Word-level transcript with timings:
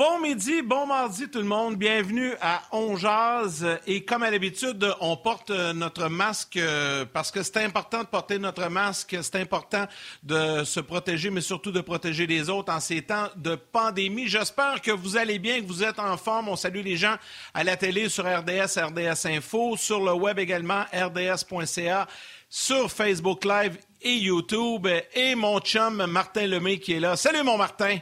Bon 0.00 0.18
midi, 0.18 0.62
bon 0.62 0.86
mardi 0.86 1.28
tout 1.28 1.40
le 1.40 1.44
monde. 1.44 1.76
Bienvenue 1.76 2.32
à 2.40 2.62
On 2.72 2.96
Jazz. 2.96 3.66
Et 3.86 4.02
comme 4.02 4.22
à 4.22 4.30
l'habitude, 4.30 4.82
on 4.98 5.14
porte 5.18 5.50
notre 5.50 6.08
masque 6.08 6.56
euh, 6.56 7.04
parce 7.04 7.30
que 7.30 7.42
c'est 7.42 7.58
important 7.58 7.98
de 7.98 8.06
porter 8.06 8.38
notre 8.38 8.66
masque. 8.70 9.14
C'est 9.20 9.36
important 9.36 9.86
de 10.22 10.64
se 10.64 10.80
protéger, 10.80 11.28
mais 11.28 11.42
surtout 11.42 11.70
de 11.70 11.82
protéger 11.82 12.26
les 12.26 12.48
autres 12.48 12.72
en 12.72 12.80
ces 12.80 13.02
temps 13.02 13.28
de 13.36 13.56
pandémie. 13.56 14.26
J'espère 14.26 14.80
que 14.80 14.90
vous 14.90 15.18
allez 15.18 15.38
bien, 15.38 15.60
que 15.60 15.66
vous 15.66 15.84
êtes 15.84 15.98
en 15.98 16.16
forme. 16.16 16.48
On 16.48 16.56
salue 16.56 16.80
les 16.82 16.96
gens 16.96 17.16
à 17.52 17.62
la 17.62 17.76
télé 17.76 18.08
sur 18.08 18.24
RDS, 18.24 18.80
RDS 18.82 19.26
Info, 19.26 19.76
sur 19.76 20.02
le 20.02 20.14
web 20.14 20.38
également, 20.38 20.84
rds.ca, 20.94 22.06
sur 22.48 22.90
Facebook 22.90 23.44
Live 23.44 23.76
et 24.00 24.14
YouTube. 24.14 24.88
Et 25.12 25.34
mon 25.34 25.60
chum 25.60 26.06
Martin 26.06 26.46
Lemay 26.46 26.78
qui 26.78 26.94
est 26.94 27.00
là. 27.00 27.16
Salut 27.16 27.42
mon 27.42 27.58
Martin. 27.58 27.98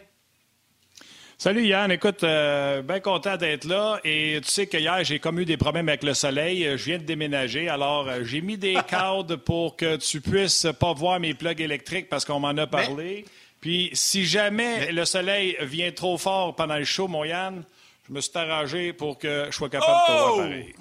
Salut 1.41 1.65
Yann, 1.65 1.93
écoute, 1.93 2.25
euh, 2.25 2.83
bien 2.83 2.99
content 2.99 3.37
d'être 3.37 3.65
là. 3.65 4.01
Et 4.03 4.41
tu 4.43 4.51
sais 4.51 4.67
que 4.67 4.77
hier, 4.77 5.05
j'ai 5.05 5.21
comme 5.21 5.39
eu 5.39 5.45
des 5.45 5.57
problèmes 5.57 5.89
avec 5.89 6.03
le 6.03 6.13
soleil. 6.13 6.65
Je 6.77 6.85
viens 6.85 6.99
de 6.99 7.05
déménager, 7.05 7.69
alors 7.69 8.09
euh, 8.09 8.25
j'ai 8.25 8.41
mis 8.41 8.59
des 8.59 8.75
cadres 8.89 9.37
pour 9.37 9.77
que 9.77 9.95
tu 9.99 10.21
puisses 10.21 10.67
pas 10.81 10.93
voir 10.95 11.21
mes 11.21 11.35
plugs 11.35 11.61
électriques 11.61 12.09
parce 12.09 12.25
qu'on 12.25 12.41
m'en 12.41 12.49
a 12.49 12.67
parlé. 12.67 13.25
Puis 13.61 13.89
si 13.93 14.27
jamais 14.27 14.91
le 14.91 15.05
soleil 15.05 15.57
vient 15.61 15.93
trop 15.93 16.19
fort 16.19 16.57
pendant 16.57 16.77
le 16.77 16.85
show, 16.85 17.07
mon 17.07 17.23
Yann, 17.23 17.63
je 18.09 18.15
me 18.15 18.21
suis 18.21 18.37
arrangé 18.37 18.93
pour 18.93 19.17
que 19.17 19.47
je 19.49 19.55
sois 19.55 19.69
capable 19.69 19.93
de 19.93 20.07
te 20.07 20.19
voir 20.19 20.35
oh! 20.35 20.39
pareil. 20.39 20.75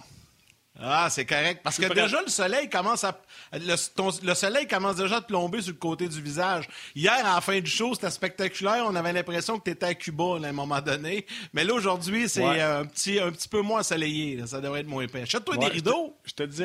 Ah, 0.80 1.08
c'est 1.10 1.26
correct. 1.26 1.62
Parce 1.64 1.78
que 1.78 1.92
déjà, 1.92 2.22
le 2.22 2.30
soleil 2.30 2.70
commence 2.70 3.04
à. 3.04 3.20
Le, 3.54 4.34
soleil 4.34 4.68
commence 4.68 4.98
déjà 4.98 5.18
à 5.18 5.22
te 5.22 5.28
plomber 5.28 5.62
sur 5.62 5.74
le 5.74 5.80
côté 5.80 6.08
du 6.08 6.22
visage. 6.22 6.68
Hier, 6.96 7.14
à 7.14 7.36
la 7.36 7.42
fin 7.42 7.60
du 7.60 7.70
show, 7.70 7.94
c'était 7.96 8.12
spectaculaire. 8.12 8.84
On 8.86 8.96
avait 8.96 9.14
l'impression 9.14 9.58
que 9.58 9.64
tu 9.64 9.72
étais 9.72 9.88
à 9.88 9.94
Cuba 9.96 10.36
à 10.44 10.48
un 10.48 10.52
moment 10.52 10.82
donné. 10.82 11.26
Mais 11.54 11.64
là, 11.64 11.74
aujourd'hui, 11.74 12.30
c'est 12.30 12.44
un, 12.44 12.86
petit, 12.86 13.20
un 13.20 13.32
petit 13.32 13.50
peu 13.50 13.62
moins 13.62 13.80
ensoleillé. 13.80 14.46
Ça 14.46 14.62
devrait 14.62 14.82
être 14.82 14.88
moins 14.88 15.04
épais. 15.04 15.24
Achète-toi 15.24 15.58
des 15.58 15.68
rideaux. 15.68 16.16
Je 16.26 16.34
te 16.34 16.44
dis. 16.44 16.64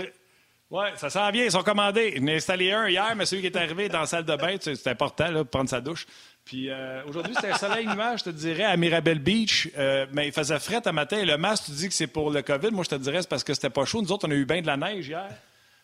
Oui, 0.71 0.87
ça 0.97 1.11
sent 1.11 1.33
bien. 1.33 1.45
Ils 1.45 1.51
sont 1.51 1.63
commandés. 1.63 2.15
J'en 2.17 2.27
ai 2.27 2.37
installé 2.37 2.73
un 2.73 2.89
hier, 2.89 3.15
mais 3.15 3.27
celui 3.27 3.43
qui 3.43 3.49
est 3.49 3.57
arrivé 3.57 3.91
dans 3.91 4.01
la 4.01 4.07
salle 4.07 4.25
de 4.25 4.35
bain, 4.37 4.57
c'est 4.59 4.87
important 4.87 5.31
là, 5.31 5.41
de 5.41 5.43
prendre 5.43 5.69
sa 5.69 5.83
douche. 5.83 6.07
Puis 6.45 6.71
euh, 6.71 7.03
aujourd'hui, 7.07 7.35
c'était 7.35 7.53
un 7.53 7.59
soleil 7.59 7.87
nuage, 7.87 8.21
je 8.21 8.25
te 8.25 8.31
dirais, 8.31 8.65
à 8.65 8.77
Mirabel 8.77 9.21
Beach. 9.21 9.71
Euh, 9.79 10.07
mais 10.13 10.27
il 10.27 10.33
faisait 10.33 10.59
fret 10.59 10.87
à 10.87 10.93
matin. 10.93 11.25
Le 11.25 11.37
masque, 11.37 11.67
tu 11.67 11.73
dis 11.73 11.89
que 11.89 11.95
c'est 11.95 12.09
pour 12.09 12.31
le 12.31 12.43
COVID. 12.43 12.71
Moi, 12.73 12.85
je 12.85 12.91
te 12.91 12.95
dirais, 12.97 13.23
c'est 13.23 13.29
parce 13.29 13.45
que 13.45 13.55
c'était 13.55 13.71
pas 13.71 13.85
chaud. 13.85 14.03
Nous 14.03 14.13
autres, 14.13 14.27
on 14.27 14.31
a 14.31 14.35
eu 14.35 14.45
bien 14.45 14.61
de 14.61 14.67
la 14.67 14.77
neige 14.77 15.09
hier. 15.09 15.29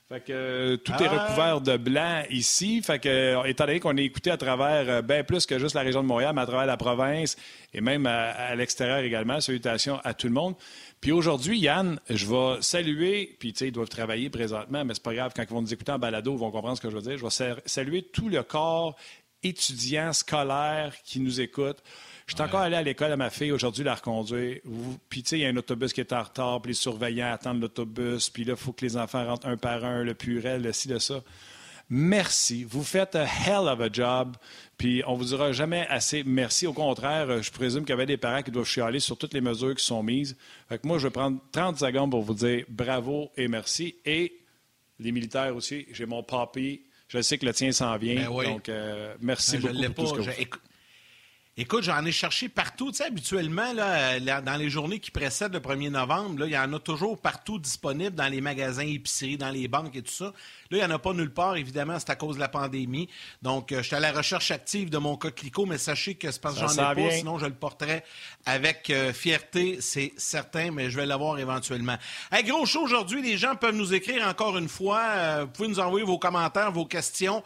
Fait 0.09 0.20
que 0.20 0.33
euh, 0.33 0.77
tout 0.79 0.92
est 0.92 1.06
ah! 1.06 1.27
recouvert 1.27 1.61
de 1.61 1.77
blanc 1.77 2.23
ici. 2.31 2.83
Fait 2.83 2.98
que, 2.98 3.47
étant 3.47 3.67
donné 3.67 3.79
qu'on 3.79 3.97
est 3.97 4.05
écouté 4.05 4.31
à 4.31 4.39
travers 4.39 5.03
bien 5.03 5.23
plus 5.23 5.45
que 5.45 5.59
juste 5.59 5.75
la 5.75 5.83
région 5.83 6.03
de 6.03 6.09
Montréal, 6.09 6.33
mais 6.34 6.41
à 6.41 6.47
travers 6.47 6.67
la 6.67 6.79
province 6.79 7.36
et 7.75 7.81
même 7.81 8.06
à, 8.06 8.55
l'extérieur 8.55 8.98
également. 8.98 9.41
Salutations 9.41 10.01
à 10.03 10.14
tout 10.14 10.27
le 10.27 10.33
monde. 10.33 10.55
Puis 11.01 11.12
aujourd'hui, 11.12 11.61
Yann, 11.61 12.01
je 12.11 12.27
vais 12.27 12.61
saluer, 12.61 13.36
puis 13.39 13.53
tu 13.53 13.59
sais, 13.61 13.69
ils 13.69 13.73
doivent 13.73 13.89
travailler 13.89 14.31
présentement, 14.31 14.84
mais 14.84 14.95
c'est 14.95 15.03
pas 15.03 15.14
grave, 15.14 15.33
quand 15.36 15.42
ils 15.42 15.48
vont 15.48 15.62
nous 15.62 15.73
écouter 15.73 15.92
en 15.92 15.98
balado, 15.98 16.33
ils 16.33 16.39
vont 16.39 16.51
comprendre 16.51 16.77
ce 16.77 16.83
que 16.83 16.91
je 16.91 16.97
veux 16.97 17.03
dire. 17.03 17.19
Je 17.19 17.25
vais 17.25 17.61
saluer 17.67 18.03
tout 18.03 18.29
le 18.29 18.42
corps 18.42 18.97
étudiants 19.42 20.12
scolaires 20.12 20.94
qui 21.05 21.20
nous 21.20 21.41
écoutent. 21.41 21.83
Je 22.27 22.34
suis 22.34 22.42
encore 22.42 22.61
allé 22.61 22.77
à 22.77 22.83
l'école 22.83 23.12
à 23.12 23.17
ma 23.17 23.31
fille 23.31 23.53
aujourd'hui 23.53 23.84
la 23.84 23.95
reconduire. 23.95 24.58
Puis, 25.08 25.22
tu 25.22 25.30
sais, 25.30 25.39
il 25.39 25.42
y 25.42 25.47
a 25.47 25.48
un 25.48 25.56
autobus 25.56 25.92
qui 25.92 26.00
est 26.00 26.12
en 26.12 26.22
retard, 26.22 26.61
puis 26.61 26.70
les 26.70 26.75
surveillants 26.75 27.33
attendent 27.33 27.61
l'autobus, 27.61 28.28
puis 28.28 28.45
là, 28.45 28.53
il 28.53 28.58
faut 28.58 28.72
que 28.72 28.84
les 28.84 28.97
enfants 28.98 29.25
rentrent 29.25 29.47
un 29.47 29.56
par 29.56 29.84
un, 29.84 30.05
le 30.05 30.14
purel, 30.14 30.62
le 30.62 30.72
ci, 30.72 30.89
le 30.89 30.98
ça. 30.98 31.22
Merci. 31.91 32.64
Vous 32.64 32.84
faites 32.84 33.17
un 33.17 33.24
hell 33.24 33.67
of 33.67 33.80
a 33.80 33.89
job. 33.90 34.36
Puis 34.77 35.02
on 35.07 35.14
vous 35.14 35.24
dira 35.24 35.52
jamais 35.52 35.86
assez 35.89 36.23
merci. 36.23 36.67
Au 36.67 36.74
contraire, 36.74 37.42
je 37.42 37.51
présume 37.51 37.83
qu'il 37.83 37.91
y 37.91 37.92
avait 37.95 38.07
des 38.07 38.18
parents 38.18 38.42
qui 38.42 38.51
doivent 38.51 38.67
chialer 38.67 39.01
sur 39.01 39.17
toutes 39.17 39.33
les 39.33 39.41
mesures 39.41 39.74
qui 39.74 39.85
sont 39.85 40.02
mises. 40.02 40.36
Fait 40.68 40.79
que 40.79 40.86
moi, 40.86 40.98
je 40.98 41.07
vais 41.07 41.11
prendre 41.11 41.41
30 41.52 41.79
secondes 41.79 42.11
pour 42.11 42.23
vous 42.23 42.35
dire 42.35 42.64
bravo 42.68 43.30
et 43.36 43.48
merci. 43.48 43.96
Et 44.05 44.39
les 44.98 45.12
militaires 45.12 45.57
aussi, 45.57 45.86
j'ai 45.91 46.05
mon 46.05 46.23
papy 46.23 46.83
je 47.08 47.23
sais 47.23 47.39
que 47.39 47.46
le 47.46 47.52
tien 47.52 47.73
s'en 47.73 47.96
vient. 47.96 48.30
Ben 48.30 48.45
donc, 48.45 48.69
euh, 48.69 49.14
merci 49.20 49.58
ben, 49.58 49.73
beaucoup 49.73 49.92
pour 49.95 50.13
tout 50.13 50.23
ce 50.23 50.30
que 50.30 50.58
Écoute, 51.61 51.83
j'en 51.83 52.05
ai 52.05 52.13
cherché 52.13 52.48
partout. 52.48 52.92
Tu 52.92 52.98
sais, 52.98 53.07
habituellement, 53.07 53.73
là, 53.73 54.20
dans 54.41 54.55
les 54.55 54.70
journées 54.70 55.01
qui 55.01 55.11
précèdent 55.11 55.55
le 55.55 55.58
1er 55.58 55.91
novembre, 55.91 56.46
il 56.46 56.52
y 56.52 56.57
en 56.57 56.73
a 56.73 56.79
toujours 56.79 57.19
partout 57.19 57.58
disponibles 57.58 58.14
dans 58.14 58.29
les 58.29 58.41
magasins, 58.41 58.86
épiceries, 58.86 59.36
dans 59.36 59.51
les 59.51 59.67
banques 59.67 59.97
et 59.97 60.02
tout 60.02 60.13
ça. 60.13 60.27
Là, 60.27 60.33
il 60.70 60.77
n'y 60.77 60.85
en 60.85 60.91
a 60.91 61.01
pas 61.01 61.13
nulle 61.14 61.33
part, 61.33 61.57
évidemment, 61.57 61.98
c'est 61.98 62.11
à 62.11 62.14
cause 62.14 62.36
de 62.36 62.41
la 62.41 62.48
pandémie. 62.48 63.08
Donc, 63.42 63.73
euh, 63.73 63.79
je 63.79 63.89
suis 63.89 63.97
à 63.97 63.98
la 64.01 64.13
recherche 64.13 64.52
active 64.52 64.89
de 64.89 64.98
mon 64.98 65.17
coquelicot, 65.17 65.67
mais 65.67 65.79
sachez 65.79 66.14
que 66.14 66.30
c'est 66.30 66.41
parce 66.41 66.61
que 66.61 66.61
j'en 66.61 66.92
ai 66.92 66.95
pas, 66.95 67.11
sinon 67.11 67.39
je 67.39 67.47
le 67.47 67.55
porterai 67.55 68.05
avec 68.47 68.89
euh, 68.91 69.13
fierté, 69.13 69.79
c'est 69.80 70.13
certain, 70.17 70.70
mais 70.70 70.91
je 70.91 70.97
vais 70.97 71.07
l'avoir 71.07 71.41
éventuellement. 71.41 71.97
Un 72.30 72.42
gros 72.42 72.67
show 72.67 72.83
aujourd'hui, 72.83 73.20
les 73.20 73.36
gens 73.36 73.57
peuvent 73.57 73.74
nous 73.74 73.95
écrire 73.95 74.29
encore 74.29 74.57
une 74.58 74.68
fois. 74.68 75.01
Euh, 75.01 75.45
vous 75.45 75.51
pouvez 75.51 75.68
nous 75.68 75.80
envoyer 75.80 76.07
vos 76.07 76.20
commentaires, 76.20 76.70
vos 76.70 76.86
questions 76.86 77.42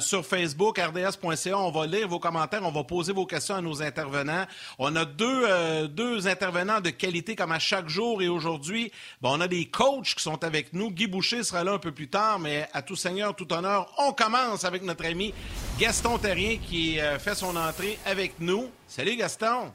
sur 0.00 0.24
Facebook, 0.24 0.78
rds.ca. 0.78 1.58
On 1.58 1.72
va 1.72 1.86
lire 1.86 2.06
vos 2.06 2.20
commentaires, 2.20 2.62
on 2.62 2.70
va 2.70 2.84
poser 2.84 3.12
vos 3.12 3.26
questions 3.26 3.55
à 3.56 3.62
nos 3.62 3.82
intervenants. 3.82 4.46
On 4.78 4.94
a 4.96 5.04
deux, 5.04 5.88
deux 5.88 6.28
intervenants 6.28 6.80
de 6.80 6.90
qualité 6.90 7.36
comme 7.36 7.52
à 7.52 7.58
chaque 7.58 7.88
jour 7.88 8.22
et 8.22 8.28
aujourd'hui, 8.28 8.92
on 9.22 9.40
a 9.40 9.48
des 9.48 9.66
coachs 9.66 10.14
qui 10.14 10.22
sont 10.22 10.42
avec 10.44 10.72
nous. 10.72 10.90
Guy 10.90 11.06
Boucher 11.06 11.42
sera 11.42 11.64
là 11.64 11.72
un 11.72 11.78
peu 11.78 11.92
plus 11.92 12.08
tard, 12.08 12.38
mais 12.38 12.68
à 12.72 12.82
tout 12.82 12.96
seigneur, 12.96 13.34
tout 13.34 13.52
honneur, 13.52 13.92
on 13.98 14.12
commence 14.12 14.64
avec 14.64 14.82
notre 14.82 15.04
ami 15.04 15.34
Gaston 15.78 16.18
Terrien 16.18 16.58
qui 16.58 17.00
euh, 17.00 17.18
fait 17.18 17.34
son 17.34 17.56
entrée 17.56 17.98
avec 18.06 18.34
nous. 18.40 18.70
Salut 18.86 19.16
Gaston! 19.16 19.72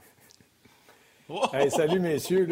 Oh! 1.29 1.45
salut 1.69 1.99
messieurs. 1.99 2.45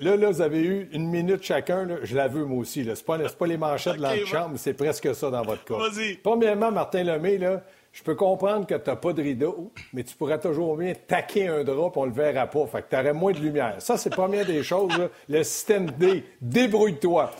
Là, 0.00 0.16
là, 0.16 0.30
vous 0.30 0.40
avez 0.40 0.62
eu 0.62 0.88
une 0.92 1.08
minute 1.08 1.44
chacun. 1.44 1.86
Je 2.02 2.16
la 2.16 2.26
veux 2.26 2.44
moi 2.44 2.58
aussi. 2.58 2.84
Ce 2.84 2.88
n'est 2.88 3.28
pas, 3.28 3.46
les 3.46 3.56
manchettes 3.56 3.96
de 3.96 4.02
l'antichambre, 4.02 4.58
c'est 4.58 4.74
presque 4.74 5.14
ça 5.14 5.30
dans 5.30 5.42
votre 5.42 5.64
cas. 5.64 5.74
Premièrement, 6.22 6.72
Martin 6.72 7.04
Lemay, 7.04 7.38
là, 7.38 7.62
je 7.92 8.02
peux 8.02 8.14
comprendre 8.14 8.66
que 8.66 8.74
tu 8.74 8.88
n'as 8.88 8.96
pas 8.96 9.12
de 9.12 9.22
rideau, 9.22 9.72
mais 9.92 10.04
tu 10.04 10.14
pourrais 10.14 10.38
toujours 10.38 10.76
bien 10.76 10.92
taquer 11.08 11.48
un 11.48 11.64
drap 11.64 11.92
et 11.96 11.98
on 11.98 12.04
le 12.04 12.12
verra 12.12 12.46
pas. 12.46 12.66
Fait 12.66 12.82
que 12.82 12.90
tu 12.90 12.96
aurais 12.96 13.12
moins 13.12 13.32
de 13.32 13.38
lumière. 13.38 13.74
Ça, 13.78 13.96
c'est 13.96 14.10
la 14.10 14.16
première 14.16 14.46
des 14.46 14.62
choses. 14.62 14.92
Le 15.28 15.42
système 15.42 15.90
D, 15.90 16.24
débrouille-toi. 16.40 17.30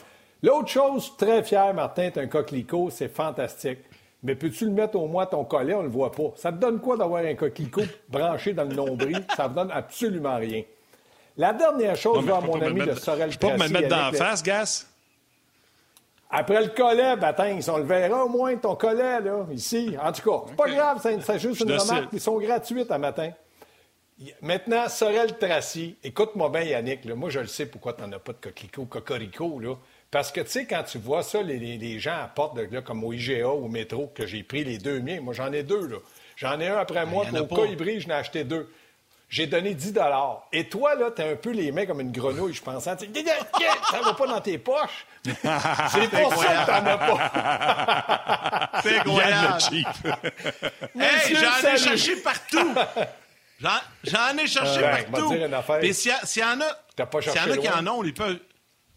L'autre 0.43 0.69
chose, 0.69 1.16
très 1.16 1.43
fier, 1.43 1.72
Martin, 1.72 2.10
t'es 2.10 2.21
un 2.21 2.27
coquelicot, 2.27 2.91
c'est 2.91 3.09
fantastique. 3.09 3.78
Mais 4.22 4.34
peux-tu 4.34 4.66
le 4.66 4.72
mettre 4.72 4.97
au 4.99 5.06
moins 5.06 5.25
ton 5.27 5.44
collet? 5.44 5.75
On 5.75 5.83
le 5.83 5.89
voit 5.89 6.12
pas. 6.12 6.33
Ça 6.37 6.53
te 6.53 6.59
donne 6.59 6.81
quoi 6.81 6.97
d'avoir 6.97 7.25
un 7.25 7.34
coquelicot 7.34 7.84
branché 8.09 8.53
dans 8.53 8.65
le 8.65 8.75
nombril? 8.75 9.25
Ça 9.37 9.49
ne 9.49 9.55
donne 9.55 9.71
absolument 9.71 10.37
rien. 10.37 10.62
La 11.37 11.53
dernière 11.53 11.97
chose, 11.97 12.28
à 12.28 12.41
mon 12.41 12.60
ami 12.60 12.81
de 12.81 12.94
Sorel 12.94 13.31
Je 13.31 13.39
peux 13.39 13.47
me 13.47 13.69
mettre 13.69 13.89
dans 13.89 14.10
la 14.10 14.12
face, 14.12 14.43
Gas? 14.43 14.90
Après 16.31 16.63
le 16.63 16.69
collet, 16.69 17.17
Baptiste, 17.17 17.69
ben, 17.69 17.75
on 17.75 17.79
le 17.79 17.85
verra 17.85 18.25
au 18.25 18.29
moins, 18.29 18.57
ton 18.57 18.77
collet, 18.77 19.21
là, 19.21 19.47
ici. 19.53 19.97
En 20.01 20.13
tout 20.13 20.31
cas, 20.31 20.47
c'est 20.49 20.57
pas 20.57 20.71
grave, 20.71 21.01
c'est 21.03 21.39
juste 21.39 21.61
une 21.61 21.73
remarque. 21.73 22.11
Ils 22.13 22.21
sont 22.21 22.39
gratuites 22.39 22.91
à 22.91 22.99
matin. 22.99 23.33
Maintenant, 24.43 24.89
Sorel 24.89 25.39
Tracy, 25.39 25.97
écoute-moi 26.05 26.51
bien, 26.51 26.63
Yannick. 26.63 27.05
Là, 27.07 27.15
moi, 27.15 27.31
je 27.31 27.41
le 27.41 27.47
sais 27.47 27.67
pourquoi 27.67 27.95
tu 27.95 28.03
n'en 28.03 28.13
as 28.13 28.19
pas 28.19 28.33
de 28.33 28.39
coquelicot, 28.39 28.85
cocorico. 28.85 29.59
Là. 29.59 29.77
Parce 30.11 30.31
que, 30.31 30.43
tu 30.43 30.51
sais, 30.51 30.67
quand 30.67 30.83
tu 30.83 30.99
vois 30.99 31.23
ça, 31.23 31.43
les, 31.43 31.99
gens 31.99 32.19
apportent, 32.23 32.59
là, 32.59 32.83
comme 32.83 33.03
au 33.03 33.13
IGA 33.13 33.49
ou 33.49 33.65
au 33.65 33.69
métro, 33.69 34.13
que 34.15 34.27
j'ai 34.27 34.43
pris 34.43 34.63
les 34.63 34.79
deux 34.79 35.01
miens. 35.01 35.21
Moi, 35.23 35.33
j'en 35.33 35.51
ai 35.53 35.63
deux, 35.63 35.87
là. 35.87 35.97
J'en 36.37 36.61
ai 36.61 36.69
un 36.69 36.77
après 36.77 37.05
ben, 37.07 37.11
moi, 37.11 37.25
pour 37.25 37.41
au 37.41 37.63
colibri, 37.63 38.01
je 38.01 38.09
n'ai 38.09 38.15
acheté 38.15 38.45
deux. 38.45 38.71
J'ai 39.31 39.47
donné 39.47 39.75
10 39.75 39.95
Et 40.53 40.69
toi, 40.69 40.97
là, 40.97 41.13
t'as 41.15 41.31
un 41.31 41.37
peu 41.37 41.51
les 41.51 41.71
mains 41.71 41.87
comme 41.87 42.01
une 42.01 42.11
grenouille, 42.11 42.53
je 42.53 42.63
pense. 42.63 42.87
Hein. 42.89 42.97
Ça 42.99 44.01
va 44.03 44.13
pas 44.13 44.27
dans 44.27 44.41
tes 44.41 44.59
poches. 44.59 45.07
C'est 45.25 46.10
pour 46.10 46.34
ça 46.34 46.49
que 46.49 46.66
t'en 46.66 46.87
as 46.87 46.99
pas. 46.99 48.71
C'est 48.83 48.99
incroyable. 48.99 49.59
hey, 50.99 51.37
j'en 51.37 51.69
ai 51.69 51.78
cherché 51.78 52.16
partout. 52.16 52.75
J'en 53.60 54.37
ai 54.37 54.47
cherché 54.49 54.81
euh, 54.83 54.97
partout. 55.10 55.33
Et 55.83 55.93
s'il 55.93 56.10
y, 56.10 56.15
en 56.15 56.19
a, 56.19 56.21
s'il 56.27 56.43
y 56.43 56.45
en 56.45 57.51
a 57.53 57.57
qui 57.57 57.69
en 57.69 57.87
ont, 57.87 58.03
ils 58.03 58.15
peuvent 58.15 58.41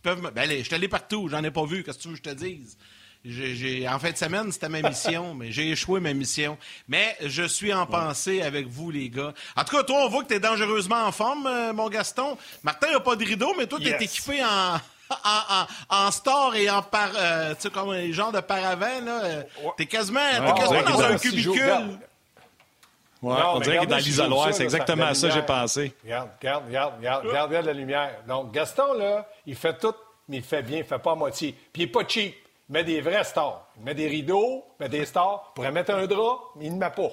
peuvent 0.04 0.22
me... 0.22 0.30
Ben, 0.30 0.44
allez, 0.44 0.60
je 0.60 0.66
suis 0.66 0.75
allé 0.75 0.88
partout, 0.88 1.28
j'en 1.30 1.44
ai 1.44 1.50
pas 1.50 1.66
vu, 1.66 1.84
qu'est-ce 1.84 1.98
que 1.98 2.04
tu 2.04 2.10
veux 2.10 2.18
que 2.18 2.30
je 2.30 2.30
te 2.30 2.36
dise? 2.36 2.78
J'ai, 3.25 3.88
en 3.88 4.00
fin 4.00 4.12
de 4.12 4.18
semaine, 4.18 4.52
c'était 4.52 4.68
ma 4.68 4.81
mission, 4.81 5.34
mais 5.34 5.50
j'ai 5.50 5.72
échoué 5.72 6.02
ma 6.02 6.14
mission. 6.14 6.58
Mais 6.90 7.16
je 7.22 7.44
suis 7.44 7.74
en 7.74 7.86
pensée 7.86 8.42
avec 8.42 8.68
vous, 8.68 8.92
les 8.92 9.10
gars. 9.10 9.34
En 9.56 9.64
tout 9.64 9.78
cas, 9.78 9.84
toi, 9.84 10.04
on 10.06 10.10
voit 10.10 10.24
que 10.24 10.28
tu 10.28 10.34
es 10.34 10.40
dangereusement 10.42 11.06
en 11.06 11.12
forme, 11.14 11.48
euh, 11.48 11.72
mon 11.72 11.88
Gaston. 11.88 12.38
Martin 12.64 12.92
n'a 12.92 13.00
pas 13.00 13.16
de 13.16 13.24
rideau, 13.24 13.54
mais 13.58 13.66
toi, 13.66 13.80
tu 13.80 13.88
es 13.88 14.04
équipé 14.04 14.44
en, 14.44 14.75
en, 15.24 15.68
en, 15.90 16.12
store 16.12 16.56
et 16.56 16.70
en 16.70 16.81
par, 16.81 17.12
euh, 17.16 17.54
tu 17.56 17.62
sais, 17.62 17.70
comme 17.70 17.94
les 17.94 18.12
gens 18.12 18.31
de 18.31 18.42
paravent, 18.42 19.06
là. 19.06 19.24
Euh, 19.24 19.44
t'es 19.78 19.86
quasiment, 19.86 20.19
es 20.19 20.54
quasiment 20.60 20.81
dans 20.81 21.02
un 21.02 21.18
cubicule. 21.18 22.00
Ouais, 23.22 23.38
on 23.54 23.60
dirait 23.62 23.78
qu'il 23.78 23.86
est 23.86 23.92
dans 23.92 23.98
l'isoloir. 23.98 24.54
C'est 24.54 24.64
exactement 24.64 25.14
ça, 25.14 25.30
que 25.30 25.34
j'ai 25.34 25.42
pensé. 25.44 25.94
Regarde, 26.04 26.30
regarde, 26.42 26.66
regarde, 26.68 26.94
regarde, 26.98 27.26
regarde, 27.26 27.48
regarde 27.48 27.66
la 27.68 27.74
lumière. 27.74 28.16
Donc, 28.28 28.52
Gaston, 28.52 28.94
là, 28.96 29.26
il 29.46 29.56
fait 29.56 29.78
tout, 29.78 29.96
mais 30.28 30.38
il 30.38 30.44
fait 30.44 30.62
bien, 30.62 30.80
il 30.80 30.84
fait 30.84 31.00
pas 31.00 31.14
à 31.14 31.16
moitié. 31.16 31.56
Puis 31.72 31.84
il 31.84 31.86
n'est 31.86 31.92
pas 31.92 32.06
cheap. 32.06 32.36
Il 32.69 32.74
met 32.74 32.83
des 32.83 33.01
vrais 33.01 33.24
stars. 33.24 33.68
Il 33.77 33.83
met 33.83 33.94
des 33.94 34.07
rideaux, 34.07 34.63
il 34.80 34.83
met 34.83 34.89
des 34.89 35.06
stars. 35.06 35.51
Il 35.51 35.54
pourrait 35.56 35.71
mettre 35.71 35.94
un 35.94 36.07
drap, 36.07 36.39
mais 36.56 36.65
il 36.65 36.74
ne 36.74 36.80
met 36.80 36.89
pas. 36.89 37.12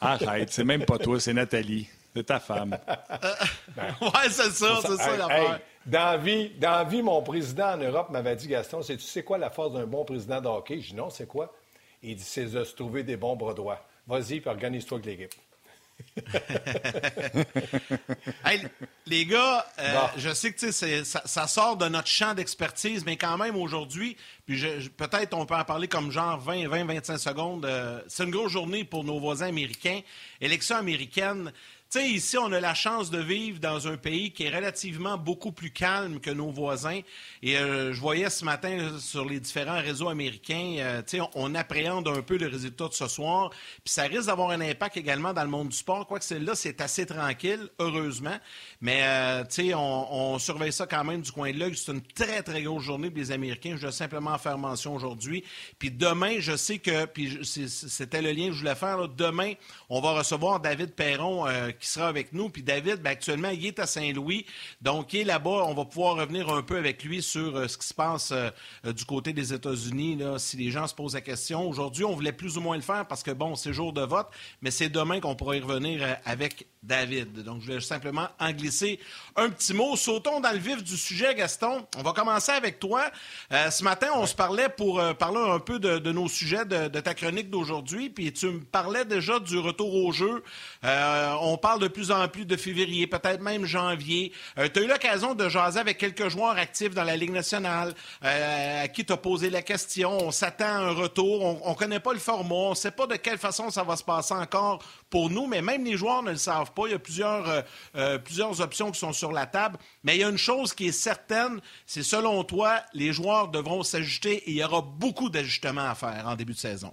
Arrête, 0.00 0.52
c'est 0.52 0.64
même 0.64 0.84
pas 0.84 0.98
toi, 0.98 1.20
c'est 1.20 1.32
Nathalie. 1.32 1.88
C'est 2.14 2.26
ta 2.26 2.40
femme. 2.40 2.76
Ben, 3.76 3.94
ouais, 4.00 4.28
c'est 4.30 4.50
ça, 4.50 4.80
c'est 4.82 4.96
ça 4.96 5.16
l'affaire. 5.16 5.60
dans, 5.86 6.18
vie, 6.18 6.50
dans 6.58 6.84
vie, 6.86 7.02
mon 7.02 7.22
président 7.22 7.74
en 7.74 7.76
Europe 7.76 8.10
m'avait 8.10 8.34
dit, 8.34 8.48
Gaston, 8.48 8.80
tu 8.80 8.98
sais 8.98 9.22
quoi 9.22 9.38
la 9.38 9.50
force 9.50 9.74
d'un 9.74 9.86
bon 9.86 10.04
président 10.04 10.40
de 10.40 10.48
hockey? 10.48 10.80
Je 10.80 10.88
dis 10.88 10.94
non, 10.94 11.08
c'est 11.10 11.28
quoi? 11.28 11.54
Il 12.02 12.16
dit, 12.16 12.24
c'est 12.24 12.46
de 12.46 12.64
se 12.64 12.74
trouver 12.74 13.04
des 13.04 13.16
bons 13.16 13.36
bras 13.36 13.54
droits. 13.54 13.84
Vas-y, 14.08 14.40
puis 14.40 14.50
organise-toi 14.50 14.98
avec 14.98 15.06
l'équipe. 15.06 15.40
les 19.06 19.26
gars, 19.26 19.66
euh, 19.78 19.98
je 20.16 20.32
sais 20.32 20.52
que 20.52 20.70
ça, 20.70 21.22
ça, 21.24 21.46
sort 21.46 21.76
de 21.76 21.88
notre 21.88 22.08
champ 22.08 22.34
d'expertise, 22.34 23.04
mais 23.04 23.16
quand 23.16 23.36
même 23.36 23.56
aujourd'hui, 23.56 24.16
puis 24.46 24.62
peut-être 24.96 25.34
on 25.34 25.46
peut 25.46 25.54
en 25.54 25.64
parler 25.64 25.88
comme 25.88 26.10
genre 26.10 26.38
20, 26.38 26.68
20, 26.68 26.84
25 26.84 27.18
secondes. 27.18 27.64
Euh, 27.64 28.00
c'est 28.08 28.24
une 28.24 28.30
grosse 28.30 28.52
journée 28.52 28.84
pour 28.84 29.04
nos 29.04 29.18
voisins 29.18 29.48
américains. 29.48 30.00
Élection 30.40 30.76
américaine. 30.76 31.52
Sais, 31.92 32.08
ici, 32.08 32.38
on 32.38 32.52
a 32.52 32.60
la 32.60 32.72
chance 32.72 33.10
de 33.10 33.18
vivre 33.18 33.58
dans 33.58 33.88
un 33.88 33.96
pays 33.96 34.30
qui 34.30 34.44
est 34.44 34.54
relativement 34.54 35.18
beaucoup 35.18 35.50
plus 35.50 35.72
calme 35.72 36.20
que 36.20 36.30
nos 36.30 36.52
voisins. 36.52 37.00
Et 37.42 37.58
euh, 37.58 37.92
je 37.92 38.00
voyais 38.00 38.30
ce 38.30 38.44
matin 38.44 38.96
sur 39.00 39.24
les 39.24 39.40
différents 39.40 39.80
réseaux 39.80 40.08
américains, 40.08 40.76
euh, 40.78 41.02
tu 41.02 41.18
sais, 41.18 41.22
on, 41.34 41.52
appréhende 41.56 42.06
un 42.06 42.22
peu 42.22 42.38
le 42.38 42.46
résultat 42.46 42.86
de 42.86 42.92
ce 42.92 43.08
soir. 43.08 43.50
Puis 43.50 43.92
ça 43.92 44.04
risque 44.04 44.26
d'avoir 44.26 44.50
un 44.50 44.60
impact 44.60 44.98
également 44.98 45.32
dans 45.32 45.42
le 45.42 45.48
monde 45.48 45.70
du 45.70 45.76
sport. 45.76 46.06
Quoique 46.06 46.24
celle-là, 46.24 46.54
c'est 46.54 46.80
assez 46.80 47.06
tranquille, 47.06 47.68
heureusement. 47.80 48.38
Mais, 48.80 49.00
euh, 49.02 49.42
tu 49.42 49.70
sais, 49.70 49.74
on, 49.74 50.38
surveille 50.38 50.72
ça 50.72 50.86
quand 50.86 51.02
même 51.02 51.22
du 51.22 51.32
coin 51.32 51.50
de 51.50 51.58
l'œil. 51.58 51.76
C'est 51.76 51.90
une 51.90 52.02
très, 52.02 52.44
très 52.44 52.62
grosse 52.62 52.84
journée 52.84 53.10
pour 53.10 53.18
les 53.18 53.32
Américains. 53.32 53.74
Je 53.74 53.82
dois 53.82 53.90
simplement 53.90 54.38
faire 54.38 54.58
mention 54.58 54.94
aujourd'hui. 54.94 55.42
Puis 55.80 55.90
demain, 55.90 56.36
je 56.38 56.56
sais 56.56 56.78
que, 56.78 57.06
puis 57.06 57.40
c'était 57.42 58.22
le 58.22 58.30
lien 58.30 58.46
que 58.46 58.52
je 58.52 58.60
voulais 58.60 58.76
faire, 58.76 59.08
demain, 59.08 59.54
on 59.88 60.00
va 60.00 60.12
recevoir 60.12 60.60
David 60.60 60.94
Perron 60.94 61.46
qui 61.80 61.88
sera 61.88 62.08
avec 62.08 62.32
nous. 62.32 62.50
Puis 62.50 62.62
David, 62.62 62.96
ben, 62.96 63.10
actuellement, 63.10 63.48
il 63.48 63.66
est 63.66 63.78
à 63.78 63.86
Saint-Louis. 63.86 64.46
Donc, 64.80 65.12
il 65.12 65.20
est 65.20 65.24
là-bas. 65.24 65.64
On 65.66 65.74
va 65.74 65.84
pouvoir 65.84 66.16
revenir 66.16 66.48
un 66.50 66.62
peu 66.62 66.76
avec 66.76 67.02
lui 67.02 67.22
sur 67.22 67.56
euh, 67.56 67.66
ce 67.66 67.78
qui 67.78 67.86
se 67.86 67.94
passe 67.94 68.30
euh, 68.30 68.50
euh, 68.84 68.92
du 68.92 69.04
côté 69.04 69.32
des 69.32 69.52
États-Unis, 69.52 70.20
si 70.36 70.56
les 70.56 70.70
gens 70.70 70.86
se 70.86 70.94
posent 70.94 71.14
la 71.14 71.20
question. 71.20 71.66
Aujourd'hui, 71.68 72.04
on 72.04 72.14
voulait 72.14 72.32
plus 72.32 72.58
ou 72.58 72.60
moins 72.60 72.76
le 72.76 72.82
faire 72.82 73.06
parce 73.06 73.22
que, 73.22 73.30
bon, 73.30 73.56
c'est 73.56 73.72
jour 73.72 73.92
de 73.92 74.02
vote, 74.02 74.28
mais 74.60 74.70
c'est 74.70 74.88
demain 74.88 75.20
qu'on 75.20 75.34
pourra 75.34 75.56
y 75.56 75.60
revenir 75.60 76.18
avec 76.24 76.66
David. 76.82 77.42
Donc, 77.42 77.60
je 77.62 77.66
voulais 77.66 77.80
simplement 77.80 78.28
en 78.38 78.52
glisser 78.52 79.00
un 79.36 79.48
petit 79.48 79.72
mot. 79.72 79.96
Sautons 79.96 80.40
dans 80.40 80.52
le 80.52 80.58
vif 80.58 80.84
du 80.84 80.96
sujet, 80.96 81.34
Gaston. 81.34 81.86
On 81.96 82.02
va 82.02 82.12
commencer 82.12 82.52
avec 82.52 82.78
toi. 82.78 83.10
ce 83.50 83.82
matin, 83.82 84.08
on 84.14 84.26
se 84.26 84.34
parlait 84.34 84.68
pour 84.68 85.00
parler 85.16 85.40
un 85.40 85.58
peu 85.58 85.78
de, 85.78 86.12
nos 86.12 86.28
sujets 86.28 86.64
de, 86.64 86.88
de 86.88 87.00
ta 87.00 87.14
chronique 87.14 87.48
d'aujourd'hui. 87.48 88.10
Puis 88.10 88.32
tu 88.32 88.46
me 88.46 88.60
parlais 88.60 89.04
déjà 89.04 89.38
du 89.38 89.58
retour 89.58 89.94
au 89.94 90.12
jeu. 90.12 90.42
on 90.82 91.56
parle 91.56 91.69
de 91.78 91.88
plus 91.88 92.10
en 92.10 92.28
plus 92.28 92.44
de 92.44 92.56
février, 92.56 93.06
peut-être 93.06 93.40
même 93.40 93.64
janvier. 93.64 94.32
Euh, 94.58 94.68
tu 94.72 94.80
as 94.80 94.82
eu 94.82 94.86
l'occasion 94.86 95.34
de 95.34 95.48
jaser 95.48 95.80
avec 95.80 95.98
quelques 95.98 96.28
joueurs 96.28 96.56
actifs 96.56 96.94
dans 96.94 97.04
la 97.04 97.16
Ligue 97.16 97.32
nationale 97.32 97.94
euh, 98.24 98.84
à 98.84 98.88
qui 98.88 99.04
tu 99.04 99.12
as 99.12 99.16
posé 99.16 99.50
la 99.50 99.62
question. 99.62 100.18
On 100.20 100.30
s'attend 100.30 100.64
à 100.64 100.78
un 100.78 100.92
retour. 100.92 101.64
On 101.64 101.70
ne 101.70 101.74
connaît 101.74 102.00
pas 102.00 102.12
le 102.12 102.18
format. 102.18 102.54
On 102.54 102.70
ne 102.70 102.74
sait 102.74 102.90
pas 102.90 103.06
de 103.06 103.16
quelle 103.16 103.38
façon 103.38 103.70
ça 103.70 103.82
va 103.82 103.96
se 103.96 104.04
passer 104.04 104.34
encore 104.34 104.82
pour 105.08 105.30
nous, 105.30 105.46
mais 105.46 105.62
même 105.62 105.84
les 105.84 105.96
joueurs 105.96 106.22
ne 106.22 106.30
le 106.30 106.36
savent 106.36 106.72
pas. 106.72 106.82
Il 106.86 106.92
y 106.92 106.94
a 106.94 106.98
plusieurs, 106.98 107.64
euh, 107.96 108.18
plusieurs 108.18 108.60
options 108.60 108.90
qui 108.90 108.98
sont 108.98 109.12
sur 109.12 109.32
la 109.32 109.46
table. 109.46 109.78
Mais 110.04 110.16
il 110.16 110.20
y 110.20 110.24
a 110.24 110.28
une 110.28 110.38
chose 110.38 110.74
qui 110.74 110.88
est 110.88 110.92
certaine, 110.92 111.60
c'est 111.86 112.02
selon 112.02 112.44
toi, 112.44 112.80
les 112.94 113.12
joueurs 113.12 113.48
devront 113.48 113.82
s'ajuster 113.82 114.34
et 114.34 114.50
il 114.50 114.56
y 114.56 114.64
aura 114.64 114.82
beaucoup 114.82 115.30
d'ajustements 115.30 115.88
à 115.88 115.94
faire 115.94 116.24
en 116.26 116.36
début 116.36 116.54
de 116.54 116.58
saison. 116.58 116.92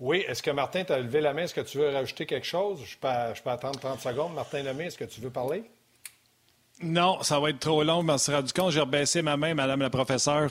Oui, 0.00 0.24
est-ce 0.28 0.42
que 0.42 0.50
Martin, 0.50 0.84
tu 0.84 0.92
as 0.92 0.98
levé 0.98 1.20
la 1.20 1.34
main? 1.34 1.42
Est-ce 1.42 1.54
que 1.54 1.60
tu 1.60 1.78
veux 1.78 1.90
rajouter 1.90 2.24
quelque 2.24 2.46
chose? 2.46 2.80
Je 2.84 2.96
peux, 2.96 3.50
attendre 3.50 3.80
30 3.80 4.00
secondes. 4.00 4.32
Martin 4.32 4.62
Lemay, 4.62 4.86
est-ce 4.86 4.98
que 4.98 5.04
tu 5.04 5.20
veux 5.20 5.30
parler? 5.30 5.64
Non, 6.80 7.20
ça 7.22 7.40
va 7.40 7.50
être 7.50 7.58
trop 7.58 7.82
long, 7.82 8.04
mais 8.04 8.12
on 8.12 8.18
se 8.18 8.40
du 8.40 8.52
compte. 8.52 8.70
J'ai 8.70 8.80
rebaissé 8.80 9.22
ma 9.22 9.36
main, 9.36 9.54
Madame 9.54 9.80
la 9.80 9.90
professeure. 9.90 10.50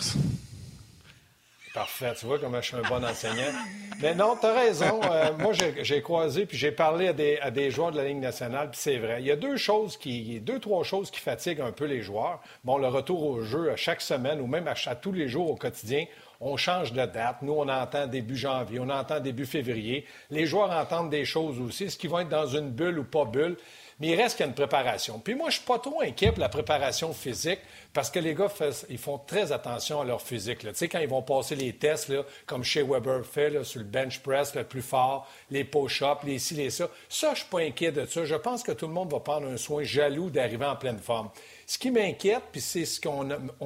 Parfait. 1.73 2.13
Tu 2.19 2.25
vois 2.25 2.39
comment 2.39 2.59
je 2.59 2.67
suis 2.67 2.75
un 2.75 2.89
bon 2.89 3.01
enseignant. 3.05 3.53
Mais 4.01 4.15
non, 4.15 4.35
tu 4.35 4.47
as 4.47 4.53
raison. 4.53 4.99
Euh, 5.03 5.31
moi, 5.37 5.53
j'ai 5.53 6.01
croisé 6.01 6.45
puis 6.45 6.57
j'ai 6.57 6.71
parlé 6.71 7.07
à 7.07 7.13
des, 7.13 7.37
à 7.37 7.49
des, 7.49 7.71
joueurs 7.71 7.91
de 7.91 7.97
la 7.97 8.05
Ligue 8.05 8.19
nationale, 8.19 8.71
puis 8.71 8.79
c'est 8.81 8.97
vrai. 8.97 9.21
Il 9.21 9.27
y 9.27 9.31
a 9.31 9.35
deux 9.37 9.55
choses 9.55 9.95
qui, 9.95 10.41
deux, 10.41 10.59
trois 10.59 10.83
choses 10.83 11.09
qui 11.09 11.19
fatiguent 11.19 11.61
un 11.61 11.71
peu 11.71 11.85
les 11.85 12.01
joueurs. 12.01 12.41
Bon, 12.65 12.77
le 12.77 12.87
retour 12.87 13.23
au 13.23 13.41
jeu 13.43 13.71
à 13.71 13.77
chaque 13.77 14.01
semaine 14.01 14.41
ou 14.41 14.47
même 14.47 14.67
à 14.67 14.95
tous 14.95 15.13
les 15.13 15.29
jours 15.29 15.49
au 15.51 15.55
quotidien, 15.55 16.05
on 16.39 16.57
change 16.57 16.93
de 16.93 17.05
date. 17.05 17.41
Nous, 17.41 17.53
on 17.53 17.67
entend 17.67 18.07
début 18.07 18.35
janvier, 18.37 18.79
on 18.79 18.89
entend 18.89 19.19
début 19.19 19.45
février. 19.45 20.05
Les 20.29 20.45
joueurs 20.45 20.71
entendent 20.71 21.09
des 21.09 21.25
choses 21.25 21.59
aussi. 21.59 21.85
Est-ce 21.85 21.97
qu'ils 21.97 22.09
vont 22.09 22.19
être 22.19 22.29
dans 22.29 22.47
une 22.47 22.69
bulle 22.69 22.99
ou 22.99 23.03
pas 23.03 23.25
bulle? 23.25 23.57
Mais 23.99 24.09
il 24.09 24.15
reste 24.15 24.37
qu'il 24.37 24.45
y 24.45 24.47
a 24.47 24.49
une 24.49 24.55
préparation. 24.55 25.19
Puis 25.19 25.33
moi, 25.33 25.49
je 25.49 25.55
suis 25.55 25.65
pas 25.65 25.79
trop 25.79 26.01
inquiet 26.01 26.31
pour 26.31 26.41
la 26.41 26.49
préparation 26.49 27.13
physique 27.13 27.59
parce 27.93 28.11
que 28.11 28.19
les 28.19 28.35
gars 28.35 28.51
ils 28.89 28.97
font 28.99 29.17
très 29.17 29.51
attention 29.51 30.01
à 30.01 30.05
leur 30.05 30.21
physique. 30.21 30.59
Tu 30.59 30.69
sais, 30.75 30.87
quand 30.87 30.99
ils 30.99 31.07
vont 31.07 31.23
passer 31.23 31.55
les 31.55 31.73
tests, 31.73 32.13
comme 32.45 32.63
chez 32.63 32.83
Weber 32.83 33.25
fait, 33.25 33.63
sur 33.63 33.79
le 33.79 33.85
bench 33.85 34.19
press 34.19 34.53
le 34.53 34.65
plus 34.65 34.83
fort, 34.83 35.27
les 35.49 35.63
push-ups, 35.63 36.23
les 36.25 36.37
ci, 36.37 36.53
les 36.53 36.69
ça, 36.69 36.89
ça, 37.09 37.31
je 37.33 37.39
suis 37.39 37.49
pas 37.49 37.61
inquiet 37.61 37.91
de 37.91 38.05
ça. 38.05 38.23
Je 38.23 38.35
pense 38.35 38.61
que 38.61 38.71
tout 38.71 38.85
le 38.85 38.93
monde 38.93 39.11
va 39.11 39.19
prendre 39.19 39.47
un 39.47 39.57
soin 39.57 39.81
jaloux 39.81 40.29
d'arriver 40.29 40.65
en 40.65 40.75
pleine 40.75 40.99
forme. 40.99 41.31
Ce 41.65 41.79
qui 41.79 41.89
m'inquiète, 41.89 42.43
puis 42.51 42.61
c'est 42.61 42.85
ce 42.85 43.01
qu'on 43.01 43.23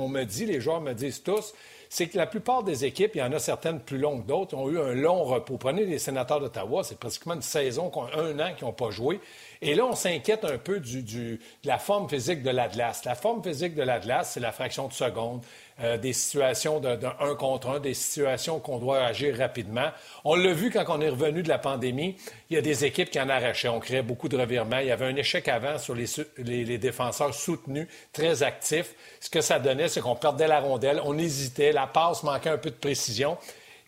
me 0.07 0.23
dit, 0.23 0.45
les 0.45 0.61
joueurs 0.61 0.79
me 0.79 0.93
disent 0.93 1.21
tous, 1.21 1.53
c'est 1.93 2.07
que 2.07 2.17
la 2.17 2.25
plupart 2.25 2.63
des 2.63 2.85
équipes, 2.85 3.15
il 3.15 3.17
y 3.17 3.21
en 3.21 3.33
a 3.33 3.39
certaines 3.39 3.81
plus 3.81 3.97
longues 3.97 4.23
que 4.23 4.29
d'autres, 4.29 4.55
ont 4.55 4.69
eu 4.69 4.79
un 4.79 4.93
long 4.93 5.25
repos. 5.25 5.57
Prenez 5.57 5.85
les 5.85 5.99
sénateurs 5.99 6.39
d'Ottawa, 6.39 6.85
c'est 6.85 6.97
pratiquement 6.97 7.33
une 7.33 7.41
saison, 7.41 7.91
un 8.15 8.39
an 8.39 8.53
qui 8.55 8.63
n'ont 8.63 8.71
pas 8.71 8.91
joué. 8.91 9.19
Et 9.63 9.75
là, 9.75 9.85
on 9.85 9.93
s'inquiète 9.93 10.43
un 10.43 10.57
peu 10.57 10.79
de 10.79 11.37
la 11.65 11.77
forme 11.77 12.09
physique 12.09 12.41
de 12.41 12.49
l'Atlas. 12.49 13.05
La 13.05 13.13
forme 13.13 13.43
physique 13.43 13.75
de 13.75 13.83
l'Atlas, 13.83 14.31
c'est 14.31 14.39
la 14.39 14.51
fraction 14.51 14.87
de 14.87 14.93
seconde, 14.93 15.43
euh, 15.81 15.97
des 15.97 16.13
situations 16.13 16.79
d'un 16.79 16.97
un 17.19 17.35
contre 17.35 17.69
un, 17.69 17.79
des 17.79 17.93
situations 17.93 18.59
qu'on 18.59 18.79
doit 18.79 19.03
agir 19.03 19.37
rapidement. 19.37 19.89
On 20.25 20.33
l'a 20.33 20.53
vu 20.53 20.71
quand 20.71 20.85
on 20.87 20.99
est 20.99 21.09
revenu 21.09 21.43
de 21.43 21.49
la 21.49 21.59
pandémie, 21.59 22.15
il 22.49 22.55
y 22.55 22.57
a 22.57 22.61
des 22.61 22.85
équipes 22.85 23.11
qui 23.11 23.21
en 23.21 23.29
arrachaient. 23.29 23.67
On 23.67 23.79
créait 23.79 24.01
beaucoup 24.01 24.29
de 24.29 24.37
revirements. 24.37 24.79
Il 24.79 24.87
y 24.87 24.91
avait 24.91 25.05
un 25.05 25.15
échec 25.15 25.47
avant 25.47 25.77
sur 25.77 25.93
les, 25.93 26.07
les 26.37 26.77
défenseurs 26.79 27.35
soutenus, 27.35 27.87
très 28.13 28.41
actifs. 28.41 28.95
Ce 29.19 29.29
que 29.29 29.41
ça 29.41 29.59
donnait, 29.59 29.89
c'est 29.89 30.01
qu'on 30.01 30.15
perdait 30.15 30.47
la 30.47 30.59
rondelle, 30.59 30.99
on 31.05 31.19
hésitait, 31.19 31.71
la 31.71 31.85
passe 31.85 32.23
manquait 32.23 32.49
un 32.49 32.57
peu 32.57 32.71
de 32.71 32.75
précision. 32.75 33.37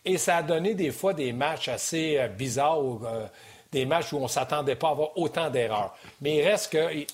Et 0.04 0.18
ça 0.18 0.36
a 0.36 0.42
donné 0.42 0.74
des 0.74 0.92
fois 0.92 1.14
des 1.14 1.32
matchs 1.32 1.68
assez 1.68 2.16
euh, 2.18 2.28
bizarres. 2.28 2.78
Euh, 3.04 3.26
des 3.74 3.84
matchs 3.84 4.12
où 4.12 4.18
on 4.18 4.22
ne 4.22 4.28
s'attendait 4.28 4.76
pas 4.76 4.88
à 4.88 4.90
avoir 4.92 5.18
autant 5.18 5.50
d'erreurs. 5.50 5.94
Mais 6.20 6.36
il 6.36 6.42
reste 6.42 6.72
que 6.72 7.04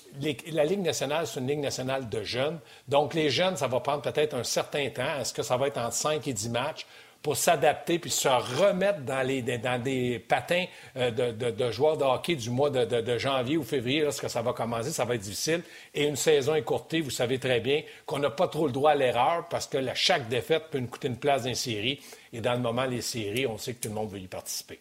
la 0.51 0.63
Ligue 0.63 0.81
nationale, 0.81 1.27
c'est 1.27 1.39
une 1.39 1.47
Ligue 1.47 1.59
nationale 1.59 2.07
de 2.07 2.23
jeunes. 2.23 2.59
Donc, 2.87 3.13
les 3.13 3.29
jeunes, 3.29 3.57
ça 3.57 3.67
va 3.67 3.79
prendre 3.79 4.01
peut-être 4.01 4.35
un 4.35 4.43
certain 4.43 4.89
temps. 4.89 5.19
Est-ce 5.19 5.33
que 5.33 5.43
ça 5.43 5.57
va 5.57 5.67
être 5.67 5.77
entre 5.77 5.93
5 5.93 6.25
et 6.27 6.33
10 6.33 6.49
matchs? 6.49 6.85
pour 7.21 7.37
s'adapter 7.37 7.99
puis 7.99 8.09
se 8.09 8.27
remettre 8.27 9.01
dans, 9.01 9.83
des 9.83 10.19
patins 10.19 10.65
euh, 10.97 11.11
de, 11.11 11.71
joueurs 11.71 11.97
de 11.97 12.03
hockey 12.03 12.35
du 12.35 12.49
mois 12.49 12.69
de, 12.69 13.17
janvier 13.17 13.57
ou 13.57 13.63
février, 13.63 14.01
lorsque 14.01 14.29
ça 14.29 14.41
va 14.41 14.53
commencer, 14.53 14.89
ça 14.89 15.05
va 15.05 15.15
être 15.15 15.21
difficile. 15.21 15.61
Et 15.93 16.07
une 16.07 16.15
saison 16.15 16.55
écourtée, 16.55 17.01
vous 17.01 17.11
savez 17.11 17.37
très 17.37 17.59
bien 17.59 17.83
qu'on 18.05 18.19
n'a 18.19 18.31
pas 18.31 18.47
trop 18.47 18.65
le 18.65 18.71
droit 18.71 18.91
à 18.91 18.95
l'erreur 18.95 19.47
parce 19.49 19.67
que 19.67 19.77
chaque 19.93 20.29
défaite 20.29 20.63
peut 20.71 20.79
nous 20.79 20.87
coûter 20.87 21.09
une 21.09 21.17
place 21.17 21.43
dans 21.43 21.49
les 21.49 21.55
séries. 21.55 21.99
Et 22.33 22.41
dans 22.41 22.53
le 22.53 22.59
moment, 22.59 22.85
les 22.85 23.01
séries, 23.01 23.45
on 23.45 23.59
sait 23.59 23.75
que 23.75 23.81
tout 23.81 23.89
le 23.89 23.95
monde 23.95 24.09
veut 24.09 24.19
y 24.19 24.27
participer. 24.27 24.79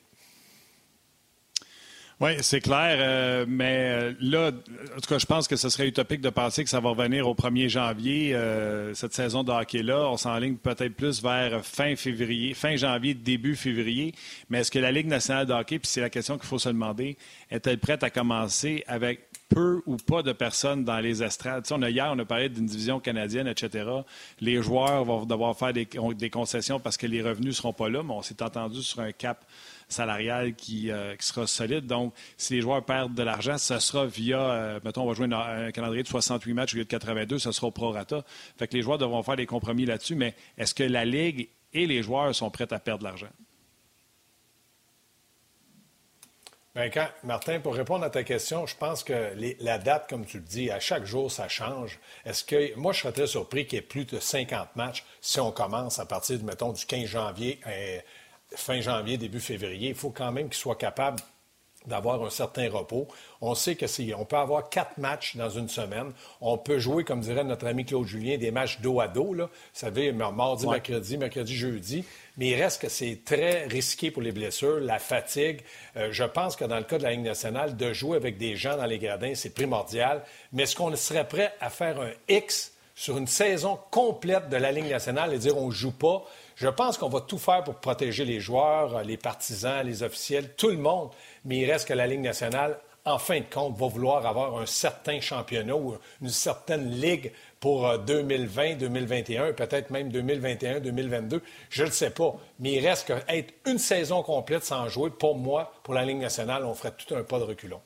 Oui, 2.20 2.32
c'est 2.42 2.60
clair. 2.60 2.98
Euh, 3.00 3.46
mais 3.48 3.88
euh, 3.88 4.12
là, 4.20 4.48
en 4.94 5.00
tout 5.00 5.08
cas, 5.08 5.16
je 5.16 5.24
pense 5.24 5.48
que 5.48 5.56
ce 5.56 5.70
serait 5.70 5.88
utopique 5.88 6.20
de 6.20 6.28
penser 6.28 6.62
que 6.64 6.68
ça 6.68 6.78
va 6.78 6.90
revenir 6.90 7.26
au 7.26 7.34
1er 7.34 7.70
janvier, 7.70 8.34
euh, 8.34 8.92
cette 8.92 9.14
saison 9.14 9.42
de 9.42 9.50
hockey-là. 9.50 10.06
On 10.10 10.18
s'enligne 10.18 10.56
peut-être 10.56 10.94
plus 10.94 11.22
vers 11.22 11.64
fin 11.64 11.96
février, 11.96 12.52
fin 12.52 12.76
janvier, 12.76 13.14
début 13.14 13.56
février. 13.56 14.14
Mais 14.50 14.58
est-ce 14.58 14.70
que 14.70 14.78
la 14.78 14.92
Ligue 14.92 15.06
nationale 15.06 15.46
de 15.46 15.54
hockey, 15.54 15.78
puis 15.78 15.88
c'est 15.88 16.02
la 16.02 16.10
question 16.10 16.36
qu'il 16.36 16.46
faut 16.46 16.58
se 16.58 16.68
demander, 16.68 17.16
est-elle 17.50 17.78
prête 17.78 18.02
à 18.02 18.10
commencer 18.10 18.84
avec 18.86 19.20
peu 19.48 19.80
ou 19.86 19.96
pas 19.96 20.22
de 20.22 20.32
personnes 20.32 20.84
dans 20.84 21.00
les 21.00 21.22
estrades? 21.22 21.64
on 21.70 21.80
a, 21.80 21.88
hier, 21.88 22.10
on 22.12 22.18
a 22.18 22.26
parlé 22.26 22.50
d'une 22.50 22.66
division 22.66 23.00
canadienne, 23.00 23.48
etc. 23.48 23.88
Les 24.42 24.60
joueurs 24.60 25.04
vont 25.04 25.24
devoir 25.24 25.56
faire 25.56 25.72
des, 25.72 25.88
des 26.18 26.30
concessions 26.30 26.80
parce 26.80 26.98
que 26.98 27.06
les 27.06 27.22
revenus 27.22 27.48
ne 27.48 27.52
seront 27.52 27.72
pas 27.72 27.88
là, 27.88 28.02
mais 28.02 28.12
on 28.12 28.20
s'est 28.20 28.42
entendu 28.42 28.82
sur 28.82 29.00
un 29.00 29.12
cap 29.12 29.42
salariale 29.92 30.54
qui, 30.54 30.90
euh, 30.90 31.16
qui, 31.16 31.26
sera 31.26 31.46
solide. 31.46 31.86
Donc, 31.86 32.14
si 32.36 32.54
les 32.54 32.60
joueurs 32.60 32.84
perdent 32.84 33.14
de 33.14 33.22
l'argent, 33.22 33.58
ce 33.58 33.78
sera 33.78 34.06
via, 34.06 34.40
euh, 34.40 34.80
mettons, 34.84 35.02
on 35.02 35.06
va 35.06 35.14
jouer 35.14 35.28
un, 35.32 35.70
calendrier 35.70 36.02
de 36.02 36.08
68 36.08 36.54
matchs 36.54 36.74
au 36.74 36.78
lieu 36.78 36.84
de 36.84 36.88
82, 36.88 37.38
ce 37.38 37.52
sera 37.52 37.68
au 37.68 37.70
prorata. 37.70 38.24
Fait 38.58 38.68
que 38.68 38.74
les 38.74 38.82
joueurs 38.82 38.98
devront 38.98 39.22
faire 39.22 39.36
des 39.36 39.46
compromis 39.46 39.86
là-dessus, 39.86 40.14
mais 40.14 40.34
est-ce 40.58 40.74
que 40.74 40.82
la 40.82 41.04
Ligue 41.04 41.48
et 41.72 41.86
les 41.86 42.02
joueurs 42.02 42.34
sont 42.34 42.50
prêts 42.50 42.72
à 42.72 42.78
perdre 42.78 43.00
de 43.00 43.04
l'argent? 43.04 43.30
Bien, 46.72 46.88
quand, 46.88 47.08
Martin, 47.24 47.58
pour 47.58 47.74
répondre 47.74 48.04
à 48.04 48.10
ta 48.10 48.22
question, 48.22 48.64
je 48.64 48.76
pense 48.76 49.02
que 49.02 49.34
la 49.58 49.78
date, 49.78 50.08
comme 50.08 50.24
tu 50.24 50.36
le 50.36 50.44
dis, 50.44 50.70
à 50.70 50.78
chaque 50.78 51.04
jour, 51.04 51.30
ça 51.30 51.48
change. 51.48 51.98
Est-ce 52.24 52.44
que 52.44 52.76
moi, 52.76 52.92
je 52.92 53.00
serais 53.00 53.12
très 53.12 53.26
surpris 53.26 53.66
qu'il 53.66 53.76
y 53.76 53.78
ait 53.80 53.82
plus 53.82 54.04
de 54.04 54.20
50 54.20 54.76
matchs 54.76 55.04
si 55.20 55.40
on 55.40 55.50
commence 55.50 55.98
à 55.98 56.06
partir, 56.06 56.40
mettons, 56.44 56.72
du 56.72 56.86
15 56.86 57.06
janvier 57.06 57.58
fin 58.54 58.80
janvier, 58.80 59.16
début 59.16 59.40
février, 59.40 59.90
il 59.90 59.94
faut 59.94 60.10
quand 60.10 60.32
même 60.32 60.48
qu'ils 60.48 60.58
soient 60.58 60.76
capables 60.76 61.20
d'avoir 61.86 62.22
un 62.22 62.30
certain 62.30 62.68
repos. 62.70 63.08
On 63.40 63.54
sait 63.54 63.74
que 63.74 63.86
si 63.86 64.12
on 64.16 64.24
peut 64.24 64.36
avoir 64.36 64.68
quatre 64.68 64.98
matchs 64.98 65.36
dans 65.36 65.48
une 65.48 65.68
semaine. 65.68 66.12
On 66.40 66.58
peut 66.58 66.78
jouer, 66.78 67.04
comme 67.04 67.20
dirait 67.20 67.44
notre 67.44 67.66
ami 67.66 67.86
Claude 67.86 68.06
Julien, 68.06 68.36
des 68.36 68.50
matchs 68.50 68.80
dos 68.80 69.00
à 69.00 69.08
dos. 69.08 69.32
Là. 69.32 69.44
Vous 69.44 69.50
savez, 69.72 70.12
mardi, 70.12 70.66
mercredi, 70.66 71.16
mercredi, 71.16 71.54
jeudi. 71.54 72.04
Mais 72.36 72.48
il 72.48 72.62
reste 72.62 72.82
que 72.82 72.88
c'est 72.88 73.22
très 73.24 73.66
risqué 73.66 74.10
pour 74.10 74.22
les 74.22 74.32
blessures, 74.32 74.80
la 74.80 74.98
fatigue. 74.98 75.60
Euh, 75.96 76.08
je 76.12 76.24
pense 76.24 76.54
que 76.56 76.64
dans 76.64 76.76
le 76.76 76.84
cas 76.84 76.98
de 76.98 77.02
la 77.02 77.12
Ligue 77.12 77.24
nationale, 77.24 77.76
de 77.76 77.92
jouer 77.92 78.16
avec 78.16 78.36
des 78.36 78.56
gens 78.56 78.76
dans 78.76 78.86
les 78.86 78.98
gradins, 78.98 79.34
c'est 79.34 79.54
primordial. 79.54 80.22
Mais 80.52 80.64
est-ce 80.64 80.76
qu'on 80.76 80.94
serait 80.96 81.28
prêt 81.28 81.54
à 81.60 81.70
faire 81.70 82.00
un 82.00 82.10
X 82.28 82.74
sur 82.94 83.16
une 83.16 83.26
saison 83.26 83.78
complète 83.90 84.50
de 84.50 84.56
la 84.56 84.70
Ligue 84.72 84.90
nationale 84.90 85.32
et 85.32 85.38
dire 85.38 85.56
on 85.56 85.68
ne 85.68 85.72
joue 85.72 85.92
pas? 85.92 86.24
Je 86.60 86.68
pense 86.68 86.98
qu'on 86.98 87.08
va 87.08 87.22
tout 87.22 87.38
faire 87.38 87.64
pour 87.64 87.76
protéger 87.76 88.26
les 88.26 88.38
joueurs, 88.38 89.02
les 89.02 89.16
partisans, 89.16 89.84
les 89.84 90.02
officiels, 90.02 90.54
tout 90.56 90.68
le 90.68 90.76
monde 90.76 91.10
mais 91.44 91.58
il 91.58 91.70
reste 91.70 91.88
que 91.88 91.94
la 91.94 92.06
Ligue 92.06 92.20
nationale, 92.20 92.78
en 93.04 93.18
fin 93.18 93.40
de 93.40 93.44
compte, 93.50 93.76
va 93.78 93.86
vouloir 93.86 94.26
avoir 94.26 94.58
un 94.58 94.66
certain 94.66 95.20
championnat 95.20 95.74
ou 95.74 95.96
une 96.20 96.28
certaine 96.28 96.90
ligue 96.90 97.32
pour 97.58 97.98
2020, 97.98 98.62
euh, 98.62 98.74
2021, 98.74 99.52
peut-être 99.52 99.90
même 99.90 100.10
2021, 100.10 100.80
2022. 100.80 101.42
Je 101.70 101.84
ne 101.84 101.90
sais 101.90 102.10
pas. 102.10 102.34
Mais 102.58 102.72
il 102.72 102.86
reste 102.86 103.06
qu'être 103.06 103.54
une 103.66 103.78
saison 103.78 104.22
complète 104.22 104.64
sans 104.64 104.88
jouer, 104.88 105.10
pour 105.10 105.36
moi, 105.36 105.72
pour 105.82 105.94
la 105.94 106.04
Ligue 106.04 106.18
nationale, 106.18 106.64
on 106.64 106.74
ferait 106.74 106.92
tout 106.92 107.14
un 107.14 107.22
pas 107.22 107.38
de 107.38 107.44
reculon. 107.44 107.80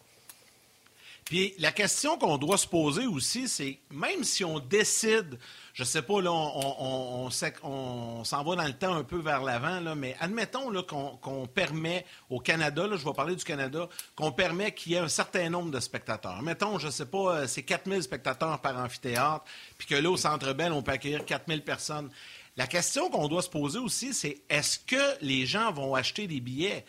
Puis 1.25 1.55
la 1.59 1.73
question 1.73 2.19
qu'on 2.19 2.39
doit 2.39 2.59
se 2.59 2.67
poser 2.67 3.07
aussi, 3.07 3.49
c'est 3.49 3.79
même 3.91 4.25
si 4.25 4.45
on 4.45 4.59
décide 4.59 5.39
je 5.75 5.83
sais 5.83 6.03
pas, 6.03 6.23
là, 6.23 6.31
on, 6.31 7.31
s'en 7.31 8.45
va 8.45 8.57
dans 8.57 8.65
le 8.65 8.73
temps 8.73 8.95
un 8.95 9.03
peu 9.03 9.19
vers 9.19 9.43
l'avant, 9.43 9.81
là, 9.81 9.97
mais 9.97 10.17
admettons 10.21 10.73
qu'on, 10.85 11.47
permet 11.49 12.07
au 12.31 12.39
Canada, 12.39 12.87
là, 12.87 12.97
je 12.97 13.05
vais 13.05 13.13
parler 13.13 13.35
du 13.35 13.43
Canada, 13.43 13.89
qu'on 14.15 14.31
permet 14.31 14.73
qu'il 14.73 14.93
y 14.93 14.95
ait 14.95 14.99
un 14.99 15.09
certain 15.09 15.51
nombre 15.51 15.73
de 15.73 15.81
spectateurs. 15.81 16.43
Mettons, 16.43 16.79
je 16.79 16.89
sais 16.91 17.07
pas, 17.07 17.39
euh, 17.39 17.47
c'est 17.49 17.65
4000 17.65 18.05
spectateurs 18.05 18.61
par 18.61 18.79
amphithéâtre, 18.79 19.45
puis 19.77 19.89
que 19.89 19.97
là, 19.97 20.09
au 20.09 20.17
Centre 20.17 20.53
Bell, 20.53 20.71
on 20.71 20.81
peut 20.81 20.93
accueillir 20.93 21.25
4000 21.25 21.63
personnes. 21.63 22.09
La 22.57 22.69
question 22.69 23.11
qu'on 23.11 23.27
doit 23.27 23.43
se 23.43 23.51
poser 23.51 23.81
aussi, 23.81 24.15
c'est 24.15 24.43
est-ce 24.49 24.79
que 24.79 25.17
les 25.23 25.45
gens 25.45 25.73
vont 25.73 25.97
acheter 25.97 26.29
des 26.29 26.39
billets? 26.39 26.85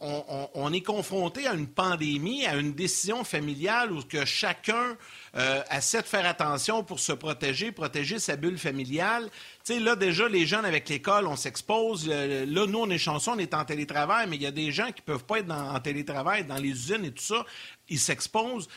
On, 0.00 0.72
est 0.72 0.82
confronté 0.82 1.46
à 1.46 1.54
une 1.54 1.66
pandémie, 1.66 2.46
à 2.46 2.54
une 2.56 2.72
décision 2.72 3.24
familiale 3.24 3.92
où 3.92 4.02
que 4.02 4.24
chacun 4.24 4.96
euh, 5.36 5.62
essaie 5.76 6.02
de 6.02 6.06
faire 6.06 6.26
attention 6.26 6.84
pour 6.84 7.00
se 7.00 7.12
protéger, 7.12 7.72
protéger 7.72 8.18
sa 8.18 8.36
bulle 8.36 8.58
familiale. 8.58 9.28
Tu 9.64 9.74
sais, 9.74 9.80
là, 9.80 9.96
déjà, 9.96 10.28
les 10.28 10.46
jeunes 10.46 10.64
avec 10.64 10.88
l'école, 10.88 11.26
on 11.26 11.36
s'expose. 11.36 12.06
Euh, 12.08 12.46
là, 12.46 12.66
nous, 12.66 12.78
on 12.78 12.90
est 12.90 12.98
chanceux, 12.98 13.32
on 13.32 13.38
est 13.38 13.54
en 13.54 13.64
télétravail, 13.64 14.26
mais 14.28 14.36
il 14.36 14.42
y 14.42 14.46
a 14.46 14.52
des 14.52 14.70
gens 14.70 14.86
qui 14.86 15.02
ne 15.02 15.12
peuvent 15.12 15.24
pas 15.24 15.40
être 15.40 15.50
en 15.50 15.80
télétravail, 15.80 16.44
dans 16.44 16.56
les 16.56 16.70
usines 16.70 17.04
et 17.04 17.12
tout 17.12 17.24
ça. 17.24 17.44
Ils 17.88 17.98
s'exposent. 17.98 18.68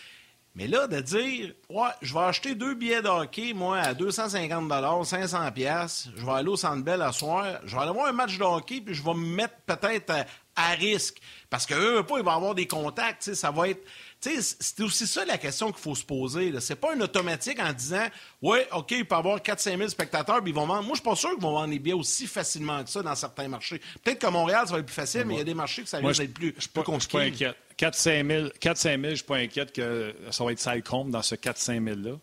Mais 0.54 0.68
là, 0.68 0.86
de 0.88 1.00
dire, 1.00 1.54
je 2.02 2.14
vais 2.14 2.20
acheter 2.20 2.56
deux 2.56 2.74
billets 2.74 3.02
de 3.02 3.08
hockey, 3.08 3.54
moi, 3.54 3.78
à 3.78 3.94
250 3.94 5.06
500 5.06 5.52
pièces, 5.54 6.10
je 6.18 6.26
vais 6.26 6.32
aller 6.34 6.50
au 6.50 6.58
Centre 6.58 6.84
Bell 6.84 7.02
à 7.02 7.14
soir, 7.14 7.62
je 7.64 7.74
vais 7.74 7.82
aller 7.82 7.94
voir 7.94 8.08
un 8.08 8.12
match 8.12 8.38
de 8.38 8.44
hockey, 8.44 8.82
puis 8.82 8.94
je 8.94 9.02
vais 9.02 9.14
me 9.14 9.26
mettre 9.26 9.56
peut-être 9.66 10.12
à, 10.12 10.26
risque. 10.70 11.18
Parce 11.50 11.66
qu'eux, 11.66 12.04
pas, 12.04 12.18
ils 12.18 12.24
vont 12.24 12.32
avoir 12.32 12.56
des 12.56 12.68
contacts, 12.68 13.34
ça 13.34 13.52
va 13.52 13.70
être... 13.70 13.82
C'est 14.22 14.84
aussi 14.84 15.08
ça 15.08 15.26
la 15.26 15.40
question 15.40 15.72
qu'il 15.72 15.82
faut 15.82 15.96
se 15.96 16.04
poser. 16.04 16.54
C'est 16.60 16.76
pas 16.76 16.94
un 16.94 17.02
automatique 17.02 17.60
en 17.60 17.74
disant 17.74 18.06
Oui, 18.44 18.60
OK, 18.72 18.92
il 18.92 19.06
peut 19.06 19.16
y 19.16 19.18
avoir 19.18 19.40
4-5 19.40 19.78
000 19.78 19.90
spectateurs, 19.90 20.42
puis 20.44 20.52
ils 20.52 20.56
vont 20.56 20.68
vendre. 20.68 20.84
Moi, 20.84 20.92
je 20.92 21.02
suis 21.02 21.10
pas 21.10 21.16
sûr 21.16 21.32
qu'ils 21.32 21.42
vont 21.42 21.54
vendre 21.54 21.72
des 21.72 21.80
billets 21.80 21.96
aussi 21.96 22.28
facilement 22.28 22.84
que 22.84 22.90
ça 22.92 23.02
dans 23.02 23.16
certains 23.16 23.48
marchés. 23.48 23.82
Peut-être 24.04 24.20
que 24.20 24.28
Montréal, 24.28 24.68
ça 24.68 24.74
va 24.74 24.80
être 24.80 24.86
plus 24.86 24.94
facile, 24.94 25.26
mais 25.26 25.34
il 25.34 25.38
y 25.40 25.42
a 25.42 25.44
des 25.44 25.56
marchés 25.56 25.82
que 25.82 25.90
ça 25.90 26.00
va 26.00 26.12
être 26.12 26.34
plus, 26.34 26.52
plus 26.52 26.84
compliqué. 26.84 26.94
Je 27.00 27.00
suis 27.00 27.10
pas 27.10 27.24
inquiet. 27.24 27.56
4-5 27.80 28.28
000, 28.28 28.48
4-5 28.62 29.02
000, 29.02 29.02
je 29.10 29.16
suis 29.16 29.26
pas 29.26 29.38
inquiète 29.38 29.74
que 29.74 30.16
ça 30.30 30.44
va 30.44 30.52
être 30.52 30.60
sale 30.60 30.84
compte 30.84 31.10
dans 31.10 31.24
ce 31.24 31.34
4-5 31.34 31.84
000-là. 31.84 32.18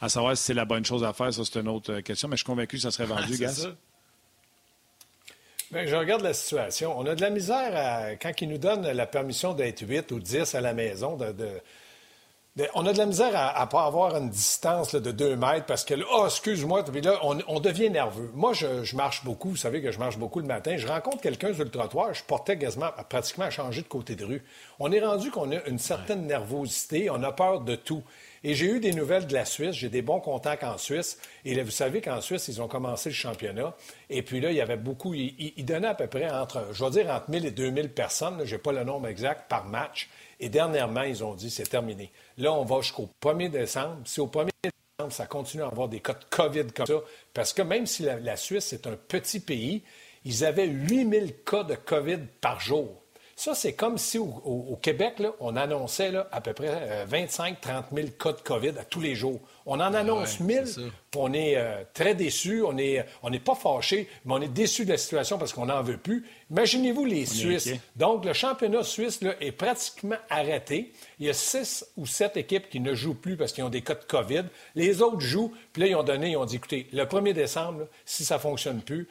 À 0.00 0.08
savoir 0.08 0.36
si 0.36 0.42
c'est 0.42 0.54
la 0.54 0.64
bonne 0.64 0.84
chose 0.84 1.04
à 1.04 1.12
faire, 1.12 1.32
ça, 1.32 1.42
c'est 1.44 1.60
une 1.60 1.68
autre 1.68 2.00
question, 2.00 2.28
mais 2.28 2.36
je 2.36 2.38
suis 2.38 2.46
convaincu 2.46 2.76
que 2.76 2.82
ça 2.82 2.90
serait 2.90 3.04
vendu, 3.06 3.34
ah, 3.34 3.36
Gas. 3.36 3.68
Bien, 5.72 5.86
je 5.86 5.96
regarde 5.96 6.20
la 6.20 6.34
situation. 6.34 6.92
On 6.98 7.06
a 7.06 7.14
de 7.14 7.22
la 7.22 7.30
misère 7.30 7.72
à, 7.74 8.14
quand 8.16 8.42
ils 8.42 8.48
nous 8.50 8.58
donnent 8.58 8.90
la 8.90 9.06
permission 9.06 9.54
d'être 9.54 9.80
8 9.80 10.12
ou 10.12 10.20
10 10.20 10.54
à 10.54 10.60
la 10.60 10.74
maison. 10.74 11.16
De, 11.16 11.34
on 12.74 12.84
a 12.84 12.92
de 12.92 12.98
la 12.98 13.06
misère 13.06 13.34
à 13.34 13.64
ne 13.64 13.70
pas 13.70 13.86
avoir 13.86 14.14
une 14.18 14.28
distance 14.28 14.94
de 14.94 15.10
2 15.10 15.34
mètres 15.34 15.64
parce 15.64 15.86
que, 15.86 15.94
oh, 16.12 16.26
excuse-moi, 16.26 16.84
puis 16.84 17.00
là, 17.00 17.18
on, 17.22 17.58
devient 17.58 17.88
nerveux. 17.88 18.30
Moi, 18.34 18.52
je, 18.52 18.94
marche 18.94 19.24
beaucoup. 19.24 19.48
Vous 19.48 19.56
savez 19.56 19.80
que 19.80 19.90
je 19.90 19.98
marche 19.98 20.18
beaucoup 20.18 20.40
le 20.40 20.46
matin. 20.46 20.76
Je 20.76 20.86
rencontre 20.86 21.22
quelqu'un 21.22 21.54
sur 21.54 21.64
le 21.64 21.70
trottoir. 21.70 22.12
Je 22.12 22.22
portais 22.22 22.58
quasiment, 22.58 22.90
pratiquement 23.08 23.46
à 23.46 23.50
changer 23.50 23.80
de 23.80 23.88
côté 23.88 24.14
de 24.14 24.26
rue. 24.26 24.44
On 24.78 24.92
est 24.92 25.00
rendu 25.00 25.30
qu'on 25.30 25.52
a 25.52 25.64
une 25.64 25.78
certaine 25.78 26.26
nervosité. 26.26 27.08
On 27.08 27.22
a 27.22 27.32
peur 27.32 27.62
de 27.62 27.76
tout. 27.76 28.02
Et 28.44 28.54
j'ai 28.54 28.66
eu 28.66 28.80
des 28.80 28.92
nouvelles 28.92 29.26
de 29.26 29.34
la 29.34 29.44
Suisse. 29.44 29.74
J'ai 29.74 29.88
des 29.88 30.02
bons 30.02 30.20
contacts 30.20 30.64
en 30.64 30.78
Suisse. 30.78 31.18
Et 31.44 31.54
là, 31.54 31.62
vous 31.62 31.70
savez 31.70 32.00
qu'en 32.00 32.20
Suisse, 32.20 32.48
ils 32.48 32.60
ont 32.60 32.68
commencé 32.68 33.10
le 33.10 33.14
championnat. 33.14 33.76
Et 34.10 34.22
puis 34.22 34.40
là, 34.40 34.50
il 34.50 34.56
y 34.56 34.60
avait 34.60 34.76
beaucoup. 34.76 35.14
Ils, 35.14 35.64
donnaient 35.64 35.88
à 35.88 35.94
peu 35.94 36.08
près 36.08 36.30
entre, 36.30 36.68
je 36.72 36.84
vais 36.84 36.90
dire, 36.90 37.10
entre 37.10 37.30
1000 37.30 37.46
et 37.46 37.50
2000 37.50 37.90
personnes. 37.90 38.42
Je 38.44 38.54
n'ai 38.54 38.60
pas 38.60 38.72
le 38.72 38.84
nombre 38.84 39.08
exact 39.08 39.48
par 39.48 39.66
match. 39.66 40.08
Et 40.40 40.48
dernièrement, 40.48 41.02
ils 41.02 41.22
ont 41.22 41.34
dit 41.34 41.50
c'est 41.50 41.68
terminé. 41.68 42.10
Là, 42.36 42.52
on 42.52 42.64
va 42.64 42.80
jusqu'au 42.80 43.08
1er 43.22 43.48
décembre. 43.48 43.98
Si 44.04 44.20
au 44.20 44.26
1er 44.26 44.50
décembre, 44.64 45.12
ça 45.12 45.26
continue 45.26 45.62
à 45.62 45.66
avoir 45.66 45.88
des 45.88 46.00
cas 46.00 46.14
de 46.14 46.24
COVID 46.30 46.66
comme 46.74 46.86
ça, 46.86 47.00
parce 47.32 47.52
que 47.52 47.62
même 47.62 47.86
si 47.86 48.02
la, 48.02 48.36
Suisse 48.36 48.72
est 48.72 48.86
un 48.86 48.96
petit 48.96 49.40
pays, 49.40 49.82
ils 50.24 50.44
avaient 50.44 50.66
8000 50.66 51.34
cas 51.44 51.64
de 51.64 51.74
COVID 51.74 52.18
par 52.40 52.60
jour. 52.60 53.01
Ça, 53.42 53.56
c'est 53.56 53.72
comme 53.72 53.98
si 53.98 54.18
au, 54.18 54.78
Québec, 54.80 55.14
on 55.40 55.56
annonçait 55.56 56.12
à 56.30 56.40
peu 56.40 56.52
près 56.52 57.04
25-30 57.10 57.86
000 57.92 58.08
cas 58.16 58.34
de 58.34 58.40
COVID 58.40 58.74
à 58.78 58.84
tous 58.84 59.00
les 59.00 59.16
jours. 59.16 59.40
On 59.66 59.80
en 59.80 59.94
annonce 59.94 60.40
1 60.40 60.64
000, 60.74 60.88
on 61.16 61.32
est 61.32 61.56
euh, 61.56 61.82
très 61.92 62.14
déçus, 62.14 62.62
on 62.62 62.72
n'est 62.72 63.04
on 63.20 63.32
pas 63.38 63.56
fâchés, 63.56 64.08
mais 64.24 64.34
on 64.34 64.42
est 64.42 64.46
déçus 64.46 64.84
de 64.84 64.90
la 64.90 64.96
situation 64.96 65.38
parce 65.38 65.52
qu'on 65.52 65.66
n'en 65.66 65.82
veut 65.82 65.96
plus. 65.96 66.24
Imaginez-vous 66.52 67.04
les 67.04 67.26
Suisses. 67.26 67.70
Donc, 67.96 68.24
le 68.24 68.32
championnat 68.32 68.84
suisse 68.84 69.18
est 69.40 69.52
pratiquement 69.52 70.16
arrêté. 70.30 70.92
Il 71.18 71.26
y 71.26 71.30
a 71.30 71.32
six 71.32 71.84
ou 71.96 72.06
sept 72.06 72.36
équipes 72.36 72.68
qui 72.70 72.78
ne 72.78 72.94
jouent 72.94 73.14
plus 73.14 73.36
parce 73.36 73.52
qu'ils 73.52 73.64
ont 73.64 73.70
des 73.70 73.82
cas 73.82 73.94
de 73.94 74.04
COVID. 74.04 74.44
Les 74.76 75.02
autres 75.02 75.20
jouent, 75.20 75.52
puis 75.72 75.82
là, 75.82 75.88
ils 75.88 75.96
ont 75.96 76.04
donné, 76.04 76.30
ils 76.30 76.36
ont 76.36 76.44
dit, 76.44 76.56
écoutez, 76.56 76.86
le 76.92 77.04
1er 77.06 77.32
décembre, 77.32 77.88
si 78.04 78.24
ça 78.24 78.36
ne 78.36 78.40
fonctionne 78.40 78.82
plus, 78.82 79.08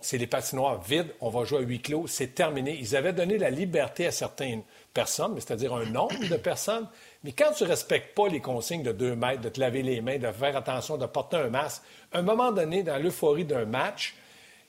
c'est 0.00 0.18
les 0.18 0.26
patinoires 0.26 0.80
vides, 0.80 1.12
on 1.20 1.28
va 1.28 1.44
jouer 1.44 1.58
à 1.58 1.62
huis 1.62 1.80
clos, 1.80 2.06
c'est 2.06 2.34
terminé. 2.34 2.78
Ils 2.80 2.96
avaient 2.96 3.12
donné 3.12 3.38
la 3.38 3.50
liberté 3.50 4.06
à 4.06 4.10
certaines 4.10 4.62
personnes, 4.94 5.34
c'est-à-dire 5.36 5.74
un 5.74 5.84
nombre 5.84 6.28
de 6.28 6.36
personnes, 6.36 6.88
mais 7.24 7.32
quand 7.32 7.52
tu 7.52 7.64
ne 7.64 7.68
respectes 7.68 8.14
pas 8.14 8.28
les 8.28 8.40
consignes 8.40 8.82
de 8.82 8.92
deux 8.92 9.14
mètres, 9.14 9.42
de 9.42 9.48
te 9.48 9.60
laver 9.60 9.82
les 9.82 10.00
mains, 10.00 10.18
de 10.18 10.30
faire 10.30 10.56
attention, 10.56 10.96
de 10.96 11.06
porter 11.06 11.36
un 11.36 11.48
masque, 11.48 11.82
à 12.12 12.18
un 12.18 12.22
moment 12.22 12.52
donné, 12.52 12.82
dans 12.82 12.96
l'euphorie 12.96 13.44
d'un 13.44 13.66
match, 13.66 14.14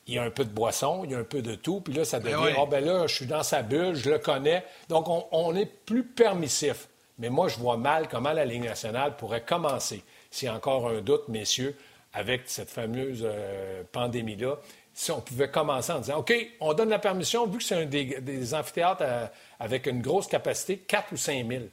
il 0.07 0.15
y 0.15 0.17
a 0.17 0.23
un 0.23 0.29
peu 0.29 0.45
de 0.45 0.49
boisson, 0.49 1.03
il 1.03 1.11
y 1.11 1.15
a 1.15 1.19
un 1.19 1.23
peu 1.23 1.41
de 1.41 1.55
tout, 1.55 1.81
puis 1.81 1.93
là, 1.93 2.05
ça 2.05 2.19
ben 2.19 2.31
devient, 2.31 2.55
oh, 2.57 2.65
ben 2.65 2.83
là, 2.83 3.07
je 3.07 3.15
suis 3.15 3.25
dans 3.25 3.43
sa 3.43 3.61
bulle, 3.61 3.95
je 3.95 4.09
le 4.09 4.19
connais. 4.19 4.63
Donc, 4.87 5.07
on, 5.07 5.55
est 5.55 5.65
plus 5.65 6.03
permissif. 6.03 6.87
Mais 7.19 7.29
moi, 7.29 7.47
je 7.49 7.57
vois 7.57 7.77
mal 7.77 8.07
comment 8.07 8.31
la 8.31 8.45
Ligue 8.45 8.63
nationale 8.63 9.17
pourrait 9.17 9.43
commencer, 9.43 10.03
s'il 10.31 10.47
y 10.47 10.49
a 10.49 10.55
encore 10.55 10.87
un 10.87 11.01
doute, 11.01 11.27
messieurs, 11.27 11.75
avec 12.17 12.43
cette 12.45 12.71
fameuse 12.71 13.21
euh, 13.23 13.83
pandémie-là 13.91 14.57
si 14.91 15.11
on 15.11 15.21
pouvait 15.21 15.51
commencer 15.51 15.91
en 15.91 15.99
disant 15.99 16.17
OK, 16.17 16.33
on 16.59 16.73
donne 16.73 16.89
la 16.89 16.97
permission, 16.97 17.45
vu 17.45 17.59
que 17.59 17.63
c'est 17.63 17.75
un 17.75 17.85
des, 17.85 18.53
amphithéâtres 18.55 19.03
euh, 19.05 19.27
avec 19.59 19.85
une 19.85 20.01
grosse 20.01 20.25
capacité, 20.25 20.79
4 20.79 21.13
ou 21.13 21.17
5 21.17 21.47
000. 21.47 21.65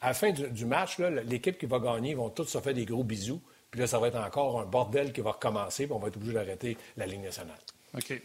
À 0.00 0.08
la 0.08 0.14
fin 0.14 0.30
du, 0.30 0.64
match, 0.64 0.98
l'équipe 0.98 1.58
qui 1.58 1.66
va 1.66 1.78
gagner, 1.78 2.10
ils 2.12 2.16
vont 2.16 2.30
tous 2.30 2.46
se 2.46 2.58
faire 2.58 2.72
des 2.72 2.86
gros 2.86 3.04
bisous. 3.04 3.42
Puis 3.70 3.80
là, 3.80 3.86
ça 3.86 3.98
va 3.98 4.08
être 4.08 4.18
encore 4.18 4.58
un 4.58 4.64
bordel 4.64 5.12
qui 5.12 5.20
va 5.20 5.32
recommencer, 5.32 5.84
puis 5.84 5.92
on 5.92 5.98
va 5.98 6.08
être 6.08 6.16
obligé 6.16 6.32
d'arrêter 6.32 6.78
la 6.96 7.06
Ligue 7.06 7.22
nationale. 7.22 7.58
OK. 7.94 8.20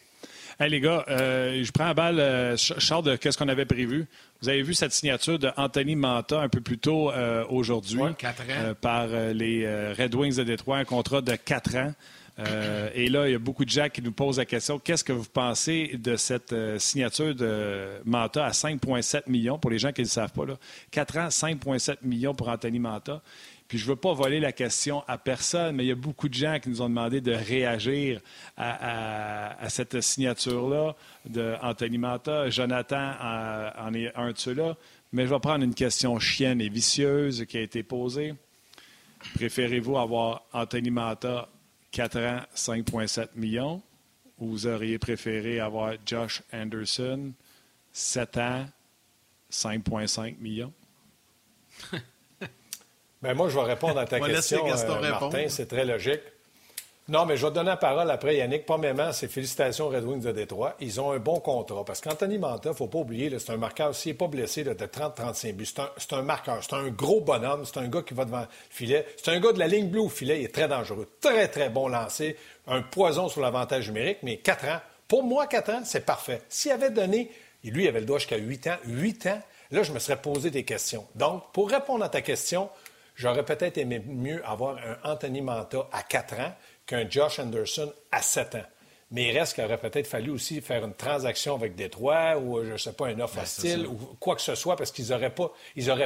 Hey, 0.60 0.72
les 0.72 0.80
gars, 0.80 1.06
euh, 1.08 1.64
je 1.64 1.72
prends 1.72 1.86
à 1.86 1.94
balle, 1.94 2.20
euh, 2.20 2.58
char 2.58 3.04
de 3.04 3.16
qu'est-ce 3.16 3.38
qu'on 3.38 3.48
avait 3.48 3.66
prévu? 3.66 4.08
Vous 4.42 4.50
avez 4.50 4.64
vu 4.64 4.74
cette 4.74 4.92
signature 4.92 5.38
d'Anthony 5.38 5.96
Manta 5.96 6.42
un 6.42 6.50
peu 6.50 6.62
plus 6.62 6.78
tôt 6.78 7.12
aujourd'hui 7.50 8.02
par 8.82 9.08
les 9.08 9.94
Red 9.94 10.14
Wings 10.14 10.36
de 10.36 10.44
Détroit, 10.44 10.78
un 10.78 10.86
contrat 10.86 11.22
de 11.22 11.36
4 11.36 11.76
ans. 11.76 11.94
Euh, 12.40 12.90
et 12.94 13.10
là, 13.10 13.28
il 13.28 13.32
y 13.32 13.36
a 13.36 13.40
beaucoup 13.40 13.66
de 13.66 13.70
gens 13.70 13.90
qui 13.90 14.02
nous 14.02 14.12
posent 14.12 14.38
la 14.38 14.46
question 14.46 14.78
qu'est-ce 14.78 15.04
que 15.04 15.14
vous 15.14 15.26
pensez 15.26 15.98
de 15.98 16.16
cette 16.16 16.54
euh, 16.54 16.78
signature 16.78 17.34
de 17.34 18.00
Manta 18.06 18.46
à 18.46 18.52
5,7 18.52 19.24
millions? 19.28 19.58
Pour 19.58 19.72
les 19.72 19.80
gens 19.80 19.92
qui 19.92 20.02
ne 20.02 20.06
le 20.06 20.10
savent 20.10 20.34
pas? 20.34 20.46
Là. 20.46 20.58
4 20.92 21.18
ans, 21.18 21.28
5,7 21.30 21.98
millions 22.04 22.36
pour 22.36 22.50
Anthony 22.50 22.80
Manta. 22.80 23.22
Puis 23.68 23.78
je 23.78 23.84
ne 23.84 23.90
veux 23.90 23.96
pas 23.98 24.14
voler 24.14 24.40
la 24.40 24.54
question 24.54 25.04
à 25.08 25.18
personne, 25.18 25.76
mais 25.76 25.84
il 25.84 25.88
y 25.88 25.92
a 25.92 25.96
beaucoup 25.96 26.30
de 26.30 26.34
gens 26.34 26.58
qui 26.60 26.70
nous 26.70 26.82
ont 26.82 26.88
demandé 26.88 27.20
de 27.20 27.34
réagir 27.34 28.22
à, 28.56 29.58
cette 29.70 30.00
signature-là 30.00 30.96
d'Anthony 31.26 31.98
Manta. 31.98 32.50
Jonathan 32.50 33.12
en 33.78 33.94
est 33.94 34.16
un 34.16 34.32
de 34.32 34.38
ceux-là. 34.38 34.78
Mais 35.12 35.26
je 35.26 35.34
vais 35.34 35.40
prendre 35.40 35.64
une 35.64 35.74
question 35.74 36.18
chienne 36.20 36.62
et 36.62 36.70
vicieuse 36.70 37.46
qui 37.46 37.58
a 37.58 37.62
été 37.62 37.84
posée. 37.84 38.36
Préférez-vous 39.36 39.98
avoir 39.98 40.44
Anthony 40.54 40.92
Manta 40.92 41.50
4 41.92 42.20
ans, 42.20 42.42
5,7 42.56 43.30
millions, 43.36 43.82
ou 44.38 44.50
vous 44.50 44.68
auriez 44.68 45.00
préféré 45.00 45.60
avoir 45.60 45.94
Josh 46.06 46.44
Anderson, 46.54 47.34
7 47.92 48.38
ans, 48.38 48.66
5,5 49.52 50.38
millions? 50.40 50.74
ben 53.22 53.34
moi, 53.34 53.50
je 53.50 53.58
vais 53.58 53.66
répondre 53.66 54.00
à 54.00 54.06
ta 54.06 54.20
question, 54.22 54.66
euh, 54.68 55.02
Martin. 55.02 55.46
C'est 55.50 55.68
très 55.68 55.86
logique. 55.86 56.22
Non, 57.10 57.26
mais 57.26 57.38
je 57.38 57.44
vais 57.46 57.52
te 57.52 57.56
donner 57.56 57.70
la 57.70 57.78
parole 57.78 58.12
après, 58.12 58.36
Yannick. 58.36 58.66
Premièrement, 58.66 59.14
c'est 59.14 59.30
félicitations 59.30 59.86
aux 59.86 59.90
Red 59.90 60.04
Wings 60.04 60.22
de 60.22 60.34
Détroit. 60.34 60.76
Ils 60.82 61.00
ont 61.00 61.12
un 61.14 61.20
bon 61.20 61.40
contrat. 61.40 61.86
Parce 61.86 62.02
qu'Anthony 62.02 62.38
Manta, 62.38 62.70
il 62.70 62.72
ne 62.72 62.76
faut 62.76 62.88
pas 62.88 63.00
oublier, 63.00 63.32
c'est 63.40 63.54
un 63.54 63.58
marqueur. 63.58 63.96
S'il 63.96 64.12
n'est 64.12 64.18
pas 64.18 64.28
blessé 64.28 64.66
de 64.66 64.74
30-35 64.74 65.54
buts, 65.54 65.66
c'est 65.66 66.14
un, 66.14 66.22
marqueur. 66.22 66.62
C'est 66.62 66.74
un 66.74 66.90
gros 66.90 67.22
bonhomme. 67.22 67.64
C'est 67.64 67.78
un 67.78 67.88
gars 67.88 68.02
qui 68.02 68.14
va 68.14 68.26
devant 68.26 68.42
le 68.42 68.48
filet. 68.70 69.06
C'est 69.16 69.32
un 69.32 69.40
gars 69.40 69.54
de 69.54 69.60
la 69.60 69.68
ligne 69.68 69.88
bleue 69.88 70.02
au 70.02 70.10
filet. 70.10 70.40
Il 70.40 70.46
est 70.46 70.54
très 70.54 70.68
dangereux. 70.68 71.08
Très, 71.22 71.48
très 71.48 71.70
bon 71.70 71.88
lancé. 71.88 72.36
Un 72.68 72.82
poison 72.82 73.30
sur 73.30 73.40
l'avantage 73.40 73.88
numérique. 73.88 74.18
Mais 74.24 74.38
4 74.38 74.66
ans, 74.66 74.82
pour 75.08 75.24
moi, 75.24 75.48
4 75.48 75.70
ans, 75.70 75.82
c'est 75.86 76.06
parfait. 76.06 76.42
S'il 76.50 76.74
avait 76.74 76.92
donné, 76.92 77.32
lui, 77.64 77.86
il 77.86 77.88
avait 77.88 78.02
le 78.02 78.06
droit 78.06 78.20
jusqu'à 78.20 78.38
8 78.38 78.68
ans, 78.68 78.78
8 78.86 79.28
ans, 79.28 79.42
là, 79.72 79.84
je 79.84 79.94
me 79.94 80.00
serais 80.00 80.22
posé 80.22 80.52
des 80.52 80.64
questions. 80.64 81.06
Donc, 81.16 81.44
pour 81.54 81.70
répondre 81.70 82.04
à 82.04 82.10
ta 82.10 82.22
question, 82.22 82.70
j'aurais 83.18 83.44
peut-être 83.44 83.78
aimé 83.78 84.02
mieux 84.06 84.42
avoir 84.48 84.78
un 84.78 85.12
Anthony 85.12 85.42
Manta 85.42 85.90
à 85.92 86.04
4 86.04 86.40
ans 86.40 86.54
qu'un 86.86 87.10
Josh 87.10 87.40
Anderson 87.40 87.92
à 88.12 88.22
7 88.22 88.56
ans. 88.56 88.66
Mais 89.12 89.30
il 89.30 89.38
reste 89.38 89.56
qu'il 89.56 89.64
aurait 89.64 89.78
peut-être 89.78 90.08
fallu 90.08 90.32
aussi 90.32 90.60
faire 90.62 90.84
une 90.84 90.94
transaction 90.94 91.56
avec 91.56 91.76
Détroit 91.76 92.38
ou, 92.38 92.64
je 92.64 92.74
ne 92.74 92.78
sais 92.78 92.92
pas, 92.92 93.08
un 93.08 93.20
offre 93.20 93.36
ben, 93.36 93.44
hostile 93.44 93.88
ou 93.88 93.96
quoi 94.20 94.36
que 94.36 94.42
ce 94.42 94.56
soit 94.56 94.76
parce 94.76 94.92
qu'ils 94.92 95.10
n'auraient 95.10 95.34
pas, 95.34 95.52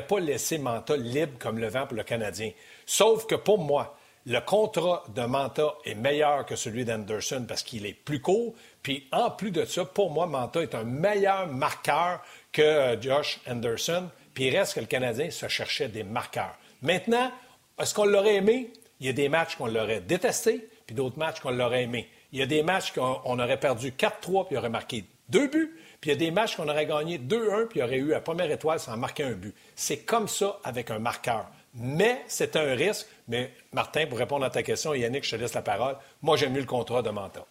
pas 0.08 0.20
laissé 0.20 0.60
Manta 0.60 0.96
libre 0.96 1.34
comme 1.40 1.58
le 1.58 1.68
vent 1.68 1.88
pour 1.88 1.98
le 1.98 2.04
Canadien. 2.04 2.52
Sauf 2.86 3.26
que 3.26 3.36
pour 3.36 3.58
moi, 3.58 3.98
le 4.28 4.40
contrat 4.40 5.04
de 5.16 5.24
Manta 5.24 5.74
est 5.84 5.96
meilleur 5.96 6.46
que 6.46 6.56
celui 6.56 6.86
d'Anderson 6.86 7.46
parce 7.48 7.64
qu'il 7.64 7.88
est 7.88 7.94
plus 7.94 8.22
court. 8.22 8.54
Puis 8.84 9.08
en 9.12 9.32
plus 9.32 9.50
de 9.50 9.66
ça, 9.66 9.84
pour 9.84 10.12
moi, 10.12 10.28
Manta 10.28 10.62
est 10.62 10.76
un 10.76 10.84
meilleur 10.84 11.48
marqueur 11.48 12.22
que 12.52 12.62
euh, 12.62 13.02
Josh 13.02 13.40
Anderson. 13.48 14.10
Puis 14.36 14.46
il 14.46 14.56
reste 14.56 14.76
que 14.76 14.80
le 14.80 14.86
Canadien 14.86 15.32
se 15.32 15.48
cherchait 15.48 15.88
des 15.88 16.04
marqueurs. 16.04 16.56
Maintenant, 16.82 17.32
est-ce 17.80 17.94
qu'on 17.94 18.06
l'aurait 18.06 18.36
aimé? 18.36 18.72
Il 19.00 19.08
y 19.08 19.10
a 19.10 19.14
des 19.14 19.30
matchs 19.30 19.56
qu'on 19.56 19.68
l'aurait 19.68 20.02
détesté 20.02 20.68
puis 20.86 20.96
d'autres 20.96 21.18
matchs 21.18 21.40
qu'on 21.40 21.52
l'aurait 21.52 21.84
aimé. 21.84 22.08
Il 22.32 22.40
y 22.40 22.42
a 22.42 22.46
des 22.46 22.64
matchs 22.64 22.94
qu'on 22.94 23.40
aurait 23.40 23.60
perdu 23.60 23.92
4-3 23.92 24.48
puis 24.48 24.56
il 24.56 24.58
aurait 24.58 24.70
marqué 24.70 25.06
deux 25.30 25.48
buts. 25.48 25.78
Puis 26.00 26.12
il 26.12 26.14
y 26.14 26.16
a 26.16 26.20
des 26.20 26.32
matchs 26.32 26.56
qu'on 26.56 26.68
aurait 26.68 26.86
gagné 26.86 27.18
2-1 27.18 27.68
puis 27.68 27.80
il 27.80 27.84
aurait 27.84 27.98
eu 27.98 28.10
la 28.10 28.22
première 28.22 28.50
étoile 28.50 28.80
sans 28.80 28.98
marquer 28.98 29.24
un 29.24 29.32
but. 29.32 29.56
C'est 29.76 30.00
comme 30.00 30.28
ça 30.28 30.60
avec 30.64 30.92
un 30.92 31.00
marqueur. 31.00 31.48
Mais 31.74 32.24
c'est 32.28 32.56
un 32.56 32.74
risque. 32.74 33.08
Mais 33.28 33.52
Martin, 33.72 34.06
pour 34.08 34.18
répondre 34.18 34.46
à 34.46 34.50
ta 34.50 34.64
question, 34.64 34.94
Yannick, 34.94 35.24
je 35.24 35.32
te 35.32 35.36
laisse 35.42 35.54
la 35.54 35.62
parole. 35.62 35.96
Moi, 36.22 36.36
j'aime 36.38 36.54
mieux 36.54 36.60
le 36.60 36.66
contrat 36.66 37.02
de 37.02 37.10
Manta. 37.10 37.46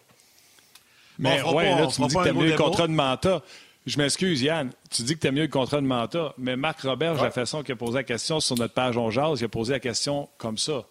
Mais 1.17 1.41
oui, 1.41 1.65
là, 1.65 1.87
tu 1.87 2.01
me 2.01 2.07
dis 2.07 2.15
que 2.15 2.29
tu 2.29 2.33
mieux 2.33 2.51
le 2.51 2.57
contrat 2.57 2.87
de 2.87 2.93
Manta. 2.93 3.41
Je 3.85 3.97
m'excuse, 3.97 4.41
Yann. 4.43 4.71
Tu 4.89 5.01
dis 5.03 5.17
que 5.17 5.27
tu 5.27 5.31
mieux 5.31 5.43
le 5.43 5.47
contrat 5.47 5.81
de 5.81 5.85
Manta. 5.85 6.33
Mais 6.37 6.55
Marc 6.55 6.81
Robert, 6.81 7.17
j'ai 7.17 7.23
la 7.23 7.31
façon 7.31 7.63
qu'il 7.63 7.73
a 7.73 7.75
posé 7.75 7.93
la 7.93 8.03
question 8.03 8.39
sur 8.39 8.55
notre 8.57 8.73
page 8.73 8.97
On 8.97 9.09
Jazz, 9.09 9.39
il 9.39 9.45
a 9.45 9.49
posé 9.49 9.73
la 9.73 9.79
question 9.79 10.29
comme 10.37 10.57
ça. 10.57 10.83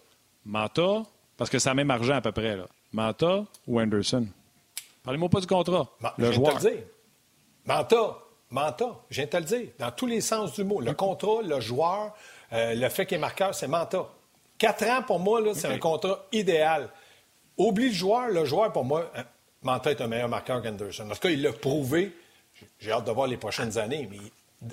Manta, 0.44 1.04
parce 1.36 1.50
que 1.50 1.58
c'est 1.58 1.68
le 1.68 1.76
même 1.76 1.90
argent 1.90 2.14
à 2.14 2.20
peu 2.20 2.32
près. 2.32 2.56
Là. 2.56 2.66
Manta 2.92 3.44
ou 3.66 3.80
Anderson? 3.80 4.26
Parlez-moi 5.04 5.28
pas 5.28 5.40
du 5.40 5.46
contrat. 5.46 5.88
le 6.18 6.32
joueur. 6.32 6.58
Te 6.58 6.66
le 6.66 6.72
dire. 6.72 6.82
Manta, 7.64 8.18
Manta, 8.50 8.86
je 9.08 9.16
viens 9.16 9.26
de 9.26 9.30
te 9.30 9.36
le 9.36 9.44
dire, 9.44 9.68
dans 9.78 9.90
tous 9.92 10.06
les 10.06 10.20
sens 10.20 10.54
du 10.54 10.64
mot. 10.64 10.80
Le 10.80 10.92
contrat, 10.92 11.42
le 11.44 11.60
joueur, 11.60 12.12
euh, 12.52 12.74
le 12.74 12.88
fait 12.88 13.06
qu'il 13.06 13.16
est 13.16 13.20
marqueur, 13.20 13.54
c'est 13.54 13.68
Manta. 13.68 14.08
Quatre 14.58 14.84
ans, 14.86 15.02
pour 15.02 15.20
moi, 15.20 15.40
c'est 15.54 15.68
un 15.68 15.78
contrat 15.78 16.26
idéal. 16.32 16.90
Oublie 17.56 17.88
le 17.88 17.94
joueur. 17.94 18.28
Le 18.28 18.44
joueur, 18.44 18.72
pour 18.72 18.84
moi, 18.84 19.10
hein, 19.14 19.22
Manta 19.62 19.92
est 19.92 20.00
un 20.00 20.08
meilleur 20.08 20.28
marqueur 20.28 20.60
qu'Anderson. 20.60 21.04
En 21.08 21.14
tout 21.14 21.20
cas, 21.20 21.30
il 21.30 21.42
l'a 21.42 21.52
prouvé. 21.52 22.12
J'ai 22.78 22.92
hâte 22.92 23.06
de 23.06 23.12
voir 23.12 23.26
les 23.26 23.36
prochaines 23.36 23.78
années, 23.78 24.08
mais 24.10 24.18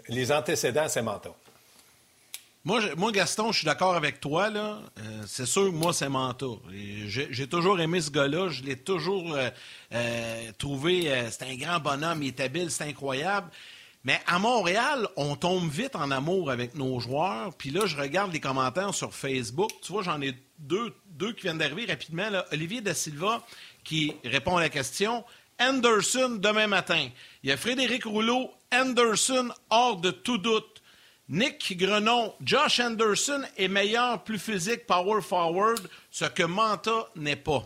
les 0.10 0.32
antécédents, 0.32 0.88
c'est 0.88 1.02
Manta. 1.02 1.32
Moi, 2.68 3.14
Gaston, 3.14 3.54
je 3.54 3.60
suis 3.60 3.66
d'accord 3.66 3.96
avec 3.96 4.20
toi. 4.20 4.50
Euh, 4.52 4.82
c'est 5.26 5.46
sûr 5.46 5.72
moi, 5.72 5.94
c'est 5.94 6.10
Manta. 6.10 6.48
J'ai 7.08 7.48
toujours 7.48 7.80
aimé 7.80 8.02
ce 8.02 8.12
gars-là. 8.12 8.50
Je 8.50 8.62
l'ai 8.62 8.76
toujours 8.76 9.34
euh, 9.36 9.50
euh, 9.94 10.52
trouvé. 10.58 11.10
c'est 11.32 11.44
un 11.44 11.56
grand 11.56 11.80
bonhomme. 11.80 12.24
Il 12.24 12.28
est 12.28 12.40
habile, 12.42 12.70
c'est 12.70 12.84
incroyable. 12.84 13.50
Mais 14.04 14.20
à 14.28 14.38
Montréal, 14.38 15.08
on 15.16 15.38
tombe 15.38 15.70
vite 15.70 15.96
en 15.96 16.12
amour 16.12 16.52
avec 16.52 16.76
nos 16.76 17.00
joueurs. 17.00 17.54
Puis 17.58 17.70
là, 17.70 17.86
je 17.86 17.96
regarde 17.96 18.34
les 18.34 18.42
commentaires 18.42 18.94
sur 18.94 19.14
Facebook. 19.14 19.72
Tu 19.82 19.94
vois, 19.94 20.04
j'en 20.04 20.22
ai 20.22 20.34
deux, 20.60 20.94
deux 21.12 21.32
qui 21.32 21.44
viennent 21.44 21.60
d'arriver 21.60 21.86
rapidement. 21.86 22.28
Olivier 22.52 22.82
Da 22.82 22.94
Silva 22.94 23.46
qui 23.86 24.14
répond 24.26 24.58
à 24.58 24.60
la 24.60 24.70
question. 24.70 25.24
Anderson 25.60 26.40
demain 26.42 26.68
matin. 26.68 27.10
Il 27.44 27.50
y 27.50 27.54
a 27.54 27.58
Frédéric 27.58 28.06
Rouleau. 28.06 28.52
Anderson 28.72 29.50
hors 29.70 29.98
de 29.98 30.12
tout 30.12 30.38
doute. 30.38 30.82
Nick 31.30 31.78
Grenon, 31.78 32.34
Josh 32.42 32.80
Anderson 32.80 33.42
est 33.58 33.68
meilleur, 33.68 34.24
plus 34.24 34.40
physique, 34.40 34.86
power 34.88 35.22
forward, 35.22 35.80
ce 36.10 36.26
que 36.26 36.44
Manta 36.44 37.10
n'est 37.16 37.36
pas. 37.36 37.66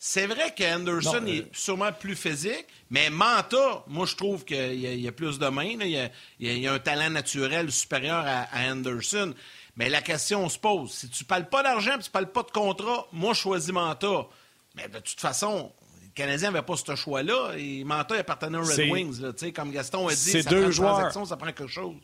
C'est 0.00 0.26
vrai 0.26 0.54
qu'Anderson 0.56 1.26
est 1.26 1.46
sûrement 1.52 1.92
plus 1.92 2.14
physique, 2.14 2.66
mais 2.90 3.10
Manta, 3.10 3.84
moi, 3.88 4.06
je 4.06 4.14
trouve 4.14 4.44
qu'il 4.44 4.74
y, 4.74 5.08
a 5.08 5.12
plus 5.12 5.40
de 5.40 5.48
mains. 5.48 5.76
Il, 5.80 6.10
y 6.40 6.66
a, 6.66 6.72
un 6.72 6.78
talent 6.78 7.10
naturel 7.10 7.72
supérieur 7.72 8.24
à, 8.24 8.46
Anderson. 8.70 9.34
Mais 9.76 9.88
la 9.88 10.00
question 10.00 10.48
se 10.48 10.58
pose. 10.58 10.92
Si 10.92 11.08
tu 11.08 11.24
ne 11.24 11.28
parles 11.28 11.48
pas 11.48 11.64
d'argent 11.64 11.96
et 11.96 12.02
tu 12.02 12.08
ne 12.08 12.12
parles 12.12 12.30
pas 12.30 12.44
de 12.44 12.50
contrat, 12.50 13.08
moi, 13.12 13.34
je 13.34 13.40
choisis 13.40 13.72
Manta. 13.72 14.26
Mais 14.76 14.88
de 14.88 15.00
toute 15.00 15.20
façon, 15.20 15.72
les 16.18 16.24
Canadiens 16.24 16.50
n'avaient 16.50 16.64
pas 16.66 16.76
ce 16.76 16.94
choix-là. 16.96 17.52
Et 17.56 17.84
Manta 17.84 18.16
appartenait 18.16 18.58
aux 18.58 18.62
Red 18.62 18.90
Wings. 18.90 19.52
comme 19.52 19.70
Gaston 19.70 20.08
a 20.08 20.10
dit, 20.10 20.42
ça 20.42 20.50
deux 20.50 20.70
joueurs. 20.70 21.12
ça 21.12 21.36
prend 21.36 21.46
quelque 21.46 21.66
chose. 21.68 21.94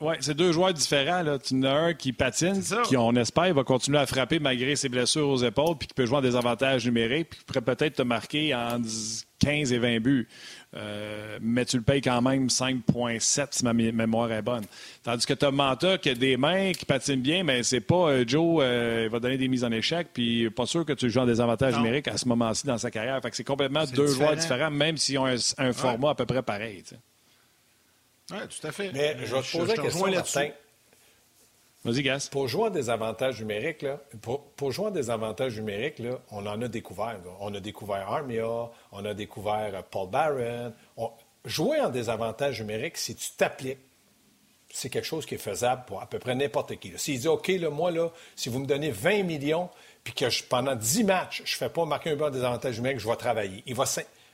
Oui, 0.00 0.14
c'est 0.20 0.34
deux 0.34 0.52
joueurs 0.52 0.72
différents. 0.72 1.22
Là. 1.22 1.38
Tu 1.38 1.54
en 1.54 1.62
as 1.64 1.72
un 1.72 1.94
qui 1.94 2.12
patine, 2.12 2.62
qui, 2.84 2.96
on 2.96 3.14
espère, 3.16 3.52
va 3.52 3.64
continuer 3.64 3.98
à 3.98 4.06
frapper 4.06 4.38
malgré 4.38 4.74
ses 4.74 4.88
blessures 4.88 5.28
aux 5.28 5.42
épaules, 5.42 5.76
puis 5.78 5.88
qui 5.88 5.94
peut 5.94 6.06
jouer 6.06 6.18
en 6.18 6.22
désavantage 6.22 6.86
numérique, 6.86 7.30
puis 7.30 7.38
qui 7.40 7.44
pourrait 7.44 7.60
peut-être 7.60 7.96
te 7.96 8.02
marquer 8.02 8.54
en 8.54 8.80
15 9.40 9.72
et 9.72 9.78
20 9.78 10.00
buts. 10.00 10.28
Euh, 10.76 11.38
mais 11.42 11.64
tu 11.64 11.76
le 11.76 11.82
payes 11.82 12.00
quand 12.00 12.22
même 12.22 12.46
5,7 12.46 13.48
si 13.50 13.64
ma 13.64 13.72
mémoire 13.72 14.30
est 14.32 14.42
bonne. 14.42 14.64
Tandis 15.02 15.26
que 15.26 15.34
tu 15.34 15.44
as 15.44 15.50
Manta 15.50 15.98
qui 15.98 16.10
a 16.10 16.14
des 16.14 16.36
mains, 16.36 16.72
qui 16.72 16.86
patine 16.86 17.20
bien, 17.20 17.42
mais 17.42 17.62
c'est 17.62 17.80
pas 17.80 18.10
euh, 18.10 18.24
Joe, 18.26 18.62
euh, 18.62 19.02
il 19.06 19.10
va 19.10 19.18
donner 19.18 19.36
des 19.36 19.48
mises 19.48 19.64
en 19.64 19.72
échec, 19.72 20.08
puis 20.14 20.48
pas 20.50 20.66
sûr 20.66 20.86
que 20.86 20.92
tu 20.92 21.10
joues 21.10 21.20
en 21.20 21.26
désavantage 21.26 21.76
numérique 21.76 22.08
à 22.08 22.16
ce 22.16 22.28
moment-ci 22.28 22.66
dans 22.66 22.78
sa 22.78 22.90
carrière. 22.90 23.20
Fait 23.20 23.30
que 23.30 23.36
c'est 23.36 23.44
complètement 23.44 23.84
deux 23.84 24.06
joueurs 24.06 24.36
différents, 24.36 24.70
même 24.70 24.96
s'ils 24.96 25.18
ont 25.18 25.26
un, 25.26 25.72
format 25.72 26.10
à 26.10 26.14
peu 26.14 26.26
près 26.26 26.42
pareil. 26.42 26.84
Oui, 28.30 28.38
tout 28.48 28.66
à 28.66 28.72
fait. 28.72 28.92
Mais 28.92 29.16
je 29.24 29.34
vais 29.34 29.42
te 29.42 29.56
poser 29.56 29.76
la 29.76 29.82
question, 29.82 30.06
Martin. 30.10 30.50
Vas-y, 31.82 32.02
Gas. 32.02 32.28
Pour 32.30 32.46
jouer 32.46 32.66
à 32.66 32.70
des 32.70 32.90
avantages 32.90 33.40
numériques, 33.40 33.80
là, 33.80 33.98
pour, 34.20 34.70
jouer 34.70 34.88
à 34.88 34.90
des 34.90 35.08
avantages 35.08 35.56
numériques, 35.56 35.98
là, 35.98 36.20
on 36.30 36.46
en 36.46 36.60
a 36.60 36.68
découvert. 36.68 37.16
On 37.40 37.54
a 37.54 37.60
découvert 37.60 38.12
Armia, 38.12 38.70
on 38.92 39.04
a 39.04 39.14
découvert 39.14 39.70
euh, 39.74 39.80
Paul 39.90 40.10
Barron. 40.10 40.74
Jouer 41.46 41.80
en 41.80 41.88
désavantage 41.88 42.60
numériques, 42.60 42.98
si 42.98 43.14
tu 43.14 43.30
t'appliques, 43.34 43.78
c'est 44.68 44.90
quelque 44.90 45.06
chose 45.06 45.24
qui 45.24 45.36
est 45.36 45.38
faisable 45.38 45.84
pour 45.86 46.02
à 46.02 46.06
peu 46.06 46.18
près 46.18 46.34
n'importe 46.34 46.76
qui. 46.76 46.92
S'il 46.96 47.18
dit, 47.18 47.28
OK, 47.28 47.48
là, 47.48 47.70
moi, 47.70 47.90
là, 47.90 48.10
si 48.36 48.50
vous 48.50 48.58
me 48.58 48.66
donnez 48.66 48.90
20 48.90 49.22
millions, 49.22 49.70
puis 50.04 50.12
que 50.12 50.26
pendant 50.48 50.76
10 50.76 51.04
matchs, 51.04 51.42
je 51.46 51.54
ne 51.54 51.58
fais 51.58 51.70
pas 51.70 51.86
marquer 51.86 52.10
un 52.10 52.16
but 52.16 52.24
en 52.24 52.30
désavantage 52.30 52.76
numérique, 52.76 53.00
je 53.00 53.08
vais 53.08 53.16
travailler. 53.16 53.62
Il 53.66 53.74
va 53.74 53.84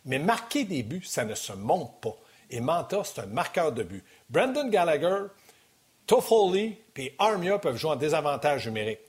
Mais 0.05 0.19
marquer 0.19 0.65
des 0.65 0.83
buts, 0.83 1.05
ça 1.05 1.25
ne 1.25 1.37
se 1.37 1.53
monte 1.53 2.01
pas. 2.01 2.17
Et 2.51 2.61
Manta, 2.61 3.03
c'est 3.05 3.23
un 3.23 3.27
marqueur 3.27 3.73
de 3.73 3.83
but. 3.83 4.05
Brandon 4.31 4.69
Gallagher, 4.69 5.27
Toffoli 6.07 6.77
et 6.97 7.15
Armia 7.19 7.59
peuvent 7.59 7.77
jouer 7.77 7.91
en 7.93 7.97
désavantage 7.97 8.67
numérique. 8.67 9.01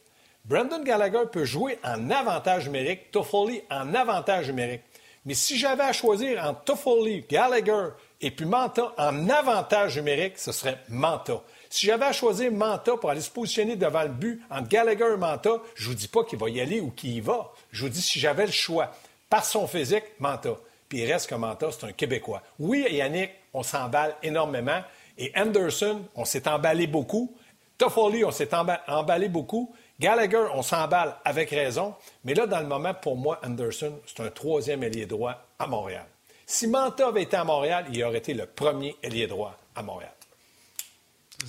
Brandon 0.45 0.81
Gallagher 0.81 1.23
peut 1.31 1.45
jouer 1.45 1.77
en 1.83 2.09
avantage 2.09 2.65
numérique, 2.65 3.11
Toffoli 3.11 3.61
en 3.69 3.93
avantage 3.93 4.47
numérique. 4.47 4.81
Mais 5.25 5.33
si 5.33 5.57
j'avais 5.57 5.83
à 5.83 5.91
choisir 5.91 6.41
entre 6.43 6.63
Toffoli, 6.63 7.25
Gallagher 7.29 7.89
et 8.21 8.31
puis 8.31 8.45
Manta 8.45 8.93
en 8.97 9.29
avantage 9.29 9.97
numérique, 9.97 10.37
ce 10.37 10.53
serait 10.53 10.79
Manta. 10.87 11.41
Si 11.69 11.85
j'avais 11.85 12.05
à 12.05 12.13
choisir 12.13 12.49
Manta 12.51 12.95
pour 12.95 13.09
aller 13.09 13.19
se 13.19 13.29
positionner 13.29 13.75
devant 13.75 14.03
le 14.03 14.09
but 14.09 14.41
entre 14.49 14.69
Gallagher 14.69 15.09
et 15.13 15.17
Manta, 15.17 15.57
je 15.75 15.83
ne 15.83 15.89
vous 15.89 15.95
dis 15.95 16.07
pas 16.07 16.23
qu'il 16.23 16.39
va 16.39 16.49
y 16.49 16.61
aller 16.61 16.79
ou 16.79 16.91
qu'il 16.91 17.11
y 17.11 17.19
va. 17.19 17.51
Je 17.71 17.83
vous 17.83 17.89
dis 17.89 18.01
si 18.01 18.19
j'avais 18.19 18.45
le 18.45 18.51
choix. 18.51 18.95
Par 19.29 19.43
son 19.43 19.67
physique, 19.67 20.05
Manta 20.19 20.57
puis 20.89 20.99
il 20.99 21.11
reste 21.11 21.29
que 21.29 21.35
Manta, 21.35 21.69
c'est 21.71 21.85
un 21.85 21.91
Québécois. 21.91 22.41
Oui, 22.59 22.85
Yannick, 22.89 23.31
on 23.53 23.63
s'emballe 23.63 24.15
énormément. 24.23 24.81
Et 25.17 25.31
Anderson, 25.35 26.01
on 26.15 26.25
s'est 26.25 26.47
emballé 26.47 26.87
beaucoup. 26.87 27.35
Toffoli, 27.77 28.23
on 28.23 28.31
s'est 28.31 28.49
emballé 28.53 29.29
beaucoup. 29.29 29.73
Gallagher, 29.99 30.45
on 30.53 30.61
s'emballe 30.61 31.15
avec 31.25 31.49
raison. 31.49 31.95
Mais 32.23 32.33
là, 32.33 32.45
dans 32.45 32.59
le 32.59 32.67
moment, 32.67 32.93
pour 32.93 33.17
moi, 33.17 33.39
Anderson, 33.43 33.99
c'est 34.05 34.21
un 34.21 34.29
troisième 34.29 34.83
ailier 34.83 35.05
droit 35.05 35.35
à 35.57 35.67
Montréal. 35.67 36.05
Si 36.45 36.67
Manta 36.67 37.07
avait 37.07 37.23
été 37.23 37.35
à 37.35 37.43
Montréal, 37.43 37.85
il 37.91 38.03
aurait 38.03 38.19
été 38.19 38.33
le 38.33 38.45
premier 38.45 38.95
ailier 39.03 39.27
droit 39.27 39.57
à 39.75 39.83
Montréal. 39.83 40.13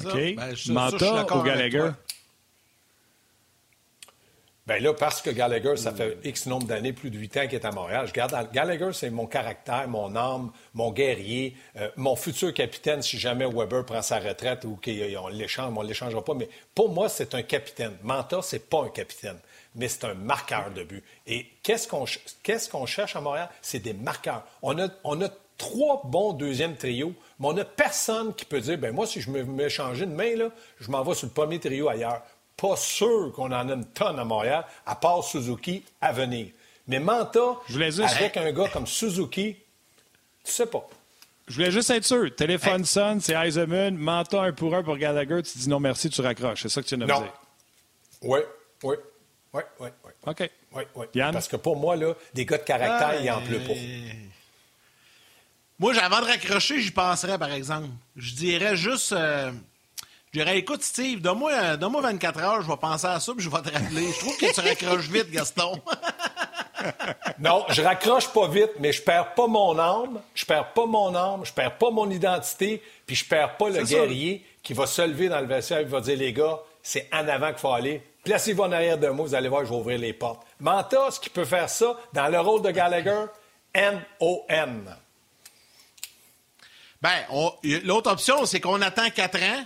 OK. 0.05 0.13
Ben, 0.13 0.55
Manta 0.69 1.37
ou 1.37 1.43
Gallagher? 1.43 1.91
Bien 4.69 4.81
là, 4.81 4.93
parce 4.93 5.23
que 5.23 5.31
Gallagher, 5.31 5.79
ça 5.79 5.95
fait 5.95 6.19
X 6.25 6.45
nombre 6.45 6.67
d'années, 6.67 6.93
plus 6.93 7.09
de 7.09 7.17
8 7.17 7.37
ans 7.39 7.47
qu'il 7.47 7.55
est 7.55 7.65
à 7.65 7.73
Montréal. 7.73 8.07
Je 8.07 8.13
garde 8.13 8.37
Gallagher, 8.53 8.91
c'est 8.93 9.09
mon 9.09 9.27
caractère, 9.27 9.89
mon 9.89 10.15
âme, 10.15 10.53
mon 10.75 10.93
guerrier, 10.93 11.57
euh, 11.79 11.89
mon 11.97 12.17
futur 12.17 12.53
capitaine 12.53 13.01
si 13.01 13.19
jamais 13.19 13.47
Weber 13.47 13.87
prend 13.87 14.03
sa 14.03 14.19
retraite 14.19 14.67
ou 14.67 14.79
qu'on 14.85 15.29
l'échange, 15.29 15.73
on 15.75 15.83
ne 15.83 15.89
l'échangera 15.89 16.23
pas. 16.23 16.35
Mais 16.35 16.51
pour 16.75 16.91
moi, 16.91 17.09
c'est 17.09 17.35
un 17.35 17.41
capitaine. 17.41 17.97
Manta, 18.03 18.41
c'est 18.43 18.69
pas 18.69 18.83
un 18.83 18.91
capitaine, 18.91 19.39
mais 19.75 19.89
c'est 19.89 20.05
un 20.05 20.13
marqueur 20.13 20.71
de 20.71 20.83
but. 20.83 21.03
Et 21.27 21.47
qu'est-ce 21.63 21.89
qu'on 21.89 22.05
qu'est-ce 22.43 22.69
qu'on 22.69 22.85
cherche 22.85 23.17
à 23.17 23.23
Montréal? 23.23 23.49
C'est 23.63 23.79
des 23.79 23.95
marqueurs. 23.95 24.45
On 24.61 24.79
a, 24.79 24.89
on 25.03 25.23
a 25.23 25.31
trois 25.57 26.03
bons 26.05 26.35
deuxièmes 26.35 26.77
trios, 26.77 27.15
mais 27.41 27.49
on 27.49 27.53
n'a 27.55 27.65
personne 27.65 28.35
qui 28.35 28.45
peut 28.45 28.61
dire, 28.61 28.77
ben 28.77 28.95
moi, 28.95 29.07
si 29.07 29.23
je 29.23 29.31
me 29.31 29.45
mets 29.45 29.71
changer 29.71 30.05
de 30.05 30.13
main, 30.13 30.37
là, 30.37 30.51
je 30.79 30.91
m'en 30.91 31.03
vais 31.03 31.15
sur 31.15 31.27
le 31.27 31.33
premier 31.33 31.59
trio 31.59 31.89
ailleurs 31.89 32.21
pas 32.61 32.77
sûr 32.77 33.33
qu'on 33.35 33.53
en 33.53 33.69
a 33.69 33.73
une 33.73 33.87
tonne 33.87 34.19
à 34.19 34.25
Montréal, 34.25 34.67
à 34.85 34.97
part 34.97 35.25
Suzuki 35.25 35.85
à 36.01 36.13
venir. 36.13 36.49
Mais 36.89 36.99
Manta, 36.99 37.57
avec 37.71 38.37
un 38.37 38.53
gars 38.53 38.69
comme 38.69 38.87
Suzuki, 38.87 39.57
tu 40.45 40.53
sais 40.53 40.67
pas. 40.67 40.87
Je 41.47 41.55
voulais 41.55 41.71
juste 41.71 41.89
être 41.91 42.05
sûr. 42.05 42.35
Téléphone 42.35 42.85
sonne, 42.85 43.21
c'est 43.21 43.35
Eisenman. 43.35 43.97
Manta 43.97 44.43
un 44.43 44.53
pour 44.53 44.75
un 44.75 44.83
pour 44.83 44.99
Gallagher. 44.99 45.43
Tu 45.43 45.59
dis 45.59 45.69
non 45.69 45.81
merci, 45.81 46.11
tu 46.11 46.21
raccroches. 46.21 46.63
C'est 46.63 46.69
ça 46.69 46.83
que 46.83 46.87
tu 46.87 46.97
viens 46.97 47.07
de 47.07 47.13
dire. 47.13 47.33
Oui, 48.23 48.41
oui, 48.83 48.97
oui, 49.55 49.63
oui. 49.81 49.89
OK. 50.27 50.51
Oui, 50.73 50.83
oui. 50.95 51.07
Parce 51.15 51.49
que 51.49 51.57
pour 51.57 51.77
moi, 51.77 51.97
là, 51.97 52.15
des 52.35 52.45
gars 52.45 52.59
de 52.59 52.65
caractère, 52.65 53.15
il 53.19 53.23
n'y 53.23 53.31
en 53.31 53.41
pleut 53.41 53.61
pas. 53.61 53.75
Moi, 55.79 55.97
avant 55.99 56.21
de 56.21 56.27
raccrocher, 56.27 56.81
j'y 56.81 56.91
penserais, 56.91 57.39
par 57.39 57.53
exemple. 57.53 57.89
Je 58.17 58.35
dirais 58.35 58.77
juste... 58.77 59.13
Euh, 59.13 59.53
je 60.33 60.41
dirais, 60.41 60.59
écoute, 60.59 60.83
Steve, 60.83 61.21
donne-moi, 61.21 61.53
24 61.79 62.41
heures, 62.41 62.63
je 62.63 62.69
vais 62.69 62.77
penser 62.77 63.07
à 63.07 63.19
ça, 63.19 63.33
puis 63.33 63.43
je 63.43 63.49
vais 63.49 63.63
te 63.63 63.73
rappeler. 63.73 64.13
Je 64.13 64.19
trouve 64.19 64.37
que 64.37 64.53
tu 64.53 64.61
raccroches 64.61 65.09
vite, 65.09 65.31
Gaston. 65.31 65.81
non, 67.39 67.65
je 67.71 67.81
raccroche 67.81 68.29
pas 68.29 68.47
vite, 68.49 68.73
mais 68.79 68.93
je 68.93 69.03
perds 69.03 69.33
pas 69.35 69.47
mon 69.47 69.79
âme, 69.79 70.21
je 70.35 70.45
perds 70.45 70.73
pas 70.75 70.85
mon 70.85 71.15
âme, 71.15 71.45
je 71.45 71.53
perds 71.53 71.79
pas 71.79 71.91
mon 71.91 72.11
identité, 72.11 72.83
puis 73.07 73.17
je 73.17 73.25
perds 73.25 73.57
pas 73.57 73.71
le 73.71 73.83
guerrier 73.85 74.45
qui 74.63 74.75
va 74.75 74.87
se 74.87 75.03
lever 75.03 75.29
dans 75.29 75.41
le 75.41 75.47
vestiaire 75.47 75.79
et 75.79 75.85
va 75.85 76.01
dire, 76.01 76.19
les 76.19 76.33
gars, 76.33 76.59
c'est 76.83 77.09
en 77.13 77.27
avant 77.27 77.49
qu'il 77.49 77.59
faut 77.59 77.73
aller. 77.73 78.03
Placez-vous 78.25 78.63
en 78.63 78.73
arrière 78.73 78.99
de 78.99 79.09
moi, 79.09 79.27
vous 79.27 79.35
allez 79.35 79.49
voir, 79.49 79.65
je 79.65 79.71
vais 79.71 79.77
ouvrir 79.77 79.99
les 79.99 80.13
portes. 80.13 80.47
Manta, 80.61 81.11
ce 81.11 81.19
qui 81.19 81.31
peut 81.31 81.47
faire 81.47 81.71
ça, 81.71 81.97
dans 82.13 82.29
le 82.29 82.39
rôle 82.39 82.61
de 82.61 82.71
Gallagher, 82.71 83.25
N-O-N. 83.73 84.95
Ben, 87.01 87.15
l'autre 87.85 88.11
option, 88.11 88.45
c'est 88.45 88.61
qu'on 88.61 88.83
attend 88.83 89.09
quatre 89.11 89.41
ans 89.43 89.65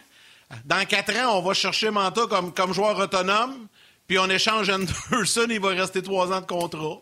dans 0.65 0.85
quatre 0.87 1.15
ans, 1.17 1.39
on 1.39 1.43
va 1.43 1.55
chercher 1.55 1.91
Manta 1.91 2.23
comme, 2.29 2.53
comme 2.53 2.73
joueur 2.73 2.99
autonome, 2.99 3.67
puis 4.07 4.19
on 4.19 4.29
échange 4.29 4.69
Anderson, 4.69 5.47
il 5.51 5.61
va 5.61 5.71
rester 5.71 6.03
trois 6.03 6.33
ans 6.33 6.41
de 6.41 6.47
contrat. 6.47 6.99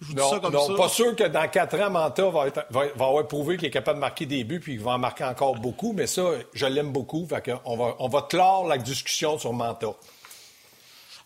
Je 0.00 0.08
vous 0.08 0.14
non, 0.14 0.24
dis 0.24 0.30
ça 0.30 0.40
comme 0.40 0.52
non, 0.52 0.76
pas 0.76 0.88
sûr 0.90 1.16
que 1.16 1.24
dans 1.24 1.48
quatre 1.48 1.80
ans, 1.80 1.88
Manta 1.90 2.28
va, 2.28 2.46
va, 2.70 2.82
avoir 2.94 3.26
prouvé 3.26 3.56
qu'il 3.56 3.68
est 3.68 3.70
capable 3.70 3.96
de 3.96 4.00
marquer 4.02 4.26
des 4.26 4.44
buts, 4.44 4.60
puis 4.60 4.74
il 4.74 4.80
va 4.80 4.92
en 4.92 4.98
marquer 4.98 5.24
encore 5.24 5.54
beaucoup, 5.54 5.94
mais 5.94 6.06
ça, 6.06 6.22
je 6.52 6.66
l'aime 6.66 6.92
beaucoup. 6.92 7.26
Fait 7.26 7.50
on, 7.64 7.76
va, 7.78 7.96
on 7.98 8.08
va 8.08 8.22
clore 8.22 8.68
la 8.68 8.76
discussion 8.76 9.38
sur 9.38 9.54
Manta. 9.54 9.94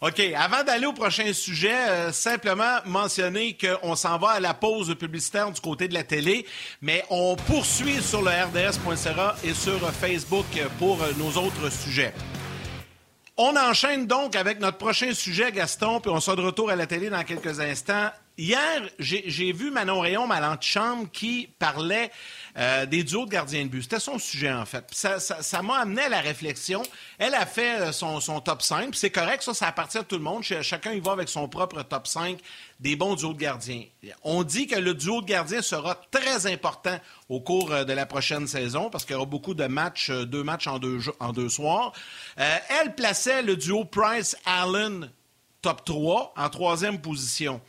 OK. 0.03 0.19
Avant 0.35 0.65
d'aller 0.65 0.87
au 0.87 0.95
prochain 0.95 1.31
sujet, 1.35 1.75
euh, 1.75 2.13
simplement 2.13 2.79
mentionner 2.87 3.57
qu'on 3.57 3.95
s'en 3.95 4.17
va 4.17 4.31
à 4.31 4.41
la 4.41 4.55
pause 4.55 4.95
publicitaire 4.95 5.51
du 5.51 5.61
côté 5.61 5.89
de 5.89 5.95
la 5.95 6.05
télé, 6.05 6.47
mais 6.81 7.05
on 7.11 7.37
poursuit 7.37 8.03
sur 8.03 8.23
le 8.23 8.31
RDS.ca 8.31 9.37
et 9.45 9.53
sur 9.53 9.79
Facebook 9.91 10.47
pour 10.79 10.99
nos 11.19 11.39
autres 11.39 11.71
sujets. 11.71 12.15
On 13.37 13.57
enchaîne 13.57 14.07
donc 14.07 14.37
avec 14.37 14.61
notre 14.61 14.79
prochain 14.79 15.13
sujet, 15.13 15.53
Gaston, 15.53 16.01
puis 16.01 16.11
on 16.11 16.21
sera 16.21 16.37
de 16.37 16.43
retour 16.43 16.71
à 16.71 16.77
la 16.77 16.87
télé 16.87 17.11
dans 17.11 17.23
quelques 17.23 17.61
instants. 17.61 18.11
Hier, 18.41 18.89
j'ai 18.99 19.53
vu 19.53 19.71
Manon 19.71 20.01
Rayon, 20.01 20.27
ma 20.27 20.41
l'antichambre, 20.41 21.11
qui 21.13 21.51
parlait 21.59 22.11
euh, 22.57 22.87
des 22.87 23.05
duos 23.05 23.27
de 23.27 23.31
gardiens 23.31 23.65
de 23.65 23.69
but. 23.69 23.83
C'était 23.83 24.01
son 24.01 24.19
sujet, 24.19 24.51
en 24.51 24.65
fait. 24.65 24.87
Ça 24.93 25.63
m'a 25.63 25.81
amené 25.81 26.01
à 26.01 26.09
la 26.09 26.21
réflexion. 26.23 26.83
Elle 27.19 27.35
a 27.35 27.45
fait 27.45 27.81
euh, 27.81 27.93
son, 27.93 28.41
top 28.41 28.63
5, 28.63 28.95
c'est 28.95 29.11
correct, 29.11 29.43
ça, 29.43 29.53
ça 29.53 29.67
appartient 29.67 29.99
à 29.99 30.05
tout 30.05 30.17
le 30.17 30.23
monde. 30.23 30.43
Chacun 30.43 30.93
y 30.93 31.01
va 31.01 31.13
avec 31.13 31.29
son 31.29 31.49
propre 31.49 31.83
top 31.83 32.07
5 32.07 32.39
des 32.81 32.97
bons 32.97 33.15
duos 33.15 33.35
de 33.35 33.39
gardiens. 33.39 33.85
On 34.23 34.43
dit 34.43 34.67
que 34.67 34.79
le 34.79 34.95
duo 34.95 35.21
de 35.21 35.27
gardiens 35.27 35.61
sera 35.61 36.01
très 36.11 36.51
important 36.51 36.99
au 37.29 37.41
cours 37.41 37.71
euh, 37.73 37.85
de 37.85 37.93
la 37.93 38.07
prochaine 38.07 38.47
saison 38.47 38.89
parce 38.89 39.05
qu'il 39.05 39.13
y 39.13 39.17
aura 39.17 39.27
beaucoup 39.27 39.53
de 39.53 39.67
matchs, 39.67 40.11
deux 40.11 40.45
matchs 40.45 40.67
en 40.67 40.79
deux, 40.79 40.99
en 41.21 41.33
deux 41.33 41.51
soirs. 41.51 41.93
elle 42.37 42.95
plaçait 42.95 43.43
le 43.43 43.57
duo 43.57 43.85
Price-Allen 43.85 45.11
top 45.61 45.85
3 45.85 46.33
en 46.37 46.49
troisième 46.49 47.01
position. 47.01 47.61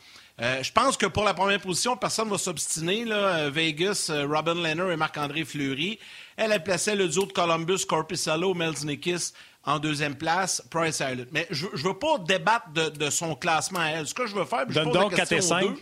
Euh, 0.42 0.62
je 0.62 0.72
pense 0.72 0.96
que 0.96 1.06
pour 1.06 1.24
la 1.24 1.34
première 1.34 1.60
position, 1.60 1.96
personne 1.96 2.26
ne 2.26 2.32
va 2.32 2.38
s'obstiner. 2.38 3.04
Euh, 3.08 3.48
Vegas, 3.52 4.08
euh, 4.10 4.26
Robin 4.26 4.54
Leonard 4.54 4.90
et 4.90 4.96
Marc-André 4.96 5.44
Fleury. 5.44 6.00
Elle 6.36 6.52
a 6.52 6.58
placé 6.58 6.96
le 6.96 7.08
duo 7.08 7.26
de 7.26 7.32
Columbus, 7.32 7.84
Corpusalo, 7.88 8.52
Melznikis 8.52 9.32
en 9.64 9.78
deuxième 9.78 10.16
place, 10.16 10.60
Price 10.68 10.96
Island. 10.96 11.28
Mais 11.30 11.46
je 11.50 11.66
ne 11.66 11.76
veux 11.76 11.98
pas 11.98 12.18
débattre 12.18 12.70
de, 12.70 13.10
son 13.10 13.36
classement 13.36 13.78
à 13.78 13.86
elle. 13.90 14.08
Ce 14.08 14.14
que 14.14 14.26
je 14.26 14.34
veux 14.34 14.44
faire, 14.44 14.64
je 14.68 14.80
pose 14.80 14.92
donc 14.92 15.12
la 15.12 15.18
question 15.18 15.38
4 15.38 15.38
et 15.38 15.40
5. 15.40 15.76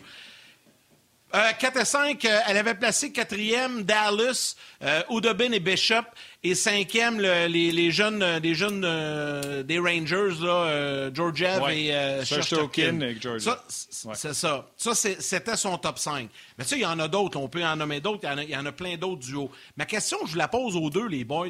4 1.58 1.76
et 1.76 1.84
5, 1.84 2.28
elle 2.48 2.56
avait 2.56 2.74
placé 2.74 3.12
quatrième 3.12 3.84
Dallas, 3.84 4.56
euh, 4.82 5.02
Udobin 5.10 5.52
et 5.52 5.60
Bishop. 5.60 6.04
Et 6.42 6.54
cinquième, 6.54 7.20
les, 7.20 7.90
jeunes, 7.90 8.22
euh, 8.22 8.40
les 8.40 8.54
jeunes 8.54 8.82
euh, 8.82 9.62
des 9.62 9.78
Rangers, 9.78 10.40
là, 10.40 10.64
euh, 10.64 11.10
Georgiev 11.12 11.62
et 11.70 11.94
euh, 11.94 12.24
C'est 12.24 12.42
ça. 14.32 14.66
Ça, 14.74 14.94
c'était 14.94 15.56
son 15.56 15.76
top 15.76 15.98
5. 15.98 16.30
Mais 16.56 16.64
tu 16.64 16.70
sais, 16.70 16.76
il 16.76 16.82
y 16.82 16.86
en 16.86 16.98
a 16.98 17.08
d'autres. 17.08 17.38
On 17.38 17.48
peut 17.48 17.62
en 17.62 17.76
nommer 17.76 18.00
d'autres. 18.00 18.26
Il, 18.38 18.48
y 18.48 18.56
en 18.56 18.64
a 18.64 18.72
plein 18.72 18.96
d'autres 18.96 19.20
duos. 19.20 19.50
Ma 19.76 19.84
question, 19.84 20.16
je 20.24 20.32
vous 20.32 20.38
la 20.38 20.48
pose 20.48 20.76
aux 20.76 20.88
deux, 20.88 21.08
les 21.08 21.24
boys. 21.24 21.48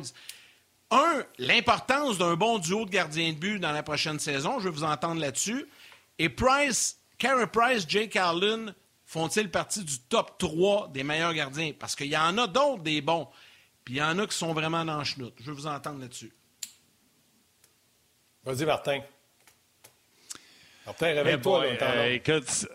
Un, 0.91 1.23
l'importance 1.39 2.19
d'un 2.19 2.35
bon 2.35 2.59
duo 2.59 2.85
de 2.85 2.91
gardiens 2.91 3.33
de 3.33 3.39
but 3.39 3.61
dans 3.61 3.71
la 3.71 3.85
prochaine 3.85 4.19
saison. 4.19 4.59
Je 4.59 4.65
vais 4.65 4.75
vous 4.75 4.83
entendre 4.83 5.21
là-dessus. 5.21 5.67
Et 6.19 6.29
Price, 6.29 6.99
Carey 7.17 7.47
Price, 7.47 7.87
Jake 7.89 8.17
Allen 8.17 8.75
font-ils 9.07 9.51
partie 9.51 9.85
du 9.85 10.01
top 10.01 10.37
3 10.39 10.91
des 10.93 11.05
meilleurs 11.05 11.33
gardiens? 11.33 11.71
Parce 11.79 11.95
qu'il 11.95 12.09
y 12.09 12.17
en 12.17 12.37
a 12.39 12.49
d'autres 12.49 12.83
des 12.83 13.01
bons. 13.01 13.29
Puis 13.85 13.95
il 13.95 13.97
y 13.99 14.03
en 14.03 14.19
a 14.19 14.27
qui 14.27 14.37
sont 14.37 14.53
vraiment 14.53 14.85
dans 14.85 14.99
le 14.99 15.05
chenoute. 15.05 15.35
Je 15.41 15.47
veux 15.47 15.53
vous 15.53 15.67
entendre 15.67 16.01
là-dessus. 16.01 16.33
Vas-y, 18.45 18.65
Martin. 18.65 19.01
Martin, 20.87 21.07
réveille-toi. 21.07 21.65
Euh, 21.83 22.13
écoute, 22.15 22.67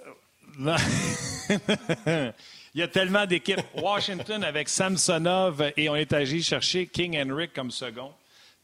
il 2.76 2.80
y 2.80 2.82
a 2.82 2.88
tellement 2.88 3.26
d'équipes. 3.26 3.62
Washington 3.76 4.44
avec 4.44 4.70
Samsonov 4.70 5.74
et 5.76 5.90
on 5.90 5.96
est 5.96 6.14
agi 6.14 6.44
chercher 6.44 6.88
King 6.88 7.18
Henrik 7.18 7.54
comme 7.54 7.72
second. 7.72 8.14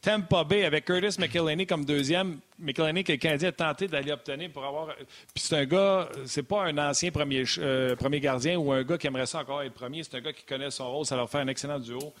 Tampa 0.00 0.42
Bay 0.42 0.64
avec 0.64 0.84
Curtis 0.84 1.20
McElhaney 1.20 1.64
comme 1.64 1.84
deuxième. 1.84 2.40
McElhaney 2.58 3.04
que 3.04 3.12
le 3.12 3.18
Canadien 3.18 3.50
a 3.50 3.52
tenté 3.52 3.86
d'aller 3.86 4.10
obtenir 4.10 4.50
pour 4.50 4.64
avoir. 4.64 4.96
Puis 4.96 5.44
c'est 5.44 5.56
un 5.56 5.64
gars, 5.64 6.08
c'est 6.26 6.42
pas 6.42 6.64
un 6.64 6.76
ancien 6.78 7.12
premier, 7.12 7.44
euh, 7.58 7.94
premier 7.94 8.18
gardien 8.18 8.58
ou 8.58 8.72
un 8.72 8.82
gars 8.82 8.98
qui 8.98 9.06
aimerait 9.06 9.26
ça 9.26 9.40
encore 9.40 9.62
être 9.62 9.74
premier. 9.74 10.02
C'est 10.02 10.16
un 10.16 10.20
gars 10.20 10.32
qui 10.32 10.44
connaît 10.44 10.72
son 10.72 10.90
rôle. 10.90 11.06
Ça 11.06 11.14
leur 11.14 11.30
fait 11.30 11.38
un 11.38 11.46
excellent 11.46 11.78
duo 11.78 12.12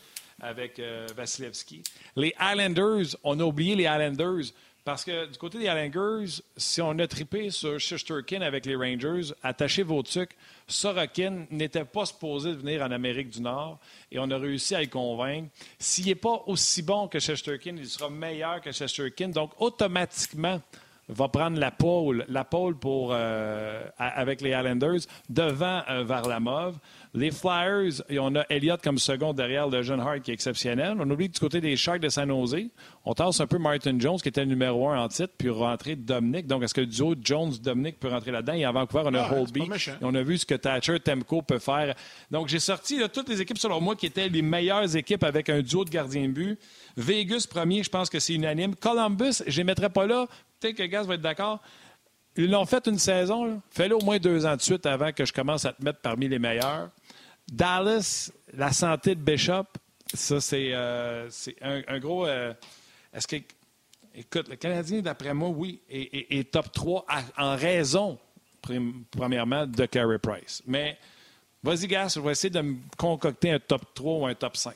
avec 0.42 0.78
euh, 0.78 1.06
Vasilevski. 1.16 1.82
Les 2.16 2.34
Islanders, 2.40 3.16
on 3.22 3.38
a 3.40 3.44
oublié 3.44 3.76
les 3.76 3.84
Islanders. 3.84 4.52
Parce 4.84 5.04
que 5.04 5.26
du 5.26 5.38
côté 5.38 5.58
des 5.58 5.66
Islanders, 5.66 6.42
si 6.56 6.82
on 6.82 6.98
a 6.98 7.06
trippé 7.06 7.50
sur 7.50 7.78
Shesterkin 7.78 8.40
avec 8.42 8.66
les 8.66 8.74
Rangers, 8.74 9.32
attachez 9.40 9.84
vos 9.84 10.02
trucs. 10.02 10.32
Sorokin 10.66 11.46
n'était 11.52 11.84
pas 11.84 12.06
supposé 12.06 12.52
venir 12.52 12.82
en 12.82 12.90
Amérique 12.90 13.30
du 13.30 13.40
Nord 13.40 13.78
et 14.10 14.18
on 14.18 14.28
a 14.30 14.38
réussi 14.38 14.74
à 14.74 14.80
le 14.80 14.88
convaincre. 14.88 15.50
S'il 15.78 16.06
n'est 16.06 16.16
pas 16.16 16.42
aussi 16.46 16.82
bon 16.82 17.06
que 17.06 17.20
Shesterkin, 17.20 17.76
il 17.76 17.86
sera 17.86 18.10
meilleur 18.10 18.60
que 18.60 18.72
Shesterkin. 18.72 19.28
Donc, 19.28 19.52
automatiquement, 19.60 20.60
va 21.08 21.28
prendre 21.28 21.58
la 21.58 21.70
pole, 21.70 22.24
la 22.28 22.44
pole 22.44 22.76
pour, 22.78 23.10
euh, 23.12 23.82
avec 23.98 24.40
les 24.40 24.50
Islanders 24.50 25.00
devant 25.28 25.82
euh, 25.90 26.04
Varlamov. 26.04 26.78
Les 27.14 27.30
Flyers, 27.30 28.02
on 28.18 28.36
a 28.36 28.44
Elliott 28.48 28.80
comme 28.82 28.98
second 28.98 29.34
derrière 29.34 29.68
le 29.68 29.82
jeune 29.82 30.00
Hart 30.00 30.20
qui 30.20 30.30
est 30.30 30.34
exceptionnel. 30.34 30.96
On 30.98 31.10
oublie 31.10 31.28
que 31.28 31.34
du 31.34 31.40
côté 31.40 31.60
des 31.60 31.76
Sharks 31.76 32.00
de 32.00 32.08
San 32.08 32.28
Jose, 32.28 32.68
on 33.04 33.12
tasse 33.12 33.40
un 33.40 33.46
peu 33.46 33.58
Martin 33.58 33.98
Jones 33.98 34.18
qui 34.18 34.28
était 34.28 34.40
le 34.40 34.46
numéro 34.46 34.88
un 34.88 34.98
en 34.98 35.08
titre, 35.08 35.34
puis 35.36 35.50
rentrer 35.50 35.94
Dominic. 35.94 36.46
Donc, 36.46 36.62
est-ce 36.62 36.72
que 36.72 36.80
le 36.80 36.86
duo 36.86 37.14
Jones-Dominic 37.20 38.00
peut 38.00 38.08
rentrer 38.08 38.30
là-dedans? 38.30 38.54
Et 38.54 38.64
à 38.64 38.72
Vancouver, 38.72 39.02
on 39.06 39.14
a 39.14 39.22
ah, 39.22 39.34
Holby. 39.34 39.68
On 40.00 40.14
a 40.14 40.22
vu 40.22 40.38
ce 40.38 40.46
que 40.46 40.54
Thatcher, 40.54 41.00
Temco 41.00 41.42
peut 41.42 41.58
faire. 41.58 41.94
Donc, 42.30 42.48
j'ai 42.48 42.60
sorti 42.60 42.98
toutes 43.12 43.28
les 43.28 43.42
équipes, 43.42 43.58
selon 43.58 43.80
moi, 43.80 43.94
qui 43.94 44.06
étaient 44.06 44.28
les 44.28 44.42
meilleures 44.42 44.96
équipes 44.96 45.24
avec 45.24 45.50
un 45.50 45.60
duo 45.60 45.84
de 45.84 45.90
gardiens 45.90 46.28
de 46.28 46.32
but. 46.32 46.58
Vegas, 46.96 47.46
premier, 47.48 47.82
je 47.82 47.90
pense 47.90 48.08
que 48.08 48.20
c'est 48.20 48.34
unanime. 48.34 48.74
Columbus, 48.74 49.42
je 49.46 49.52
ne 49.52 49.56
les 49.58 49.64
mettrais 49.64 49.90
pas 49.90 50.06
là. 50.06 50.26
Que 50.70 50.84
Gaz 50.84 51.06
va 51.06 51.14
être 51.14 51.20
d'accord. 51.20 51.60
Ils 52.36 52.50
l'ont 52.50 52.64
fait 52.64 52.86
une 52.86 52.98
saison. 52.98 53.60
Fais-le 53.70 53.96
au 53.96 54.00
moins 54.00 54.18
deux 54.18 54.46
ans 54.46 54.56
de 54.56 54.62
suite 54.62 54.86
avant 54.86 55.12
que 55.12 55.24
je 55.24 55.32
commence 55.32 55.64
à 55.64 55.72
te 55.72 55.84
mettre 55.84 56.00
parmi 56.00 56.28
les 56.28 56.38
meilleurs. 56.38 56.88
Dallas, 57.50 58.30
la 58.54 58.72
santé 58.72 59.14
de 59.14 59.20
Bishop, 59.20 59.66
ça, 60.14 60.40
c'est 60.40 60.70
euh, 60.72 61.28
un, 61.60 61.98
gros. 61.98 62.26
Euh, 62.26 62.54
est-ce 63.12 63.26
que. 63.26 63.36
écoute, 64.14 64.48
le 64.48 64.56
Canadien, 64.56 65.00
d'après 65.00 65.34
moi, 65.34 65.48
oui, 65.48 65.80
est, 65.88 66.50
top 66.50 66.70
3 66.72 67.06
en 67.36 67.56
raison, 67.56 68.18
premièrement, 69.10 69.66
de 69.66 69.86
Carey 69.86 70.18
Price. 70.18 70.62
Mais 70.66 70.98
vas-y, 71.62 71.86
Gas, 71.86 72.14
je 72.16 72.20
vais 72.20 72.32
essayer 72.32 72.50
de 72.50 72.60
me 72.60 72.76
concocter 72.96 73.52
un 73.52 73.58
top 73.58 73.82
3 73.94 74.18
ou 74.18 74.26
un 74.26 74.34
top 74.34 74.56
5. 74.56 74.74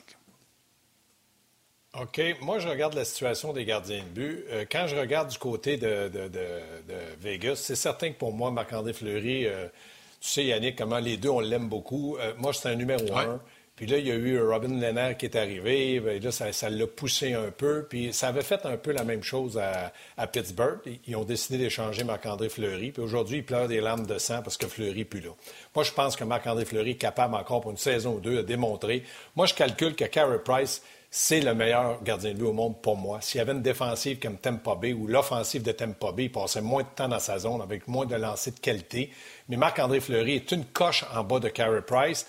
OK. 2.01 2.21
Moi, 2.41 2.59
je 2.59 2.67
regarde 2.67 2.93
la 2.93 3.05
situation 3.05 3.53
des 3.53 3.65
gardiens 3.65 4.03
de 4.03 4.09
but. 4.09 4.45
Euh, 4.49 4.65
quand 4.69 4.87
je 4.87 4.95
regarde 4.95 5.29
du 5.29 5.37
côté 5.37 5.77
de, 5.77 6.11
Vegas, 7.19 7.55
c'est 7.55 7.75
certain 7.75 8.11
que 8.11 8.17
pour 8.17 8.33
moi, 8.33 8.51
Marc-André 8.51 8.93
Fleury, 8.93 9.47
euh, 9.47 9.67
tu 10.21 10.29
sais, 10.29 10.45
Yannick, 10.45 10.77
comment 10.77 10.99
les 10.99 11.17
deux, 11.17 11.29
on 11.29 11.39
l'aime 11.39 11.69
beaucoup. 11.69 12.17
Euh, 12.17 12.33
moi, 12.37 12.53
c'est 12.53 12.69
un 12.69 12.75
numéro 12.75 13.15
un. 13.15 13.39
Puis 13.75 13.85
là, 13.85 13.99
il 13.99 14.07
y 14.07 14.11
a 14.11 14.15
eu 14.15 14.41
Robin 14.41 14.79
Lennart 14.79 15.17
qui 15.17 15.27
est 15.27 15.35
arrivé. 15.35 15.99
Ben, 15.99 16.21
là, 16.21 16.31
ça, 16.31 16.69
l'a 16.69 16.87
poussé 16.87 17.33
un 17.33 17.51
peu. 17.51 17.85
Puis 17.87 18.11
ça 18.11 18.29
avait 18.29 18.41
fait 18.41 18.65
un 18.65 18.75
peu 18.75 18.91
la 18.91 19.03
même 19.03 19.21
chose 19.21 19.59
à, 19.59 20.27
Pittsburgh. 20.27 20.79
Ils 21.05 21.15
ont 21.15 21.23
décidé 21.23 21.59
d'échanger 21.59 22.03
Marc-André 22.03 22.49
Fleury. 22.49 22.91
Puis 22.91 23.03
aujourd'hui, 23.03 23.37
il 23.37 23.45
pleure 23.45 23.67
des 23.67 23.79
larmes 23.79 24.07
de 24.07 24.17
sang 24.17 24.41
parce 24.41 24.57
que 24.57 24.65
Fleury 24.65 24.99
n'est 24.99 25.05
plus 25.05 25.19
là. 25.19 25.29
Moi, 25.75 25.83
je 25.83 25.91
pense 25.91 26.15
que 26.15 26.23
Marc-André 26.23 26.65
Fleury 26.65 26.91
est 26.91 26.95
capable 26.95 27.35
encore 27.35 27.61
pour 27.61 27.69
une 27.69 27.77
saison 27.77 28.15
ou 28.15 28.19
deux 28.19 28.37
de 28.37 28.41
démontrer. 28.41 29.03
Moi, 29.35 29.45
je 29.45 29.53
calcule 29.53 29.95
que 29.95 30.05
Carey 30.05 30.39
Price, 30.43 30.81
c'est 31.09 31.39
le 31.39 31.53
meilleur 31.53 32.03
gardien 32.03 32.33
de 32.33 32.37
but 32.37 32.45
au 32.45 32.53
monde 32.53 32.81
pour 32.81 32.97
moi. 32.97 33.19
S'il 33.21 33.39
y 33.39 33.41
avait 33.41 33.53
une 33.53 33.61
défensive 33.61 34.19
comme 34.19 34.37
Tampa 34.37 34.75
Bay 34.75 34.93
ou 34.93 35.07
l'offensive 35.07 35.63
de 35.63 35.71
Tampa 35.71 36.11
Bay, 36.11 36.25
il 36.25 36.31
passait 36.31 36.61
moins 36.61 36.83
de 36.83 36.89
temps 36.95 37.07
dans 37.07 37.19
sa 37.19 37.39
zone 37.39 37.61
avec 37.61 37.87
moins 37.87 38.05
de 38.05 38.15
lancers 38.15 38.53
de 38.53 38.59
qualité. 38.59 39.11
Mais 39.49 39.57
Marc-André 39.57 39.99
Fleury 39.99 40.35
est 40.35 40.51
une 40.51 40.65
coche 40.65 41.05
en 41.15 41.23
bas 41.23 41.39
de 41.39 41.49
Carey 41.49 41.81
Price 41.81 42.25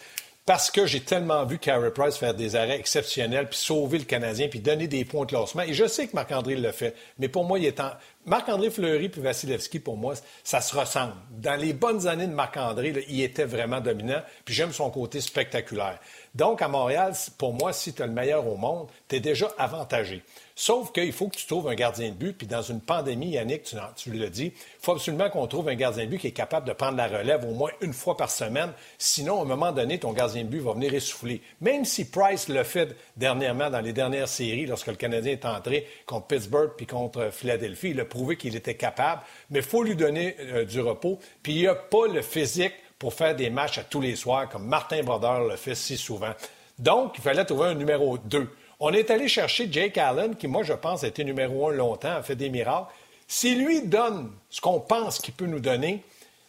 parce 0.48 0.70
que 0.70 0.86
j'ai 0.86 1.00
tellement 1.00 1.44
vu 1.44 1.58
Carey 1.58 1.90
Price 1.90 2.16
faire 2.16 2.32
des 2.32 2.56
arrêts 2.56 2.78
exceptionnels, 2.78 3.50
puis 3.50 3.58
sauver 3.58 3.98
le 3.98 4.04
Canadien, 4.04 4.48
puis 4.48 4.60
donner 4.60 4.88
des 4.88 5.04
points 5.04 5.26
de 5.26 5.30
classement. 5.32 5.60
Et 5.60 5.74
je 5.74 5.86
sais 5.86 6.06
que 6.06 6.14
Marc-André 6.14 6.56
le 6.56 6.72
fait, 6.72 6.96
mais 7.18 7.28
pour 7.28 7.44
moi, 7.44 7.58
il 7.58 7.66
est 7.66 7.78
en... 7.80 7.90
Marc-André 8.24 8.70
Fleury 8.70 9.10
puis 9.10 9.20
Vasilevski, 9.20 9.78
pour 9.78 9.98
moi, 9.98 10.14
ça 10.42 10.62
se 10.62 10.74
ressemble. 10.74 11.12
Dans 11.32 11.60
les 11.60 11.74
bonnes 11.74 12.06
années 12.06 12.26
de 12.26 12.32
Marc-André, 12.32 13.04
il 13.10 13.20
était 13.20 13.44
vraiment 13.44 13.82
dominant, 13.82 14.22
puis 14.46 14.54
j'aime 14.54 14.72
son 14.72 14.88
côté 14.88 15.20
spectaculaire. 15.20 15.98
Donc, 16.38 16.62
à 16.62 16.68
Montréal, 16.68 17.14
pour 17.36 17.52
moi, 17.52 17.72
si 17.72 17.92
tu 17.92 18.00
le 18.00 18.12
meilleur 18.12 18.46
au 18.46 18.56
monde, 18.56 18.86
tu 19.08 19.16
es 19.16 19.20
déjà 19.20 19.50
avantagé. 19.58 20.22
Sauf 20.54 20.92
qu'il 20.92 21.12
faut 21.12 21.26
que 21.26 21.36
tu 21.36 21.46
trouves 21.48 21.66
un 21.66 21.74
gardien 21.74 22.10
de 22.10 22.14
but. 22.14 22.32
Puis 22.32 22.46
dans 22.46 22.62
une 22.62 22.80
pandémie, 22.80 23.30
Yannick, 23.30 23.64
tu, 23.64 23.74
tu 23.96 24.12
l'as 24.12 24.28
dit, 24.28 24.52
il 24.54 24.80
faut 24.80 24.92
absolument 24.92 25.30
qu'on 25.30 25.48
trouve 25.48 25.68
un 25.68 25.74
gardien 25.74 26.04
de 26.04 26.10
but 26.10 26.18
qui 26.18 26.28
est 26.28 26.32
capable 26.32 26.68
de 26.68 26.72
prendre 26.72 26.96
la 26.96 27.08
relève 27.08 27.44
au 27.44 27.54
moins 27.54 27.72
une 27.80 27.92
fois 27.92 28.16
par 28.16 28.30
semaine. 28.30 28.70
Sinon, 28.98 29.40
à 29.40 29.42
un 29.42 29.46
moment 29.46 29.72
donné, 29.72 29.98
ton 29.98 30.12
gardien 30.12 30.44
de 30.44 30.48
but 30.48 30.60
va 30.60 30.74
venir 30.74 30.94
essouffler. 30.94 31.42
Même 31.60 31.84
si 31.84 32.08
Price 32.08 32.48
le 32.48 32.62
fait 32.62 32.94
dernièrement 33.16 33.68
dans 33.68 33.80
les 33.80 33.92
dernières 33.92 34.28
séries, 34.28 34.66
lorsque 34.66 34.86
le 34.86 34.94
Canadien 34.94 35.32
est 35.32 35.44
entré 35.44 35.88
contre 36.06 36.28
Pittsburgh 36.28 36.70
puis 36.76 36.86
contre 36.86 37.30
Philadelphie, 37.32 37.90
il 37.90 38.00
a 38.00 38.04
prouvé 38.04 38.36
qu'il 38.36 38.54
était 38.54 38.76
capable. 38.76 39.22
Mais 39.50 39.58
il 39.58 39.64
faut 39.64 39.82
lui 39.82 39.96
donner 39.96 40.36
euh, 40.38 40.64
du 40.64 40.80
repos. 40.80 41.18
Puis 41.42 41.54
il 41.54 41.60
n'y 41.62 41.66
a 41.66 41.74
pas 41.74 42.06
le 42.06 42.22
physique 42.22 42.74
pour 42.98 43.14
faire 43.14 43.36
des 43.36 43.50
matchs 43.50 43.78
à 43.78 43.84
tous 43.84 44.00
les 44.00 44.16
soirs, 44.16 44.48
comme 44.48 44.66
Martin 44.66 45.02
Brodeur 45.02 45.44
le 45.44 45.56
fait 45.56 45.74
si 45.74 45.96
souvent. 45.96 46.32
Donc, 46.78 47.14
il 47.16 47.22
fallait 47.22 47.44
trouver 47.44 47.68
un 47.68 47.74
numéro 47.74 48.18
2. 48.18 48.48
On 48.80 48.92
est 48.92 49.10
allé 49.10 49.28
chercher 49.28 49.68
Jake 49.70 49.98
Allen, 49.98 50.36
qui, 50.36 50.46
moi, 50.46 50.62
je 50.62 50.72
pense, 50.72 51.04
a 51.04 51.08
été 51.08 51.24
numéro 51.24 51.68
un 51.68 51.72
longtemps, 51.72 52.16
a 52.16 52.22
fait 52.22 52.36
des 52.36 52.48
miracles. 52.48 52.92
Si 53.26 53.54
lui 53.54 53.82
donne 53.82 54.30
ce 54.50 54.60
qu'on 54.60 54.80
pense 54.80 55.18
qu'il 55.18 55.34
peut 55.34 55.46
nous 55.46 55.60
donner, 55.60 56.02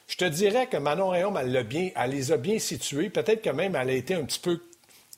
je 0.07 0.15
te 0.15 0.25
dirais 0.25 0.67
que 0.67 0.77
Manon 0.77 1.09
Réaume, 1.09 1.38
elle, 1.38 1.63
bien, 1.63 1.89
elle 1.95 2.12
les 2.12 2.31
a 2.31 2.38
bien 2.38 2.57
situés. 2.57 3.09
Peut-être 3.09 3.41
que 3.41 3.49
même 3.49 3.75
elle 3.75 3.89
a 3.89 3.93
été 3.93 4.15
un 4.15 4.23
petit 4.23 4.39
peu 4.39 4.59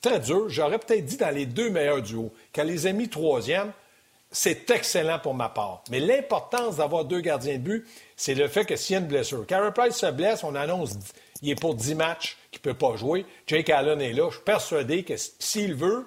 très 0.02 0.20
dure. 0.20 0.48
J'aurais 0.48 0.78
peut-être 0.78 1.04
dit 1.04 1.16
dans 1.16 1.34
les 1.34 1.46
deux 1.46 1.70
meilleurs 1.70 2.02
duos. 2.02 2.32
Qu'elle 2.52 2.66
les 2.66 2.86
a 2.86 2.92
mis 2.92 3.08
troisième, 3.08 3.72
c'est 4.30 4.70
excellent 4.70 5.18
pour 5.18 5.34
ma 5.34 5.48
part. 5.48 5.82
Mais 5.90 6.00
l'importance 6.00 6.76
d'avoir 6.76 7.04
deux 7.04 7.20
gardiens 7.20 7.54
de 7.54 7.62
but, 7.62 7.86
c'est 8.22 8.34
le 8.34 8.46
fait 8.46 8.64
que 8.64 8.76
s'il 8.76 8.94
y 8.94 8.96
a 8.96 9.00
une 9.00 9.08
blessure. 9.08 9.44
Price 9.74 9.96
se 9.96 10.06
blesse, 10.06 10.44
on 10.44 10.54
annonce 10.54 10.96
qu'il 11.40 11.50
est 11.50 11.60
pour 11.60 11.74
10 11.74 11.96
matchs, 11.96 12.36
qu'il 12.52 12.60
ne 12.60 12.72
peut 12.72 12.78
pas 12.78 12.94
jouer. 12.94 13.26
Jake 13.48 13.68
Allen 13.68 14.00
est 14.00 14.12
là. 14.12 14.28
Je 14.28 14.36
suis 14.36 14.44
persuadé 14.44 15.02
que 15.02 15.14
s'il 15.16 15.74
veut, 15.74 16.06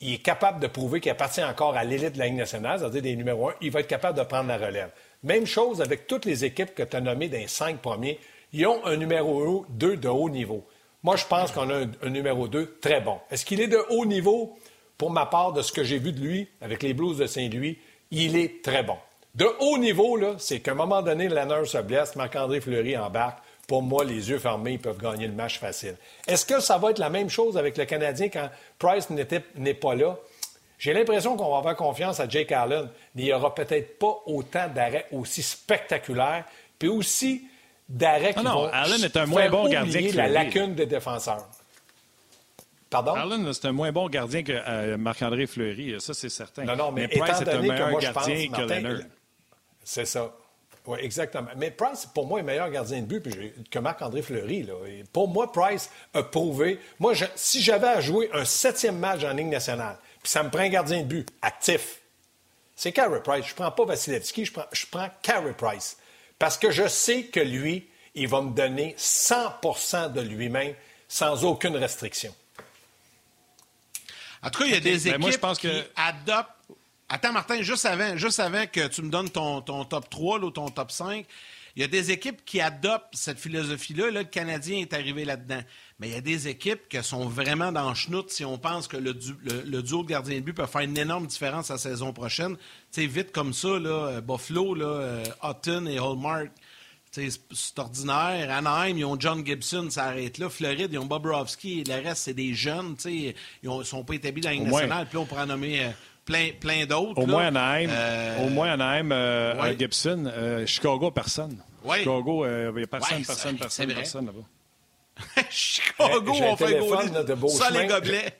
il 0.00 0.14
est 0.14 0.18
capable 0.18 0.58
de 0.58 0.66
prouver 0.66 1.00
qu'il 1.00 1.12
appartient 1.12 1.44
encore 1.44 1.76
à 1.76 1.84
l'élite 1.84 2.14
de 2.14 2.18
la 2.18 2.26
Ligue 2.26 2.38
nationale, 2.38 2.80
c'est-à-dire 2.80 3.02
des 3.02 3.14
numéros 3.14 3.50
1, 3.50 3.54
il 3.60 3.70
va 3.70 3.78
être 3.78 3.86
capable 3.86 4.18
de 4.18 4.24
prendre 4.24 4.48
la 4.48 4.58
relève. 4.58 4.90
Même 5.22 5.46
chose 5.46 5.80
avec 5.80 6.08
toutes 6.08 6.24
les 6.24 6.44
équipes 6.44 6.74
que 6.74 6.82
tu 6.82 6.96
as 6.96 7.00
nommées 7.00 7.28
dans 7.28 7.38
les 7.38 7.46
cinq 7.46 7.78
premiers. 7.80 8.18
Ils 8.52 8.66
ont 8.66 8.84
un 8.84 8.96
numéro 8.96 9.64
2 9.68 9.96
de 9.96 10.08
haut 10.08 10.30
niveau. 10.30 10.66
Moi, 11.04 11.14
je 11.14 11.24
pense 11.24 11.52
qu'on 11.52 11.70
a 11.70 11.84
un, 12.02 12.10
numéro 12.10 12.48
2 12.48 12.78
très 12.80 13.00
bon. 13.00 13.20
Est-ce 13.30 13.44
qu'il 13.44 13.60
est 13.60 13.68
de 13.68 13.78
haut 13.90 14.06
niveau? 14.06 14.58
Pour 14.98 15.12
ma 15.12 15.26
part, 15.26 15.52
de 15.52 15.62
ce 15.62 15.70
que 15.70 15.84
j'ai 15.84 16.00
vu 16.00 16.10
de 16.10 16.20
lui 16.20 16.48
avec 16.60 16.82
les 16.82 16.94
Blues 16.94 17.18
de 17.18 17.26
Saint-Louis, 17.26 17.78
il 18.10 18.36
est 18.36 18.60
très 18.64 18.82
bon. 18.82 18.96
De 19.34 19.46
haut 19.60 19.78
niveau, 19.78 20.18
c'est 20.38 20.60
qu'à 20.60 20.72
un 20.72 20.74
moment 20.74 21.02
donné, 21.02 21.28
Lanner 21.28 21.64
se 21.64 21.78
blesse, 21.78 22.14
Marc-André 22.14 22.60
Fleury 22.60 22.96
embarque, 22.96 23.38
pour 23.66 23.82
moi, 23.82 24.04
les 24.04 24.30
yeux 24.30 24.38
fermés, 24.38 24.72
ils 24.72 24.78
peuvent 24.78 25.00
gagner 25.00 25.26
le 25.26 25.32
match 25.32 25.58
facile. 25.58 25.96
Est-ce 26.26 26.46
que 26.46 26.60
ça 26.60 26.78
va 26.78 26.90
être 26.90 26.98
la 26.98 27.10
même 27.10 27.30
chose 27.30 27.56
avec 27.56 27.76
le 27.76 27.84
Canadien 27.84 28.28
quand 28.28 28.48
Price 28.78 29.08
n'est 29.10 29.74
pas 29.74 29.94
là? 29.94 30.16
J'ai 30.78 30.92
l'impression 30.92 31.36
qu'on 31.36 31.50
va 31.50 31.58
avoir 31.58 31.76
confiance 31.76 32.20
à 32.20 32.28
Jake 32.28 32.52
Allen, 32.52 32.88
mais 33.14 33.22
il 33.22 33.24
n'y 33.26 33.32
aura 33.32 33.54
peut-être 33.54 33.98
pas 33.98 34.20
autant 34.26 34.68
d'arrêts 34.68 35.06
aussi 35.12 35.42
spectaculaires, 35.42 36.44
puis 36.78 36.88
aussi 36.88 37.42
d'arrêts 37.88 38.34
qui 38.34 38.44
non, 38.44 38.52
vont 38.52 38.70
Allen 38.72 39.02
est 39.02 39.16
un 39.16 39.26
moins 39.26 39.48
bon 39.48 39.68
gardien 39.68 40.10
que 40.10 40.16
la 40.16 40.28
lacune 40.28 40.74
des 40.74 40.86
défenseurs. 40.86 41.46
Pardon? 42.90 43.14
Allen, 43.14 43.52
c'est 43.52 43.66
un 43.66 43.72
moins 43.72 43.92
bon 43.92 44.08
gardien 44.08 44.42
que 44.42 44.52
euh, 44.52 44.96
Marc-André 44.96 45.46
Fleury, 45.46 45.96
ça 46.00 46.14
c'est 46.14 46.28
certain. 46.28 46.64
Non, 46.64 46.76
non, 46.76 46.92
mais, 46.92 47.08
Price 47.08 47.40
est 47.40 47.48
un 47.48 47.60
meilleur 47.60 47.98
gardien 47.98 48.48
que 48.48 48.60
Leonard. 48.60 49.00
C'est 49.84 50.06
ça. 50.06 50.34
Oui, 50.86 50.98
exactement. 51.00 51.48
Mais 51.56 51.70
Price, 51.70 52.06
pour 52.12 52.26
moi, 52.26 52.40
est 52.40 52.42
meilleur 52.42 52.70
gardien 52.70 53.00
de 53.00 53.06
but 53.06 53.70
que 53.70 53.78
Marc-André 53.78 54.20
Fleury. 54.20 54.64
Là. 54.64 54.74
pour 55.12 55.28
moi, 55.28 55.50
Price 55.50 55.90
a 56.12 56.22
prouvé. 56.22 56.78
Moi, 56.98 57.14
si 57.34 57.62
j'avais 57.62 57.88
à 57.88 58.00
jouer 58.00 58.28
un 58.34 58.44
septième 58.44 58.98
match 58.98 59.24
en 59.24 59.32
Ligue 59.32 59.48
nationale, 59.48 59.96
puis 60.22 60.30
ça 60.30 60.42
me 60.42 60.50
prend 60.50 60.60
un 60.60 60.68
gardien 60.68 61.00
de 61.00 61.06
but 61.06 61.28
actif, 61.40 62.00
c'est 62.76 62.92
Carey 62.92 63.22
Price. 63.22 63.46
Je 63.46 63.52
ne 63.52 63.56
prends 63.56 63.70
pas 63.70 63.84
Vasilevski, 63.84 64.44
je 64.44 64.52
prends, 64.52 64.66
je 64.72 64.86
prends 64.90 65.08
Carey 65.22 65.54
Price. 65.56 65.96
Parce 66.38 66.58
que 66.58 66.70
je 66.70 66.88
sais 66.88 67.24
que 67.24 67.40
lui, 67.40 67.88
il 68.14 68.28
va 68.28 68.42
me 68.42 68.50
donner 68.50 68.94
100% 68.98 70.12
de 70.12 70.20
lui-même 70.20 70.74
sans 71.08 71.44
aucune 71.44 71.76
restriction. 71.76 72.34
En 74.42 74.50
tout 74.50 74.60
cas, 74.60 74.66
il 74.66 74.72
y 74.72 74.76
a 74.76 74.80
des 74.80 75.10
ben, 75.10 75.22
équipes 75.22 75.46
qui 75.58 75.70
adoptent 75.96 76.53
Attends, 77.14 77.32
Martin, 77.32 77.62
juste 77.62 77.86
avant, 77.86 78.16
juste 78.16 78.40
avant 78.40 78.66
que 78.66 78.88
tu 78.88 79.00
me 79.00 79.08
donnes 79.08 79.30
ton, 79.30 79.60
top 79.60 80.10
3 80.10 80.40
ou 80.40 80.50
ton 80.50 80.68
top 80.68 80.90
5, 80.90 81.24
il 81.76 81.80
y 81.80 81.84
a 81.84 81.86
des 81.86 82.10
équipes 82.10 82.44
qui 82.44 82.60
adoptent 82.60 83.14
cette 83.14 83.38
philosophie-là. 83.38 84.10
le 84.10 84.24
Canadien 84.24 84.78
est 84.78 84.92
arrivé 84.92 85.24
là-dedans. 85.24 85.60
Mais 86.00 86.08
il 86.08 86.14
y 86.14 86.16
a 86.16 86.20
des 86.20 86.48
équipes 86.48 86.88
qui 86.88 87.00
sont 87.04 87.28
vraiment 87.28 87.70
dans 87.70 87.88
le 87.88 87.94
schnout 87.94 88.28
si 88.30 88.44
on 88.44 88.58
pense 88.58 88.88
que 88.88 88.96
le, 88.96 89.14
duo 89.14 90.02
de 90.02 90.08
gardien 90.08 90.40
de 90.40 90.40
but 90.40 90.54
peut 90.54 90.66
faire 90.66 90.80
une 90.80 90.98
énorme 90.98 91.28
différence 91.28 91.68
la 91.68 91.78
saison 91.78 92.12
prochaine. 92.12 92.56
Sais, 92.90 93.06
vite 93.06 93.30
comme 93.30 93.52
ça, 93.54 93.78
là, 93.78 94.20
Buffalo, 94.20 94.74
là, 94.74 94.86
euh, 94.86 95.24
Houghton 95.40 95.86
et 95.86 95.98
Hallmark, 95.98 96.50
c'est 97.12 97.30
ordinaire. 97.78 98.50
Anaheim, 98.50 98.98
ils 98.98 99.04
ont 99.04 99.20
John 99.20 99.46
Gibson, 99.46 99.86
ça 99.88 100.06
arrête 100.06 100.38
là. 100.38 100.50
Floride, 100.50 100.88
ils 100.90 100.98
ont 100.98 101.06
Bobrovski. 101.06 101.84
Le 101.84 101.94
reste, 102.02 102.24
c'est 102.24 102.34
des 102.34 102.54
jeunes. 102.54 102.96
Ils 103.04 103.34
ne 103.62 103.84
sont 103.84 104.02
pas 104.02 104.16
établis 104.16 104.40
dans 104.40 104.48
la 104.48 104.56
Ligue 104.56 104.64
nationale. 104.64 105.06
Puis 105.08 105.16
on 105.16 105.26
pourra 105.26 105.46
nommer... 105.46 105.92
Plein, 106.24 106.50
plein 106.58 106.86
d'autres. 106.86 107.20
Au, 107.20 107.26
moins 107.26 107.46
Anaheim, 107.46 107.90
euh, 107.90 108.46
au 108.46 108.48
moins 108.48 108.72
Anaheim, 108.72 109.12
euh, 109.12 109.76
Gibson. 109.78 110.24
Euh, 110.26 110.66
Chicago, 110.66 111.10
personne. 111.10 111.58
Chicago, 111.98 112.46
il 112.46 112.72
n'y 112.74 112.82
a 112.82 112.86
personne, 112.86 113.24
personne, 113.24 113.58
personne, 113.58 113.92
personne 113.92 114.26
là-bas. 114.26 115.46
Chicago, 115.50 116.32
on 116.32 116.56
fait 116.56 116.78
gauler 116.78 117.50
ça 117.50 117.70
les 117.70 117.86
gobelets. 117.86 118.34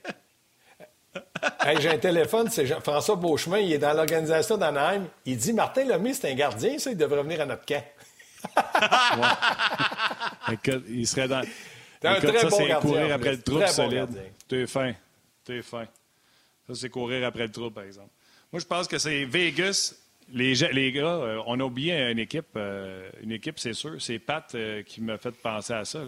j'ai 1.80 1.90
un 1.90 1.98
téléphone, 1.98 2.48
c'est 2.50 2.66
François 2.80 3.16
Beauchemin, 3.16 3.58
il 3.58 3.72
est 3.72 3.78
dans 3.78 3.92
l'organisation 3.92 4.56
d'Anaheim. 4.56 5.06
Il 5.26 5.36
dit 5.36 5.52
Martin 5.52 5.84
Lemay, 5.84 6.14
c'est 6.14 6.30
un 6.30 6.34
gardien, 6.34 6.78
ça, 6.78 6.90
il 6.90 6.96
devrait 6.96 7.22
venir 7.22 7.42
à 7.42 7.46
notre 7.46 7.66
camp. 7.66 7.84
Écoute, 10.52 10.84
il 10.88 11.06
serait 11.06 11.28
dans. 11.28 11.42
un 12.04 12.14
Écoute, 12.14 12.30
très 12.30 12.40
ça, 12.40 12.48
bon 12.48 12.56
c'est 12.58 12.74
courir 12.80 13.14
après 13.14 13.32
le 13.32 13.42
trou 13.42 13.60
solide. 13.66 14.08
Tu 14.48 14.62
es 14.62 14.66
fin. 14.66 14.94
Tu 15.44 15.58
es 15.58 15.62
fin. 15.62 15.86
Ça, 16.66 16.74
c'est 16.74 16.88
courir 16.88 17.26
après 17.26 17.44
le 17.44 17.52
trou, 17.52 17.70
par 17.70 17.84
exemple. 17.84 18.10
Moi, 18.52 18.60
je 18.60 18.66
pense 18.66 18.88
que 18.88 18.98
c'est 18.98 19.24
Vegas. 19.24 19.94
Les, 20.32 20.54
les 20.72 20.92
gars, 20.92 21.06
euh, 21.06 21.42
on 21.46 21.60
a 21.60 21.64
oublié 21.64 22.10
une 22.10 22.18
équipe. 22.18 22.46
Euh, 22.56 23.10
une 23.22 23.32
équipe, 23.32 23.58
c'est 23.58 23.74
sûr. 23.74 24.00
C'est 24.00 24.18
Pat 24.18 24.54
euh, 24.54 24.82
qui 24.82 25.00
m'a 25.00 25.18
fait 25.18 25.32
penser 25.32 25.74
à 25.74 25.84
ça. 25.84 26.00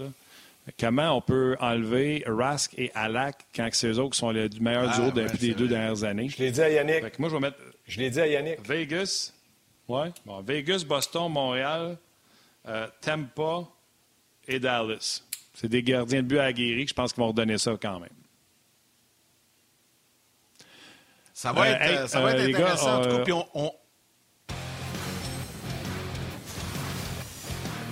Comment 0.80 1.16
on 1.16 1.20
peut 1.20 1.56
enlever 1.60 2.24
Rask 2.26 2.72
et 2.78 2.90
Alak 2.94 3.36
quand 3.54 3.68
c'est 3.72 3.88
eux 3.88 3.98
autres 3.98 4.14
qui 4.14 4.18
sont 4.18 4.32
le 4.32 4.48
meilleur 4.60 4.94
duo 4.94 5.04
ah, 5.08 5.10
depuis 5.10 5.48
les 5.48 5.54
deux 5.54 5.68
dernières 5.68 6.02
années? 6.02 6.28
Je 6.28 6.38
l'ai 6.38 6.50
dit 6.50 6.62
à 6.62 6.70
Yannick. 6.70 7.18
moi, 7.18 7.28
je 7.28 7.34
vais 7.34 7.40
mettre. 7.40 7.58
Je 7.86 7.98
l'ai 8.00 8.10
dit 8.10 8.20
à 8.20 8.26
Yannick. 8.26 8.66
Vegas. 8.66 9.32
Ouais. 9.86 10.08
Bon, 10.24 10.40
Vegas, 10.40 10.84
Boston, 10.88 11.30
Montréal, 11.30 11.96
Tampa 13.00 13.68
et 14.48 14.58
Dallas. 14.58 15.22
C'est 15.54 15.68
des 15.68 15.82
gardiens 15.82 16.22
de 16.22 16.28
but 16.28 16.38
aguerris. 16.38 16.88
Je 16.88 16.94
pense 16.94 17.12
qu'ils 17.12 17.22
vont 17.22 17.28
redonner 17.28 17.58
ça 17.58 17.76
quand 17.80 18.00
même. 18.00 18.08
Euh, 21.44 21.48
euh, 21.48 22.06
ça 22.06 22.20
va 22.20 22.30
être, 22.32 22.40
euh, 22.40 22.48
intéressant, 22.48 23.02
en 23.02 23.06
tout 23.06 23.22
cas. 23.22 23.46
On. 23.54 23.70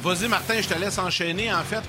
Vas-y, 0.01 0.29
Martin, 0.29 0.61
je 0.61 0.69
te 0.69 0.79
laisse 0.79 0.99
enchaîner. 0.99 1.53
En 1.53 1.63
fait, 1.63 1.83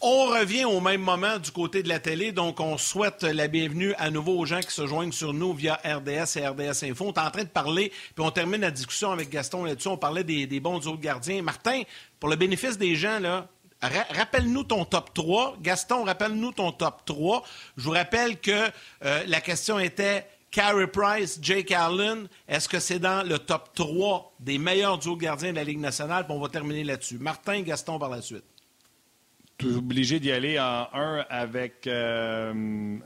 on 0.00 0.26
revient 0.26 0.64
au 0.64 0.80
même 0.80 1.02
moment 1.02 1.38
du 1.38 1.50
côté 1.50 1.82
de 1.82 1.88
la 1.88 1.98
télé, 1.98 2.32
donc 2.32 2.60
on 2.60 2.78
souhaite 2.78 3.22
la 3.24 3.46
bienvenue 3.46 3.94
à 3.98 4.10
nouveau 4.10 4.38
aux 4.38 4.46
gens 4.46 4.60
qui 4.60 4.72
se 4.72 4.86
joignent 4.86 5.12
sur 5.12 5.34
nous 5.34 5.52
via 5.52 5.74
RDS 5.84 6.38
et 6.38 6.46
RDS 6.46 6.84
Info. 6.84 7.06
On 7.06 7.12
est 7.12 7.18
en 7.18 7.30
train 7.30 7.44
de 7.44 7.48
parler, 7.48 7.92
puis 8.14 8.24
on 8.24 8.30
termine 8.30 8.62
la 8.62 8.70
discussion 8.70 9.12
avec 9.12 9.28
Gaston 9.28 9.64
là-dessus. 9.64 9.88
On 9.88 9.98
parlait 9.98 10.24
des, 10.24 10.60
bons 10.60 10.86
autres 10.86 11.00
gardiens. 11.00 11.42
Martin, 11.42 11.82
pour 12.18 12.30
le 12.30 12.36
bénéfice 12.36 12.78
des 12.78 12.96
gens, 12.96 13.18
là, 13.20 13.48
rappelle-nous 13.82 14.64
ton 14.64 14.86
top 14.86 15.12
3. 15.12 15.56
Gaston, 15.60 16.04
rappelle-nous 16.04 16.52
ton 16.52 16.72
top 16.72 17.04
3. 17.04 17.42
Je 17.76 17.82
vous 17.82 17.90
rappelle 17.90 18.38
que 18.38 18.70
la 19.02 19.40
question 19.42 19.78
était 19.78 20.26
Carey 20.50 20.88
Price, 20.88 21.38
Jake 21.40 21.70
Allen, 21.70 22.28
est-ce 22.48 22.68
que 22.68 22.80
c'est 22.80 22.98
dans 22.98 23.26
le 23.26 23.38
top 23.38 23.70
3 23.74 24.34
des 24.40 24.58
meilleurs 24.58 24.98
duos 24.98 25.16
gardiens 25.16 25.50
de 25.52 25.56
la 25.56 25.64
Ligue 25.64 25.78
nationale? 25.78 26.26
On 26.28 26.40
va 26.40 26.48
terminer 26.48 26.82
là-dessus. 26.82 27.18
Martin, 27.18 27.62
Gaston 27.62 27.98
par 27.98 28.10
la 28.10 28.20
suite 28.20 28.44
obligé 29.64 30.20
d'y 30.20 30.32
aller 30.32 30.58
en 30.58 30.86
un 30.92 31.24
avec 31.28 31.86
euh, 31.86 32.52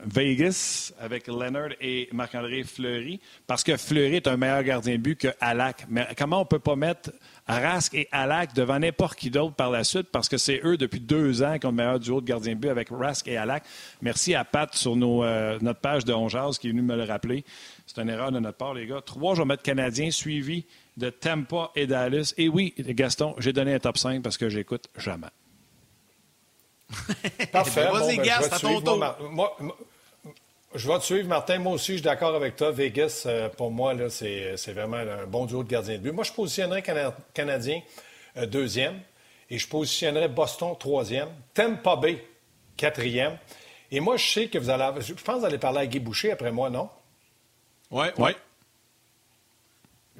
Vegas, 0.05 0.93
avec 0.99 1.27
Leonard 1.27 1.69
et 1.81 2.09
Marc-André 2.11 2.63
Fleury, 2.63 3.19
parce 3.47 3.63
que 3.63 3.77
Fleury 3.77 4.15
est 4.15 4.27
un 4.27 4.37
meilleur 4.37 4.63
gardien 4.63 4.93
de 4.93 5.01
but 5.01 5.19
que 5.19 5.27
Alak. 5.39 5.85
Mais 5.89 6.07
comment 6.17 6.41
on 6.41 6.45
peut 6.45 6.59
pas 6.59 6.75
mettre 6.75 7.11
Rask 7.47 7.93
et 7.93 8.07
Alak 8.11 8.53
devant 8.53 8.79
n'importe 8.79 9.17
qui 9.17 9.29
d'autre 9.29 9.55
par 9.55 9.69
la 9.69 9.83
suite, 9.83 10.07
parce 10.11 10.29
que 10.29 10.37
c'est 10.37 10.61
eux 10.63 10.77
depuis 10.77 10.99
deux 10.99 11.43
ans 11.43 11.59
qui 11.59 11.65
ont 11.65 11.71
le 11.71 11.75
meilleur 11.75 11.99
duo 11.99 12.21
de 12.21 12.25
gardien 12.25 12.53
de 12.53 12.59
but 12.59 12.69
avec 12.69 12.89
Rask 12.89 13.27
et 13.27 13.37
Alak. 13.37 13.63
Merci 14.01 14.33
à 14.33 14.43
Pat 14.43 14.73
sur 14.73 14.95
nos, 14.95 15.23
euh, 15.23 15.57
notre 15.61 15.79
page 15.79 16.05
de 16.05 16.13
Ongeaz 16.13 16.57
qui 16.59 16.67
est 16.67 16.71
venu 16.71 16.81
me 16.81 16.95
le 16.95 17.03
rappeler. 17.03 17.43
C'est 17.85 18.01
une 18.01 18.09
erreur 18.09 18.31
de 18.31 18.39
notre 18.39 18.57
part, 18.57 18.73
les 18.73 18.87
gars. 18.87 19.01
Trois, 19.05 19.35
je 19.35 19.41
vais 19.41 19.47
mettre 19.47 19.63
Canadien, 19.63 20.09
suivi 20.11 20.65
de 20.97 21.09
Tampa 21.09 21.71
et 21.75 21.87
Dallas. 21.87 22.33
Et 22.37 22.49
oui, 22.49 22.73
Gaston, 22.77 23.35
j'ai 23.37 23.53
donné 23.53 23.73
un 23.73 23.79
top 23.79 23.97
5 23.97 24.23
parce 24.23 24.37
que 24.37 24.49
j'écoute 24.49 24.87
jamais. 24.97 25.27
Parfait. 27.51 27.89
Vas-y, 27.91 28.17
ben, 28.17 28.29
à 28.29 28.59
ton 28.59 28.81
tour. 28.81 29.15
je 30.75 30.87
vais 30.87 30.99
te 30.99 31.03
suivre, 31.03 31.27
Martin. 31.27 31.59
Moi 31.59 31.73
aussi, 31.73 31.93
je 31.93 31.97
suis 31.97 32.01
d'accord 32.01 32.35
avec 32.35 32.55
toi. 32.55 32.71
Vegas, 32.71 33.23
euh, 33.25 33.49
pour 33.49 33.71
moi, 33.71 33.93
c'est 34.09 34.73
vraiment 34.73 34.97
un 34.97 35.25
bon 35.25 35.45
duo 35.45 35.63
de 35.63 35.69
gardien 35.69 35.95
de 35.95 35.99
but. 35.99 36.11
Moi, 36.11 36.23
je 36.23 36.31
positionnerais 36.31 36.83
Canadien 37.33 37.81
euh, 38.37 38.45
deuxième 38.45 38.99
et 39.49 39.57
je 39.57 39.67
positionnerais 39.67 40.27
Boston 40.27 40.75
troisième. 40.77 41.29
Tampa 41.53 41.95
Bay 41.95 42.23
quatrième. 42.77 43.37
Et 43.91 43.99
moi, 43.99 44.17
je 44.17 44.25
sais 44.27 44.47
que 44.47 44.57
vous 44.57 44.69
allez. 44.69 45.01
Je 45.01 45.13
pense 45.13 45.35
que 45.35 45.39
vous 45.39 45.45
allez 45.45 45.57
parler 45.57 45.79
à 45.79 45.87
Guy 45.87 45.99
Boucher 45.99 46.31
après 46.31 46.51
moi, 46.51 46.69
non? 46.69 46.89
Oui, 47.91 48.07
oui. 48.17 48.31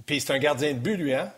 Puis 0.05 0.21
c'est 0.21 0.33
un 0.33 0.39
gardien 0.39 0.73
de 0.73 0.79
but, 0.79 0.97
lui, 0.97 1.13
hein? 1.13 1.31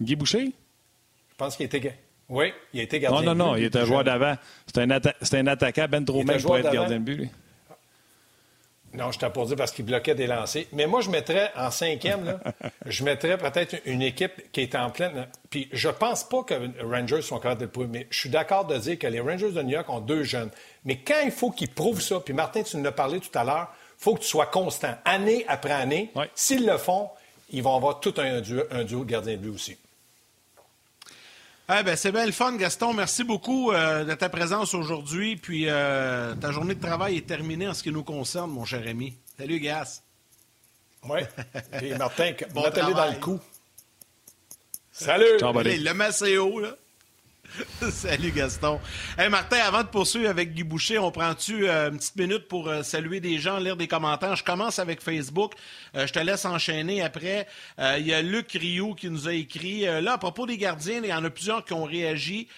Guy 0.00 0.16
Boucher? 0.16 0.46
Je 0.46 1.36
pense 1.36 1.56
qu'il 1.56 1.66
était 1.66 1.94
oui, 2.28 2.52
il 2.72 2.80
a 2.80 2.82
été 2.82 3.00
gardien 3.00 3.20
de 3.20 3.24
but. 3.24 3.28
Non, 3.28 3.34
non, 3.34 3.50
non, 3.52 3.56
il 3.56 3.64
était 3.64 3.80
un 3.80 3.84
joueur 3.84 4.04
d'avant. 4.04 4.34
C'était 4.66 4.82
un, 4.82 4.90
un, 4.90 5.46
attaquant 5.46 5.86
ben 5.88 6.04
trop 6.04 6.22
même 6.22 6.40
pour 6.40 6.56
être 6.56 6.70
gardien 6.70 6.98
de 6.98 7.04
but, 7.04 7.16
lui. 7.16 7.30
Non, 8.94 9.10
je 9.10 9.18
t'ai 9.18 9.28
pour 9.28 9.46
dire 9.46 9.56
parce 9.56 9.72
qu'il 9.72 9.84
bloquait 9.84 10.14
des 10.14 10.28
lancers. 10.28 10.66
Mais 10.72 10.86
moi, 10.86 11.00
je 11.00 11.10
mettrais 11.10 11.50
en 11.56 11.70
cinquième, 11.70 12.24
là, 12.24 12.40
je 12.86 13.02
mettrais 13.02 13.36
peut-être 13.36 13.76
une 13.86 14.02
équipe 14.02 14.52
qui 14.52 14.60
est 14.60 14.74
en 14.76 14.90
pleine. 14.90 15.26
Puis 15.50 15.68
je 15.72 15.88
pense 15.88 16.24
pas 16.24 16.44
que 16.44 16.54
les 16.54 16.82
Rangers 16.82 17.22
sont 17.22 17.38
capables 17.38 17.60
de 17.60 17.66
le 17.66 17.70
prouver, 17.70 17.88
mais 17.90 18.06
je 18.10 18.20
suis 18.20 18.30
d'accord 18.30 18.66
de 18.66 18.76
dire 18.78 18.98
que 18.98 19.08
les 19.08 19.20
Rangers 19.20 19.50
de 19.50 19.62
New 19.62 19.70
York 19.70 19.88
ont 19.90 20.00
deux 20.00 20.22
jeunes. 20.22 20.50
Mais 20.84 20.98
quand 20.98 21.20
il 21.24 21.32
faut 21.32 21.50
qu'ils 21.50 21.70
prouvent 21.70 22.00
ça, 22.00 22.20
puis 22.20 22.34
Martin, 22.34 22.62
tu 22.62 22.76
nous 22.76 22.86
as 22.86 22.92
parlé 22.92 23.18
tout 23.18 23.36
à 23.36 23.42
l'heure, 23.42 23.74
il 23.98 24.04
faut 24.04 24.14
que 24.14 24.20
tu 24.20 24.28
sois 24.28 24.46
constant, 24.46 24.94
année 25.04 25.44
après 25.48 25.72
année. 25.72 26.12
S'ils 26.36 26.64
le 26.64 26.78
font, 26.78 27.08
ils 27.50 27.62
vont 27.62 27.74
avoir 27.74 27.98
tout 27.98 28.14
un 28.18 28.40
duo, 28.40 28.62
un 28.70 28.84
duo 28.84 29.04
de 29.04 29.10
gardien 29.10 29.32
de 29.32 29.38
but 29.38 29.50
aussi. 29.50 29.76
Eh 31.66 31.82
ben, 31.82 31.96
c'est 31.96 32.12
bien 32.12 32.26
le 32.26 32.32
fun, 32.32 32.54
Gaston. 32.56 32.92
Merci 32.92 33.24
beaucoup 33.24 33.72
euh, 33.72 34.04
de 34.04 34.12
ta 34.12 34.28
présence 34.28 34.74
aujourd'hui. 34.74 35.36
Puis 35.36 35.64
euh, 35.66 36.34
ta 36.34 36.52
journée 36.52 36.74
de 36.74 36.80
travail 36.80 37.16
est 37.16 37.26
terminée 37.26 37.66
en 37.66 37.72
ce 37.72 37.82
qui 37.82 37.90
nous 37.90 38.02
concerne, 38.02 38.50
mon 38.50 38.66
cher 38.66 38.86
ami. 38.86 39.14
Salut, 39.38 39.60
Gas. 39.60 40.02
Oui. 41.08 41.20
Et 41.80 41.94
Martin, 41.96 42.32
bon 42.54 42.62
dans 42.62 43.10
le 43.10 43.18
coup. 43.18 43.40
Salut. 44.92 45.38
Ciao, 45.38 45.52
le 45.54 45.92
Macéo, 45.94 46.60
là. 46.60 46.76
Salut 47.90 48.32
Gaston. 48.32 48.80
Hey 49.16 49.28
Martin, 49.28 49.58
avant 49.58 49.82
de 49.82 49.88
poursuivre 49.88 50.28
avec 50.28 50.54
Guy 50.54 50.64
Boucher, 50.64 50.98
on 50.98 51.10
prend-tu 51.10 51.68
euh, 51.68 51.90
une 51.90 51.98
petite 51.98 52.16
minute 52.16 52.48
pour 52.48 52.68
euh, 52.68 52.82
saluer 52.82 53.20
des 53.20 53.38
gens, 53.38 53.58
lire 53.58 53.76
des 53.76 53.86
commentaires? 53.86 54.34
Je 54.34 54.44
commence 54.44 54.78
avec 54.78 55.00
Facebook. 55.00 55.52
Euh, 55.94 56.06
je 56.06 56.12
te 56.12 56.18
laisse 56.18 56.44
enchaîner 56.44 57.02
après. 57.02 57.46
Il 57.78 58.06
y 58.06 58.12
a 58.12 58.22
Luc 58.22 58.52
Rioux 58.52 58.94
qui 58.94 59.08
nous 59.08 59.28
a 59.28 59.32
écrit. 59.32 59.82
là, 59.82 60.14
à 60.14 60.18
propos 60.18 60.46
des 60.46 60.56
gardiens, 60.56 61.00
il 61.02 61.08
y 61.08 61.12
en 61.12 61.24
a 61.24 61.30
plusieurs 61.30 61.64
qui 61.64 61.72
ont 61.72 61.84
réagi. 61.84 62.48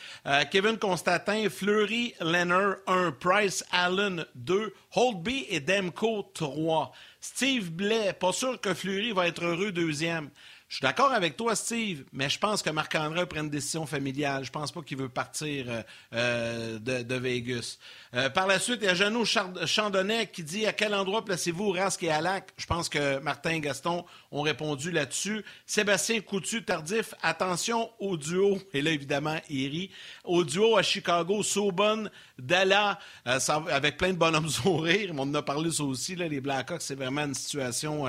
Kevin 0.50 0.78
Constantin, 0.78 1.48
Fleury, 1.50 2.14
Leonard 2.20 2.76
1, 2.86 3.12
Price, 3.12 3.64
Allen 3.70 4.24
2, 4.34 4.74
Holtby 4.94 5.46
et 5.48 5.60
Demko 5.60 6.30
3. 6.34 6.92
Steve 7.20 7.70
Blais, 7.70 8.12
pas 8.12 8.32
sûr 8.32 8.60
que 8.60 8.74
Fleury 8.74 9.12
va 9.12 9.26
être 9.26 9.44
heureux 9.44 9.72
deuxième. 9.72 10.30
Je 10.68 10.76
suis 10.76 10.82
d'accord 10.82 11.12
avec 11.12 11.36
toi, 11.36 11.54
Steve, 11.54 12.02
mais 12.12 12.28
je 12.28 12.40
pense 12.40 12.60
que 12.60 12.70
Marc-André 12.70 13.24
prend 13.26 13.40
une 13.40 13.50
décision 13.50 13.86
familiale. 13.86 14.44
Je 14.44 14.50
pense 14.50 14.72
pas 14.72 14.82
qu'il 14.82 14.98
veut 14.98 15.08
partir 15.08 15.66
euh, 15.68 15.82
euh, 16.12 16.78
de, 16.80 17.14
Vegas. 17.14 17.78
Euh, 18.14 18.28
par 18.30 18.48
la 18.48 18.58
suite, 18.58 18.78
il 18.82 18.86
y 18.86 18.88
a 18.88 18.94
Jeannot 18.94 19.24
Chandonnet 19.24 20.26
qui 20.26 20.42
dit 20.42 20.66
à 20.66 20.72
quel 20.72 20.92
endroit 20.92 21.24
placez-vous 21.24 21.70
Rask 21.70 22.02
et 22.02 22.10
Alak? 22.10 22.50
Je 22.56 22.66
pense 22.66 22.88
que 22.88 23.20
Martin 23.20 23.50
et 23.50 23.60
Gaston 23.60 24.04
ont 24.32 24.42
répondu 24.42 24.90
là-dessus. 24.90 25.44
Sébastien 25.66 26.20
Coutu, 26.20 26.64
tardif, 26.64 27.14
attention 27.22 27.88
au 28.00 28.16
duo, 28.16 28.58
et 28.74 28.82
là 28.82 28.90
évidemment, 28.90 29.38
il 29.48 29.68
rit, 29.68 29.90
au 30.24 30.42
duo 30.42 30.76
à 30.76 30.82
Chicago, 30.82 31.44
Saubon, 31.44 32.10
Dalla, 32.40 32.98
avec 33.24 33.98
plein 33.98 34.12
de 34.12 34.18
bonhommes 34.18 34.48
sourires. 34.50 35.12
On 35.16 35.20
en 35.20 35.34
a 35.34 35.42
parlé 35.42 35.70
ça 35.70 35.84
aussi, 35.84 36.16
là, 36.16 36.26
les 36.26 36.40
Blackhawks, 36.40 36.82
c'est 36.82 36.96
vraiment 36.96 37.22
une 37.22 37.34
situation 37.34 38.06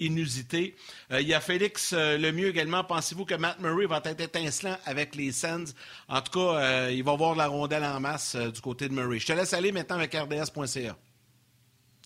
inusitée. 0.00 0.74
il 1.10 1.26
y 1.26 1.34
a 1.34 1.40
Félix 1.40 1.92
euh, 1.92 2.18
le 2.18 2.32
mieux 2.32 2.48
également. 2.48 2.84
Pensez-vous 2.84 3.24
que 3.24 3.34
Matt 3.34 3.60
Murray 3.60 3.86
va 3.86 4.00
être 4.04 4.20
étincelant 4.20 4.76
avec 4.84 5.14
les 5.14 5.32
Sens? 5.32 5.74
En 6.08 6.20
tout 6.20 6.38
cas, 6.38 6.58
euh, 6.58 6.92
il 6.92 7.02
va 7.02 7.14
voir 7.16 7.34
la 7.34 7.46
rondelle 7.46 7.84
en 7.84 8.00
masse 8.00 8.34
euh, 8.34 8.50
du 8.50 8.60
côté 8.60 8.88
de 8.88 8.94
Murray. 8.94 9.18
Je 9.18 9.26
te 9.26 9.32
laisse 9.32 9.52
aller 9.52 9.72
maintenant 9.72 9.96
avec 9.96 10.14
RDS.ca. 10.14 10.96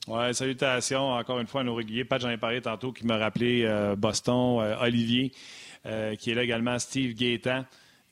Oui, 0.09 0.35
salutations 0.35 1.13
encore 1.13 1.39
une 1.39 1.47
fois 1.47 1.61
à 1.61 1.65
nos 1.65 1.75
réguliers. 1.75 2.05
Pat, 2.05 2.21
j'en 2.21 2.31
ai 2.31 2.37
parlé 2.37 2.61
tantôt, 2.61 2.93
qui 2.93 3.07
m'a 3.07 3.19
rappelé 3.19 3.65
Boston, 3.97 4.77
Olivier, 4.81 5.31
qui 6.19 6.31
est 6.31 6.35
là 6.35 6.43
également, 6.43 6.77
Steve 6.81 7.15
Gaétan 7.15 7.65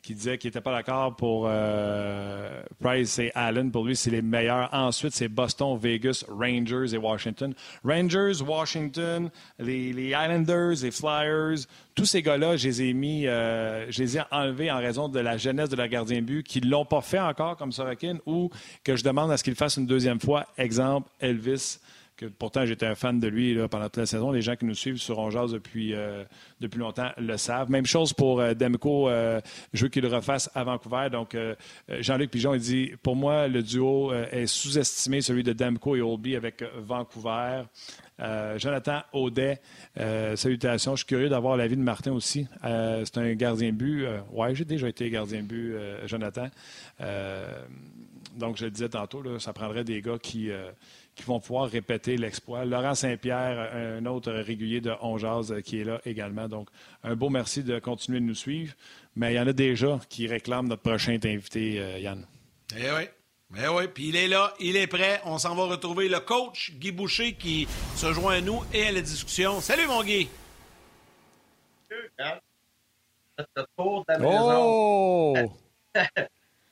qui 0.03 0.15
disait 0.15 0.39
qu'il 0.39 0.49
n'était 0.49 0.61
pas 0.61 0.73
d'accord 0.73 1.15
pour 1.17 1.47
euh, 1.47 2.63
Price 2.81 3.19
et 3.19 3.31
Allen. 3.35 3.71
Pour 3.71 3.85
lui, 3.85 3.97
c'est 3.97 4.11
les 4.11 4.23
meilleurs. 4.23 4.69
Ensuite, 4.73 5.13
c'est 5.15 5.29
Boston, 5.29 5.79
Vegas, 5.79 6.25
Rangers 6.29 6.95
et 6.95 6.97
Washington. 6.97 7.55
Rangers, 7.85 8.43
Washington, 8.43 9.31
les, 9.59 9.91
Islanders, 9.91 10.83
les 10.83 10.91
Flyers, 10.91 11.67
tous 11.95 12.07
ces 12.07 12.23
gars-là, 12.23 12.57
je 12.57 12.69
les 12.69 12.83
ai 12.83 12.93
mis, 12.93 13.27
euh, 13.27 13.91
je 13.91 14.03
les 14.03 14.17
ai 14.17 14.23
enlevés 14.31 14.71
en 14.71 14.79
raison 14.79 15.09
de 15.09 15.21
la 15.21 15.37
jeunesse 15.37 15.69
de 15.69 15.77
leur 15.77 15.89
gardien 15.89 16.23
but, 16.23 16.43
qui 16.43 16.61
ne 16.61 16.71
l'ont 16.71 16.87
pas 16.87 17.03
fait 17.03 17.19
encore 17.19 17.57
comme 17.57 17.73
Sorokin, 17.73 18.19
ou 18.27 18.51
que 18.85 18.97
je 18.97 19.05
demande 19.05 19.31
à 19.31 19.37
ce 19.37 19.45
qu'ils 19.45 19.55
fassent 19.55 19.77
une 19.77 19.87
deuxième 19.87 20.21
fois. 20.21 20.47
Exemple, 20.57 21.11
Elvis 21.21 21.79
pourtant 22.27 22.67
j'étais 22.67 22.87
un 22.87 22.95
fan 22.95 23.19
de 23.19 23.29
lui 23.29 23.57
pendant 23.69 23.85
toute 23.85 23.99
la 23.99 24.07
saison. 24.07 24.31
Les 24.31 24.43
gens 24.43 24.57
qui 24.57 24.65
nous 24.65 24.75
suivent 24.75 24.99
sur 24.99 25.19
Ongeaz 25.19 25.53
depuis, 25.53 25.95
euh, 25.95 26.25
depuis 26.61 26.79
longtemps 26.79 27.11
le 27.19 27.37
savent. 27.37 27.71
Même 27.71 27.87
chose 27.87 28.13
pour 28.13 28.41
euh, 28.41 28.55
Demko, 28.55 29.09
euh, 29.09 29.41
je 29.73 29.85
veux 29.85 29.89
qu'il 29.89 30.03
le 30.03 30.09
refasse 30.09 30.51
à 30.55 30.65
Vancouver. 30.65 31.09
Donc 31.11 31.37
Jean-Luc 31.89 32.31
Pigeon, 32.31 32.55
il 32.55 32.61
dit 32.61 32.93
Pour 33.03 33.17
moi, 33.17 33.49
le 33.49 33.63
duo 33.63 34.13
est 34.13 34.47
sous-estimé, 34.47 35.21
celui 35.21 35.43
de 35.43 35.53
Demko 35.53 35.97
et 35.97 36.03
Olby 36.03 36.37
avec 36.37 36.65
Vancouver. 36.77 37.63
Jonathan 38.59 39.01
Audet, 39.15 39.61
salutations. 40.35 40.93
Je 40.93 40.99
suis 40.99 41.07
curieux 41.07 41.31
d'avoir 41.31 41.57
l'avis 41.57 41.77
de 41.77 41.83
Martin 41.83 42.13
aussi. 42.13 42.47
c'est 42.63 43.19
un 43.19 43.33
gardien 43.35 43.73
but. 43.73 44.07
ouais, 44.33 44.55
j'ai 44.55 44.65
déjà 44.65 44.89
été 44.89 45.09
gardien 45.09 45.43
but, 45.43 45.75
Jonathan. 46.05 46.49
donc, 48.37 48.59
je 48.59 48.67
le 48.67 48.71
disais 48.71 48.91
tantôt, 48.91 49.39
ça 49.39 49.53
prendrait 49.53 49.85
des 49.85 50.03
gars 50.03 50.19
qui, 50.21 50.51
qui 51.21 51.27
vont 51.27 51.39
pouvoir 51.39 51.69
répéter 51.69 52.17
l'exploit. 52.17 52.65
Laurent 52.65 52.95
Saint-Pierre, 52.95 53.71
un 53.75 54.07
autre 54.07 54.33
régulier 54.33 54.81
de 54.81 54.93
Ongeaz 55.03 55.53
euh, 55.53 55.61
qui 55.61 55.81
est 55.81 55.85
là 55.85 56.01
également. 56.07 56.49
Donc, 56.49 56.69
un 57.05 57.15
beau 57.15 57.29
merci 57.29 57.63
de 57.63 57.79
continuer 57.79 58.21
de 58.21 58.25
nous 58.25 58.35
suivre. 58.35 58.75
Mais 59.17 59.35
il 59.35 59.37
y 59.37 59.41
en 59.41 59.47
a 59.47 59.53
déjà 59.53 60.01
qui 60.09 60.27
réclament 60.27 60.69
notre 60.69 60.83
prochain 60.83 61.19
invité, 61.23 61.79
euh, 61.79 61.99
Yann. 61.99 62.27
Eh 62.77 62.91
oui. 62.91 63.09
Eh 63.59 63.69
oui, 63.69 63.89
puis 63.93 64.09
il 64.09 64.17
est 64.17 64.29
là, 64.29 64.55
il 64.61 64.77
est 64.77 64.87
prêt. 64.87 65.21
On 65.25 65.37
s'en 65.37 65.55
va 65.57 65.65
retrouver 65.65 66.09
le 66.09 66.21
coach 66.21 66.73
Guy 66.75 66.93
Boucher 66.93 67.35
qui 67.35 67.67
se 67.97 68.13
joint 68.13 68.35
à 68.35 68.41
nous 68.41 68.63
et 68.73 68.87
à 68.87 68.93
la 68.93 69.01
discussion. 69.01 69.61
Salut 69.61 69.89
mon 69.89 70.05
Guy! 70.05 70.29
Oh! 73.79 75.35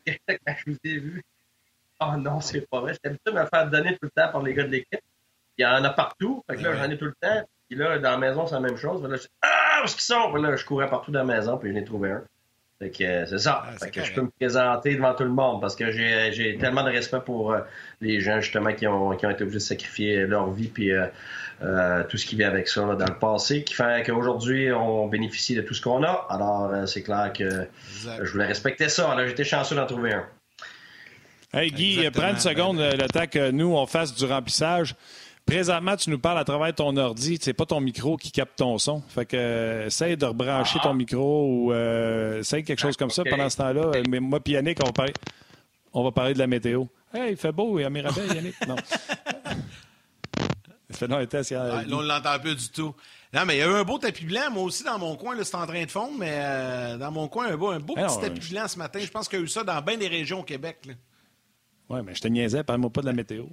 je 0.07 0.65
vous 0.67 0.77
ai 0.85 0.99
vu 0.99 1.23
oh 2.01 2.17
non, 2.17 2.41
c'est 2.41 2.69
pas 2.69 2.81
vrai. 2.81 2.93
J'étais 2.95 3.09
habitué 3.09 3.33
de 3.33 3.39
me 3.39 3.47
faire 3.47 3.69
donner 3.69 3.93
tout 3.93 4.05
le 4.05 4.11
temps 4.11 4.31
par 4.31 4.43
les 4.43 4.55
gars 4.55 4.65
de 4.65 4.71
l'équipe. 4.71 5.01
Il 5.57 5.63
y 5.63 5.67
en 5.67 5.83
a 5.85 5.91
partout. 5.91 6.45
Fait 6.49 6.57
que 6.57 6.63
là, 6.63 6.77
j'en 6.77 6.91
ai 6.91 6.97
tout 6.97 7.07
le 7.07 7.15
temps. 7.21 7.43
Puis 7.69 7.79
là, 7.79 7.99
dans 7.99 8.13
la 8.13 8.19
maison, 8.19 8.47
c'est 8.47 8.55
la 8.55 8.61
même 8.61 8.77
chose. 8.77 9.03
Là, 9.03 9.17
je... 9.17 9.27
Ah! 9.43 9.81
où 9.81 9.85
est-ce 9.85 9.95
qu'ils 9.95 10.05
sont? 10.05 10.35
là, 10.35 10.57
je 10.57 10.65
courais 10.65 10.89
partout 10.89 11.11
dans 11.11 11.25
la 11.25 11.37
maison, 11.37 11.59
puis 11.59 11.71
je 11.71 11.75
n'ai 11.75 11.85
trouvé 11.85 12.13
un. 12.13 12.23
Fait 12.79 12.91
que 12.91 13.03
euh, 13.03 13.27
c'est 13.27 13.39
ça. 13.39 13.65
Ah, 13.67 13.73
fait 13.73 13.91
que 13.91 14.05
je 14.05 14.13
peux 14.13 14.23
me 14.23 14.31
présenter 14.31 14.95
devant 14.95 15.13
tout 15.13 15.25
le 15.25 15.31
monde 15.31 15.61
parce 15.61 15.75
que 15.75 15.91
j'ai 15.91 16.57
tellement 16.61 16.85
de 16.85 16.91
respect 16.91 17.19
pour 17.25 17.53
euh, 17.53 17.61
les 18.01 18.21
gens 18.21 18.41
justement 18.41 18.73
qui 18.73 18.87
ont, 18.87 19.17
qui 19.17 19.27
ont 19.27 19.31
été 19.31 19.43
obligés 19.43 19.59
de 19.59 19.65
sacrifier 19.65 20.27
leur 20.27 20.53
vie 20.53 20.69
puis 20.69 20.93
euh, 20.93 22.05
tout 22.05 22.17
ce 22.17 22.25
qui 22.25 22.37
vient 22.37 22.47
avec 22.47 22.69
ça 22.69 22.83
dans 22.83 23.07
le 23.07 23.19
passé, 23.19 23.65
qui 23.65 23.75
fait 23.75 24.07
qu'aujourd'hui 24.07 24.73
on 24.73 25.09
bénéficie 25.09 25.57
de 25.57 25.63
tout 25.63 25.75
ce 25.75 25.83
qu'on 25.83 26.05
a. 26.05 26.29
Alors 26.31 26.87
c'est 26.87 27.03
clair 27.03 27.33
que 27.33 27.67
je 28.23 28.31
voulais 28.31 28.47
respecter 28.47 28.89
ça. 28.89 29.11
Alors 29.11 29.27
j'étais 29.27 29.43
chanceux 29.43 29.75
d'en 29.75 29.87
trouver 29.87 30.13
un. 30.13 30.25
Hey 31.51 31.71
Guy, 31.71 32.11
prends 32.11 32.31
une 32.31 32.39
seconde 32.39 32.79
le 32.79 33.09
temps 33.09 33.27
que 33.27 33.51
nous 33.51 33.75
on 33.75 33.87
fasse 33.87 34.15
du 34.15 34.27
remplissage. 34.27 34.95
Présentement, 35.47 35.97
tu 35.97 36.11
nous 36.11 36.19
parles 36.19 36.39
à 36.39 36.45
travers 36.45 36.75
ton 36.75 36.95
ordi. 36.99 37.39
C'est 37.41 37.55
pas 37.55 37.65
ton 37.65 37.81
micro 37.81 38.19
qui 38.19 38.31
capte 38.31 38.59
ton 38.59 38.77
son. 38.77 39.03
Fait 39.09 39.25
que 39.25 39.35
euh, 39.35 39.87
essaye 39.87 40.19
de 40.19 40.27
rebrancher 40.27 40.79
ton 40.81 40.93
micro 40.93 41.47
ou 41.49 41.73
euh, 41.73 42.41
essaye 42.41 42.65
quelque 42.65 42.81
chose 42.81 42.99
comme 42.99 43.09
ça 43.09 43.25
pendant 43.25 43.49
ce 43.49 43.57
temps-là. 43.57 43.93
Mais 44.11 44.21
moi 44.21 44.41
et 44.45 44.51
Yannick, 44.51 44.79
on 44.83 44.89
va, 44.89 44.93
parler, 44.93 45.15
on 45.95 46.05
va 46.05 46.13
parler 46.13 46.35
de 46.35 46.39
la 46.39 46.47
météo. 46.47 46.85
Hey, 47.15 47.31
il 47.31 47.39
fait 47.39 47.51
beau, 47.51 47.79
il 47.79 47.83
y 47.83 47.85
a 47.87 47.89
Mirabel, 47.89 48.27
Yannick. 48.27 48.55
Non. 48.67 48.77
il 50.91 50.97
fait 50.97 51.09
non, 51.09 51.17
là, 51.19 51.83
on 51.91 52.01
l'entend 52.03 52.39
plus 52.41 52.57
du 52.57 52.69
tout. 52.69 52.95
Non, 53.33 53.47
mais 53.47 53.57
il 53.57 53.61
y 53.61 53.63
a 53.63 53.69
eu 53.69 53.75
un 53.75 53.85
beau 53.85 53.97
tapis 53.97 54.27
blanc. 54.27 54.51
Moi 54.53 54.65
aussi, 54.65 54.85
dans 54.85 54.99
mon 54.99 55.17
coin, 55.17 55.35
c'est 55.43 55.55
en 55.55 55.67
train 55.67 55.83
de 55.83 55.91
fondre, 55.91 56.19
mais 56.19 56.41
euh, 56.43 56.99
dans 56.99 57.11
mon 57.11 57.27
coin, 57.27 57.47
un 57.47 57.57
beau, 57.57 57.71
un 57.71 57.81
beau 57.81 57.95
petit 57.95 58.21
tapis 58.21 58.51
blanc 58.51 58.69
ce 58.69 58.77
matin. 58.77 58.99
Je 59.01 59.11
pense 59.11 59.31
qu'il 59.31 59.39
y 59.39 59.43
a 59.43 59.45
eu 59.47 59.49
ça 59.49 59.65
dans 59.65 59.81
bien 59.81 59.97
des 59.97 60.09
régions 60.09 60.41
au 60.41 60.45
Québec. 60.45 60.87
Oui, 61.91 62.01
mais 62.05 62.15
je 62.15 62.21
te 62.21 62.29
niaisais, 62.29 62.65
parle-moi 62.65 62.91
pas 62.91 63.01
de 63.01 63.07
la 63.07 63.13
météo. 63.13 63.47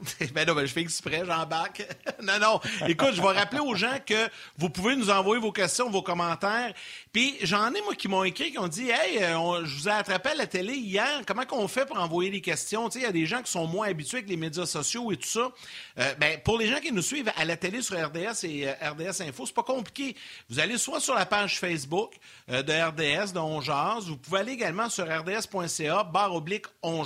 ben 0.32 0.46
non, 0.46 0.54
ben 0.54 0.66
je 0.66 0.72
fais 0.72 0.80
exprès, 0.80 1.22
j'embarque. 1.26 1.86
non, 2.22 2.38
non. 2.40 2.60
Écoute, 2.86 3.14
je 3.14 3.22
vais 3.22 3.28
rappeler 3.28 3.60
aux 3.60 3.74
gens 3.74 3.98
que 4.04 4.28
vous 4.56 4.70
pouvez 4.70 4.96
nous 4.96 5.10
envoyer 5.10 5.40
vos 5.40 5.52
questions, 5.52 5.90
vos 5.90 6.02
commentaires. 6.02 6.72
Puis 7.12 7.36
j'en 7.42 7.72
ai, 7.74 7.80
moi, 7.82 7.94
qui 7.94 8.08
m'ont 8.08 8.24
écrit, 8.24 8.52
qui 8.52 8.58
ont 8.58 8.68
dit 8.68 8.90
Hey, 8.90 9.22
euh, 9.22 9.64
je 9.64 9.76
vous 9.76 9.88
ai 9.88 9.92
attrapé 9.92 10.30
à 10.30 10.34
la 10.34 10.46
télé 10.46 10.74
hier, 10.74 11.22
comment 11.26 11.44
qu'on 11.44 11.68
fait 11.68 11.86
pour 11.86 11.98
envoyer 11.98 12.30
des 12.30 12.40
questions? 12.40 12.88
Tu 12.88 12.94
sais, 12.94 13.04
il 13.04 13.06
y 13.06 13.08
a 13.08 13.12
des 13.12 13.26
gens 13.26 13.42
qui 13.42 13.50
sont 13.50 13.66
moins 13.66 13.88
habitués 13.88 14.18
avec 14.18 14.30
les 14.30 14.36
médias 14.36 14.66
sociaux 14.66 15.10
et 15.12 15.16
tout 15.16 15.28
ça. 15.28 15.50
Euh, 15.98 16.14
ben, 16.14 16.38
pour 16.44 16.58
les 16.58 16.68
gens 16.68 16.80
qui 16.80 16.92
nous 16.92 17.02
suivent 17.02 17.32
à 17.36 17.44
la 17.44 17.56
télé 17.56 17.82
sur 17.82 17.96
RDS 17.96 18.44
et 18.44 18.68
euh, 18.68 18.90
RDS 18.90 19.22
Info, 19.22 19.46
c'est 19.46 19.54
pas 19.54 19.62
compliqué. 19.62 20.16
Vous 20.48 20.60
allez 20.60 20.78
soit 20.78 21.00
sur 21.00 21.14
la 21.14 21.26
page 21.26 21.58
Facebook 21.58 22.14
de 22.48 22.60
RDS, 22.60 23.32
de 23.32 23.38
On 23.38 23.60
Vous 24.00 24.16
pouvez 24.16 24.40
aller 24.40 24.52
également 24.52 24.88
sur 24.88 25.04
rds.ca, 25.04 26.04
barre 26.04 26.34
oblique 26.34 26.66
On 26.82 27.04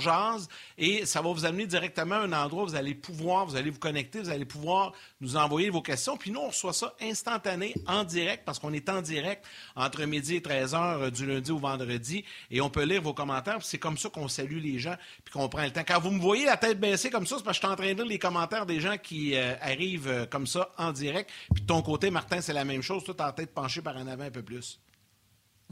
et 0.77 1.05
ça 1.05 1.21
va 1.21 1.31
vous 1.31 1.45
amener 1.45 1.65
directement 1.65 2.15
à 2.15 2.19
un 2.19 2.33
endroit 2.33 2.63
où 2.63 2.67
vous 2.67 2.75
allez 2.75 2.82
pouvoir, 2.93 3.45
vous 3.45 3.55
allez 3.55 3.69
vous 3.69 3.79
connecter, 3.79 4.19
vous 4.19 4.29
allez 4.29 4.45
pouvoir 4.45 4.93
nous 5.21 5.35
envoyer 5.35 5.69
vos 5.69 5.81
questions. 5.81 6.17
Puis 6.17 6.31
nous, 6.31 6.39
on 6.39 6.47
reçoit 6.47 6.73
ça 6.73 6.93
instantané, 7.01 7.73
en 7.87 8.03
direct, 8.03 8.43
parce 8.45 8.59
qu'on 8.59 8.73
est 8.73 8.89
en 8.89 9.01
direct 9.01 9.45
entre 9.75 10.03
midi 10.03 10.35
et 10.35 10.41
13 10.41 10.75
heures 10.75 11.01
euh, 11.03 11.09
du 11.09 11.25
lundi 11.25 11.51
au 11.51 11.57
vendredi. 11.57 12.25
Et 12.51 12.61
on 12.61 12.69
peut 12.69 12.83
lire 12.83 13.01
vos 13.01 13.13
commentaires. 13.13 13.59
C'est 13.61 13.77
comme 13.77 13.97
ça 13.97 14.09
qu'on 14.09 14.27
salue 14.27 14.59
les 14.59 14.79
gens, 14.79 14.95
puis 15.23 15.33
qu'on 15.33 15.47
prend 15.47 15.63
le 15.63 15.71
temps. 15.71 15.83
Quand 15.87 15.99
vous 15.99 16.11
me 16.11 16.19
voyez 16.19 16.45
la 16.45 16.57
tête 16.57 16.79
baissée 16.79 17.09
comme 17.09 17.25
ça, 17.25 17.37
c'est 17.37 17.43
parce 17.43 17.57
que 17.59 17.63
je 17.63 17.67
suis 17.67 17.73
en 17.73 17.77
train 17.77 17.93
de 17.93 18.01
lire 18.01 18.05
les 18.05 18.19
commentaires 18.19 18.65
des 18.65 18.79
gens 18.79 18.97
qui 18.97 19.35
euh, 19.35 19.55
arrivent 19.61 20.09
euh, 20.09 20.25
comme 20.25 20.47
ça 20.47 20.71
en 20.77 20.91
direct. 20.91 21.29
Puis 21.53 21.61
de 21.61 21.67
ton 21.67 21.81
côté, 21.81 22.11
Martin, 22.11 22.41
c'est 22.41 22.53
la 22.53 22.65
même 22.65 22.81
chose. 22.81 23.03
Toi, 23.03 23.15
en 23.19 23.31
tête 23.31 23.53
penchée 23.53 23.81
par 23.81 23.95
un 23.97 24.07
avant 24.07 24.25
un 24.25 24.31
peu 24.31 24.43
plus. 24.43 24.79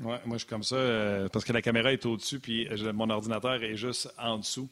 Oui, 0.02 0.16
moi, 0.26 0.38
je 0.38 0.38
suis 0.38 0.48
comme 0.48 0.64
ça 0.64 0.78
parce 1.32 1.46
que 1.46 1.54
la 1.54 1.62
caméra 1.62 1.92
est 1.92 2.06
au-dessus, 2.06 2.40
puis 2.40 2.68
mon 2.94 3.10
ordinateur 3.10 3.62
est 3.62 3.76
juste 3.76 4.12
en 4.18 4.38
dessous. 4.38 4.70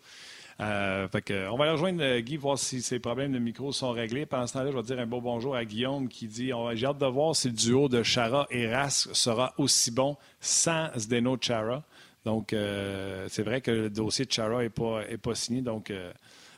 Euh, 0.62 1.07
on 1.49 1.55
va 1.55 1.64
aller 1.64 1.72
rejoindre 1.72 2.03
euh, 2.03 2.20
Guy, 2.20 2.36
voir 2.36 2.60
si 2.60 2.82
ses 2.82 2.99
problèmes 2.99 3.32
de 3.32 3.39
micro 3.39 3.72
sont 3.72 3.91
réglés. 3.91 4.26
Pendant 4.26 4.45
ce 4.45 4.53
temps-là, 4.53 4.72
je 4.72 4.76
vais 4.76 4.84
dire 4.84 4.99
un 4.99 5.05
beau 5.05 5.22
bonjour 5.22 5.55
à 5.55 5.64
Guillaume 5.64 6.10
qui 6.10 6.28
dit 6.28 6.51
J'ai 6.74 6.86
hâte 6.86 6.97
de 6.97 7.05
voir 7.05 7.36
si 7.36 7.47
le 7.47 7.53
duo 7.53 7.88
de 7.88 8.03
Chara 8.03 8.45
et 8.49 8.74
Rask 8.74 9.16
sera 9.16 9.53
aussi 9.57 9.91
bon 9.91 10.18
sans 10.41 10.89
Zdeno 10.97 11.38
Chara. 11.39 11.84
Donc, 12.26 12.51
euh, 12.51 13.28
c'est 13.30 13.43
vrai 13.43 13.62
que 13.62 13.72
le 13.72 13.89
dossier 13.89 14.26
de 14.26 14.32
Chara 14.32 14.62
n'est 14.62 14.70
pas, 14.70 15.03
est 15.07 15.18
pas 15.18 15.34
signé. 15.34 15.62
Donc, 15.62 15.93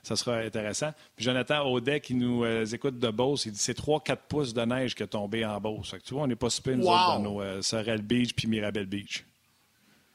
ça 0.01 0.15
sera 0.15 0.37
intéressant. 0.37 0.91
Puis 1.15 1.25
Jonathan 1.25 1.63
Audet 1.69 1.99
qui 1.99 2.15
nous 2.15 2.43
écoute 2.73 2.97
de 2.97 3.09
Beauce, 3.11 3.45
il 3.45 3.51
dit 3.51 3.59
c'est 3.59 3.77
3-4 3.77 4.17
pouces 4.27 4.53
de 4.55 4.63
neige 4.63 4.95
qui 4.95 5.03
est 5.03 5.07
tombé 5.07 5.45
en 5.45 5.61
Beauce. 5.61 5.93
tu 6.03 6.15
vois, 6.15 6.23
on 6.23 6.27
n'est 6.27 6.35
pas 6.35 6.49
super 6.49 6.75
nous 6.75 6.87
autres 6.87 7.19
dans 7.19 7.19
nos 7.19 7.61
Sorel 7.61 8.01
Beach 8.01 8.33
puis 8.33 8.47
Mirabel 8.47 8.87
Beach. 8.87 9.23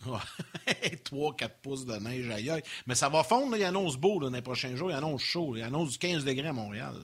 3-4 0.05 1.49
pouces 1.63 1.87
de 1.87 1.97
neige 1.97 2.29
ailleurs. 2.31 2.61
Mais 2.87 2.95
ça 2.95 3.09
va 3.09 3.23
fondre, 3.25 3.57
il 3.57 3.65
annonce 3.65 3.97
beau 3.97 4.21
dans 4.21 4.31
les 4.31 4.43
prochains 4.43 4.77
jours, 4.77 4.91
il 4.91 4.95
annonce 4.95 5.23
chaud, 5.23 5.55
il 5.57 5.63
annonce 5.63 5.93
du 5.93 5.99
15 5.99 6.25
degrés 6.25 6.49
à 6.49 6.53
Montréal. 6.53 6.95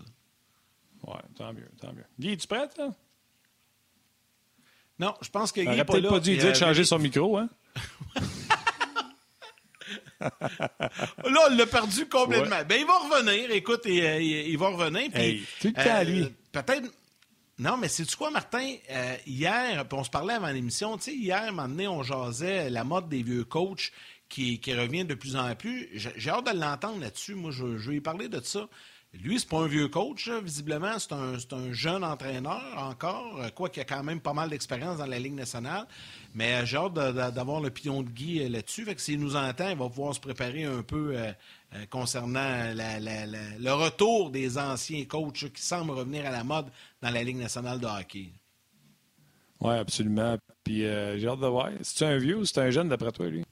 Ouais, 1.02 1.14
tant 1.36 1.52
mieux, 1.52 1.68
tant 1.80 1.92
mieux. 1.92 2.04
Guy, 2.18 2.32
es-tu 2.32 2.46
prêt, 2.46 2.68
là? 2.78 2.90
Non, 4.98 5.14
je 5.20 5.30
pense 5.30 5.50
que 5.50 5.60
Guy 5.60 5.76
n'a 5.76 5.84
peut-être 5.84 6.08
pas 6.08 6.20
dû 6.20 6.36
dire 6.36 6.50
de 6.50 6.56
changer 6.56 6.84
son 6.84 6.98
micro, 6.98 7.38
hein? 7.38 7.48
là, 10.20 10.30
on 11.50 11.56
l'a 11.56 11.66
perdu 11.66 12.06
complètement. 12.08 12.62
Ben, 12.68 12.80
il 12.80 12.86
va 12.86 12.98
revenir, 12.98 13.50
écoute, 13.50 13.82
il, 13.86 13.94
il, 13.94 14.58
va 14.58 14.68
revenir. 14.68 15.10
Puis, 15.10 15.44
tout 15.60 15.68
le 15.68 15.72
temps 15.72 15.94
à 15.94 16.04
lui. 16.04 16.22
Euh, 16.22 16.28
peut-être 16.52 16.88
non, 17.62 17.76
mais 17.76 17.86
c'est 17.86 18.04
tu 18.04 18.16
quoi, 18.16 18.30
Martin? 18.30 18.74
Euh, 18.90 19.16
hier, 19.24 19.86
on 19.92 20.02
se 20.02 20.10
parlait 20.10 20.34
avant 20.34 20.48
l'émission, 20.48 20.96
tu 20.96 21.04
sais, 21.04 21.14
hier, 21.14 21.44
un 21.44 21.52
moment 21.52 21.68
donné, 21.68 21.86
on 21.86 22.02
jasait 22.02 22.68
la 22.70 22.82
mode 22.82 23.08
des 23.08 23.22
vieux 23.22 23.44
coachs 23.44 23.92
qui, 24.28 24.58
revient 24.74 25.04
de 25.04 25.14
plus 25.14 25.36
en 25.36 25.54
plus. 25.54 25.88
J'ai 25.94 26.30
hâte 26.30 26.52
de 26.52 26.58
l'entendre 26.58 27.00
là-dessus. 27.00 27.36
Moi, 27.36 27.52
je, 27.52 27.78
je, 27.78 27.90
vais 27.92 28.00
parler 28.00 28.28
de 28.28 28.40
ça. 28.40 28.68
Lui, 29.12 29.38
c'est 29.38 29.48
pas 29.48 29.58
un 29.58 29.66
vieux 29.66 29.88
coach, 29.88 30.28
visiblement, 30.28 30.98
c'est 30.98 31.12
un, 31.12 31.34
un, 31.34 31.72
jeune 31.72 32.02
entraîneur 32.02 32.62
encore, 32.78 33.38
quoi 33.54 33.68
qu'il 33.68 33.82
a 33.82 33.84
quand 33.84 34.02
même 34.02 34.20
pas 34.20 34.32
mal 34.32 34.48
d'expérience 34.48 34.98
dans 34.98 35.06
la 35.06 35.18
Ligue 35.18 35.34
nationale. 35.34 35.86
Mais 36.34 36.64
j'ai 36.64 36.78
hâte 36.78 36.94
d'avoir 36.94 37.60
l'opinion 37.60 38.02
de 38.02 38.08
Guy 38.08 38.42
euh, 38.42 38.48
là-dessus. 38.48 38.84
Fait 38.84 38.98
s'il 38.98 39.20
nous 39.20 39.36
entend, 39.36 39.68
il 39.68 39.76
va 39.76 39.88
pouvoir 39.88 40.14
se 40.14 40.20
préparer 40.20 40.64
un 40.64 40.82
peu 40.82 41.12
euh, 41.14 41.30
euh, 41.74 41.86
concernant 41.90 42.72
le 42.74 43.72
retour 43.72 44.30
des 44.30 44.56
anciens 44.56 45.04
coachs 45.04 45.52
qui 45.52 45.62
semblent 45.62 45.90
revenir 45.90 46.26
à 46.26 46.30
la 46.30 46.42
mode 46.42 46.66
dans 47.02 47.10
la 47.10 47.22
Ligue 47.22 47.36
nationale 47.36 47.78
de 47.78 47.86
hockey. 47.86 48.32
Oui, 49.60 49.74
absolument. 49.74 50.38
Puis 50.64 50.86
euh, 50.86 51.18
j'ai 51.18 51.28
hâte 51.28 51.40
de 51.40 51.46
voir. 51.46 51.70
C'est 51.82 52.06
un 52.06 52.16
vieux 52.16 52.38
ou 52.38 52.44
c'est 52.44 52.58
un 52.58 52.70
jeune 52.70 52.88
d'après 52.88 53.12
toi, 53.12 53.28
lui? 53.28 53.44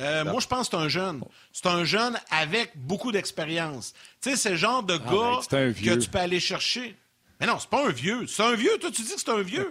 Euh, 0.00 0.24
moi, 0.24 0.38
je 0.40 0.46
pense 0.46 0.68
que 0.68 0.76
c'est 0.76 0.82
un 0.82 0.88
jeune. 0.88 1.24
C'est 1.52 1.66
un 1.66 1.84
jeune 1.84 2.16
avec 2.30 2.72
beaucoup 2.76 3.10
d'expérience. 3.10 3.94
Tu 4.20 4.30
sais, 4.30 4.36
c'est 4.36 4.50
le 4.50 4.56
genre 4.56 4.84
de 4.84 4.94
ah, 4.94 5.40
gars 5.50 5.72
que 5.72 5.94
tu 5.96 6.08
peux 6.08 6.18
aller 6.18 6.38
chercher. 6.38 6.96
Mais 7.40 7.46
non, 7.46 7.58
c'est 7.58 7.70
pas 7.70 7.86
un 7.86 7.90
vieux. 7.90 8.26
C'est 8.28 8.44
un 8.44 8.54
vieux. 8.54 8.78
Toi, 8.80 8.90
tu 8.92 9.02
dis 9.02 9.14
que 9.14 9.20
c'est 9.20 9.30
un 9.30 9.42
vieux. 9.42 9.70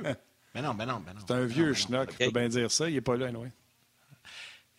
mais 0.53 0.61
non, 0.61 0.73
mais 0.73 0.85
non, 0.85 1.01
mais 1.05 1.13
non. 1.13 1.21
C'est 1.25 1.33
un 1.33 1.45
vieux 1.45 1.73
schnock. 1.73 2.09
Tu 2.09 2.25
peux 2.25 2.31
bien 2.31 2.49
dire 2.49 2.69
ça. 2.71 2.89
Il 2.89 2.95
n'est 2.95 3.01
pas 3.01 3.15
là, 3.15 3.29
oui. 3.33 3.47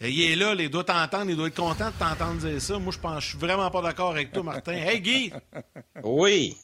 Il 0.01 0.21
est 0.21 0.37
là, 0.37 0.55
il 0.57 0.71
doit 0.71 0.85
t'entendre, 0.85 1.29
il 1.29 1.37
doit 1.37 1.49
être 1.49 1.57
content 1.57 1.91
de 1.91 1.99
t'entendre 1.99 2.35
dire 2.35 2.63
ça. 2.63 2.79
Moi, 2.79 2.93
je 2.93 2.99
pense, 2.99 3.25
je 3.25 3.29
suis 3.31 3.39
vraiment 3.39 3.69
pas 3.71 3.83
d'accord 3.83 4.13
avec 4.13 4.33
toi, 4.33 4.45
Martin. 4.45 4.73
Hey, 4.77 5.01
Guy! 5.01 5.33
Oui! 6.05 6.57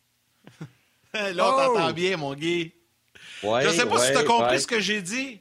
là, 1.15 1.31
on 1.33 1.35
t'entend 1.37 1.89
oh! 1.91 1.93
bien, 1.93 2.17
mon 2.17 2.35
Guy. 2.35 2.73
Ouais, 3.43 3.65
je 3.65 3.71
sais 3.71 3.87
pas 3.87 3.99
si 3.99 4.13
tu 4.13 4.19
as 4.19 4.25
compris 4.25 4.61
ce 4.61 4.67
que 4.67 4.79
j'ai 4.79 5.03
dit. 5.03 5.41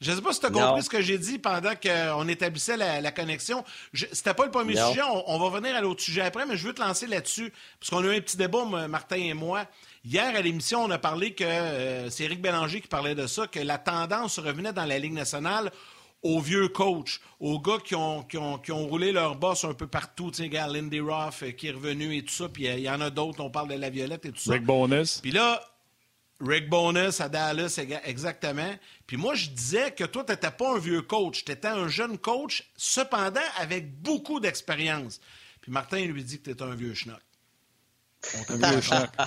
Je 0.00 0.10
ne 0.10 0.16
sais 0.16 0.22
pas 0.22 0.32
si 0.32 0.40
tu 0.40 0.46
as 0.46 0.50
compris 0.50 0.82
ce 0.82 0.88
que 0.88 1.02
j'ai 1.02 1.18
dit 1.18 1.38
pendant 1.38 1.72
qu'on 1.74 2.26
établissait 2.28 2.76
la, 2.76 3.12
connexion. 3.12 3.64
C'était 3.92 4.34
pas 4.34 4.44
le 4.44 4.50
premier 4.50 4.74
sujet. 4.74 5.02
On, 5.26 5.38
va 5.38 5.58
venir 5.58 5.76
à 5.76 5.80
l'autre 5.80 6.02
sujet 6.02 6.22
après, 6.22 6.46
mais 6.46 6.56
je 6.56 6.66
veux 6.66 6.74
te 6.74 6.80
lancer 6.80 7.06
là-dessus. 7.06 7.52
Parce 7.78 7.90
qu'on 7.90 8.08
a 8.08 8.14
eu 8.14 8.16
un 8.16 8.20
petit 8.20 8.36
débat, 8.36 8.64
Martin 8.88 9.16
et 9.16 9.34
moi. 9.34 9.66
Hier, 10.04 10.34
à 10.34 10.40
l'émission, 10.40 10.84
on 10.84 10.90
a 10.90 10.98
parlé 10.98 11.34
que 11.34 11.44
euh, 11.44 12.08
c'est 12.08 12.24
Éric 12.24 12.40
Bélanger 12.40 12.80
qui 12.80 12.88
parlait 12.88 13.14
de 13.14 13.26
ça, 13.26 13.46
que 13.46 13.60
la 13.60 13.76
tendance 13.76 14.38
revenait 14.38 14.72
dans 14.72 14.86
la 14.86 14.98
Ligue 14.98 15.12
nationale 15.12 15.70
aux 16.22 16.40
vieux 16.40 16.68
coachs, 16.68 17.20
aux 17.38 17.58
gars 17.60 17.78
qui 17.84 17.94
ont, 17.94 18.22
qui 18.22 18.36
ont, 18.36 18.58
qui 18.58 18.72
ont 18.72 18.86
roulé 18.86 19.12
leur 19.12 19.36
boss 19.36 19.64
un 19.64 19.74
peu 19.74 19.86
partout. 19.86 20.30
Tu 20.30 20.42
sais, 20.42 20.48
gars, 20.48 20.66
Lindy 20.66 21.00
Roth 21.00 21.42
euh, 21.42 21.52
qui 21.52 21.68
est 21.68 21.72
revenu 21.72 22.16
et 22.16 22.22
tout 22.22 22.32
ça. 22.32 22.48
Puis 22.48 22.68
euh, 22.68 22.74
il 22.74 22.82
y 22.82 22.90
en 22.90 23.00
a 23.00 23.10
d'autres, 23.10 23.40
on 23.40 23.50
parle 23.50 23.68
de 23.68 23.74
la 23.74 23.90
Violette 23.90 24.26
et 24.26 24.32
tout 24.32 24.40
ça. 24.40 24.52
Rick 24.52 24.64
Bonus. 24.64 25.20
Puis 25.20 25.30
là, 25.30 25.62
Rick 26.40 26.68
Bonus 26.68 27.20
à 27.20 27.28
Dallas, 27.28 27.80
exactement. 28.04 28.74
Puis 29.06 29.16
moi, 29.16 29.34
je 29.34 29.48
disais 29.48 29.92
que 29.92 30.04
toi, 30.04 30.24
tu 30.24 30.32
n'étais 30.32 30.50
pas 30.50 30.74
un 30.74 30.78
vieux 30.78 31.02
coach. 31.02 31.44
Tu 31.44 31.52
étais 31.52 31.68
un 31.68 31.88
jeune 31.88 32.18
coach, 32.18 32.70
cependant, 32.76 33.40
avec 33.58 34.00
beaucoup 34.00 34.40
d'expérience. 34.40 35.20
Puis 35.60 35.72
Martin 35.72 36.04
lui 36.04 36.24
dit 36.24 36.38
que 36.38 36.44
tu 36.44 36.50
étais 36.50 36.62
un 36.62 36.74
vieux 36.74 36.94
schnock. 36.94 37.20
Un 38.48 38.56
vieux 38.56 38.80
schnock. 38.80 39.10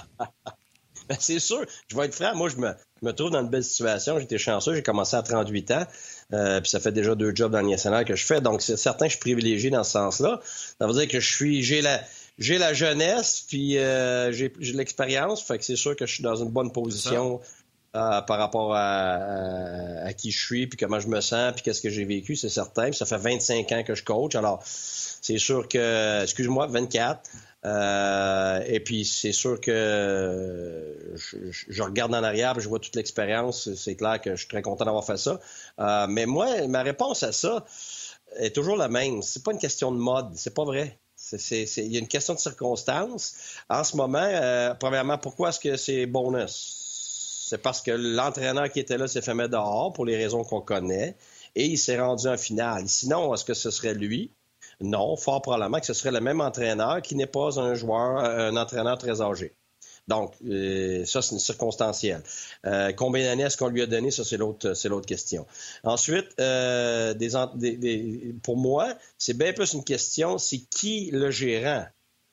Ben, 1.09 1.17
c'est 1.19 1.39
sûr. 1.39 1.65
Je 1.89 1.95
vais 1.95 2.05
être 2.05 2.15
franc. 2.15 2.35
Moi, 2.35 2.49
je 2.49 2.55
me, 2.55 2.73
je 3.01 3.05
me 3.05 3.11
trouve 3.11 3.31
dans 3.31 3.41
une 3.41 3.49
belle 3.49 3.63
situation. 3.63 4.19
J'étais 4.19 4.37
chanceux. 4.37 4.73
J'ai 4.73 4.83
commencé 4.83 5.15
à 5.15 5.21
38 5.21 5.71
ans. 5.71 5.85
Euh, 6.33 6.59
puis 6.61 6.69
ça 6.69 6.79
fait 6.79 6.91
déjà 6.91 7.15
deux 7.15 7.33
jobs 7.35 7.51
dans 7.51 7.61
le 7.61 7.69
national 7.69 8.05
que 8.05 8.15
je 8.15 8.25
fais. 8.25 8.41
Donc, 8.41 8.61
c'est 8.61 8.77
certain 8.77 9.05
que 9.05 9.11
je 9.11 9.17
suis 9.17 9.21
privilégié 9.21 9.69
dans 9.69 9.83
ce 9.83 9.91
sens-là. 9.91 10.41
Ça 10.43 10.87
veut 10.87 10.93
dire 10.93 11.07
que 11.07 11.19
je 11.19 11.31
suis, 11.31 11.61
j'ai 11.61 11.81
la, 11.81 12.01
j'ai 12.39 12.57
la 12.57 12.73
jeunesse, 12.73 13.45
puis 13.47 13.77
euh, 13.77 14.31
j'ai, 14.31 14.51
l'expérience. 14.73 15.43
Fait 15.43 15.57
que 15.57 15.63
c'est 15.63 15.75
sûr 15.75 15.95
que 15.95 16.05
je 16.05 16.13
suis 16.13 16.23
dans 16.23 16.35
une 16.35 16.49
bonne 16.49 16.71
position 16.71 17.39
euh, 17.95 18.21
par 18.21 18.39
rapport 18.39 18.73
à, 18.73 19.13
à, 20.05 20.13
qui 20.13 20.31
je 20.31 20.43
suis, 20.43 20.65
puis 20.65 20.77
comment 20.77 20.99
je 20.99 21.07
me 21.07 21.21
sens, 21.21 21.53
puis 21.53 21.61
qu'est-ce 21.61 21.81
que 21.81 21.91
j'ai 21.91 22.05
vécu, 22.05 22.35
c'est 22.35 22.49
certain. 22.49 22.85
Puis 22.85 22.95
ça 22.95 23.05
fait 23.05 23.17
25 23.17 23.71
ans 23.71 23.83
que 23.83 23.93
je 23.93 24.03
coach. 24.03 24.33
Alors, 24.33 24.63
c'est 24.65 25.37
sûr 25.37 25.67
que, 25.67 26.23
excuse-moi, 26.23 26.65
24. 26.67 27.21
Euh, 27.65 28.61
et 28.67 28.79
puis, 28.79 29.05
c'est 29.05 29.31
sûr 29.31 29.59
que 29.61 31.13
je, 31.15 31.81
regarde 31.83 32.13
en 32.13 32.23
arrière, 32.23 32.59
je 32.59 32.67
vois 32.67 32.79
toute 32.79 32.95
l'expérience. 32.95 33.73
C'est 33.75 33.95
clair 33.95 34.19
que 34.19 34.31
je 34.31 34.37
suis 34.37 34.47
très 34.47 34.61
content 34.61 34.85
d'avoir 34.85 35.05
fait 35.05 35.17
ça. 35.17 35.39
Euh, 35.79 36.07
mais 36.09 36.25
moi, 36.25 36.67
ma 36.67 36.83
réponse 36.83 37.23
à 37.23 37.31
ça 37.31 37.65
est 38.37 38.53
toujours 38.53 38.75
la 38.75 38.89
même. 38.89 39.21
C'est 39.21 39.43
pas 39.43 39.51
une 39.53 39.59
question 39.59 39.91
de 39.91 39.97
mode. 39.97 40.31
C'est 40.35 40.53
pas 40.53 40.65
vrai. 40.65 40.99
Il 41.31 41.87
y 41.87 41.95
a 41.95 41.99
une 41.99 42.07
question 42.07 42.33
de 42.33 42.39
circonstance. 42.39 43.35
En 43.69 43.83
ce 43.83 43.95
moment, 43.95 44.19
euh, 44.19 44.73
premièrement, 44.73 45.17
pourquoi 45.17 45.49
est-ce 45.49 45.59
que 45.59 45.77
c'est 45.77 46.05
bonus? 46.05 47.45
C'est 47.49 47.61
parce 47.61 47.81
que 47.81 47.91
l'entraîneur 47.91 48.69
qui 48.69 48.79
était 48.79 48.97
là 48.97 49.07
s'est 49.07 49.21
fait 49.21 49.33
mettre 49.33 49.51
dehors 49.51 49.93
pour 49.93 50.05
les 50.05 50.17
raisons 50.17 50.43
qu'on 50.43 50.61
connaît 50.61 51.15
et 51.55 51.65
il 51.65 51.77
s'est 51.77 51.99
rendu 51.99 52.27
en 52.27 52.37
finale. 52.37 52.89
Sinon, 52.89 53.33
est-ce 53.33 53.45
que 53.45 53.53
ce 53.53 53.71
serait 53.71 53.93
lui? 53.93 54.31
Non, 54.81 55.15
fort 55.15 55.41
probablement 55.41 55.79
que 55.79 55.85
ce 55.85 55.93
serait 55.93 56.11
le 56.11 56.21
même 56.21 56.41
entraîneur 56.41 57.01
qui 57.01 57.15
n'est 57.15 57.25
pas 57.27 57.59
un 57.59 57.73
joueur, 57.73 58.17
un 58.17 58.55
entraîneur 58.57 58.97
très 58.97 59.21
âgé. 59.21 59.53
Donc, 60.07 60.33
euh, 60.45 61.05
ça, 61.05 61.21
c'est 61.21 61.39
circonstanciel. 61.39 62.21
Euh, 62.65 62.91
combien 62.91 63.23
d'années 63.23 63.43
est-ce 63.43 63.55
qu'on 63.55 63.69
lui 63.69 63.81
a 63.81 63.85
donné? 63.85 64.11
Ça, 64.11 64.25
c'est 64.25 64.35
l'autre, 64.35 64.73
c'est 64.73 64.89
l'autre 64.89 65.05
question. 65.05 65.45
Ensuite, 65.83 66.27
euh, 66.41 67.13
des, 67.13 68.35
pour 68.43 68.57
moi, 68.57 68.93
c'est 69.17 69.37
bien 69.37 69.53
plus 69.53 69.73
une 69.73 69.83
question, 69.83 70.37
c'est 70.37 70.59
qui 70.69 71.09
le 71.11 71.31
gérant? 71.31 71.85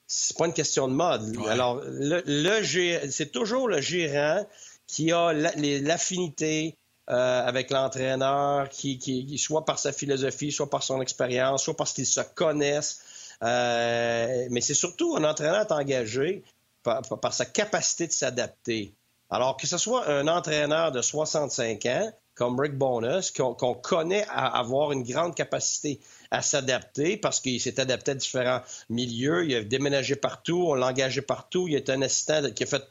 C'est 0.08 0.36
pas 0.36 0.46
une 0.46 0.52
question 0.52 0.88
de 0.88 0.94
mode. 0.94 1.36
Alors, 1.48 1.80
le, 1.84 2.22
le 2.26 3.10
c'est 3.10 3.30
toujours 3.30 3.68
le 3.68 3.80
gérant 3.80 4.44
qui 4.88 5.12
a 5.12 5.32
l'affinité, 5.32 6.74
euh, 6.74 6.79
avec 7.10 7.70
l'entraîneur, 7.70 8.68
qui, 8.68 9.36
soit 9.38 9.64
par 9.64 9.78
sa 9.78 9.92
philosophie, 9.92 10.52
soit 10.52 10.70
par 10.70 10.82
son 10.82 11.00
expérience, 11.00 11.64
soit 11.64 11.76
parce 11.76 11.92
qu'ils 11.92 12.06
se 12.06 12.20
connaissent. 12.20 13.00
Euh, 13.42 14.46
mais 14.50 14.60
c'est 14.60 14.74
surtout 14.74 15.16
un 15.16 15.24
entraîneur 15.24 15.66
engagé 15.70 16.44
par, 16.82 17.02
par 17.02 17.32
sa 17.32 17.46
capacité 17.46 18.06
de 18.06 18.12
s'adapter. 18.12 18.94
Alors 19.30 19.56
que 19.56 19.66
ce 19.66 19.78
soit 19.78 20.08
un 20.08 20.28
entraîneur 20.28 20.92
de 20.92 21.00
65 21.00 21.86
ans 21.86 22.12
comme 22.34 22.58
Rick 22.58 22.76
Bonus, 22.76 23.30
qu'on 23.30 23.74
connaît 23.74 24.24
à 24.28 24.46
avoir 24.58 24.92
une 24.92 25.02
grande 25.02 25.34
capacité 25.34 26.00
à 26.30 26.42
s'adapter 26.42 27.16
parce 27.16 27.40
qu'il 27.40 27.60
s'est 27.60 27.80
adapté 27.80 28.12
à 28.12 28.14
différents 28.14 28.60
milieux, 28.88 29.44
il 29.46 29.56
a 29.56 29.62
déménagé 29.62 30.16
partout, 30.16 30.64
on 30.68 30.74
l'a 30.74 30.88
engagé 30.88 31.22
partout, 31.22 31.68
il 31.68 31.74
est 31.74 31.90
un 31.90 32.02
assistant 32.02 32.50
qui 32.50 32.64
a, 32.64 32.66
fait, 32.66 32.82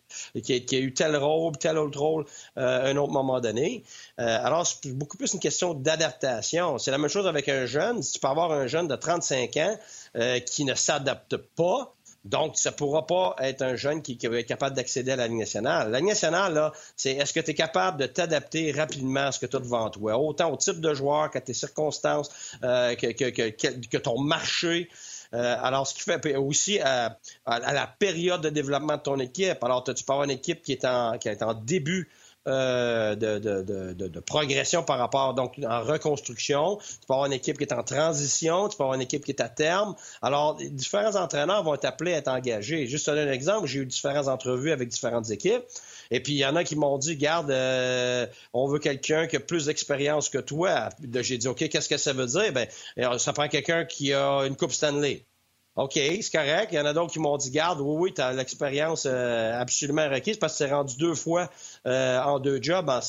qui 0.41 0.75
a, 0.75 0.79
eu 0.79 0.93
tel 0.93 1.15
rôle, 1.15 1.57
tel 1.57 1.77
autre 1.77 1.99
rôle 1.99 2.25
euh, 2.57 2.85
à 2.85 2.89
un 2.89 2.97
autre 2.97 3.13
moment 3.13 3.39
donné. 3.39 3.83
Euh, 4.19 4.39
alors, 4.43 4.65
c'est 4.67 4.91
beaucoup 4.91 5.17
plus 5.17 5.33
une 5.33 5.39
question 5.39 5.73
d'adaptation. 5.73 6.77
C'est 6.77 6.91
la 6.91 6.97
même 6.97 7.09
chose 7.09 7.27
avec 7.27 7.47
un 7.49 7.65
jeune. 7.65 8.01
Si 8.01 8.13
tu 8.13 8.19
peux 8.19 8.27
avoir 8.27 8.51
un 8.51 8.67
jeune 8.67 8.87
de 8.87 8.95
35 8.95 9.57
ans 9.57 9.79
euh, 10.15 10.39
qui 10.39 10.65
ne 10.65 10.73
s'adapte 10.73 11.37
pas, 11.37 11.93
donc, 12.29 12.57
ça 12.57 12.69
ne 12.69 12.75
pourra 12.75 13.07
pas 13.07 13.35
être 13.39 13.63
un 13.63 13.75
jeune 13.75 14.03
qui, 14.03 14.15
va 14.27 14.37
être 14.37 14.45
capable 14.45 14.75
d'accéder 14.75 15.11
à 15.11 15.15
la 15.15 15.27
Ligue 15.27 15.39
nationale. 15.39 15.89
La 15.89 15.99
nationale, 15.99 16.53
là, 16.53 16.71
c'est 16.95 17.13
est-ce 17.13 17.33
que 17.33 17.39
tu 17.39 17.51
es 17.51 17.53
capable 17.55 17.99
de 17.99 18.05
t'adapter 18.05 18.71
rapidement 18.71 19.27
à 19.27 19.31
ce 19.31 19.39
que 19.39 19.47
tu 19.47 19.55
as 19.55 19.59
devant 19.59 19.89
toi, 19.89 20.15
autant 20.17 20.51
au 20.51 20.55
type 20.55 20.79
de 20.79 20.93
joueur 20.93 21.31
qu'à 21.31 21.41
tes 21.41 21.55
circonstances, 21.55 22.29
euh, 22.63 22.93
que, 22.95 23.97
ton 23.97 24.19
marché. 24.19 24.89
Euh, 25.33 25.55
alors, 25.59 25.87
ce 25.87 25.95
qui 25.95 26.01
fait 26.01 26.35
aussi 26.35 26.79
à, 26.79 27.17
la 27.47 27.87
période 27.87 28.41
de 28.41 28.49
développement 28.49 28.97
de 28.97 29.01
ton 29.01 29.19
équipe. 29.19 29.63
Alors, 29.63 29.83
tu 29.83 30.03
peux 30.03 30.13
avoir 30.13 30.25
une 30.25 30.31
équipe 30.31 30.61
qui 30.61 30.73
est 30.73 30.85
en, 30.85 31.17
qui 31.17 31.29
est 31.29 31.41
en 31.41 31.55
début 31.55 32.09
euh, 32.47 33.15
de, 33.15 34.19
progression 34.21 34.81
par 34.81 34.97
rapport, 34.97 35.33
donc 35.33 35.55
en 35.67 35.81
reconstruction. 35.81 36.77
Tu 36.77 37.05
peux 37.07 37.13
avoir 37.13 37.25
une 37.25 37.33
équipe 37.33 37.57
qui 37.57 37.63
est 37.63 37.73
en 37.73 37.83
transition, 37.83 38.69
tu 38.69 38.77
peux 38.77 38.83
avoir 38.83 38.95
une 38.95 39.01
équipe 39.01 39.25
qui 39.25 39.31
est 39.31 39.41
à 39.41 39.49
terme. 39.49 39.95
Alors, 40.21 40.55
différents 40.55 41.15
entraîneurs 41.15 41.63
vont 41.63 41.73
être 41.75 41.85
appelés 41.85 42.13
à 42.13 42.17
être 42.17 42.29
engagés. 42.29 42.87
Juste 42.87 43.09
un 43.09 43.31
exemple, 43.31 43.67
j'ai 43.67 43.79
eu 43.79 43.85
différentes 43.85 44.29
entrevues 44.29 44.71
avec 44.71 44.87
différentes 44.87 45.29
équipes. 45.31 45.63
Et 46.11 46.21
puis, 46.21 46.33
il 46.33 46.37
y 46.37 46.45
en 46.45 46.55
a 46.55 46.63
qui 46.63 46.75
m'ont 46.75 46.97
dit, 46.97 47.17
garde, 47.17 47.51
euh, 47.51 48.25
on 48.53 48.67
veut 48.67 48.79
quelqu'un 48.79 49.27
qui 49.27 49.35
a 49.35 49.39
plus 49.39 49.65
d'expérience 49.65 50.29
que 50.29 50.39
toi. 50.39 50.89
J'ai 51.21 51.37
dit, 51.37 51.47
OK, 51.47 51.67
qu'est-ce 51.67 51.89
que 51.89 51.97
ça 51.97 52.13
veut 52.13 52.25
dire? 52.25 52.53
Ben, 52.53 52.67
ça 53.17 53.33
prend 53.33 53.47
quelqu'un 53.47 53.85
qui 53.85 54.13
a 54.13 54.45
une 54.45 54.55
Coupe 54.55 54.71
Stanley. 54.71 55.25
OK, 55.79 55.93
c'est 55.93 56.31
correct. 56.31 56.69
Il 56.73 56.75
y 56.75 56.79
en 56.79 56.85
a 56.85 56.91
d'autres 56.91 57.13
qui 57.13 57.19
m'ont 57.19 57.37
dit, 57.37 57.51
garde, 57.51 57.79
oui, 57.79 57.95
oui, 57.97 58.13
tu 58.13 58.19
as 58.19 58.33
l'expérience 58.33 59.07
euh, 59.09 59.57
absolument 59.57 60.09
requise 60.09 60.35
parce 60.35 60.51
que 60.53 60.57
c'est 60.57 60.71
rendu 60.71 60.97
deux 60.97 61.15
fois 61.15 61.49
euh, 61.87 62.19
en 62.19 62.39
deux 62.39 62.61
jobs, 62.61 62.89
en, 62.89 62.99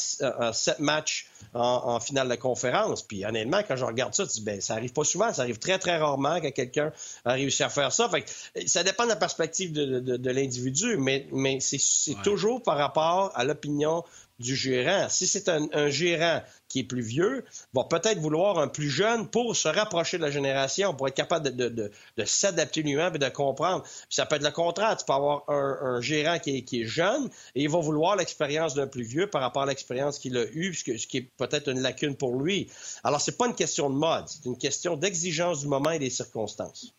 sept 0.52 0.78
matchs 0.78 1.28
en, 1.52 1.98
finale 1.98 2.28
de 2.28 2.36
conférence. 2.36 3.02
Puis 3.02 3.26
honnêtement, 3.26 3.62
quand 3.66 3.74
je 3.74 3.84
regarde 3.84 4.14
ça, 4.14 4.24
dis, 4.24 4.40
ben, 4.42 4.60
ça 4.60 4.74
arrive 4.74 4.92
pas 4.92 5.02
souvent, 5.02 5.32
ça 5.32 5.42
arrive 5.42 5.58
très, 5.58 5.80
très 5.80 5.96
rarement 5.96 6.40
que 6.40 6.46
quelqu'un 6.50 6.92
a 7.24 7.32
réussi 7.32 7.64
à 7.64 7.70
faire 7.70 7.92
ça. 7.92 8.08
Fait 8.08 8.24
ça 8.68 8.84
dépend 8.84 9.02
de 9.02 9.08
la 9.08 9.16
perspective 9.16 9.72
de, 9.72 10.30
l'individu, 10.30 10.96
mais, 10.96 11.26
mais 11.32 11.58
c'est 11.58 12.22
toujours 12.22 12.62
par 12.62 12.76
rapport 12.76 13.32
à 13.34 13.42
l'opinion 13.42 14.04
du 14.38 14.56
gérant. 14.56 15.08
Si 15.08 15.26
c'est 15.26 15.48
un, 15.48 15.88
gérant 15.90 16.40
qui 16.70 16.78
est 16.78 16.84
plus 16.84 17.02
vieux, 17.02 17.44
va 17.74 17.84
peut-être 17.84 18.18
vouloir 18.18 18.58
un 18.58 18.68
plus 18.68 18.88
jeune 18.88 19.28
pour 19.28 19.54
se 19.54 19.68
rapprocher 19.68 20.16
de 20.16 20.22
la 20.22 20.30
génération, 20.30 20.94
pour 20.94 21.08
être 21.08 21.14
capable 21.14 21.54
de, 21.54 21.90
s'adapter 22.24 22.82
lui-même 22.82 23.14
et 23.16 23.18
de 23.18 23.28
comprendre. 23.28 23.84
ça 24.08 24.24
peut 24.24 24.36
être 24.36 24.44
le 24.44 24.52
contraire. 24.52 24.96
Tu 24.96 25.04
peux 25.04 25.12
avoir 25.12 25.44
un, 25.48 26.00
gérant 26.00 26.38
qui 26.38 26.64
est, 26.72 26.84
jeune 26.84 27.28
et 27.54 27.64
il 27.64 27.68
va 27.68 27.80
vouloir 27.80 28.16
l'expérience 28.16 28.74
d'un 28.74 28.86
plus 28.86 29.02
vieux 29.02 29.26
par 29.26 29.42
rapport 29.42 29.62
à 29.62 29.66
l'expérience 29.66 30.18
qu'il 30.18 30.38
a 30.38 30.44
eue, 30.52 30.72
ce 30.72 31.06
qui 31.06 31.16
est 31.18 31.28
peut-être 31.36 31.68
une 31.68 31.80
lacune 31.80 32.16
pour 32.16 32.40
lui. 32.40 32.70
Alors, 33.02 33.20
c'est 33.20 33.36
pas 33.36 33.46
une 33.46 33.54
question 33.54 33.90
de 33.90 33.96
mode, 33.96 34.28
c'est 34.28 34.46
une 34.46 34.56
question 34.56 34.96
d'exigence 34.96 35.60
du 35.60 35.66
moment 35.66 35.90
et 35.90 35.98
des 35.98 36.10
circonstances. 36.10 36.94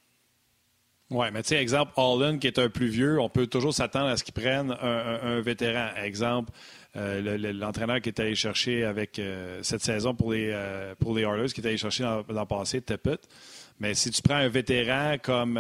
Oui, 1.12 1.28
mais 1.34 1.44
tu 1.44 1.50
sais, 1.50 1.62
exemple, 1.62 1.92
Holland, 1.98 2.40
qui 2.40 2.48
est 2.48 2.58
un 2.58 2.70
plus 2.70 2.88
vieux, 2.88 3.20
on 3.20 3.28
peut 3.28 3.46
toujours 3.46 3.74
s'attendre 3.74 4.08
à 4.08 4.16
ce 4.16 4.24
qu'il 4.24 4.34
prenne 4.34 4.72
un, 4.82 5.42
vétéran. 5.42 5.90
Exemple, 6.02 6.52
euh, 6.96 7.54
l'entraîneur 7.54 8.00
qui 8.00 8.08
est 8.08 8.20
allé 8.22 8.34
chercher 8.34 8.86
avec 8.86 9.20
euh, 9.20 9.60
cette 9.62 9.82
saison 9.82 10.16
pour 10.16 10.32
les, 10.32 10.52
euh, 10.54 10.96
pour 10.98 11.14
les 11.14 11.24
Oilers, 11.24 11.52
qui 11.54 11.60
est 11.60 11.68
allé 11.68 11.78
chercher 11.78 12.04
le 12.04 12.46
passé, 12.46 12.82
Tepet. 12.82 13.20
Mais 13.82 13.96
si 13.96 14.12
tu 14.12 14.22
prends 14.22 14.36
un 14.36 14.48
vétéran 14.48 15.16
comme 15.22 15.60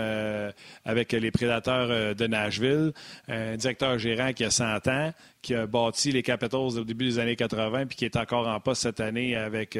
avec 0.85 1.11
les 1.11 1.31
Prédateurs 1.31 2.15
de 2.15 2.27
Nashville, 2.27 2.93
un 3.27 3.57
directeur 3.57 3.97
gérant 3.97 4.31
qui 4.31 4.43
a 4.43 4.51
100 4.51 4.87
ans, 4.87 5.11
qui 5.41 5.55
a 5.55 5.65
bâti 5.65 6.11
les 6.11 6.21
Capitals 6.21 6.77
au 6.77 6.83
début 6.83 7.05
des 7.05 7.19
années 7.19 7.35
80 7.35 7.87
puis 7.87 7.97
qui 7.97 8.05
est 8.05 8.15
encore 8.15 8.47
en 8.47 8.59
poste 8.59 8.83
cette 8.83 8.99
année 8.99 9.35
avec 9.35 9.77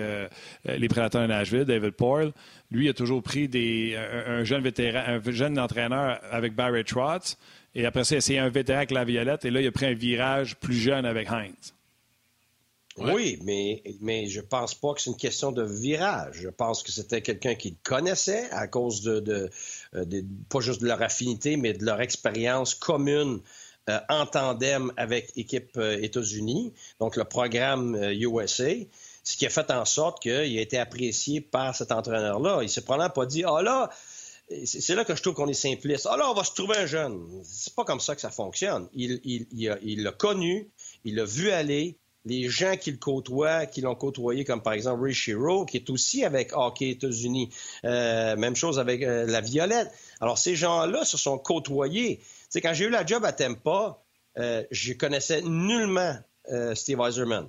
les 0.65 0.87
Prédateurs 0.89 1.21
de 1.21 1.27
Nashville, 1.27 1.65
David 1.65 1.91
Poyle, 1.91 2.31
lui 2.71 2.89
a 2.89 2.93
toujours 2.93 3.21
pris 3.21 3.47
des, 3.47 3.95
un, 4.27 4.43
jeune 4.43 4.63
vétéran, 4.63 5.03
un 5.07 5.31
jeune 5.31 5.59
entraîneur 5.59 6.19
avec 6.31 6.55
Barry 6.55 6.83
Trotz 6.83 7.37
et 7.73 7.85
après 7.85 8.03
ça, 8.03 8.17
il 8.17 8.37
a 8.37 8.43
un 8.43 8.49
vétéran 8.49 8.79
avec 8.79 8.91
la 8.91 9.05
Violette. 9.05 9.45
Et 9.45 9.51
là, 9.51 9.61
il 9.61 9.67
a 9.67 9.71
pris 9.71 9.85
un 9.85 9.93
virage 9.93 10.55
plus 10.57 10.75
jeune 10.75 11.05
avec 11.05 11.29
Heinz. 11.29 11.73
Oui, 12.97 13.39
mais, 13.43 13.83
mais 14.01 14.27
je 14.27 14.41
pense 14.41 14.75
pas 14.75 14.93
que 14.93 15.01
c'est 15.01 15.09
une 15.09 15.17
question 15.17 15.51
de 15.51 15.63
virage. 15.63 16.39
Je 16.41 16.49
pense 16.49 16.83
que 16.83 16.91
c'était 16.91 17.21
quelqu'un 17.21 17.55
qu'il 17.55 17.75
connaissait 17.77 18.49
à 18.51 18.67
cause 18.67 19.01
de, 19.01 19.49
euh, 19.95 20.05
de, 20.05 20.25
pas 20.49 20.59
juste 20.59 20.81
de 20.81 20.87
leur 20.87 21.01
affinité, 21.01 21.55
mais 21.55 21.73
de 21.73 21.85
leur 21.85 22.01
expérience 22.01 22.75
commune 22.75 23.39
euh, 23.89 23.99
en 24.09 24.25
tandem 24.25 24.91
avec 24.97 25.35
l'équipe 25.35 25.77
euh, 25.77 26.01
États-Unis, 26.01 26.73
donc 26.99 27.15
le 27.15 27.23
programme 27.23 27.95
USA, 28.11 28.73
ce 29.23 29.37
qui 29.37 29.45
a 29.45 29.49
fait 29.49 29.71
en 29.71 29.85
sorte 29.85 30.21
qu'il 30.21 30.31
a 30.31 30.61
été 30.61 30.77
apprécié 30.77 31.39
par 31.39 31.75
cet 31.75 31.91
entraîneur-là. 31.91 32.59
Il 32.61 32.69
s'est 32.69 32.81
probablement 32.81 33.13
pas 33.13 33.25
dit, 33.25 33.43
ah 33.45 33.53
oh 33.53 33.61
là, 33.61 33.89
c'est 34.65 34.95
là 34.95 35.05
que 35.05 35.15
je 35.15 35.21
trouve 35.21 35.35
qu'on 35.35 35.47
est 35.47 35.53
simpliste. 35.53 36.07
Ah 36.11 36.17
là, 36.17 36.29
on 36.29 36.33
va 36.33 36.43
se 36.43 36.53
trouver 36.53 36.77
un 36.77 36.85
jeune. 36.85 37.41
C'est 37.43 37.73
pas 37.73 37.85
comme 37.85 38.01
ça 38.01 38.15
que 38.15 38.21
ça 38.21 38.31
fonctionne. 38.31 38.89
Il 38.93 40.03
l'a 40.03 40.11
connu, 40.11 40.69
il 41.05 41.15
l'a 41.15 41.23
vu 41.23 41.51
aller. 41.51 41.97
Les 42.26 42.49
gens 42.49 42.78
qui 42.78 42.91
le 42.91 42.97
côtoient, 42.97 43.65
qui 43.65 43.82
l'ont 43.82 43.95
côtoyé, 43.95 44.45
comme 44.45 44.61
par 44.61 44.74
exemple 44.74 45.03
Ray 45.03 45.13
Shiro, 45.13 45.65
qui 45.65 45.78
est 45.78 45.89
aussi 45.89 46.24
avec 46.24 46.55
Hockey 46.55 46.91
États-Unis. 46.91 47.49
Euh, 47.84 48.36
même 48.36 48.55
chose 48.55 48.80
avec 48.80 49.01
euh, 49.01 49.26
la 49.26 49.41
Violette. 49.41 49.91
Alors, 50.19 50.38
ces 50.38 50.55
gens-là 50.55 51.03
se 51.03 51.17
sont 51.17 51.38
côtoyés. 51.39 52.22
sais, 52.49 52.61
quand 52.61 52.74
j'ai 52.74 52.86
eu 52.86 52.89
la 52.89 53.05
job 53.05 53.26
à 53.26 53.34
Tempa, 53.34 54.03
euh, 54.38 54.63
je 54.69 54.93
connaissais 54.93 55.41
nullement 55.41 56.15
Steve 56.74 56.99
Eiserman. 56.99 57.47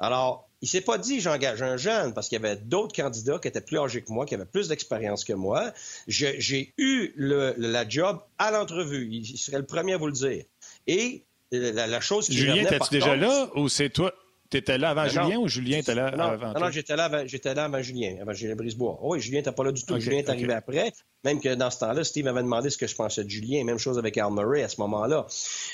Alors, 0.00 0.48
il 0.60 0.68
s'est 0.68 0.80
pas 0.80 0.98
dit 0.98 1.20
j'engage 1.20 1.62
un 1.62 1.76
jeune 1.76 2.14
parce 2.14 2.28
qu'il 2.28 2.40
y 2.40 2.44
avait 2.44 2.56
d'autres 2.56 2.94
candidats 2.94 3.38
qui 3.38 3.48
étaient 3.48 3.60
plus 3.60 3.78
âgés 3.78 4.02
que 4.02 4.12
moi, 4.12 4.26
qui 4.26 4.34
avaient 4.34 4.44
plus 4.44 4.68
d'expérience 4.68 5.24
que 5.24 5.32
moi. 5.32 5.72
J'ai 6.06 6.74
eu 6.78 7.12
la 7.16 7.88
job 7.88 8.20
à 8.38 8.50
l'entrevue. 8.50 9.08
Il 9.10 9.38
serait 9.38 9.58
le 9.58 9.66
premier 9.66 9.94
à 9.94 9.96
vous 9.96 10.06
le 10.06 10.12
dire. 10.12 10.44
Et 10.86 11.24
la, 11.50 11.86
la 11.86 12.00
chose 12.00 12.26
qui 12.26 12.36
Julien, 12.36 12.62
étais-tu 12.62 12.90
déjà 12.90 13.16
là 13.16 13.50
ou 13.54 13.68
c'est 13.68 13.90
toi? 13.90 14.12
Tu 14.50 14.56
étais 14.56 14.78
là 14.78 14.90
avant 14.90 15.06
Julien 15.06 15.36
ou 15.36 15.46
Julien 15.46 15.78
était 15.78 15.94
là 15.94 16.06
avant 16.06 16.54
Non, 16.54 16.60
non 16.60 16.70
j'étais 16.70 16.96
là, 16.96 17.04
avant, 17.04 17.26
j'étais 17.26 17.52
là 17.52 17.64
avant 17.64 17.82
Julien, 17.82 18.16
avant 18.22 18.32
Julien 18.32 18.54
Brisebois. 18.54 18.98
Oh 19.02 19.12
oui, 19.12 19.20
Julien 19.20 19.40
n'était 19.40 19.52
pas 19.52 19.62
là 19.62 19.72
du 19.72 19.84
tout. 19.84 20.00
Julien 20.00 20.18
est 20.18 20.30
arrivé 20.30 20.54
après. 20.54 20.90
Même 21.24 21.38
que 21.38 21.54
dans 21.54 21.70
ce 21.70 21.80
temps-là, 21.80 22.02
Steve 22.02 22.24
m'avait 22.24 22.42
demandé 22.42 22.70
ce 22.70 22.78
que 22.78 22.86
je 22.86 22.94
pensais 22.94 23.24
de 23.24 23.28
Julien. 23.28 23.62
Même 23.64 23.76
chose 23.76 23.98
avec 23.98 24.16
Al 24.16 24.32
Murray 24.32 24.62
à 24.62 24.68
ce 24.68 24.80
moment-là. 24.80 25.26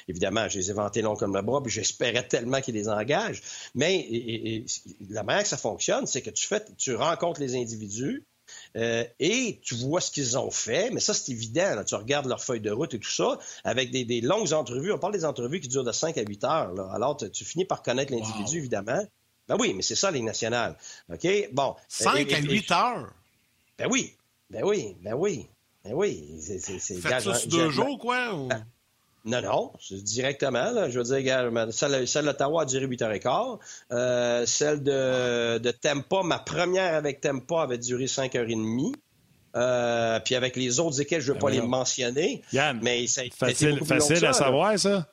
Évidemment, 0.08 0.48
je 0.48 0.58
les 0.58 0.70
ai 0.70 0.72
vantés 0.72 1.02
long 1.02 1.14
comme 1.14 1.36
le 1.36 1.42
bras, 1.42 1.62
puis 1.62 1.70
j'espérais 1.70 2.26
tellement 2.26 2.60
qu'il 2.60 2.74
les 2.74 2.88
engage. 2.88 3.42
Mais 3.76 4.64
la 5.08 5.22
manière 5.22 5.42
que 5.44 5.48
ça 5.48 5.56
fonctionne, 5.56 6.06
c'est 6.06 6.22
que 6.22 6.30
tu 6.30 6.44
fais, 6.44 6.64
tu 6.76 6.96
rencontres 6.96 7.40
les 7.40 7.54
individus, 7.54 8.24
Euh, 8.76 9.04
et 9.20 9.60
tu 9.62 9.74
vois 9.76 10.00
ce 10.00 10.10
qu'ils 10.10 10.36
ont 10.36 10.50
fait, 10.50 10.90
mais 10.90 11.00
ça, 11.00 11.14
c'est 11.14 11.30
évident. 11.30 11.82
Tu 11.86 11.94
regardes 11.94 12.26
leur 12.26 12.42
feuille 12.42 12.60
de 12.60 12.70
route 12.70 12.92
et 12.94 12.98
tout 12.98 13.10
ça, 13.10 13.38
avec 13.62 13.90
des, 13.90 14.20
longues 14.20 14.52
entrevues. 14.52 14.92
On 14.92 14.98
parle 14.98 15.12
des 15.12 15.24
entrevues 15.24 15.60
qui 15.60 15.68
durent 15.68 15.84
de 15.84 15.92
5 15.92 16.18
à 16.18 16.22
8 16.22 16.44
heures. 16.44 16.90
Alors, 16.92 17.16
tu, 17.16 17.44
finis 17.44 17.64
par 17.64 17.82
connaître 17.82 18.12
l'individu, 18.12 18.58
évidemment. 18.58 19.04
Ben 19.46 19.56
oui, 19.60 19.74
mais 19.74 19.82
c'est 19.82 19.94
ça, 19.94 20.10
les 20.10 20.22
nationales. 20.22 20.76
OK? 21.12 21.26
Bon. 21.52 21.76
5 21.88 22.32
à 22.32 22.38
8 22.38 22.70
heures? 22.72 23.12
Ben 23.78 23.88
oui. 23.90 24.16
Ben 24.50 24.64
oui. 24.64 24.96
Ben 25.02 25.14
oui. 25.14 25.46
Ben 25.84 25.92
oui. 25.92 26.40
C'est, 26.40 26.80
Faites 26.80 27.20
ça 27.20 27.34
sur 27.34 27.48
deux 27.48 27.70
jours, 27.70 27.98
quoi? 27.98 28.32
Ben, 28.48 28.66
non, 29.24 29.40
non, 29.40 29.72
c'est 29.80 30.02
directement. 30.02 30.90
Je 30.90 30.98
veux 30.98 31.20
dire, 31.20 31.50
celle, 31.72 32.06
celle 32.06 32.26
d'Ottawa 32.26 32.62
a 32.62 32.64
duré 32.66 32.86
8h15. 32.86 33.58
Euh, 33.90 34.44
celle 34.44 34.82
de, 34.82 35.58
de 35.58 35.70
Tempa, 35.70 36.22
ma 36.22 36.38
première 36.38 36.94
avec 36.94 37.22
Tempa 37.22 37.62
avait 37.62 37.78
duré 37.78 38.04
5h30. 38.04 38.92
Euh, 39.56 40.20
puis 40.20 40.34
avec 40.34 40.56
les 40.56 40.80
autres 40.80 41.00
équipes, 41.00 41.20
je 41.20 41.30
ne 41.30 41.34
veux 41.34 41.38
pas 41.38 41.46
ben 41.46 41.60
les 41.60 41.66
mentionner. 41.66 42.42
Yann, 42.52 42.80
mais 42.82 43.06
ça, 43.06 43.22
facile, 43.34 43.82
facile 43.84 44.26
à 44.26 44.34
savoir, 44.34 44.78
ça. 44.78 45.06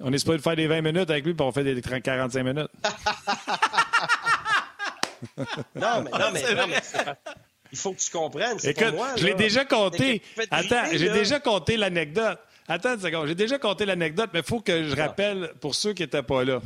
On 0.00 0.12
est 0.12 0.18
supposé 0.18 0.38
faire 0.38 0.56
des 0.56 0.66
20 0.66 0.80
minutes 0.80 1.10
avec 1.10 1.24
lui, 1.24 1.34
puis 1.34 1.46
on 1.46 1.52
fait 1.52 1.64
des 1.64 1.80
30, 1.80 2.02
45 2.02 2.42
minutes. 2.42 2.68
non, 5.76 6.02
mais, 6.02 6.10
non, 6.10 6.30
mais, 6.32 6.54
non, 6.54 6.66
mais 6.68 6.80
il 7.72 7.78
faut 7.78 7.92
que 7.92 8.00
tu 8.00 8.10
comprennes. 8.10 8.58
Écoute, 8.62 8.94
moi, 8.94 9.08
je 9.16 9.26
l'ai 9.26 9.34
déjà 9.34 9.64
compté. 9.64 10.22
Attends, 10.50 10.84
j'ai 10.92 11.10
déjà 11.10 11.40
compté 11.40 11.76
l'anecdote. 11.76 12.38
Attends 12.66 12.94
une 12.94 13.00
seconde. 13.00 13.26
J'ai 13.28 13.34
déjà 13.34 13.58
compté 13.58 13.84
l'anecdote, 13.84 14.30
mais 14.32 14.40
il 14.40 14.44
faut 14.44 14.60
que 14.60 14.84
je 14.84 14.96
rappelle 14.96 15.52
pour 15.60 15.74
ceux 15.74 15.92
qui 15.92 16.02
n'étaient 16.02 16.22
pas 16.22 16.44
là. 16.44 16.62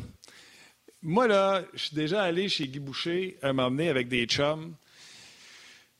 Moi, 1.03 1.27
là, 1.27 1.63
je 1.75 1.87
suis 1.87 1.97
déjà 1.97 2.23
allé 2.23 2.49
chez 2.49 2.69
Guy 2.69 2.79
Boucher 2.79 3.37
un 3.43 3.53
moment 3.53 3.71
donné 3.71 3.89
avec 3.89 4.09
des 4.09 4.27
chums. 4.27 4.75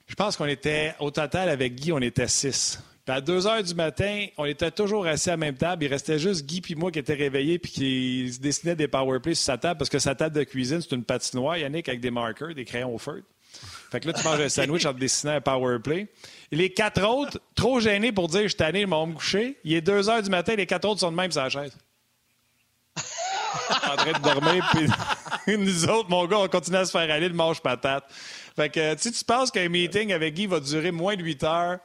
Je 0.07 0.15
pense 0.15 0.37
qu'on 0.37 0.47
était, 0.47 0.95
au 1.01 1.11
total, 1.11 1.49
avec 1.49 1.75
Guy, 1.75 1.93
on 1.93 1.99
était 1.99 2.29
six. 2.29 2.81
Puis 3.05 3.17
à 3.17 3.21
2 3.21 3.47
heures 3.47 3.63
du 3.63 3.75
matin, 3.75 4.27
on 4.37 4.45
était 4.45 4.71
toujours 4.71 5.07
assis 5.07 5.31
à 5.31 5.33
la 5.33 5.39
même 5.39 5.57
table. 5.57 5.85
Il 5.85 5.89
restait 5.89 6.19
juste 6.19 6.47
Guy 6.47 6.61
puis 6.61 6.75
moi 6.75 6.93
qui 6.93 6.99
étaient 6.99 7.15
réveillés 7.15 7.59
puis 7.59 7.73
qui 7.73 8.33
se 8.33 8.39
dessinaient 8.39 8.77
des 8.77 8.87
powerplays 8.87 9.35
sur 9.35 9.45
sa 9.45 9.59
table 9.59 9.79
parce 9.79 9.91
que 9.91 9.99
sa 9.99 10.15
table 10.15 10.37
de 10.37 10.45
cuisine, 10.45 10.81
c'est 10.81 10.95
une 10.95 11.05
patinoire, 11.05 11.57
Yannick, 11.57 11.89
avec 11.89 12.01
des 12.01 12.11
marqueurs, 12.11 12.55
des 12.55 12.65
crayons 12.65 12.95
au 12.95 12.99
feu. 12.99 13.25
Fait 13.91 14.01
que 14.01 14.07
là, 14.07 14.13
tu 14.13 14.23
manges 14.25 14.41
un 14.41 14.49
sandwich 14.49 14.85
en 14.85 14.93
te 14.93 14.99
dessinant 14.99 15.35
un 15.35 15.41
power 15.41 15.79
play. 15.79 16.09
les 16.53 16.73
quatre 16.73 17.03
autres, 17.03 17.41
trop 17.55 17.81
gênés 17.81 18.13
pour 18.13 18.29
dire 18.29 18.43
je 18.43 18.49
suis 18.49 18.57
tanné, 18.57 18.83
je 18.83 18.87
m'en 18.87 19.07
me 19.07 19.15
coucher. 19.15 19.59
Il 19.65 19.73
est 19.73 19.81
2 19.81 20.11
heures 20.11 20.23
du 20.23 20.31
matin, 20.31 20.55
les 20.55 20.67
quatre 20.67 20.87
autres 20.87 21.01
sont 21.01 21.11
de 21.11 21.17
même 21.17 21.33
sur 21.33 21.43
la 21.43 21.49
chaise. 21.49 21.73
en 23.91 23.97
train 23.97 24.13
de 24.13 24.23
dormir, 24.23 24.69
puis 24.73 25.57
nous 25.57 25.89
autres, 25.89 26.11
mon 26.11 26.27
gars, 26.27 26.39
on 26.39 26.49
continue 26.49 26.77
à 26.77 26.85
se 26.85 26.91
faire 26.91 27.11
aller 27.11 27.29
le 27.29 27.35
manche 27.35 27.61
patate. 27.61 28.05
Fait 28.57 28.69
que 28.69 28.97
si 28.99 29.13
tu 29.13 29.25
penses 29.25 29.51
qu'un 29.51 29.69
meeting 29.69 30.13
avec 30.13 30.35
Guy 30.35 30.47
va 30.47 30.61
durer 30.61 30.91
moins 30.91 31.17
de 31.17 31.23
8 31.23 31.45
heures, 31.45 31.79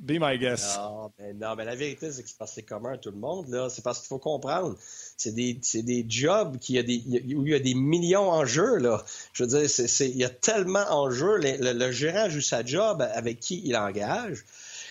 be 0.00 0.18
my 0.20 0.38
guess. 0.38 0.76
Non, 0.76 1.10
mais, 1.18 1.32
non, 1.34 1.54
mais 1.56 1.64
la 1.64 1.74
vérité, 1.74 2.12
c'est 2.12 2.22
que 2.22 2.28
c'est 2.46 2.62
commun 2.62 2.94
à 2.94 2.98
tout 2.98 3.10
le 3.10 3.16
monde. 3.16 3.48
Là. 3.48 3.68
C'est 3.70 3.82
parce 3.82 4.00
qu'il 4.00 4.08
faut 4.08 4.18
comprendre 4.18 4.76
c'est 5.16 5.32
des, 5.32 5.60
des 5.74 6.06
jobs 6.08 6.58
qui 6.58 6.78
a 6.78 6.82
des, 6.82 7.02
où 7.36 7.46
il 7.46 7.52
y 7.52 7.54
a 7.54 7.58
des 7.58 7.74
millions 7.74 8.30
en 8.30 8.44
jeu. 8.44 8.78
Là. 8.78 9.04
Je 9.32 9.44
veux 9.44 9.48
dire, 9.48 9.70
c'est, 9.70 10.08
il 10.08 10.16
y 10.16 10.24
a 10.24 10.30
tellement 10.30 10.84
en 10.90 11.10
jeu. 11.10 11.38
Le, 11.38 11.72
le, 11.72 11.92
gérant 11.92 12.28
joue 12.28 12.40
sa 12.40 12.64
job 12.64 13.02
avec 13.14 13.40
qui 13.40 13.62
il 13.64 13.76
engage. 13.76 14.44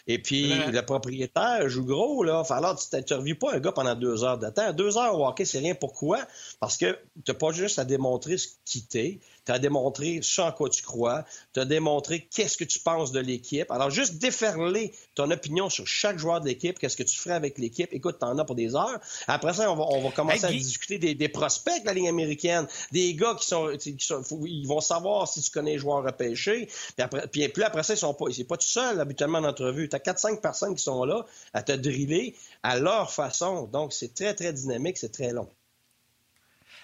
Et 0.05 0.19
puis, 0.19 0.53
le 0.53 0.81
propriétaire 0.81 1.69
joue 1.69 1.85
gros, 1.85 2.23
là. 2.23 2.39
Enfin, 2.39 2.55
alors, 2.55 2.77
tu 2.77 2.93
n'interviews 2.93 3.37
pas 3.37 3.53
un 3.53 3.59
gars 3.59 3.71
pendant 3.71 3.95
deux 3.95 4.23
heures 4.23 4.37
de 4.37 4.49
temps. 4.49 4.73
Deux 4.73 4.97
heures 4.97 5.17
au 5.17 5.25
hockey, 5.25 5.45
c'est 5.45 5.59
rien. 5.59 5.75
Pourquoi? 5.75 6.19
Parce 6.59 6.75
que 6.77 6.97
tu 7.23 7.31
n'as 7.31 7.33
pas 7.35 7.51
juste 7.51 7.79
à 7.79 7.85
démontrer 7.85 8.37
ce 8.37 8.49
qui 8.65 8.83
t'est, 8.83 9.19
tu 9.45 9.51
as 9.51 9.59
démontré 9.59 10.19
ce 10.21 10.41
en 10.41 10.51
quoi 10.51 10.69
tu 10.69 10.83
crois, 10.83 11.25
tu 11.53 11.59
as 11.59 11.65
démontré 11.65 12.27
qu'est-ce 12.33 12.57
que 12.57 12.63
tu 12.63 12.79
penses 12.79 13.11
de 13.11 13.19
l'équipe. 13.19 13.69
Alors, 13.71 13.89
juste 13.89 14.15
déferler 14.15 14.93
ton 15.15 15.29
opinion 15.31 15.69
sur 15.69 15.87
chaque 15.87 16.17
joueur 16.17 16.41
de 16.41 16.47
l'équipe, 16.47 16.79
qu'est-ce 16.79 16.97
que 16.97 17.03
tu 17.03 17.17
ferais 17.17 17.35
avec 17.35 17.57
l'équipe. 17.57 17.89
Écoute, 17.91 18.17
tu 18.19 18.25
en 18.25 18.37
as 18.37 18.45
pour 18.45 18.55
des 18.55 18.75
heures. 18.75 18.99
Après 19.27 19.53
ça, 19.53 19.71
on 19.71 20.01
va, 20.01 20.11
commencer 20.11 20.45
à 20.45 20.51
discuter 20.51 20.97
des, 20.97 21.29
prospects 21.29 21.81
de 21.81 21.85
la 21.85 21.93
ligne 21.93 22.09
américaine, 22.09 22.67
des 22.91 23.13
gars 23.15 23.35
qui 23.39 23.47
sont, 23.47 23.71
ils 23.71 24.67
vont 24.67 24.81
savoir 24.81 25.27
si 25.27 25.41
tu 25.41 25.51
connais 25.51 25.71
les 25.71 25.77
joueurs 25.77 26.03
repêchés. 26.03 26.67
Puis 26.95 27.03
après, 27.03 27.27
puis, 27.27 27.63
après 27.63 27.83
ça, 27.83 27.93
ils 27.93 27.97
sont 27.97 28.13
pas, 28.13 28.25
c'est 28.31 28.43
pas 28.43 28.57
tout 28.57 28.67
seul 28.67 28.99
habituellement 28.99 29.39
en 29.39 29.45
entrevue. 29.45 29.89
Tu 29.89 29.95
as 29.95 29.99
4-5 29.99 30.41
personnes 30.41 30.75
qui 30.75 30.83
sont 30.83 31.03
là 31.05 31.25
à 31.53 31.63
te 31.63 31.71
driller 31.71 32.35
à 32.61 32.79
leur 32.79 33.11
façon. 33.11 33.67
Donc, 33.67 33.93
c'est 33.93 34.13
très, 34.13 34.33
très 34.33 34.53
dynamique, 34.53 34.97
c'est 34.97 35.11
très 35.11 35.31
long. 35.31 35.49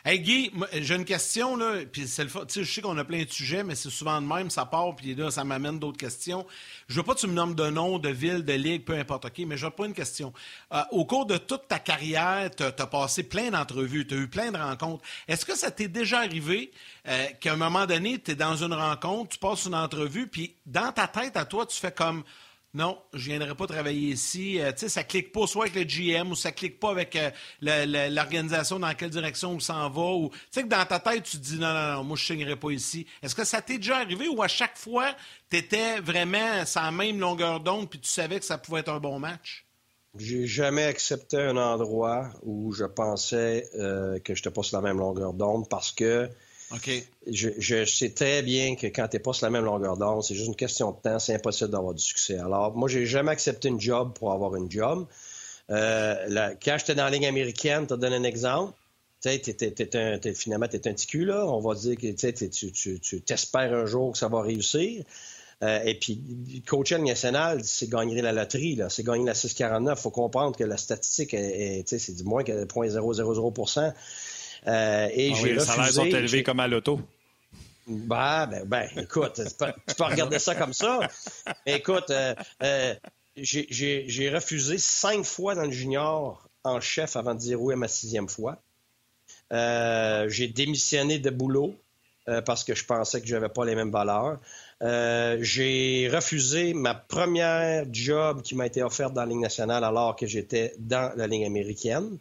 Hey 0.06 0.22
Guy, 0.22 0.50
j'ai 0.72 0.95
une 0.95 1.04
question, 1.04 1.58
là, 1.58 1.82
puis 1.91 2.08
c'est 2.08 2.24
le 2.24 2.30
Je 2.30 2.64
sais 2.64 2.82
qu'on 2.82 2.97
a 2.97 3.04
plein 3.04 3.22
de 3.24 3.30
sujets, 3.30 3.66
mais 3.66 3.76
c'est 3.76 3.89
souvent 3.89 4.22
de 4.22 4.26
même, 4.26 4.50
ça 4.50 4.66
part, 4.66 4.95
puis 4.95 5.14
là, 5.14 5.30
ça 5.30 5.43
m'amène 5.43 5.78
d'autres 5.78 5.97
questions. 5.97 6.47
Je 6.88 6.95
veux 6.95 7.04
pas 7.04 7.16
que 7.16 7.20
tu 7.20 7.28
me 7.28 7.34
nommes 7.34 7.54
de 7.54 7.70
nom, 7.70 8.00
de 8.00 8.08
ville, 8.08 8.45
de 8.45 8.54
ligue, 8.54 8.86
peu 8.86 8.93
importe, 8.93 9.26
OK, 9.26 9.39
mais 9.39 9.58
j'ai 9.58 9.70
pas 9.70 9.86
une 9.86 9.93
question. 9.93 10.32
Euh, 10.74 10.82
au 10.91 11.04
cours 11.04 11.26
de 11.26 11.38
toute 11.38 11.68
ta 11.68 11.80
carrière, 11.80 12.50
tu 12.56 12.64
as, 12.64 12.72
passé 12.72 13.24
plein 13.24 13.52
d'entrevues, 13.52 14.08
tu 14.08 14.14
as 14.14 14.18
eu 14.18 14.30
plein 14.30 14.52
de 14.52 14.58
rencontres. 14.58 15.04
Est-ce 15.28 15.45
que 15.45 15.58
ça 15.58 15.70
t'est 15.70 15.89
déjà 15.89 16.20
arrivé 16.20 16.72
euh, 17.06 17.26
qu'à 17.41 17.54
un 17.54 17.58
moment 17.58 17.86
donné, 17.86 18.20
tu 18.20 18.32
es 18.32 18.36
dans 18.36 18.56
une 18.56 18.74
rencontre, 18.74 19.34
tu 19.34 19.38
passes 19.38 19.66
une 19.66 19.76
entrevue, 19.76 20.28
puis 20.28 20.56
dans 20.66 20.93
ta 20.93 21.08
tête, 21.08 21.36
à 21.36 21.43
toi, 21.43 21.66
tu 21.66 21.78
fais 21.78 21.91
comme 21.91 22.24
non, 22.76 22.99
je 23.13 23.32
ne 23.32 23.38
viendrai 23.38 23.55
pas 23.55 23.65
travailler 23.65 24.09
ici. 24.11 24.61
Euh, 24.61 24.72
tu 24.72 24.80
sais, 24.80 24.89
ça 24.89 25.03
clique 25.03 25.32
pas 25.32 25.47
soit 25.47 25.65
avec 25.65 25.76
le 25.76 25.84
GM 25.84 26.30
ou 26.30 26.36
ça 26.36 26.51
clique 26.51 26.80
pas 26.80 26.91
avec 26.91 27.15
euh, 27.15 27.32
l'organisation 27.61 28.78
dans 28.78 28.93
quelle 28.93 29.09
direction 29.09 29.53
on 29.53 29.59
s'en 29.59 29.89
va. 29.89 30.30
Tu 30.30 30.38
sais 30.51 30.63
que 30.63 30.67
dans 30.67 30.86
ta 30.86 30.99
tête, 30.99 31.24
tu 31.24 31.38
te 31.38 31.43
dis 31.43 31.57
non, 31.57 31.74
non, 31.74 31.93
non, 31.93 32.03
moi 32.03 32.15
je 32.15 32.32
ne 32.32 32.38
signerai 32.38 32.55
pas 32.57 32.70
ici. 32.70 33.07
Est-ce 33.24 33.34
que 33.34 33.43
ça 33.43 33.63
t'est 33.63 33.78
déjà 33.78 33.97
arrivé 33.97 34.28
ou 34.28 34.43
à 34.43 34.47
chaque 34.47 34.78
fois, 34.78 35.15
tu 35.49 35.57
étais 35.57 35.99
vraiment 35.99 36.63
sans 36.65 36.84
la 36.84 36.91
même 36.91 37.20
longueur 37.20 37.59
d'onde 37.59 37.89
puis 37.89 37.99
tu 37.99 38.09
savais 38.09 38.39
que 38.39 38.45
ça 38.45 38.59
pouvait 38.59 38.82
être 38.82 38.89
un 38.89 38.99
bon 38.99 39.17
match? 39.17 39.65
J'ai 40.17 40.45
jamais 40.45 40.84
accepté 40.84 41.38
un 41.38 41.57
endroit 41.57 42.30
où 42.43 42.72
je 42.72 42.86
pensais 42.86 43.67
euh, 43.76 44.20
que 44.20 44.36
je 44.36 44.41
n'étais 44.41 44.51
pas 44.51 44.63
sur 44.63 44.78
la 44.78 44.84
même 44.84 44.99
longueur 44.99 45.34
d'onde 45.34 45.67
parce 45.70 45.91
que 45.91 46.30
OK. 46.72 46.91
Je, 47.28 47.86
sais 47.86 48.09
très 48.11 48.41
bien 48.43 48.76
que 48.76 48.88
quand 48.88 49.07
tu 49.07 49.17
n'es 49.17 49.20
pas 49.24 49.34
sur 49.34 49.45
la 49.45 49.49
même 49.49 49.65
longueur 49.65 49.97
d'onde, 49.97 50.24
c'est 50.24 50.36
juste 50.36 50.47
une 50.47 50.55
question 50.55 50.91
de 50.91 50.97
temps, 50.97 51.17
c'est 51.20 51.34
impossible 51.34 51.72
d'avoir 51.72 51.93
du 51.93 52.03
succès. 52.03 52.38
Alors, 52.38 52.76
moi, 52.76 52.88
j'ai 52.88 53.05
jamais 53.05 53.32
accepté 53.32 53.70
une 53.70 53.82
job 53.82 54.13
pour 54.13 54.32
avoir 54.32 54.55
une 54.55 54.70
job. 54.70 55.07
Euh, 55.72 56.53
quand 56.63 56.78
j'étais 56.78 56.95
dans 56.95 57.05
la 57.05 57.09
ligne 57.11 57.28
américaine, 57.28 57.88
tu 57.88 57.93
as 57.93 57.97
donné 57.97 58.15
un 58.15 58.24
exemple. 58.24 58.74
Tu 59.22 59.30
sais, 59.30 60.34
finalement, 60.34 60.67
tu 60.67 60.78
es 60.78 60.88
un 60.88 60.93
petit 60.93 61.07
cul, 61.07 61.26
là. 61.26 61.45
On 61.45 61.59
va 61.59 61.76
dire 61.76 61.97
que 61.97 62.07
tu 62.07 63.22
t'espères 63.22 63.74
un 63.74 63.86
jour 63.86 64.13
que 64.13 64.17
ça 64.17 64.28
va 64.28 64.41
réussir. 64.41 65.03
Euh, 65.61 65.84
et 65.84 65.95
puis, 65.95 66.63
coacher 66.65 66.97
le 66.97 67.03
national, 67.03 67.61
c'est 67.65 67.89
gagner 67.89 68.22
la 68.22 68.32
loterie, 68.32 68.80
c'est 68.89 69.03
gagner 69.03 69.26
la 69.26 69.34
649. 69.34 69.99
Il 69.99 70.01
faut 70.01 70.09
comprendre 70.09 70.55
que 70.55 70.63
la 70.63 70.78
statistique, 70.78 71.36
c'est 71.86 72.15
du 72.15 72.24
moins 72.24 72.43
que 72.43 72.63
0.000 72.63 73.93
euh, 74.68 75.07
et 75.12 75.32
ah 75.32 75.38
j'ai 75.41 75.53
Les 75.53 75.60
salaires 75.60 75.93
sont 75.93 76.05
élevés 76.05 76.43
comme 76.43 76.60
à 76.60 76.68
l'auto. 76.68 76.99
Bah, 77.88 78.45
ben, 78.45 78.66
ben, 78.66 78.88
écoute, 78.97 79.41
tu 79.43 79.95
peux 79.95 80.03
regarder 80.03 80.39
ça 80.39 80.55
comme 80.55 80.74
ça. 80.74 80.99
Écoute, 81.66 82.12
euh, 82.12 82.36
euh, 82.62 82.93
j'ai 83.36 84.30
refusé 84.34 84.78
cinq 84.78 85.24
fois 85.24 85.55
dans 85.55 85.66
le 85.66 85.72
junior 85.72 86.47
en 86.64 86.80
chef 86.82 87.16
avant 87.16 87.34
de 87.34 87.39
dire 87.39 87.62
oui 87.62 87.74
à 87.74 87.78
ma 87.78 87.88
sixième 87.88 88.30
fois. 88.30 88.62
j'ai 89.51 90.47
démissionné 90.47 91.20
de 91.20 91.30
boulot 91.30 91.76
parce 92.45 92.64
que 92.64 92.76
je 92.76 92.86
pensais 92.86 93.22
que 93.22 93.28
je 93.28 93.34
n'avais 93.34 93.49
pas 93.49 93.66
les 93.66 93.74
mêmes 93.74 93.91
valeurs. 93.91 94.39
j'ai 95.41 96.12
refusé 96.14 96.76
ma 96.76 96.93
première 96.93 97.86
job 97.91 98.43
qui 98.43 98.53
m'a 98.53 98.68
été 98.68 98.84
offerte 98.84 99.14
dans 99.14 99.22
la 99.22 99.28
Ligue 99.28 99.39
nationale 99.39 99.84
alors 99.84 100.16
que 100.16 100.28
j'étais 100.28 100.76
dans 100.78 101.12
la 101.16 101.26
Ligue 101.26 101.45
américaine. 101.45 102.20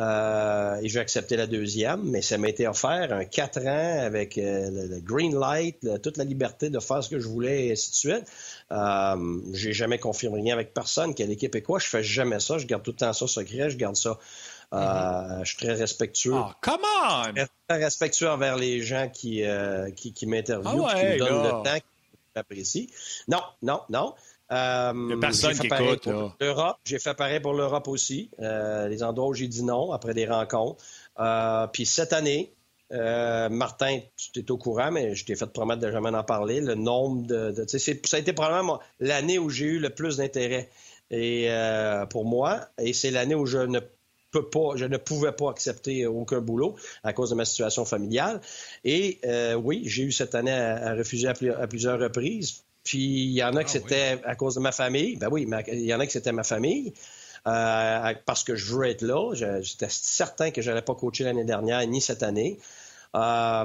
Euh, 0.00 0.80
et 0.82 0.88
j'ai 0.88 0.98
accepté 0.98 1.36
la 1.36 1.46
deuxième, 1.46 2.02
mais 2.02 2.20
ça 2.20 2.36
m'a 2.36 2.48
été 2.48 2.66
offert 2.66 3.12
un 3.12 3.24
quatre 3.24 3.60
ans 3.60 4.00
avec 4.04 4.38
euh, 4.38 4.88
le, 4.88 5.00
green 5.00 5.38
light, 5.38 5.78
toute 6.02 6.16
la 6.16 6.24
liberté 6.24 6.68
de 6.68 6.80
faire 6.80 7.04
ce 7.04 7.08
que 7.08 7.20
je 7.20 7.28
voulais 7.28 7.66
et 7.66 7.72
ainsi 7.72 7.90
de 7.90 7.94
suite. 7.94 8.24
Euh, 8.72 9.40
j'ai 9.52 9.72
jamais 9.72 9.98
confirmé 9.98 10.40
rien 10.40 10.54
avec 10.54 10.74
personne. 10.74 11.14
Quelle 11.14 11.30
équipe 11.30 11.54
est 11.54 11.62
quoi? 11.62 11.78
Je 11.78 11.86
fais 11.86 12.02
jamais 12.02 12.40
ça. 12.40 12.58
Je 12.58 12.66
garde 12.66 12.82
tout 12.82 12.90
le 12.90 12.96
temps 12.96 13.12
ça 13.12 13.28
secret. 13.28 13.70
Je 13.70 13.76
garde 13.76 13.94
ça. 13.94 14.18
Euh, 14.72 14.76
mm-hmm. 14.78 15.44
Je 15.44 15.48
suis 15.48 15.58
très 15.58 15.74
respectueux. 15.74 16.34
Oh, 16.34 16.50
come 16.60 16.82
on! 17.04 17.32
Très 17.68 17.84
respectueux 17.84 18.28
envers 18.28 18.56
les 18.56 18.82
gens 18.82 19.08
qui, 19.08 19.44
qui, 19.94 20.12
qui 20.12 20.26
m'interviewent, 20.26 20.86
ah 20.88 20.94
qui 20.98 21.06
me 21.06 21.18
donnent 21.18 21.42
le 21.44 21.50
temps, 21.50 21.76
qui 21.76 21.82
m'apprécient. 22.34 22.86
Non, 23.28 23.42
non, 23.62 23.82
non. 23.90 24.14
Euh, 24.52 25.16
personne 25.20 25.58
qui 25.58 25.66
écoute. 25.66 26.08
L'Europe, 26.40 26.76
j'ai 26.84 26.98
fait 26.98 27.14
pareil 27.14 27.40
pour 27.40 27.54
l'Europe 27.54 27.88
aussi. 27.88 28.30
Euh, 28.40 28.88
les 28.88 29.02
endroits 29.02 29.28
où 29.28 29.34
j'ai 29.34 29.48
dit 29.48 29.62
non 29.62 29.92
après 29.92 30.14
des 30.14 30.26
rencontres. 30.26 30.84
Euh, 31.18 31.66
puis 31.68 31.86
cette 31.86 32.12
année, 32.12 32.52
Martin, 32.90 34.00
tu 34.32 34.40
es 34.40 34.50
au 34.50 34.58
courant, 34.58 34.92
mais 34.92 35.14
je 35.14 35.24
t'ai 35.24 35.34
fait 35.34 35.46
promettre 35.46 35.80
de 35.80 35.90
jamais 35.90 36.10
en 36.10 36.22
parler. 36.22 36.60
Le 36.60 36.74
nombre 36.74 37.26
de. 37.26 37.66
ça 37.66 38.16
a 38.16 38.20
été 38.20 38.32
probablement 38.32 38.80
l'année 39.00 39.38
où 39.38 39.48
j'ai 39.50 39.64
eu 39.64 39.78
le 39.78 39.90
plus 39.90 40.18
d'intérêt 40.18 40.70
et, 41.10 41.48
pour 42.10 42.24
moi. 42.24 42.60
Et 42.78 42.92
c'est 42.92 43.10
l'année 43.10 43.34
où 43.34 43.46
je 43.46 43.58
ne 43.58 43.80
peux 44.30 44.48
pas, 44.48 44.76
je 44.76 44.84
ne 44.84 44.96
pouvais 44.96 45.32
pas 45.32 45.50
accepter 45.50 46.06
aucun 46.06 46.40
boulot 46.40 46.76
à 47.02 47.12
cause 47.12 47.30
de 47.30 47.34
ma 47.34 47.44
situation 47.44 47.84
familiale. 47.84 48.40
Et 48.84 49.18
oui, 49.56 49.82
j'ai 49.86 50.02
eu 50.04 50.12
cette 50.12 50.36
année 50.36 50.52
à, 50.52 50.94
refuser 50.94 51.28
à 51.28 51.66
plusieurs 51.66 51.98
reprises 51.98 52.62
Puis 52.84 52.98
il 52.98 53.32
y 53.32 53.42
en 53.42 53.56
a 53.56 53.64
qui 53.64 53.76
ah 53.76 53.80
c'était 53.80 54.20
à 54.24 54.36
cause 54.36 54.54
de 54.54 54.60
ma 54.60 54.72
famille. 54.72 55.16
Ben 55.16 55.28
oui, 55.30 55.48
il 55.68 55.80
y 55.80 55.94
en 55.94 56.00
a 56.00 56.06
qui 56.06 56.12
c'était 56.12 56.32
ma 56.32 56.44
famille. 56.44 56.92
Euh, 57.46 58.14
parce 58.24 58.44
que 58.44 58.56
je 58.56 58.74
veux 58.74 58.86
être 58.86 59.02
là. 59.02 59.32
J'étais 59.60 59.88
certain 59.88 60.50
que 60.50 60.62
je 60.62 60.70
n'allais 60.70 60.82
pas 60.82 60.94
coacher 60.94 61.24
l'année 61.24 61.44
dernière 61.44 61.86
ni 61.86 62.00
cette 62.00 62.22
année. 62.22 62.58
Euh, 63.14 63.64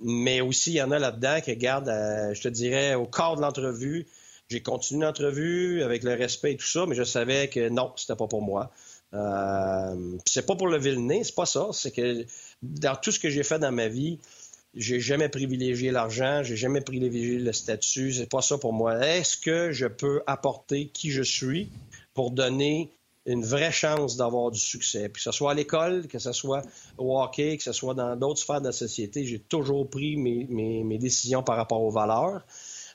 mais 0.00 0.40
aussi, 0.40 0.72
il 0.72 0.76
y 0.76 0.82
en 0.82 0.90
a 0.90 0.98
là-dedans 0.98 1.40
qui 1.42 1.50
regardent, 1.50 1.88
euh, 1.88 2.32
je 2.32 2.42
te 2.42 2.48
dirais, 2.48 2.94
au 2.94 3.06
corps 3.06 3.36
de 3.36 3.42
l'entrevue. 3.42 4.06
J'ai 4.48 4.62
continué 4.62 5.04
l'entrevue 5.04 5.82
avec 5.82 6.04
le 6.04 6.14
respect 6.14 6.52
et 6.52 6.56
tout 6.56 6.66
ça, 6.66 6.86
mais 6.86 6.94
je 6.94 7.02
savais 7.02 7.48
que 7.48 7.68
non, 7.68 7.92
c'était 7.96 8.14
pas 8.14 8.28
pour 8.28 8.42
moi. 8.42 8.70
Euh, 9.14 10.16
c'est 10.24 10.46
pas 10.46 10.54
pour 10.54 10.68
le 10.68 10.78
nez, 10.78 11.24
c'est 11.24 11.34
pas 11.34 11.46
ça. 11.46 11.68
C'est 11.72 11.90
que 11.90 12.24
dans 12.62 12.94
tout 12.96 13.10
ce 13.10 13.18
que 13.18 13.30
j'ai 13.30 13.42
fait 13.42 13.58
dans 13.58 13.72
ma 13.72 13.88
vie, 13.88 14.20
j'ai 14.76 15.00
jamais 15.00 15.30
privilégié 15.30 15.90
l'argent, 15.90 16.42
j'ai 16.42 16.56
jamais 16.56 16.82
privilégié 16.82 17.38
le 17.38 17.52
statut. 17.52 18.12
C'est 18.12 18.28
pas 18.28 18.42
ça 18.42 18.58
pour 18.58 18.74
moi. 18.74 19.04
Est-ce 19.06 19.36
que 19.38 19.72
je 19.72 19.86
peux 19.86 20.22
apporter 20.26 20.88
qui 20.88 21.10
je 21.10 21.22
suis 21.22 21.70
pour 22.12 22.30
donner 22.30 22.92
une 23.24 23.42
vraie 23.42 23.72
chance 23.72 24.16
d'avoir 24.16 24.50
du 24.50 24.60
succès? 24.60 25.08
Puis 25.08 25.20
que 25.20 25.30
ce 25.30 25.32
soit 25.32 25.52
à 25.52 25.54
l'école, 25.54 26.06
que 26.06 26.18
ce 26.18 26.32
soit 26.32 26.62
au 26.98 27.18
hockey, 27.18 27.56
que 27.56 27.62
ce 27.62 27.72
soit 27.72 27.94
dans 27.94 28.16
d'autres 28.16 28.40
sphères 28.40 28.60
de 28.60 28.66
la 28.66 28.72
société, 28.72 29.24
j'ai 29.24 29.38
toujours 29.38 29.88
pris 29.88 30.16
mes, 30.16 30.44
mes, 30.44 30.98
décisions 30.98 31.42
par 31.42 31.56
rapport 31.56 31.82
aux 31.82 31.90
valeurs 31.90 32.42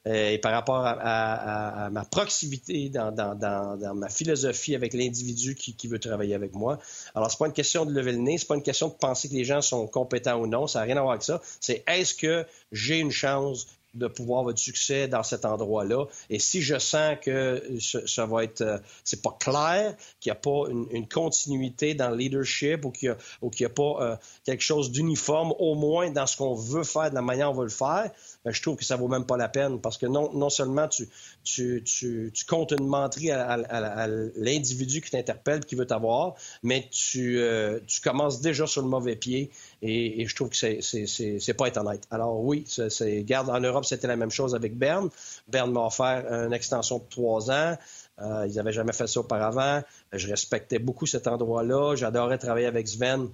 et 0.06 0.40
par 0.40 0.52
rapport 0.52 0.84
à, 0.84 1.90
ma 1.92 2.04
proximité 2.06 2.90
dans, 2.90 3.96
ma 3.96 4.10
philosophie 4.10 4.76
avec 4.76 4.94
l'individu 4.94 5.56
qui, 5.56 5.88
veut 5.88 6.00
travailler 6.00 6.34
avec 6.34 6.54
moi. 6.54 6.80
Alors, 7.16 7.30
c'est 7.30 7.38
pas 7.38 7.48
une 7.48 7.54
question 7.54 7.86
de 7.86 7.94
lever 7.94 8.14
le 8.14 8.20
nez, 8.20 8.38
c'est 8.38 8.48
pas 8.48 8.56
une 8.56 8.64
question 8.64 8.88
de 8.88 8.94
penser 8.94 9.30
que 9.30 9.34
les 9.34 9.44
gens 9.44 9.62
sont 9.62 9.86
compétents 9.88 10.40
ou 10.40 10.48
non, 10.48 10.68
ça 10.68 10.80
n'a 10.80 10.86
rien 10.86 10.98
à 10.98 11.02
voir 11.02 11.14
avec 11.14 11.24
ça. 11.24 11.42
C'est 11.60 11.84
est-ce 11.88 12.14
que 12.16 12.46
j'ai 12.72 13.00
une 13.00 13.12
chance 13.12 13.68
de 13.94 14.08
pouvoir 14.08 14.40
avoir 14.40 14.54
du 14.54 14.62
succès 14.62 15.08
dans 15.08 15.24
cet 15.24 15.46
endroit-là? 15.46 16.06
Et 16.30 16.40
si 16.40 16.62
je 16.62 16.80
sens 16.80 17.18
que 17.22 17.62
ça, 17.80 18.26
va 18.26 18.44
être, 18.44 18.62
euh, 18.62 18.78
c'est 19.04 19.22
pas 19.22 19.36
clair, 19.40 19.96
qu'il 20.20 20.32
n'y 20.32 20.38
a 20.38 20.40
pas 20.40 20.70
une, 20.70 21.08
continuité 21.08 21.94
dans 21.94 22.10
le 22.10 22.16
leadership 22.16 22.86
ou 22.86 22.92
qu'il 22.92 23.16
n'y 23.42 23.66
a, 23.66 23.70
pas 23.70 23.98
euh, 24.00 24.16
quelque 24.46 24.64
chose 24.64 24.92
d'uniforme, 24.92 25.54
au 25.60 25.76
moins 25.76 26.10
dans 26.10 26.26
ce 26.26 26.38
qu'on 26.38 26.56
veut 26.56 26.84
faire, 26.84 27.10
de 27.10 27.16
la 27.16 27.22
manière 27.22 27.48
dont 27.48 27.58
on 27.58 27.60
veut 27.60 27.66
le 27.66 27.70
faire, 27.70 28.12
je 28.46 28.62
trouve 28.62 28.76
que 28.76 28.84
ça 28.84 28.96
vaut 28.96 29.08
même 29.08 29.26
pas 29.26 29.38
la 29.38 29.50
peine 29.50 29.80
parce 29.80 29.98
que 29.98 30.06
non, 30.06 30.34
non 30.34 30.50
seulement 30.50 30.88
tu, 30.88 31.08
tu, 31.44 31.84
tu, 31.84 32.32
tu 32.34 32.46
comptes 32.46 32.72
une 32.72 32.88
menterie 32.88 33.32
à, 33.32 34.08
l'individu 34.36 35.02
qui 35.02 35.12
t'interpelle, 35.12 35.66
qui 35.66 35.76
veut 35.76 35.86
t'avoir, 35.86 36.36
mais 36.64 36.88
tu, 36.92 37.40
euh, 37.40 37.80
tu 37.86 38.02
commences 38.02 38.42
déjà 38.42 38.66
sur 38.66 38.82
le 38.82 38.88
mauvais 38.88 39.16
pied 39.16 39.52
et, 39.82 40.26
je 40.28 40.36
trouve 40.36 40.50
que 40.50 40.56
c'est, 40.56 40.82
c'est, 40.82 41.54
pas 41.54 41.68
être 41.68 41.78
honnête. 41.78 42.04
Alors 42.10 42.40
oui, 42.44 42.66
c'est, 42.68 43.24
garde 43.24 43.50
en 43.50 43.60
Europe, 43.60 43.86
c'était 43.86 44.08
la 44.08 44.16
même 44.16 44.32
chose 44.32 44.56
avec 44.56 44.78
Berne. 44.78 45.10
Berne 45.48 45.72
m'a 45.72 45.86
offert 45.86 46.26
une 46.32 46.54
extension 46.54 47.00
de 47.00 47.04
trois 47.10 47.52
ans. 47.52 47.78
Euh, 48.20 48.46
ils 48.48 48.56
n'avaient 48.56 48.72
jamais 48.72 48.94
fait 48.94 49.08
ça 49.08 49.20
auparavant. 49.20 49.82
Je 50.14 50.28
respectais 50.28 50.80
beaucoup 50.80 51.06
cet 51.06 51.28
endroit-là. 51.28 51.96
J'adorais 51.96 52.38
travailler 52.38 52.68
avec 52.68 52.88
Sven 52.88 53.30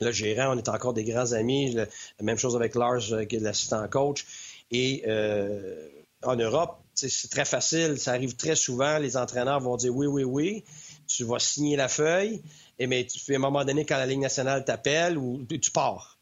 le 0.00 0.12
gérant, 0.12 0.54
on 0.54 0.58
est 0.58 0.68
encore 0.68 0.94
des 0.94 1.04
grands 1.04 1.32
amis. 1.32 1.72
la 1.72 1.86
même 2.20 2.38
chose 2.38 2.56
avec 2.56 2.74
Lars, 2.74 3.12
euh, 3.12 3.24
qui 3.24 3.36
est 3.36 3.40
l'assistant 3.40 3.86
coach. 3.88 4.24
Et 4.70 5.04
euh, 5.06 5.88
en 6.22 6.36
Europe, 6.36 6.78
c'est 6.94 7.30
très 7.30 7.44
facile. 7.44 7.98
Ça 7.98 8.12
arrive 8.12 8.36
très 8.36 8.56
souvent. 8.56 8.98
Les 8.98 9.16
entraîneurs 9.16 9.60
vont 9.60 9.76
dire 9.76 9.94
oui, 9.94 10.06
oui, 10.06 10.24
oui. 10.24 10.64
Tu 11.06 11.24
vas 11.24 11.38
signer 11.38 11.76
la 11.76 11.88
feuille. 11.88 12.42
Et 12.78 12.86
mais 12.86 13.06
tu, 13.06 13.32
à 13.32 13.36
un 13.36 13.38
moment 13.38 13.64
donné, 13.64 13.84
quand 13.84 13.96
la 13.96 14.06
Ligue 14.06 14.20
nationale 14.20 14.64
t'appelle, 14.64 15.18
ou 15.18 15.44
tu 15.44 15.70
pars. 15.70 16.18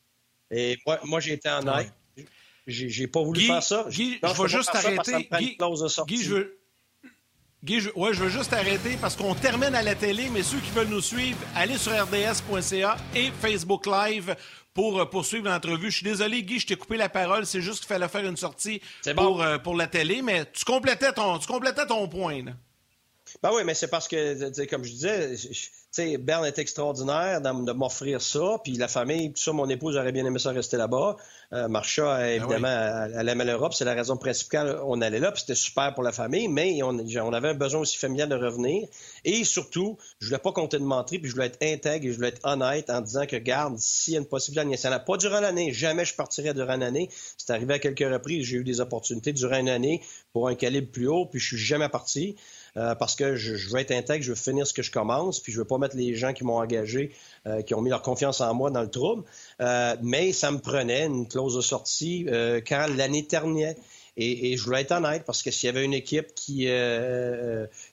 Et 0.51 0.79
moi, 0.87 1.01
moi 1.05 1.21
j'ai 1.21 1.33
été 1.33 1.49
en 1.49 1.79
aide. 1.79 1.91
J'ai 2.67 3.09
pas 3.09 3.23
voulu 3.23 3.41
faire 3.41 3.63
ça. 3.63 3.87
Guy, 3.89 4.19
je, 4.23 4.43
vais 4.43 4.49
juste 4.49 4.71
arrêter. 4.73 5.29
Guy, 6.07 6.23
je 6.23 6.35
veux, 6.35 6.62
Guy, 7.65 7.79
je, 7.79 7.91
ouais, 7.95 8.13
je 8.13 8.25
veux 8.25 8.29
juste 8.29 8.53
arrêter 8.53 8.99
parce 9.01 9.15
qu'on 9.15 9.37
termine 9.37 9.73
à 9.77 9.83
la 9.83 9.95
télé, 9.95 10.29
mais 10.33 10.43
ceux 10.43 10.59
qui 10.59 10.71
veulent 10.73 10.89
nous 10.89 11.01
suivre, 11.01 11.39
allez 11.55 11.79
sur 11.79 11.93
rds.ca 11.93 12.97
et 13.15 13.31
Facebook 13.41 13.87
Live 13.87 14.35
pour 14.75 14.99
euh, 14.99 15.05
poursuivre 15.05 15.49
l'entrevue. 15.49 15.89
Je 15.93 15.99
suis 15.99 16.05
désolé, 16.05 16.43
Guy, 16.43 16.59
je 16.59 16.67
t'ai 16.67 16.75
coupé 16.75 16.97
la 16.97 17.09
parole. 17.09 17.47
C'est 17.47 17.61
juste 17.61 17.79
qu'il 17.79 17.87
fallait 17.87 18.09
faire 18.09 18.27
une 18.27 18.37
sortie 18.37 18.83
pour, 19.15 19.41
euh, 19.43 19.59
pour 19.59 19.77
la 19.77 19.87
télé, 19.87 20.23
mais 20.23 20.45
tu 20.53 20.65
complétais 20.65 21.13
ton, 21.13 21.39
tu 21.39 21.47
complétais 21.47 21.87
ton 21.87 22.09
point. 22.09 22.43
Ben 23.43 23.51
oui, 23.55 23.63
mais 23.65 23.75
c'est 23.75 23.89
parce 23.89 24.09
que, 24.09 24.65
comme 24.67 24.85
je 24.85 24.91
disais, 24.91 25.37
sais, 25.93 26.17
Berne 26.17 26.47
est 26.47 26.59
extraordinaire 26.59 27.41
de 27.41 27.73
m'offrir 27.73 28.21
ça. 28.21 28.59
Puis 28.65 28.73
la 28.73 28.89
famille, 28.89 29.33
tout 29.33 29.43
ça, 29.43 29.53
mon 29.53 29.69
épouse 29.69 29.97
aurait 29.97 30.13
bien 30.13 30.25
aimé 30.25 30.39
ça 30.39 30.51
rester 30.51 30.79
là-bas. 30.79 31.17
Euh, 31.53 31.69
Marcha, 31.69 32.17
ben 32.17 32.43
évidemment, 32.43 33.07
elle, 33.15 33.29
aimait 33.29 33.45
l'Europe. 33.45 33.75
C'est 33.75 33.85
la 33.85 33.93
raison 33.93 34.17
principale. 34.17 34.81
On 34.85 35.03
allait 35.03 35.21
là, 35.21 35.31
puis 35.31 35.41
c'était 35.43 35.55
super 35.55 35.93
pour 35.93 36.03
la 36.03 36.13
famille. 36.13 36.49
Mais 36.49 36.83
on, 36.83 36.99
on, 36.99 37.33
avait 37.33 37.51
un 37.51 37.55
besoin 37.55 37.83
aussi 37.83 37.99
familial 37.99 38.31
de 38.31 38.35
revenir. 38.35 38.89
Et 39.25 39.45
surtout, 39.45 39.99
je 40.19 40.27
voulais 40.27 40.39
pas 40.39 40.53
compter 40.53 40.79
de 40.79 40.85
mentir, 40.85 41.21
puis 41.21 41.29
je 41.29 41.35
voulais 41.35 41.47
être 41.47 41.63
intègre 41.63 42.07
et 42.07 42.11
je 42.11 42.17
voulais 42.17 42.29
être 42.29 42.41
honnête 42.45 42.89
en 42.89 43.03
disant 43.03 43.27
que, 43.27 43.37
garde, 43.37 43.79
s'il 43.79 44.15
y 44.15 44.17
a 44.17 44.21
une 44.21 44.27
possibilité 44.27 44.89
n'a 44.89 44.99
pas 44.99 45.17
durant 45.17 45.41
l'année, 45.41 45.73
jamais 45.73 46.05
je 46.05 46.15
partirais 46.15 46.55
durant 46.55 46.77
l'année. 46.77 47.11
C'est 47.37 47.51
arrivé 47.51 47.75
à 47.75 47.79
quelques 47.79 48.01
reprises. 48.01 48.47
J'ai 48.47 48.57
eu 48.59 48.65
des 48.65 48.81
opportunités 48.81 49.33
durant 49.33 49.59
une 49.59 49.69
année 49.69 50.03
pour 50.33 50.49
un 50.49 50.55
calibre 50.55 50.91
plus 50.91 51.09
haut, 51.09 51.27
puis 51.27 51.39
je 51.39 51.47
suis 51.49 51.59
jamais 51.59 51.89
parti. 51.89 52.37
Euh, 52.79 52.95
parce 52.95 53.17
que 53.17 53.37
je, 53.37 53.69
veux 53.71 53.81
être 53.81 53.91
intègre, 53.91 54.25
je 54.25 54.31
veux 54.31 54.37
finir 54.37 54.67
ce 54.67 54.73
que 54.73 54.83
je 54.83 54.91
commence, 54.91 55.41
puis 55.41 55.53
je 55.53 55.59
veux 55.59 55.67
pas 55.67 55.77
mettre 55.77 55.97
les 55.97 56.15
gens 56.15 56.33
qui 56.33 56.43
m'ont 56.45 56.57
engagé, 56.59 57.13
euh, 57.47 57.61
qui 57.61 57.75
ont 57.75 57.83
mis 57.83 57.91
leur 57.91 58.01
confiance 58.01 58.41
en 58.41 58.55
moi 58.55 58.71
dans 58.71 58.81
le 58.81 58.91
trouble. 58.91 59.25
Euh, 59.61 59.97
mais 60.03 60.33
ça 60.33 60.51
me 60.51 60.59
prenait 60.59 61.05
une 61.05 61.29
clause 61.29 61.57
de 61.57 61.61
sortie 61.61 62.27
quand 62.67 62.87
l'année 62.97 63.27
terminait. 63.27 63.77
Et, 64.19 64.59
je 64.59 64.65
voulais 64.65 64.83
être 64.83 64.93
honnête 64.93 65.25
parce 65.25 65.43
que 65.43 65.51
s'il 65.51 65.69
y 65.69 65.71
avait 65.71 65.85
une 65.85 65.95
équipe 65.95 66.35
qui, 66.35 66.69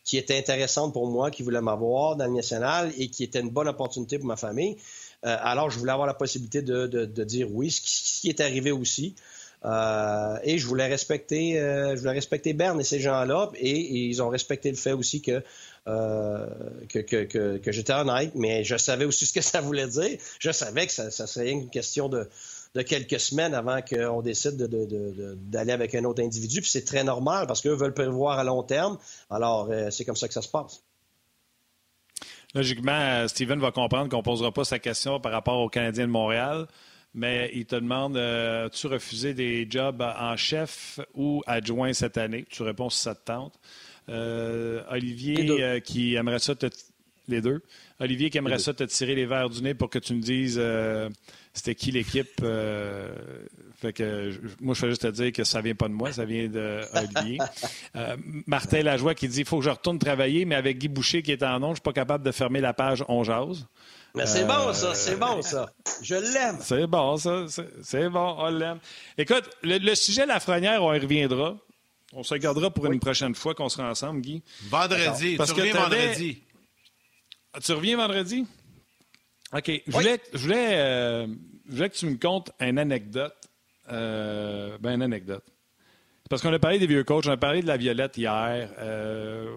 qui 0.04 0.18
était 0.18 0.38
intéressante 0.38 0.92
pour 0.92 1.08
moi, 1.08 1.32
qui 1.32 1.44
voulait 1.44 1.62
m'avoir 1.62 2.18
dans 2.18 2.26
le 2.26 2.34
national 2.34 2.92
et 2.98 3.10
qui 3.10 3.24
était 3.24 3.40
une 3.40 3.50
bonne 3.50 3.70
opportunité 3.70 4.18
pour 4.18 4.28
ma 4.28 4.36
famille, 4.36 4.76
alors 5.24 5.70
je 5.70 5.80
voulais 5.80 5.94
avoir 5.94 6.08
la 6.08 6.14
possibilité 6.14 6.62
de, 6.62 6.88
de, 6.88 7.24
dire 7.24 7.48
oui, 7.52 7.72
ce 7.72 7.82
qui, 8.20 8.28
est 8.28 8.42
arrivé 8.42 8.72
aussi. 8.72 9.16
Euh, 9.66 10.38
et 10.43 10.57
je 10.57 10.66
voulais 10.66 10.88
respecter, 10.88 11.60
euh, 11.60 11.95
je 11.95 11.99
voulais 11.99 12.14
respecter 12.14 12.53
Berne 12.53 12.80
et 12.80 12.84
ces 12.84 12.99
gens-là, 12.99 13.51
et, 13.55 14.07
ils 14.07 14.22
ont 14.22 14.30
respecté 14.30 14.70
le 14.70 14.78
fait 14.78 14.93
aussi 14.93 15.22
que 15.22 15.43
euh, 15.88 16.45
que, 16.88 16.99
que, 16.99 17.57
que, 17.57 17.72
j'étais 17.72 17.93
honnête, 17.93 18.32
mais 18.36 18.64
je 18.64 18.78
savais 18.78 19.05
aussi 19.05 19.26
ce 19.26 19.34
que 19.34 19.41
ça 19.41 19.60
voulait 19.60 19.88
dire. 19.88 20.20
Je 20.39 20.51
savais 20.51 20.86
que 20.86 20.91
ça, 20.91 21.10
serait 21.10 21.49
une 21.49 21.70
question 21.70 22.10
de, 22.10 22.30
quelques 22.84 23.20
semaines 23.20 23.55
avant 23.55 23.82
qu'on 23.82 24.22
décide 24.22 24.55
d'aller 25.49 25.72
avec 25.72 25.95
un 25.95 26.03
autre 26.03 26.22
individu. 26.22 26.62
Puis 26.62 26.70
c'est 26.70 26.86
très 26.86 27.03
normal 27.03 27.47
parce 27.47 27.62
qu'eux 27.62 27.74
veulent 27.74 27.93
prévoir 27.93 28.38
à 28.38 28.43
long 28.43 28.62
terme. 28.62 28.99
Alors, 29.32 29.70
c'est 29.89 30.05
comme 30.05 30.16
ça 30.16 30.28
que 30.28 30.34
ça 30.34 30.43
se 30.43 30.49
passe. 30.49 30.84
Logiquement, 32.53 33.28
Steven 33.28 33.60
va 33.60 33.72
comprendre 33.72 34.10
qu'on 34.10 34.18
ne 34.18 34.24
posera 34.24 34.51
pas 34.51 34.66
sa 34.66 34.78
question 34.78 35.20
par 35.20 35.32
rapport 35.32 35.60
aux 35.60 35.70
Canadiens 35.70 36.05
de 36.05 36.12
Montréal 36.12 36.68
mais 37.14 37.51
il 37.53 37.66
te 37.66 37.76
demande 37.76 38.18
euh, 38.18 38.68
as-tu 38.68 38.88
refusé 38.88 39.34
des 39.34 39.68
jobs 39.70 40.01
en 40.01 40.38
chef 40.38 40.99
ou 41.14 41.41
adjoint 41.47 41.93
cette 41.93 42.18
année? 42.18 42.45
Tu 42.49 42.64
réponds 42.64 42.89
si 42.89 43.01
ça 43.01 43.16
te 43.16 43.26
tente. 43.26 43.60
Euh, 44.10 44.84
Olivier 44.89 45.62
euh, 45.62 45.80
qui 45.80 46.16
aimerait 46.16 46.39
ça 46.39 46.55
te. 46.55 46.68
Les 47.28 47.41
deux. 47.41 47.62
Olivier 47.99 48.32
qui 48.32 48.39
aimerait 48.39 48.57
ça 48.57 48.74
te 48.74 48.84
tirer 48.84 49.14
les 49.14 49.28
verres 49.28 49.51
du 49.51 49.62
nez 49.62 49.76
pour 49.76 49.91
que 49.91 49.99
tu 49.99 50.16
me 50.16 50.22
dises 50.22 50.60
c'était 51.54 51.76
qui 51.76 51.91
l'équipe. 51.91 52.41
fait 53.76 53.93
que 53.93 54.32
moi, 54.62 54.76
je 54.76 54.80
fais 54.80 54.89
juste 54.89 55.02
te 55.02 55.08
dire 55.08 55.32
que 55.32 55.43
ça 55.43 55.62
vient 55.62 55.76
pas 55.76 55.88
de 55.88 55.93
moi, 55.93 56.12
ça 56.12 56.26
vient 56.26 56.47
d'Olivier. 56.47 57.39
Martin 58.47 58.84
Lajoie 58.84 59.16
qui 59.16 59.28
dit 59.28 59.39
il 59.39 59.45
faut 59.45 59.60
que 59.60 59.66
je 59.66 59.70
retourne 59.70 60.00
travailler, 60.00 60.45
mais 60.45 60.56
avec 60.56 60.78
Guy 60.78 60.88
Boucher 60.88 61.22
qui 61.22 61.32
est 61.32 61.43
en 61.43 61.60
nom, 61.60 61.70
je 61.70 61.76
suis 61.76 61.82
pas 61.82 61.93
capable 61.93 62.24
de 62.24 62.32
fermer 62.32 62.62
la 62.62 62.74
page 62.74 63.04
On 63.08 63.24
jase. 63.24 63.66
Mais 64.16 64.26
c'est 64.26 64.45
bon, 64.45 64.74
ça, 64.74 64.95
c'est 64.95 65.16
bon, 65.18 65.41
ça. 65.41 65.72
Je 66.02 66.16
l'aime. 66.16 66.58
C'est 66.62 66.88
bon, 66.88 67.18
ça. 67.18 67.45
C'est 67.84 68.10
bon, 68.10 68.36
on 68.39 68.50
l'aime. 68.50 68.80
Écoute, 69.18 69.50
le, 69.62 69.95
sujet 69.95 70.26
Lafrenière, 70.26 70.84
on 70.84 70.93
y 70.93 71.00
reviendra. 71.00 71.56
On 72.14 72.24
se 72.24 72.34
regardera 72.34 72.72
pour 72.72 72.88
une 72.88 73.00
prochaine 73.00 73.36
fois 73.36 73.54
qu'on 73.54 73.70
sera 73.70 73.89
ensemble, 73.89 74.22
Guy. 74.22 74.41
Vendredi. 74.70 75.38
tu 75.38 75.52
reviens 75.54 75.74
vendredi. 75.74 76.41
Ah, 77.54 77.60
tu 77.60 77.72
reviens 77.74 77.97
vendredi? 77.97 78.45
OK. 79.54 79.82
Je 79.88 79.91
voulais, 79.91 80.22
je 80.34 80.38
voulais, 80.38 80.70
euh, 80.74 81.28
je 81.70 81.76
voulais 81.76 81.89
que 81.89 81.95
tu 81.95 82.06
me 82.06 82.18
contes 82.18 82.52
une 82.60 82.78
anecdote. 82.78 83.36
Euh, 83.91 84.78
ben, 84.80 84.95
une 84.95 85.02
anecdote. 85.02 85.43
Parce 86.30 86.43
qu'on 86.43 86.54
a 86.54 86.60
parlé 86.60 86.78
des 86.78 86.86
vieux 86.86 87.04
coachs, 87.04 87.26
on 87.26 87.32
a 87.32 87.38
parlé 87.38 87.62
de 87.62 87.68
la 87.68 87.78
Violette 87.78 88.16
hier. 88.18 88.70
Euh, 88.78 89.47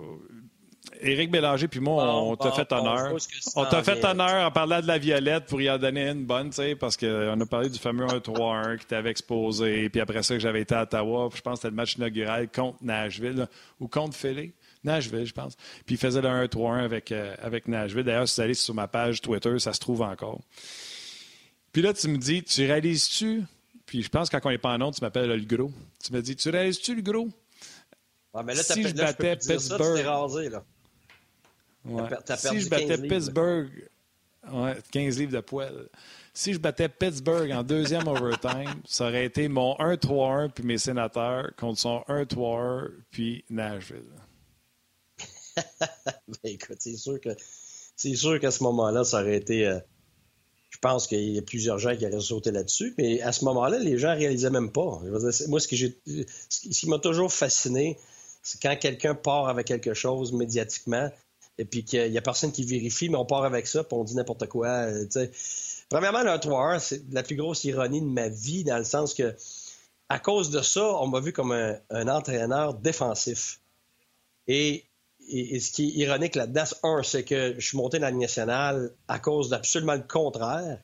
Éric 1.03 1.31
Bélanger 1.31 1.69
puis 1.69 1.81
moi, 1.81 2.15
on 2.17 2.35
t'a 2.37 2.53
fait 2.53 2.73
honneur. 2.73 3.15
On 3.57 3.65
t'a 3.67 3.83
fait 3.83 4.03
honneur 4.05 4.47
en 4.47 4.51
parlant 4.51 4.81
de 4.81 4.87
la 4.87 4.99
Violette 4.99 5.47
pour 5.47 5.61
y 5.61 5.71
en 5.71 5.79
donner 5.79 6.09
une 6.09 6.25
bonne, 6.25 6.49
tu 6.49 6.57
sais, 6.57 6.75
parce 6.75 6.97
qu'on 6.97 7.41
a 7.41 7.47
parlé 7.47 7.69
du 7.69 7.79
fameux 7.79 8.07
1-3-1 8.07 8.79
qui 8.79 8.87
t'avait 8.87 9.11
exposé, 9.11 9.89
puis 9.91 10.01
après 10.01 10.23
ça 10.23 10.35
que 10.35 10.41
j'avais 10.41 10.63
été 10.63 10.75
à 10.75 10.83
Ottawa, 10.83 11.29
je 11.35 11.41
pense 11.41 11.55
que 11.55 11.57
c'était 11.59 11.71
le 11.71 11.77
match 11.77 11.97
inaugural 11.97 12.49
contre 12.49 12.79
Nashville, 12.83 13.47
ou 13.81 13.89
contre 13.89 14.17
Philly. 14.17 14.53
Nashville, 14.85 15.27
je 15.27 15.33
pense. 15.33 15.57
Puis 15.87 15.95
il 15.95 15.99
faisait 15.99 16.21
le 16.21 16.29
1-3-1 16.29 16.85
avec, 16.85 17.13
euh, 17.13 17.35
avec 17.41 17.69
Nashville. 17.69 18.05
D'ailleurs, 18.05 18.29
si 18.29 18.37
vous 18.37 18.41
allez 18.43 18.55
sur 18.55 18.75
ma 18.75 18.89
page 18.89 19.21
Twitter, 19.21 19.59
ça 19.59 19.73
se 19.73 19.81
trouve 19.81 20.03
encore. 20.03 20.41
Puis 21.73 21.83
là, 21.83 21.95
tu 21.95 22.09
me 22.09 22.19
dis, 22.19 22.43
tu 22.43 22.67
réalises-tu, 22.67 23.43
puis 23.87 24.03
je 24.03 24.09
pense 24.09 24.29
que 24.29 24.37
quand 24.37 24.49
on 24.49 24.53
n'est 24.53 24.59
pas 24.59 24.77
en 24.77 24.91
tu 24.91 25.03
m'appelles 25.03 25.31
le 25.31 25.45
gros. 25.45 25.73
Tu 26.03 26.13
me 26.13 26.21
dis, 26.21 26.37
tu 26.37 26.51
réalises-tu 26.51 26.95
le 26.95 27.03
gros? 27.03 27.29
Ouais, 28.35 28.43
mais 28.45 28.55
là, 28.55 28.63
si 28.63 28.83
je 28.83 28.95
battais 28.95 29.37
Pittsburgh. 29.37 30.05
rasé, 30.05 30.49
là. 30.49 30.65
Ouais. 31.85 32.09
si 32.37 32.61
je 32.61 32.69
battais 32.69 32.99
Pittsburgh, 32.99 33.89
ouais, 34.51 34.77
15 34.91 35.19
livres 35.19 35.33
de 35.33 35.41
poêle. 35.41 35.89
Si 36.35 36.55
je 36.55 36.59
battais 36.59 36.89
Pittsburgh 36.89 37.51
en 37.53 37.63
deuxième 37.63 38.07
overtime, 38.09 38.81
ça 38.87 39.09
aurait 39.09 39.27
été 39.27 39.49
mon 39.49 39.75
1-3-1 39.75 40.51
puis 40.51 40.65
mes 40.65 40.79
sénateurs 40.79 41.51
contre 41.57 41.79
son 41.79 42.05
1-3-1 42.09 42.89
puis 43.11 43.45
Nashville. 43.51 44.05
ben, 46.29 46.37
écoute, 46.45 46.79
c'est 46.81 46.97
sûr 46.97 47.21
que 47.21 47.31
c'est 47.97 48.15
sûr 48.15 48.41
qu'à 48.41 48.51
ce 48.51 48.63
moment-là, 48.65 49.05
ça 49.05 49.21
aurait 49.21 49.37
été. 49.37 49.67
Euh, 49.67 49.79
je 50.71 50.79
pense 50.79 51.07
qu'il 51.07 51.31
y 51.31 51.39
a 51.39 51.43
plusieurs 51.43 51.79
gens 51.79 51.95
qui 51.95 52.07
auraient 52.07 52.21
sauté 52.21 52.51
là-dessus, 52.51 52.95
mais 52.97 53.21
à 53.21 53.33
ce 53.33 53.45
moment-là, 53.45 53.79
les 53.79 53.99
gens 53.99 54.15
ne 54.15 54.19
réalisaient 54.19 54.51
même 54.51 54.73
pas. 54.73 55.01
Moi, 55.49 55.61
ce, 55.61 55.69
qui 55.69 56.89
m'a 56.89 56.99
toujours 56.99 57.33
fasciné, 57.33 57.99
c'est 58.43 58.61
quand 58.61 58.75
quelqu'un 58.77 59.15
part 59.15 59.49
avec 59.49 59.67
quelque 59.67 59.95
chose 59.95 60.33
médiatiquement, 60.33 61.11
et 61.59 61.65
puis 61.67 61.85
qu'il 61.85 62.11
n'y 62.11 62.19
a 62.19 62.23
personne 62.23 62.53
qui 62.53 62.65
vérifie, 62.65 63.11
mais 63.11 63.17
on 63.17 63.27
part 63.27 63.45
avec 63.45 63.67
ça, 63.67 63.85
puis 63.85 63.97
on 63.97 64.05
dit 64.05 64.17
n'importe 64.17 64.47
quoi. 64.49 64.69
Euh, 64.69 65.07
Premièrement, 65.91 66.23
le 66.23 66.39
3 66.39 66.81
c'est 66.81 67.03
la 67.13 67.23
plus 67.23 67.37
grosse 67.37 67.65
ironie 67.65 68.01
de 68.01 68.07
ma 68.07 68.29
vie, 68.29 68.65
dans 68.65 68.79
le 68.79 68.85
sens 68.85 69.13
que, 69.13 69.37
à 70.09 70.19
cause 70.19 70.49
de 70.49 70.63
ça, 70.63 70.83
on 70.83 71.07
m'a 71.07 71.21
vu 71.21 71.35
comme 71.35 71.53
un, 71.53 72.09
entraîneur 72.09 72.75
défensif. 72.75 73.61
Et, 74.49 74.87
ce 75.61 75.71
qui 75.73 75.89
est 75.89 76.05
ironique 76.05 76.35
là-dedans, 76.35 76.65
un, 76.83 77.03
c'est 77.03 77.25
que 77.25 77.55
je 77.59 77.67
suis 77.67 77.77
monté 77.77 77.99
dans 77.99 78.07
la 78.07 78.13
nationale 78.13 78.91
à 79.09 79.19
cause 79.19 79.49
d'absolument 79.49 79.95
le 79.95 80.05
contraire. 80.07 80.79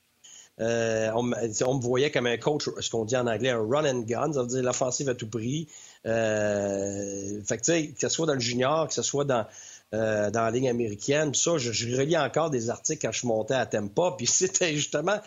Euh, 0.61 1.11
on, 1.15 1.23
me 1.23 1.81
voyait 1.81 2.11
comme 2.11 2.27
un 2.27 2.37
coach, 2.37 2.69
ce 2.81 2.91
qu'on 2.91 3.05
dit 3.05 3.17
en 3.17 3.27
anglais, 3.27 3.51
un 3.51 3.65
run 3.65 3.85
and 3.85 4.01
gun, 4.01 4.33
ça 4.33 4.43
veut 4.43 4.49
dire 4.49 4.63
l'offensive 4.63 5.09
à 5.09 5.15
tout 5.15 5.29
prix. 5.29 5.69
Euh, 6.07 7.41
fait 7.45 7.59
que, 7.59 7.93
que 7.93 8.01
ce 8.01 8.09
soit 8.09 8.27
dans 8.27 8.35
le 8.35 8.41
junior, 8.41 8.89
que 8.89 8.95
ce 8.95 9.03
soit 9.03 9.25
dans, 9.25 9.47
euh, 9.95 10.31
dans 10.31 10.43
la 10.43 10.51
ligne 10.51 10.69
américaine. 10.69 11.33
ça, 11.35 11.59
je, 11.59 11.97
relis 11.97 12.19
encore 12.19 12.51
des 12.51 12.71
articles 12.71 13.07
quand 13.07 13.13
je 13.13 13.27
montais 13.27 13.55
à 13.55 13.67
Tempa, 13.67 14.15
puis 14.17 14.27
c'était 14.27 14.75
justement 14.75 15.19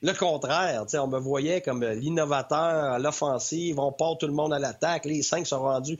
le 0.00 0.12
contraire. 0.12 0.84
on 0.94 1.06
me 1.06 1.18
voyait 1.18 1.60
comme 1.60 1.84
l'innovateur 1.84 2.98
l'offensive, 2.98 3.78
on 3.78 3.92
part 3.92 4.16
tout 4.16 4.26
le 4.26 4.32
monde 4.32 4.54
à 4.54 4.58
l'attaque, 4.58 5.04
les 5.04 5.22
cinq 5.22 5.46
sont 5.46 5.60
rendus, 5.60 5.98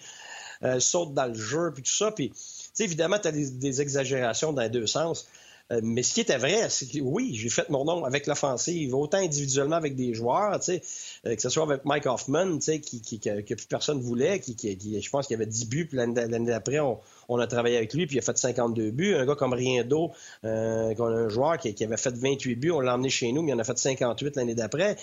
sautent 0.78 1.14
dans 1.14 1.26
le 1.26 1.34
jeu, 1.34 1.72
puis 1.74 1.82
tout 1.82 1.92
ça. 1.92 2.12
Puis, 2.12 2.32
évidemment, 2.84 3.18
tu 3.18 3.28
as 3.28 3.32
des, 3.32 3.80
exagérations 3.80 4.52
dans 4.52 4.62
les 4.62 4.68
deux 4.68 4.86
sens. 4.86 5.28
Euh, 5.70 5.80
mais 5.82 6.02
ce 6.02 6.14
qui 6.14 6.20
était 6.20 6.38
vrai, 6.38 6.70
c'est 6.70 6.86
que 6.86 6.98
oui, 7.00 7.34
j'ai 7.34 7.50
fait 7.50 7.68
mon 7.68 7.84
nom 7.84 8.04
avec 8.04 8.26
l'offensive, 8.26 8.94
autant 8.94 9.18
individuellement 9.18 9.76
avec 9.76 9.96
des 9.96 10.14
joueurs, 10.14 10.58
euh, 10.68 11.34
que 11.34 11.42
ce 11.42 11.48
soit 11.50 11.62
avec 11.64 11.84
Mike 11.84 12.06
Hoffman, 12.06 12.58
qui, 12.58 12.80
qui, 12.80 13.20
que, 13.20 13.54
plus 13.54 13.66
personne 13.66 14.00
voulait, 14.00 14.40
qui, 14.40 14.56
qui, 14.56 15.00
je 15.00 15.10
pense 15.10 15.26
qu'il 15.26 15.34
y 15.34 15.36
avait 15.36 15.46
10 15.46 15.68
buts, 15.68 15.86
puis 15.86 15.98
l'année 15.98 16.46
d'après, 16.46 16.78
on, 16.80 17.38
a 17.38 17.46
travaillé 17.46 17.76
avec 17.76 17.92
lui, 17.92 18.06
puis 18.06 18.16
il 18.16 18.18
a 18.18 18.22
fait 18.22 18.38
52 18.38 18.90
buts. 18.90 19.14
Un 19.14 19.26
gars 19.26 19.34
comme 19.34 19.52
Riendo, 19.52 20.12
euh, 20.44 20.94
un 20.98 21.28
joueur 21.28 21.58
qui, 21.58 21.84
avait 21.84 21.96
fait 21.98 22.14
28 22.14 22.56
buts, 22.56 22.70
on 22.70 22.80
l'a 22.80 22.94
emmené 22.94 23.10
chez 23.10 23.30
nous, 23.32 23.42
mais 23.42 23.52
il 23.52 23.54
en 23.54 23.58
a 23.58 23.64
fait 23.64 23.78
58 23.78 24.36
l'année 24.36 24.54
d'après. 24.54 24.96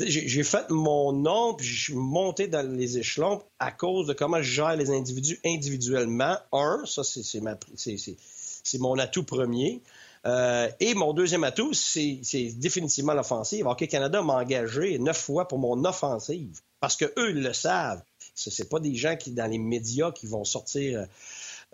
J'ai 0.00 0.44
fait 0.44 0.70
mon 0.70 1.12
nom, 1.12 1.54
puis 1.54 1.66
je 1.66 1.84
suis 1.84 1.94
monté 1.94 2.46
dans 2.46 2.62
les 2.62 2.98
échelons 2.98 3.42
à 3.58 3.72
cause 3.72 4.06
de 4.06 4.14
comment 4.14 4.40
je 4.40 4.52
gère 4.52 4.76
les 4.76 4.90
individus 4.90 5.40
individuellement. 5.44 6.36
Un, 6.52 6.82
ça, 6.86 7.02
c'est 7.04 8.78
mon 8.78 8.98
atout 8.98 9.24
premier. 9.24 9.82
Euh, 10.26 10.68
et 10.80 10.94
mon 10.94 11.12
deuxième 11.12 11.44
atout, 11.44 11.72
c'est 11.72 12.20
définitivement 12.56 13.14
l'offensive. 13.14 13.66
Hockey 13.66 13.88
Canada 13.88 14.22
m'a 14.22 14.34
engagé 14.34 14.98
neuf 14.98 15.18
fois 15.18 15.48
pour 15.48 15.58
mon 15.58 15.84
offensive 15.84 16.60
parce 16.80 16.96
que 16.96 17.06
eux 17.16 17.30
ils 17.30 17.42
le 17.42 17.52
savent. 17.52 18.02
Ce 18.34 18.50
n'est 18.62 18.68
pas 18.68 18.78
des 18.78 18.94
gens 18.94 19.16
qui, 19.16 19.32
dans 19.32 19.50
les 19.50 19.58
médias, 19.58 20.12
vont 20.24 20.44
sortir 20.44 21.06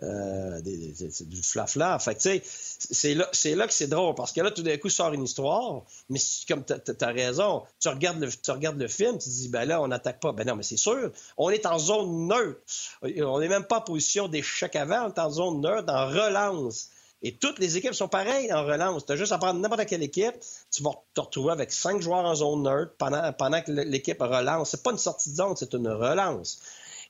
euh, 0.03 0.61
du 0.61 1.41
flafla. 1.41 1.99
Sais, 1.99 2.41
c'est 2.43 3.13
là, 3.13 3.27
que 3.67 3.73
c'est 3.73 3.87
drôle 3.87 4.13
parce 4.15 4.33
que 4.33 4.41
là, 4.41 4.51
tout 4.51 4.61
d'un 4.61 4.77
coup, 4.77 4.89
sort 4.89 5.13
une 5.13 5.23
histoire, 5.23 5.83
mais 6.09 6.19
comme 6.49 6.65
tu 6.65 6.73
as, 6.73 7.07
raison, 7.07 7.63
tu 7.79 7.87
regardes, 7.87 8.19
le, 8.19 8.29
tu 8.29 8.51
regardes 8.51 8.77
le 8.77 8.87
film, 8.87 9.17
tu 9.17 9.29
te 9.29 9.29
dis, 9.29 9.47
ben 9.47 9.65
là, 9.65 9.81
on 9.81 9.87
n'attaque 9.87 10.19
pas. 10.19 10.33
Ben 10.33 10.45
non, 10.45 10.55
mais 10.55 10.63
c'est 10.63 10.75
sûr, 10.75 11.11
on 11.37 11.49
est 11.49 11.65
en 11.65 11.79
zone 11.79 12.27
neutre. 12.27 12.59
On 13.03 13.39
n'est 13.39 13.47
même 13.47 13.63
pas 13.63 13.77
en 13.77 13.81
position 13.81 14.27
d'échec 14.27 14.75
avant, 14.75 15.05
on 15.05 15.13
est 15.13 15.19
en 15.19 15.29
zone 15.29 15.61
neutre, 15.61 15.93
en 15.93 16.07
relance. 16.07 16.89
Et 17.27 17.37
toutes 17.37 17.57
les 17.57 17.75
équipes 17.75 17.95
sont 17.95 18.07
pareilles 18.07 18.53
en 18.53 18.63
relance. 18.63 19.03
Tu 19.03 19.11
as 19.11 19.15
juste 19.15 19.31
à 19.31 19.39
prendre 19.39 19.59
n'importe 19.59 19.87
quelle 19.87 20.03
équipe, 20.03 20.35
tu 20.69 20.83
vas 20.83 20.91
te 21.15 21.21
retrouver 21.21 21.53
avec 21.53 21.71
cinq 21.71 21.99
joueurs 21.99 22.23
en 22.23 22.35
zone 22.35 22.61
neutre 22.61 22.93
pendant, 22.99 23.61
que 23.63 23.71
l'équipe 23.71 24.21
relance. 24.21 24.69
C'est 24.69 24.83
pas 24.83 24.91
une 24.91 24.99
sortie 24.99 25.31
de 25.31 25.35
zone, 25.37 25.55
c'est 25.55 25.73
une 25.73 25.87
relance. 25.87 26.61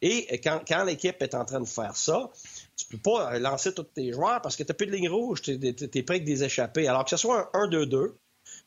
Et 0.02 0.40
quand, 0.40 0.84
l'équipe 0.86 1.22
est 1.22 1.36
en 1.36 1.44
train 1.44 1.60
de 1.60 1.68
faire 1.68 1.98
ça, 1.98 2.32
tu 2.78 2.86
peux 2.86 2.98
pas 2.98 3.38
lancer 3.40 3.74
tous 3.74 3.84
tes 3.84 4.14
joueurs 4.14 4.42
parce 4.42 4.56
que 4.56 4.64
tu 4.64 4.70
n'as 4.70 4.76
plus 4.76 4.88
de 4.88 4.94
ligne 4.94 5.10
rouge, 5.10 5.42
tu 5.42 5.52
es, 5.52 6.04
prêt 6.04 6.16
avec 6.16 6.24
des 6.24 6.46
échappés. 6.46 6.88
Alors 6.88 7.04
que 7.04 7.10
ce 7.10 7.18
soit 7.18 7.50
un 7.54 7.68
1-2-2, 7.68 7.90
que 7.90 8.16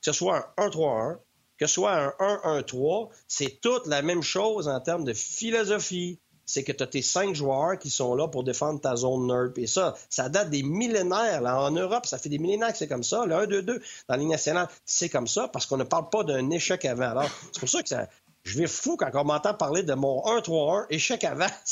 ce 0.03 0.13
soit 0.13 0.53
un 0.59 0.69
1-3-1, 0.69 1.17
que 1.57 1.67
ce 1.67 1.73
soit 1.73 1.95
un 1.95 2.61
1-1-3, 2.61 3.09
c'est 3.27 3.59
toute 3.63 3.87
la 3.87 4.03
même 4.03 4.23
chose 4.23 4.69
en 4.69 4.81
termes 4.81 5.05
de 5.05 5.15
philosophie, 5.15 6.21
c'est 6.49 6.65
que 6.65 6.73
tu 6.73 6.83
as 6.83 6.87
tes 6.87 7.03
cinq 7.03 7.35
joueurs 7.35 7.79
qui 7.79 7.91
sont 7.91 8.15
là 8.15 8.27
pour 8.27 8.43
défendre 8.43 8.81
ta 8.81 8.97
zone 8.97 9.27
NERP. 9.27 9.59
Et 9.59 9.67
ça, 9.67 9.95
ça 10.09 10.31
date 10.31 10.49
des 10.49 10.63
millénaires. 10.63 11.43
Là, 11.43 11.61
en 11.61 11.71
Europe, 11.71 12.07
ça 12.07 12.17
fait 12.17 12.31
des 12.31 12.39
millénaires 12.39 12.73
que 12.73 12.79
c'est 12.79 12.89
comme 12.89 13.05
ça. 13.05 13.27
Le 13.27 13.35
1-2-2 13.35 13.81
dans 14.09 14.17
la 14.17 14.25
nationale, 14.25 14.67
c'est 14.87 15.11
comme 15.11 15.29
ça 15.29 15.49
parce 15.49 15.67
qu'on 15.67 15.77
ne 15.77 15.85
parle 15.85 16.09
pas 16.09 16.25
d'un 16.25 16.49
échec 16.49 16.87
avant. 16.87 17.11
Alors, 17.11 17.31
c'est 17.53 17.61
pour 17.61 17.69
ça 17.69 17.83
que 17.83 17.89
ça, 17.91 18.09
je 18.45 18.59
vais 18.59 18.67
fou 18.67 18.97
quand 18.97 19.11
on 19.13 19.25
m'entend 19.25 19.53
parler 19.53 19.83
de 19.83 19.93
mon 19.93 20.23
1-3-1, 20.25 20.87
échec 20.89 21.23
avant. 21.25 21.49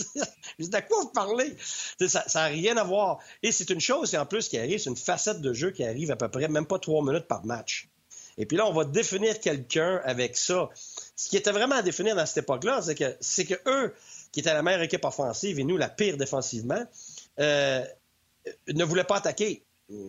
je 0.58 0.64
dis, 0.64 0.68
de 0.68 0.80
quoi 0.80 1.00
vous 1.00 1.08
parlez? 1.08 1.56
Ça 2.06 2.24
n'a 2.34 2.44
rien 2.44 2.76
à 2.76 2.84
voir. 2.84 3.18
Et 3.42 3.52
c'est 3.52 3.70
une 3.70 3.80
chose, 3.80 4.14
en 4.14 4.26
plus, 4.26 4.46
qui 4.48 4.58
arrive, 4.58 4.78
c'est 4.78 4.90
une 4.90 4.96
facette 4.96 5.40
de 5.40 5.54
jeu 5.54 5.70
qui 5.70 5.84
arrive 5.84 6.10
à 6.10 6.16
peu 6.16 6.28
près 6.28 6.48
même 6.48 6.66
pas 6.66 6.78
trois 6.78 7.02
minutes 7.02 7.28
par 7.28 7.46
match. 7.46 7.88
Et 8.38 8.44
puis 8.44 8.58
là, 8.58 8.66
on 8.66 8.72
va 8.72 8.84
définir 8.84 9.40
quelqu'un 9.40 10.02
avec 10.04 10.36
ça. 10.36 10.68
Ce 11.16 11.28
qui 11.30 11.38
était 11.38 11.52
vraiment 11.52 11.76
à 11.76 11.82
définir 11.82 12.14
dans 12.14 12.26
cette 12.26 12.44
époque-là, 12.44 12.82
c'est 12.82 12.94
que, 12.94 13.16
c'est 13.20 13.46
que 13.46 13.54
eux, 13.66 13.94
qui 14.36 14.40
était 14.40 14.52
la 14.52 14.62
meilleure 14.62 14.82
équipe 14.82 15.06
offensive 15.06 15.58
et 15.58 15.64
nous 15.64 15.78
la 15.78 15.88
pire 15.88 16.18
défensivement, 16.18 16.84
euh, 17.40 17.82
ne 18.68 18.84
voulait 18.84 19.04
pas 19.04 19.16
attaquer. 19.16 19.64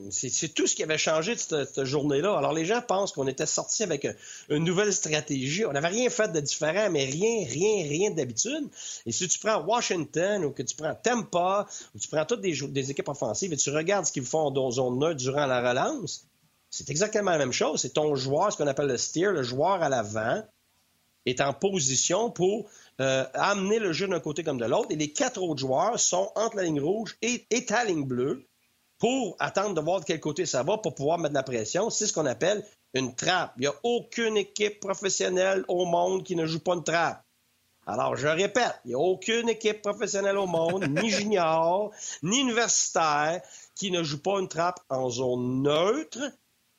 C'est 0.10 0.54
tout 0.54 0.68
ce 0.68 0.76
qui 0.76 0.84
avait 0.84 0.98
changé 0.98 1.34
de 1.34 1.40
cette, 1.40 1.86
journée-là. 1.86 2.38
Alors, 2.38 2.52
les 2.52 2.66
gens 2.66 2.82
pensent 2.82 3.14
qu'on 3.14 3.28
était 3.28 3.46
sorti 3.46 3.84
avec 3.84 4.06
une 4.50 4.66
nouvelle 4.66 4.92
stratégie. 4.92 5.64
On 5.64 5.72
n'avait 5.72 5.88
rien 5.88 6.10
fait 6.10 6.30
de 6.30 6.42
différent, 6.42 6.90
mais 6.90 7.06
rien, 7.06 7.46
rien, 7.48 7.88
rien 7.88 8.12
d'habitude. 8.12 8.68
Et 9.06 9.14
si 9.14 9.30
tu 9.30 9.40
prends 9.40 9.64
Washington 9.64 10.44
ou 10.44 10.52
que 10.52 10.64
tu 10.64 10.76
prends 10.76 10.94
Tampa 10.94 11.66
ou 11.96 11.98
tu 11.98 12.10
prends 12.10 12.26
toutes 12.26 12.42
des, 12.42 12.92
équipes 12.92 13.08
offensives 13.08 13.54
et 13.54 13.58
tu 13.58 13.70
regardes 13.70 14.08
ce 14.08 14.12
qu'ils 14.12 14.26
font 14.26 14.52
dans 14.52 14.72
zone 14.72 15.00
neutre 15.00 15.22
durant 15.22 15.46
la 15.46 15.70
relance, 15.70 16.28
c'est 16.70 16.90
exactement 16.90 17.32
la 17.32 17.38
même 17.38 17.54
chose. 17.54 17.80
C'est 17.80 17.94
ton 17.94 18.14
joueur, 18.16 18.52
ce 18.52 18.58
qu'on 18.58 18.68
appelle 18.68 18.88
le 18.88 18.98
steer, 18.98 19.32
le 19.32 19.44
joueur 19.44 19.82
à 19.82 19.88
l'avant, 19.88 20.44
est 21.28 21.42
en 21.42 21.54
position 21.54 22.32
pour 22.32 22.70
euh, 23.00 23.26
amener 23.34 23.80
le 23.80 23.94
jeu 23.94 24.08
d'un 24.08 24.20
côté 24.20 24.44
comme 24.44 24.58
de 24.58 24.66
l'autre. 24.66 24.88
Et 24.90 24.96
les 24.96 25.14
quatre 25.14 25.42
autres 25.42 25.60
joueurs 25.60 26.00
sont 26.00 26.32
entre 26.36 26.58
la 26.58 26.64
ligne 26.64 26.82
rouge 26.82 27.16
et, 27.22 27.46
et 27.52 27.66
ta 27.66 27.86
ligne 27.86 28.06
bleue 28.06 28.48
pour 29.00 29.36
attendre 29.40 29.76
de 29.76 29.82
voir 29.82 30.00
de 30.00 30.06
quel 30.06 30.20
côté 30.20 30.46
ça 30.46 30.64
va 30.64 30.78
pour 30.78 30.96
pouvoir 30.96 31.18
mettre 31.20 31.34
de 31.34 31.38
la 31.38 31.44
pression. 31.44 31.90
C'est 31.90 32.08
ce 32.08 32.14
qu'on 32.14 32.26
appelle 32.26 32.66
une 32.94 33.16
trappe. 33.16 33.54
Il 33.58 33.62
n'y 33.62 33.68
a 33.68 33.76
aucune 33.84 34.38
équipe 34.38 34.80
professionnelle 34.80 35.64
au 35.68 35.86
monde 35.86 36.24
qui 36.24 36.36
ne 36.36 36.46
joue 36.46 36.60
pas 36.60 36.74
une 36.74 36.84
trappe. 36.84 37.24
Alors, 37.86 38.18
je 38.18 38.28
répète, 38.28 38.82
il 38.84 38.90
n'y 38.90 38.96
a 38.96 39.00
aucune 39.00 39.48
équipe 39.48 39.82
professionnelle 39.82 40.38
au 40.38 40.46
monde, 40.46 40.86
ni 40.90 41.10
junior, 41.10 41.92
ni 42.22 42.42
universitaire, 42.42 43.42
qui 43.76 43.92
ne 43.92 44.04
joue 44.04 44.22
pas 44.22 44.40
une 44.40 44.50
trappe 44.50 44.82
en 44.90 45.10
zone 45.10 45.62
neutre 45.62 46.20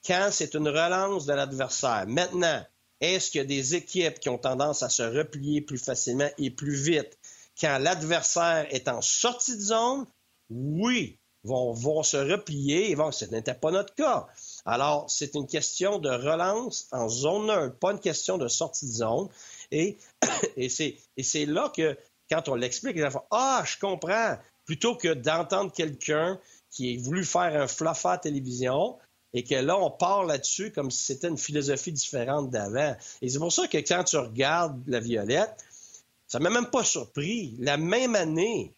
quand 0.07 0.29
c'est 0.31 0.55
une 0.55 0.69
relance 0.69 1.25
de 1.25 1.33
l'adversaire. 1.33 2.05
Maintenant, 2.07 2.63
est-ce 3.01 3.31
qu'il 3.31 3.39
y 3.39 3.43
a 3.43 3.47
des 3.47 3.75
équipes 3.75 4.19
qui 4.19 4.29
ont 4.29 4.39
tendance 4.39 4.83
à 4.83 4.89
se 4.89 5.03
replier 5.03 5.61
plus 5.61 5.79
facilement 5.79 6.29
et 6.39 6.51
plus 6.51 6.75
vite 6.75 7.19
quand 7.61 7.79
l'adversaire 7.79 8.67
est 8.71 8.89
en 8.89 9.01
sortie 9.01 9.57
de 9.57 9.63
zone? 9.63 10.07
Oui, 10.51 11.19
vont, 11.45 11.73
vont 11.73 12.03
se 12.03 12.17
replier 12.17 12.91
et 12.91 12.95
vont, 12.95 13.13
ce 13.13 13.25
n'était 13.27 13.55
pas 13.55 13.71
notre 13.71 13.95
cas. 13.95 14.27
Alors, 14.65 15.11
c'est 15.11 15.35
une 15.35 15.47
question 15.47 15.99
de 15.99 16.11
relance 16.11 16.89
en 16.93 17.09
zone 17.09 17.47
neutre, 17.47 17.79
pas 17.79 17.93
une 17.93 18.01
question 18.01 18.39
de 18.39 18.49
sortie 18.49 18.87
de 18.87 18.93
zone. 18.93 19.29
Et, 19.71 19.99
et 20.57 20.69
c'est 20.69 21.47
là 21.47 21.73
que, 21.75 21.97
quand 22.31 22.49
on 22.49 22.55
l'explique, 22.55 22.97
les 22.97 23.11
gens 23.11 23.25
Ah, 23.31 23.63
je 23.67 23.79
comprends. 23.79 24.37
Plutôt 24.65 24.97
que 24.97 25.15
d'entendre 25.15 25.73
quelqu'un 25.73 26.39
qui 26.71 26.95
a 26.95 27.03
voulu 27.03 27.25
faire 27.25 27.61
un 27.61 27.67
fluff 27.67 28.05
à 28.05 28.19
télévision, 28.19 28.99
et 29.35 29.45
que 29.45 29.55
là, 29.55 29.79
on 29.79 29.91
part 29.91 30.25
là-dessus 30.25 30.73
comme 30.73 30.91
si 30.91 31.05
c'était 31.05 31.29
une 31.29 31.39
philosophie 31.39 31.93
différente 31.93 32.51
d'avant. 32.51 32.97
Et 33.23 33.29
c'est 33.29 33.39
pour 33.39 33.53
ça 33.53 33.69
que 33.69 33.79
quand 33.79 34.05
tu 34.05 34.17
regardes 34.17 34.81
la 34.87 35.01
Violette, 35.01 35.65
ça 36.27 36.39
m'a 36.39 36.51
même 36.51 36.71
pas 36.71 36.85
surpris. 36.85 37.55
La 37.59 37.77
même 37.77 38.15
année, 38.15 38.73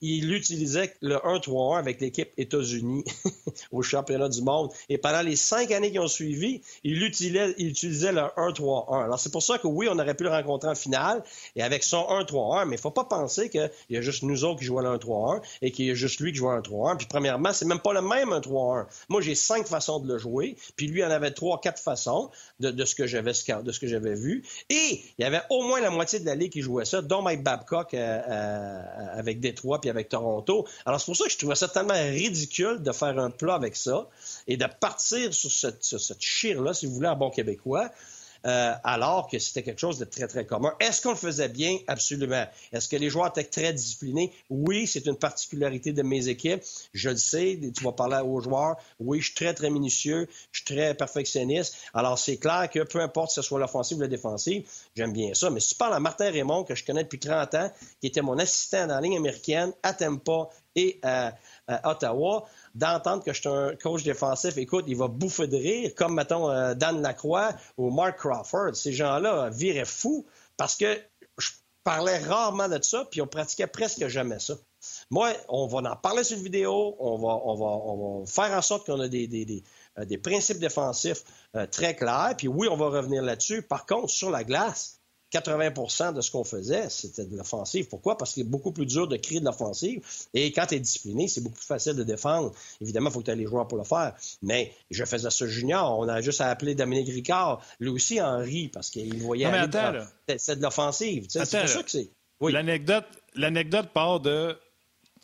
il 0.00 0.32
utilisait 0.32 0.94
le 1.00 1.16
1-3-1 1.16 1.78
avec 1.78 2.00
l'équipe 2.00 2.30
États-Unis 2.36 3.04
au 3.72 3.82
championnat 3.82 4.28
du 4.28 4.42
monde. 4.42 4.70
Et 4.88 4.98
pendant 4.98 5.22
les 5.22 5.36
cinq 5.36 5.70
années 5.70 5.92
qui 5.92 5.98
ont 5.98 6.08
suivi, 6.08 6.60
il 6.82 7.02
utilisait, 7.02 7.54
il 7.58 7.68
utilisait 7.68 8.12
le 8.12 8.22
1-3-1. 8.36 9.04
Alors, 9.04 9.18
c'est 9.18 9.32
pour 9.32 9.42
ça 9.42 9.58
que 9.58 9.66
oui, 9.66 9.88
on 9.90 9.98
aurait 9.98 10.14
pu 10.14 10.24
le 10.24 10.30
rencontrer 10.30 10.68
en 10.68 10.74
finale 10.74 11.22
et 11.56 11.62
avec 11.62 11.82
son 11.82 12.02
1-3-1, 12.02 12.66
mais 12.66 12.76
il 12.76 12.80
faut 12.80 12.90
pas 12.90 13.04
penser 13.04 13.48
qu'il 13.48 13.70
y 13.90 13.96
a 13.96 14.00
juste 14.00 14.22
nous 14.22 14.44
autres 14.44 14.60
qui 14.60 14.66
jouons 14.66 14.80
le 14.80 14.90
1-3-1 14.90 15.42
et 15.62 15.70
qu'il 15.70 15.86
y 15.86 15.90
a 15.90 15.94
juste 15.94 16.20
lui 16.20 16.32
qui 16.32 16.38
joue 16.38 16.50
le 16.50 16.60
1-3-1. 16.60 16.96
Puis, 16.96 17.06
premièrement, 17.08 17.52
c'est 17.52 17.66
même 17.66 17.80
pas 17.80 17.92
le 17.92 18.02
même 18.02 18.30
1-3-1. 18.30 18.86
Moi, 19.08 19.20
j'ai 19.20 19.34
cinq 19.34 19.66
façons 19.66 20.00
de 20.00 20.12
le 20.12 20.18
jouer, 20.18 20.56
puis 20.76 20.86
lui 20.86 21.04
en 21.04 21.10
avait 21.10 21.30
trois, 21.30 21.60
quatre 21.60 21.80
façons 21.80 22.30
de, 22.60 22.84
ce 22.84 22.94
que 22.94 23.06
j'avais 23.06 23.32
de 23.32 23.72
ce 23.72 23.80
que 23.80 23.86
j'avais 23.86 24.14
vu. 24.14 24.44
Et 24.70 25.00
il 25.18 25.22
y 25.22 25.24
avait 25.24 25.42
au 25.50 25.62
moins 25.62 25.80
la 25.80 25.90
moitié 25.90 26.20
de 26.20 26.26
la 26.26 26.34
ligue 26.34 26.52
qui 26.52 26.62
jouait 26.62 26.84
ça, 26.84 27.02
dont 27.02 27.22
Mike 27.22 27.42
Babcock 27.42 27.94
euh, 27.94 28.22
euh, 28.28 28.82
avec 29.12 29.40
Détroit 29.40 29.80
avec 29.90 30.08
Toronto. 30.08 30.66
Alors, 30.86 31.00
c'est 31.00 31.06
pour 31.06 31.16
ça 31.16 31.24
que 31.24 31.30
je 31.30 31.38
trouvais 31.38 31.54
ça 31.54 31.68
tellement 31.68 31.94
ridicule 31.94 32.82
de 32.82 32.92
faire 32.92 33.18
un 33.18 33.30
plat 33.30 33.54
avec 33.54 33.76
ça 33.76 34.08
et 34.46 34.56
de 34.56 34.66
partir 34.80 35.32
sur 35.32 35.50
cette, 35.50 36.20
chire-là, 36.20 36.74
si 36.74 36.86
vous 36.86 36.94
voulez, 36.94 37.08
en 37.08 37.16
bon 37.16 37.30
québécois. 37.30 37.90
Euh, 38.46 38.74
alors 38.84 39.28
que 39.28 39.38
c'était 39.38 39.62
quelque 39.62 39.78
chose 39.78 39.98
de 39.98 40.04
très, 40.04 40.26
très 40.26 40.44
commun. 40.44 40.74
Est-ce 40.78 41.00
qu'on 41.00 41.10
le 41.10 41.16
faisait 41.16 41.48
bien? 41.48 41.78
Absolument. 41.86 42.44
Est-ce 42.72 42.88
que 42.88 42.96
les 42.96 43.08
joueurs 43.08 43.28
étaient 43.28 43.44
très 43.44 43.72
disciplinés? 43.72 44.32
Oui, 44.50 44.86
c'est 44.86 45.06
une 45.06 45.16
particularité 45.16 45.92
de 45.92 46.02
mes 46.02 46.28
équipes. 46.28 46.62
Je 46.92 47.08
le 47.08 47.16
sais, 47.16 47.58
tu 47.74 47.84
vas 47.84 47.92
parler 47.92 48.20
aux 48.22 48.40
joueurs. 48.40 48.76
Oui, 49.00 49.20
je 49.20 49.26
suis 49.26 49.34
très, 49.34 49.54
très 49.54 49.70
minutieux. 49.70 50.28
Je 50.52 50.58
suis 50.58 50.64
très 50.64 50.94
perfectionniste. 50.94 51.76
Alors, 51.94 52.18
c'est 52.18 52.36
clair 52.36 52.68
que 52.70 52.80
peu 52.80 53.00
importe 53.00 53.30
si 53.30 53.36
ce 53.36 53.42
soit 53.42 53.58
l'offensive 53.58 53.96
ou 53.96 54.02
la 54.02 54.08
défensive, 54.08 54.68
j'aime 54.94 55.14
bien 55.14 55.32
ça. 55.32 55.48
Mais 55.48 55.60
si 55.60 55.70
tu 55.70 55.74
parles 55.76 55.94
à 55.94 56.00
Martin 56.00 56.30
Raymond, 56.30 56.64
que 56.64 56.74
je 56.74 56.84
connais 56.84 57.04
depuis 57.04 57.18
30 57.18 57.54
ans, 57.54 57.70
qui 58.00 58.08
était 58.08 58.22
mon 58.22 58.38
assistant 58.38 58.86
dans 58.86 58.96
la 58.96 59.00
ligne 59.00 59.16
américaine 59.16 59.72
à 59.82 59.94
Tampa 59.94 60.50
et 60.76 61.00
à 61.02 61.34
Ottawa, 61.84 62.46
d'entendre 62.74 63.22
que 63.22 63.32
je 63.32 63.40
suis 63.40 63.48
un 63.48 63.74
coach 63.76 64.02
défensif, 64.02 64.56
écoute, 64.56 64.84
il 64.88 64.96
va 64.96 65.08
bouffer 65.08 65.46
de 65.46 65.56
rire, 65.56 65.94
comme, 65.94 66.14
mettons, 66.14 66.50
euh, 66.50 66.74
Dan 66.74 67.02
Lacroix 67.02 67.52
ou 67.76 67.90
Mark 67.90 68.18
Crawford. 68.18 68.74
Ces 68.74 68.92
gens-là 68.92 69.50
viraient 69.50 69.84
fous 69.84 70.26
parce 70.56 70.76
que 70.76 70.98
je 71.38 71.50
parlais 71.84 72.18
rarement 72.18 72.68
de 72.68 72.82
ça, 72.82 73.06
puis 73.10 73.20
on 73.20 73.26
pratiquait 73.26 73.66
presque 73.66 74.06
jamais 74.08 74.38
ça. 74.38 74.54
Moi, 75.10 75.32
on 75.48 75.66
va 75.66 75.90
en 75.90 75.96
parler 75.96 76.24
sur 76.24 76.36
une 76.36 76.42
vidéo, 76.42 76.96
on 76.98 77.16
va, 77.16 78.26
faire 78.26 78.56
en 78.56 78.62
sorte 78.62 78.86
qu'on 78.86 79.00
a 79.00 79.08
des, 79.08 79.62
euh, 79.98 80.18
principes 80.22 80.58
défensifs 80.58 81.24
euh, 81.54 81.66
très 81.66 81.94
clairs, 81.94 82.34
puis 82.36 82.48
oui, 82.48 82.68
on 82.70 82.76
va 82.76 82.86
revenir 82.86 83.22
là-dessus. 83.22 83.62
Par 83.62 83.86
contre, 83.86 84.10
sur 84.10 84.30
la 84.30 84.44
glace, 84.44 85.00
80% 85.34 86.14
de 86.14 86.20
ce 86.20 86.30
qu'on 86.30 86.44
faisait, 86.44 86.88
c'était 86.88 87.24
de 87.24 87.36
l'offensive. 87.36 87.88
Pourquoi? 87.88 88.16
Parce 88.16 88.34
qu'il 88.34 88.42
est 88.42 88.48
beaucoup 88.48 88.70
plus 88.70 88.86
dur 88.86 89.08
de 89.08 89.16
créer 89.16 89.40
de 89.40 89.44
l'offensive. 89.44 90.00
Et 90.32 90.52
quand 90.52 90.66
tu 90.66 90.76
es 90.76 90.80
discipliné, 90.80 91.26
c'est 91.26 91.40
beaucoup 91.40 91.56
plus 91.56 91.66
facile 91.66 91.94
de 91.94 92.04
défendre. 92.04 92.52
Évidemment, 92.80 93.10
il 93.10 93.12
faut 93.12 93.20
que 93.20 93.24
tu 93.24 93.30
aies 93.30 93.36
les 93.36 93.46
joueurs 93.46 93.66
pour 93.66 93.78
le 93.78 93.84
faire. 93.84 94.14
Mais 94.42 94.72
je 94.90 95.04
faisais 95.04 95.30
ça 95.30 95.46
junior. 95.46 95.98
On 95.98 96.08
a 96.08 96.20
juste 96.20 96.40
à 96.40 96.48
appeler 96.50 96.74
Dominique 96.74 97.08
Ricard. 97.08 97.60
Lui 97.80 97.88
aussi 97.88 98.20
en 98.20 98.38
rit 98.38 98.68
parce 98.68 98.90
qu'il 98.90 99.20
voyait. 99.22 99.50
C'est 100.38 100.56
de 100.56 100.62
l'offensive. 100.62 101.26
C'est 101.28 101.40
pour 101.40 101.68
ça 101.68 101.82
que 101.82 101.90
c'est. 101.90 102.10
Oui. 102.40 102.52
L'anecdote, 102.52 103.06
l'anecdote 103.34 103.88
part 103.92 104.20
de. 104.20 104.56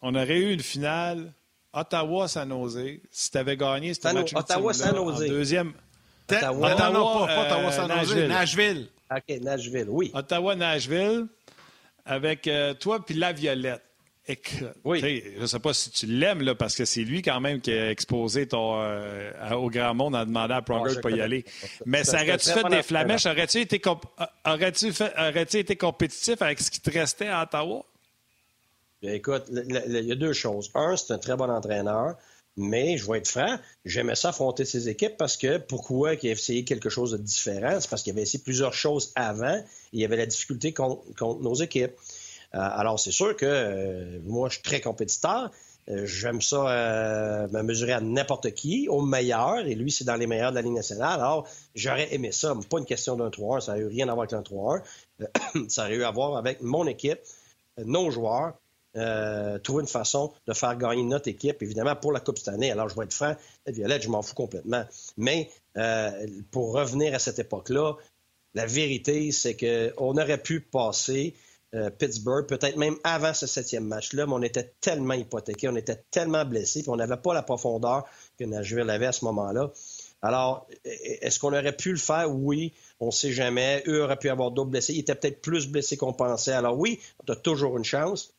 On 0.03 0.15
aurait 0.15 0.39
eu 0.39 0.53
une 0.53 0.61
finale 0.61 1.33
Ottawa-San 1.73 2.49
Jose. 2.49 3.01
Si 3.11 3.31
tu 3.31 3.39
avais 3.39 3.57
gagné 3.57 3.95
c'était 3.95 4.13
match 4.13 4.35
Ottawa-San 4.35 4.97
Jose. 4.97 5.29
deuxième. 5.29 5.73
Ottawa, 6.31 6.75
Ottawa, 6.75 7.27
pas, 7.27 7.43
Ottawa-San 7.47 7.91
Jose. 8.05 8.29
Nashville. 8.29 8.89
OK, 9.11 9.41
Nashville, 9.41 9.87
oui. 9.89 10.11
Ottawa-Nashville, 10.15 11.27
avec 12.05 12.47
euh, 12.47 12.75
toi 12.75 13.05
puis 13.05 13.15
la 13.15 13.33
Violette. 13.33 13.83
oui. 14.85 15.01
Je 15.37 15.41
ne 15.41 15.47
sais 15.47 15.59
pas 15.59 15.75
si 15.75 15.91
tu 15.91 16.07
l'aimes, 16.07 16.43
là, 16.43 16.55
parce 16.55 16.77
que 16.77 16.85
c'est 16.85 17.03
lui 17.03 17.21
quand 17.21 17.41
même 17.41 17.61
qui 17.61 17.73
a 17.73 17.91
exposé 17.91 18.47
ton, 18.47 18.81
euh, 18.81 19.33
au 19.55 19.69
grand 19.71 19.95
monde 19.95 20.15
en 20.15 20.25
demandant 20.25 20.55
à 20.55 20.63
Pronger 20.63 20.93
de 20.93 20.97
ne 20.99 21.03
pas 21.03 21.11
y 21.11 21.21
aller. 21.21 21.45
Mais 21.85 22.05
ça 22.05 22.23
aurait-tu 22.23 22.51
fait 22.51 22.69
des 22.69 22.83
flamèches? 22.83 23.27
Aurais-tu 23.27 23.59
été, 23.59 23.81
aurais 24.47 24.73
aurais 25.19 25.43
été 25.43 25.77
compétitif 25.77 26.41
avec 26.43 26.61
ce 26.61 26.71
qui 26.71 26.81
te 26.81 26.91
restait 26.91 27.29
à 27.29 27.43
Ottawa? 27.43 27.85
écoute, 29.03 29.45
il 29.51 30.07
y 30.07 30.13
a 30.13 30.17
deux 30.17 30.35
choses. 30.35 30.71
Un, 30.75 30.97
c'est 30.97 31.15
un 31.15 31.19
très 31.19 31.35
bon 31.35 31.51
entraîneur. 31.51 32.17
Mais 32.57 32.99
je 32.99 33.11
vais 33.11 33.19
être 33.19 33.29
franc, 33.29 33.59
j'aimais 33.85 34.15
ça 34.15 34.31
affronter 34.31 34.65
ces 34.65 34.89
équipes 34.89 35.17
parce 35.17 35.37
que 35.37 35.59
pourquoi 35.59 36.15
il 36.15 36.29
a 36.29 36.33
essayé 36.33 36.65
quelque 36.65 36.89
chose 36.89 37.13
de 37.13 37.17
différent? 37.17 37.81
C'est 37.81 37.89
parce 37.89 38.03
qu'il 38.03 38.13
avait 38.13 38.23
essayé 38.23 38.43
plusieurs 38.43 38.75
choses 38.75 39.13
avant 39.15 39.57
et 39.57 39.65
il 39.93 40.01
y 40.01 40.05
avait 40.05 40.17
la 40.17 40.27
difficulté 40.27 40.73
contre, 40.73 41.41
nos 41.41 41.55
équipes. 41.55 41.93
Euh, 42.55 42.59
alors, 42.59 42.99
c'est 42.99 43.13
sûr 43.13 43.37
que 43.37 43.47
euh, 43.47 44.19
moi, 44.25 44.49
je 44.49 44.55
suis 44.55 44.63
très 44.63 44.81
compétiteur. 44.81 45.51
Euh, 45.89 46.05
j'aime 46.05 46.43
ça 46.43 47.49
me 47.51 47.63
mesurer 47.63 47.93
à 47.93 48.01
n'importe 48.01 48.53
qui, 48.53 48.89
au 48.89 49.01
meilleur, 49.01 49.61
et 49.61 49.75
lui, 49.75 49.91
c'est 49.91 50.05
dans 50.05 50.17
les 50.17 50.27
meilleurs 50.27 50.51
de 50.51 50.57
la 50.57 50.63
Ligue 50.63 50.75
nationale. 50.75 51.21
Alors, 51.21 51.49
j'aurais 51.75 52.13
aimé 52.13 52.33
ça, 52.33 52.55
mais 52.55 52.65
pas 52.65 52.79
une 52.79 52.85
question 52.85 53.17
d'un 53.17 53.29
3-1, 53.31 53.61
ça 53.61 53.73
n'a 53.73 53.79
eu 53.79 53.87
rien 53.87 54.09
à 54.09 54.15
voir 54.15 54.27
avec 54.31 54.35
un 54.35 54.43
3-1. 54.43 54.83
ça 55.69 55.85
aurait 55.85 55.95
eu 55.95 56.05
à 56.05 56.11
voir 56.11 56.37
avec 56.37 56.61
mon 56.61 56.87
équipe, 56.87 57.21
nos 57.79 58.11
joueurs, 58.11 58.55
euh, 58.97 59.59
trouver 59.59 59.83
une 59.83 59.89
façon 59.89 60.33
de 60.47 60.53
faire 60.53 60.77
gagner 60.77 61.03
notre 61.05 61.29
équipe, 61.29 61.63
évidemment, 61.63 61.95
pour 61.95 62.13
la 62.13 62.21
Coupe 62.21 62.39
cette 62.39 62.49
année. 62.49 62.73
Alors, 62.73 62.89
je 62.89 62.97
vais 62.97 63.05
être 63.05 63.13
franc, 63.13 63.37
Violette, 63.67 64.03
je 64.03 64.09
m'en 64.09 64.23
fous 64.23 64.35
complètement. 64.35 64.85
Mais 65.17 65.49
euh, 65.77 66.27
pour 66.51 66.73
revenir 66.73 67.15
à 67.15 67.19
cette 67.19 67.39
époque-là, 67.39 67.95
la 68.55 68.67
vérité, 68.67 69.31
c'est 69.31 69.57
qu'on 69.57 70.17
aurait 70.17 70.43
pu 70.43 70.61
passer 70.61 71.35
euh, 71.73 71.89
Pittsburgh, 71.89 72.49
peut-être 72.49 72.77
même 72.77 72.97
avant 73.05 73.33
ce 73.33 73.47
septième 73.47 73.85
match-là, 73.85 74.27
mais 74.27 74.33
on 74.33 74.43
était 74.43 74.73
tellement 74.81 75.15
hypothéqués, 75.15 75.69
on 75.69 75.77
était 75.77 76.03
tellement 76.11 76.45
blessés, 76.45 76.83
puis 76.83 76.91
on 76.91 76.97
n'avait 76.97 77.17
pas 77.17 77.33
la 77.33 77.43
profondeur 77.43 78.07
que 78.39 78.45
Nashville 78.45 78.91
avait 78.91 79.07
à 79.07 79.13
ce 79.13 79.25
moment-là. 79.27 79.71
Alors, 80.21 80.67
est-ce 80.85 81.39
qu'on 81.39 81.53
aurait 81.53 81.77
pu 81.77 81.93
le 81.93 81.99
faire? 81.99 82.29
Oui, 82.29 82.75
on 82.99 83.07
ne 83.07 83.11
sait 83.13 83.31
jamais. 83.31 83.85
Eux 83.87 84.03
auraient 84.03 84.19
pu 84.19 84.29
avoir 84.29 84.51
d'autres 84.51 84.69
blessés. 84.69 84.93
Ils 84.95 85.01
étaient 85.01 85.15
peut-être 85.15 85.41
plus 85.41 85.69
blessés 85.69 85.97
qu'on 85.97 86.13
pensait. 86.13 86.53
Alors 86.53 86.77
oui, 86.79 86.99
on 87.27 87.33
a 87.33 87.37
toujours 87.37 87.79
une 87.79 87.85
chance 87.85 88.35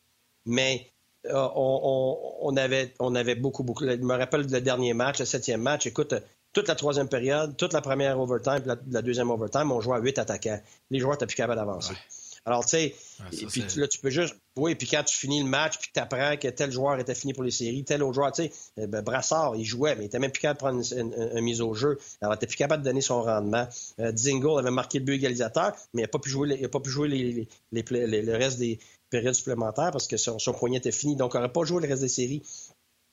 mais 0.46 0.88
euh, 1.28 1.48
on, 1.56 2.56
avait, 2.58 2.94
on 3.00 3.16
avait 3.16 3.36
beaucoup, 3.36 3.64
beaucoup. 3.64 3.86
Je 3.86 3.96
me 3.96 4.16
rappelle 4.16 4.42
le 4.42 4.62
dernier 4.62 4.94
match, 4.94 5.20
le 5.20 5.26
septième 5.26 5.62
match. 5.62 5.86
Écoute, 5.86 6.16
toute 6.54 6.68
la 6.68 6.76
troisième 6.76 7.08
période, 7.08 7.56
toute 7.58 7.74
la 7.74 7.82
première 7.82 8.20
overtime, 8.20 8.64
la, 8.66 8.76
la 8.90 9.02
deuxième 9.02 9.30
overtime, 9.30 9.72
on 9.72 9.82
jouait 9.82 9.98
à 9.98 10.00
huit 10.00 10.18
attaquants. 10.18 10.60
Les 10.90 11.00
joueurs 11.00 11.14
n'étaient 11.14 11.28
plus 11.28 11.36
capables 11.36 11.60
d'avancer. 11.60 11.94
Alors, 12.46 12.66
tu 12.66 12.70
sais, 12.70 12.96
puis 13.30 13.64
là, 13.76 13.88
tu 13.88 14.00
peux 14.00 14.10
juste. 14.10 14.36
Oui, 14.56 14.74
puis 14.74 14.88
quand 14.88 15.04
tu 15.04 15.16
finis 15.16 15.44
le 15.44 15.48
match, 15.48 15.78
puis 15.78 15.90
tu 15.94 16.00
apprends 16.00 16.36
que 16.38 16.48
tel 16.48 16.72
joueur 16.72 17.00
était 17.00 17.14
fini 17.14 17.34
pour 17.34 17.44
les 17.44 17.52
séries, 17.52 17.84
tel 17.84 18.02
autre 18.02 18.16
joueur, 18.16 18.32
tu 18.32 18.44
sais, 18.44 18.88
ben, 18.88 19.02
Brassard, 19.02 19.56
il 19.56 19.64
jouait, 19.64 19.96
mais 19.96 20.04
il 20.04 20.08
était 20.08 20.18
même 20.18 20.32
plus 20.32 20.42
capable 20.42 20.82
de 20.82 20.88
prendre 20.88 21.36
une, 21.38 21.42
mise 21.42 21.62
au 21.62 21.76
jeu. 21.76 22.00
Alors, 22.20 22.34
il 22.34 22.38
n'était 22.38 22.48
plus 22.48 22.58
capable 22.58 22.84
de 22.84 22.90
donner 22.90 23.02
son 23.02 23.22
rendement. 23.22 23.68
Euh, 24.00 24.12
Dingle 24.12 24.60
avait 24.60 24.72
marqué 24.72 24.98
le 24.98 25.06
but 25.06 25.14
égalisateur, 25.14 25.74
mais 25.94 26.02
il 26.02 26.06
n'a 26.06 26.08
pas 26.08 26.20
pu 26.20 26.32
jouer, 26.32 26.58
il 26.60 26.66
a 26.66 26.70
pas 26.70 26.80
pu 26.80 26.90
jouer 26.90 27.08
les, 27.08 27.48
le 27.72 28.36
reste 28.36 28.58
des, 28.58 28.80
période 29.12 29.36
supplémentaire 29.36 29.92
parce 29.92 30.08
que 30.08 30.18
son, 30.18 30.38
poignet 30.54 30.78
était 30.78 30.92
fini, 30.92 31.16
donc 31.16 31.34
il 31.34 31.38
n'aurait 31.38 31.52
pas 31.52 31.64
joué 31.64 31.82
le 31.82 31.88
reste 31.88 32.02
des 32.02 32.10
séries. 32.10 32.42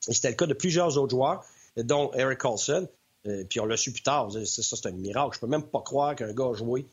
Et 0.07 0.13
c'était 0.13 0.29
le 0.29 0.35
cas 0.35 0.47
de 0.47 0.53
plusieurs 0.53 0.97
autres 0.97 1.11
joueurs, 1.11 1.45
dont 1.77 2.11
Eric 2.13 2.39
Carlson. 2.39 2.87
Euh, 3.27 3.43
puis 3.47 3.59
on 3.59 3.65
l'a 3.65 3.77
su 3.77 3.91
plus 3.91 4.01
tard. 4.01 4.31
Ça, 4.31 4.63
c'est 4.63 4.85
un 4.87 4.91
miracle. 4.91 5.35
Je 5.35 5.39
peux 5.39 5.47
même 5.47 5.63
pas 5.63 5.81
croire 5.81 6.15
qu'un 6.15 6.33
gars 6.33 6.45
a 6.45 6.53
joué 6.53 6.87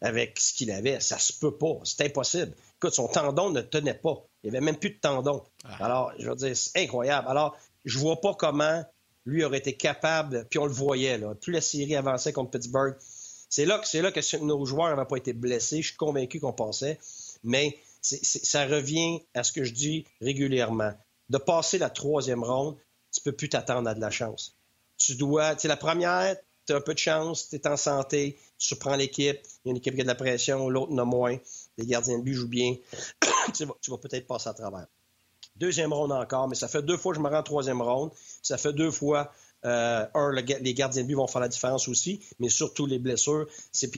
avec 0.00 0.38
ce 0.38 0.52
qu'il 0.52 0.70
avait. 0.70 1.00
Ça 1.00 1.18
se 1.18 1.32
peut 1.32 1.56
pas. 1.56 1.78
C'est 1.84 2.04
impossible. 2.04 2.52
Écoute, 2.76 2.94
son 2.94 3.08
tendon 3.08 3.50
ne 3.50 3.60
tenait 3.60 3.94
pas. 3.94 4.24
Il 4.42 4.50
n'y 4.50 4.56
avait 4.56 4.64
même 4.64 4.76
plus 4.76 4.90
de 4.90 4.98
tendon. 4.98 5.42
Ah. 5.64 5.84
Alors, 5.84 6.12
je 6.18 6.28
veux 6.28 6.36
dire, 6.36 6.56
c'est 6.56 6.82
incroyable. 6.82 7.28
Alors, 7.28 7.56
je 7.84 7.98
vois 7.98 8.20
pas 8.20 8.34
comment 8.34 8.84
lui 9.24 9.44
aurait 9.44 9.58
été 9.58 9.76
capable, 9.76 10.46
puis 10.48 10.58
on 10.58 10.64
le 10.64 10.72
voyait, 10.72 11.18
là, 11.18 11.34
plus 11.34 11.52
la 11.52 11.60
série 11.60 11.94
avançait 11.96 12.32
contre 12.32 12.50
Pittsburgh. 12.50 12.96
C'est 13.50 13.66
là, 13.66 13.80
c'est 13.84 14.00
là 14.00 14.10
que 14.10 14.36
nos 14.38 14.64
joueurs 14.64 14.88
n'avaient 14.88 15.06
pas 15.06 15.16
été 15.16 15.32
blessés. 15.32 15.82
Je 15.82 15.88
suis 15.88 15.96
convaincu 15.96 16.40
qu'on 16.40 16.52
passait. 16.52 16.98
Mais 17.44 17.78
ça 18.00 18.66
revient 18.66 19.20
à 19.34 19.42
ce 19.44 19.52
que 19.52 19.64
je 19.64 19.72
dis 19.72 20.06
régulièrement. 20.20 20.92
De 21.28 21.38
passer 21.38 21.78
la 21.78 21.90
troisième 21.90 22.42
ronde, 22.42 22.76
tu 23.12 23.20
peux 23.20 23.32
plus 23.32 23.48
t'attendre 23.48 23.88
à 23.88 23.94
de 23.94 24.00
la 24.00 24.10
chance. 24.10 24.56
Tu 24.96 25.14
dois, 25.14 25.54
tu 25.56 25.68
la 25.68 25.76
première, 25.76 26.36
tu 26.66 26.72
as 26.72 26.76
un 26.76 26.80
peu 26.80 26.94
de 26.94 26.98
chance, 26.98 27.48
tu 27.48 27.56
es 27.56 27.66
en 27.66 27.76
santé, 27.76 28.38
tu 28.58 28.66
surprends 28.66 28.96
l'équipe, 28.96 29.38
il 29.64 29.68
y 29.68 29.68
a 29.68 29.70
une 29.70 29.76
équipe 29.76 29.94
qui 29.94 30.00
a 30.00 30.04
de 30.04 30.08
la 30.08 30.14
pression, 30.14 30.68
l'autre 30.68 30.92
n'a 30.92 31.04
moins, 31.04 31.36
les 31.76 31.86
gardiens 31.86 32.18
de 32.18 32.22
but 32.22 32.34
jouent 32.34 32.48
bien, 32.48 32.76
tu 33.54 33.64
vas, 33.64 33.98
peut-être 33.98 34.26
passer 34.26 34.48
à 34.48 34.54
travers. 34.54 34.86
Deuxième 35.56 35.92
ronde 35.92 36.12
encore, 36.12 36.48
mais 36.48 36.54
ça 36.54 36.68
fait 36.68 36.82
deux 36.82 36.96
fois 36.96 37.12
que 37.12 37.18
je 37.18 37.22
me 37.22 37.28
rends 37.28 37.38
en 37.38 37.42
troisième 37.42 37.82
ronde, 37.82 38.10
ça 38.42 38.58
fait 38.58 38.72
deux 38.72 38.90
fois 38.90 39.32
euh, 39.64 40.06
un, 40.14 40.32
les 40.32 40.74
gardiens 40.74 41.02
de 41.02 41.08
but 41.08 41.14
vont 41.14 41.26
faire 41.26 41.40
la 41.40 41.48
différence 41.48 41.88
aussi, 41.88 42.24
mais 42.38 42.48
surtout 42.48 42.86
les 42.86 42.98
blessures. 42.98 43.46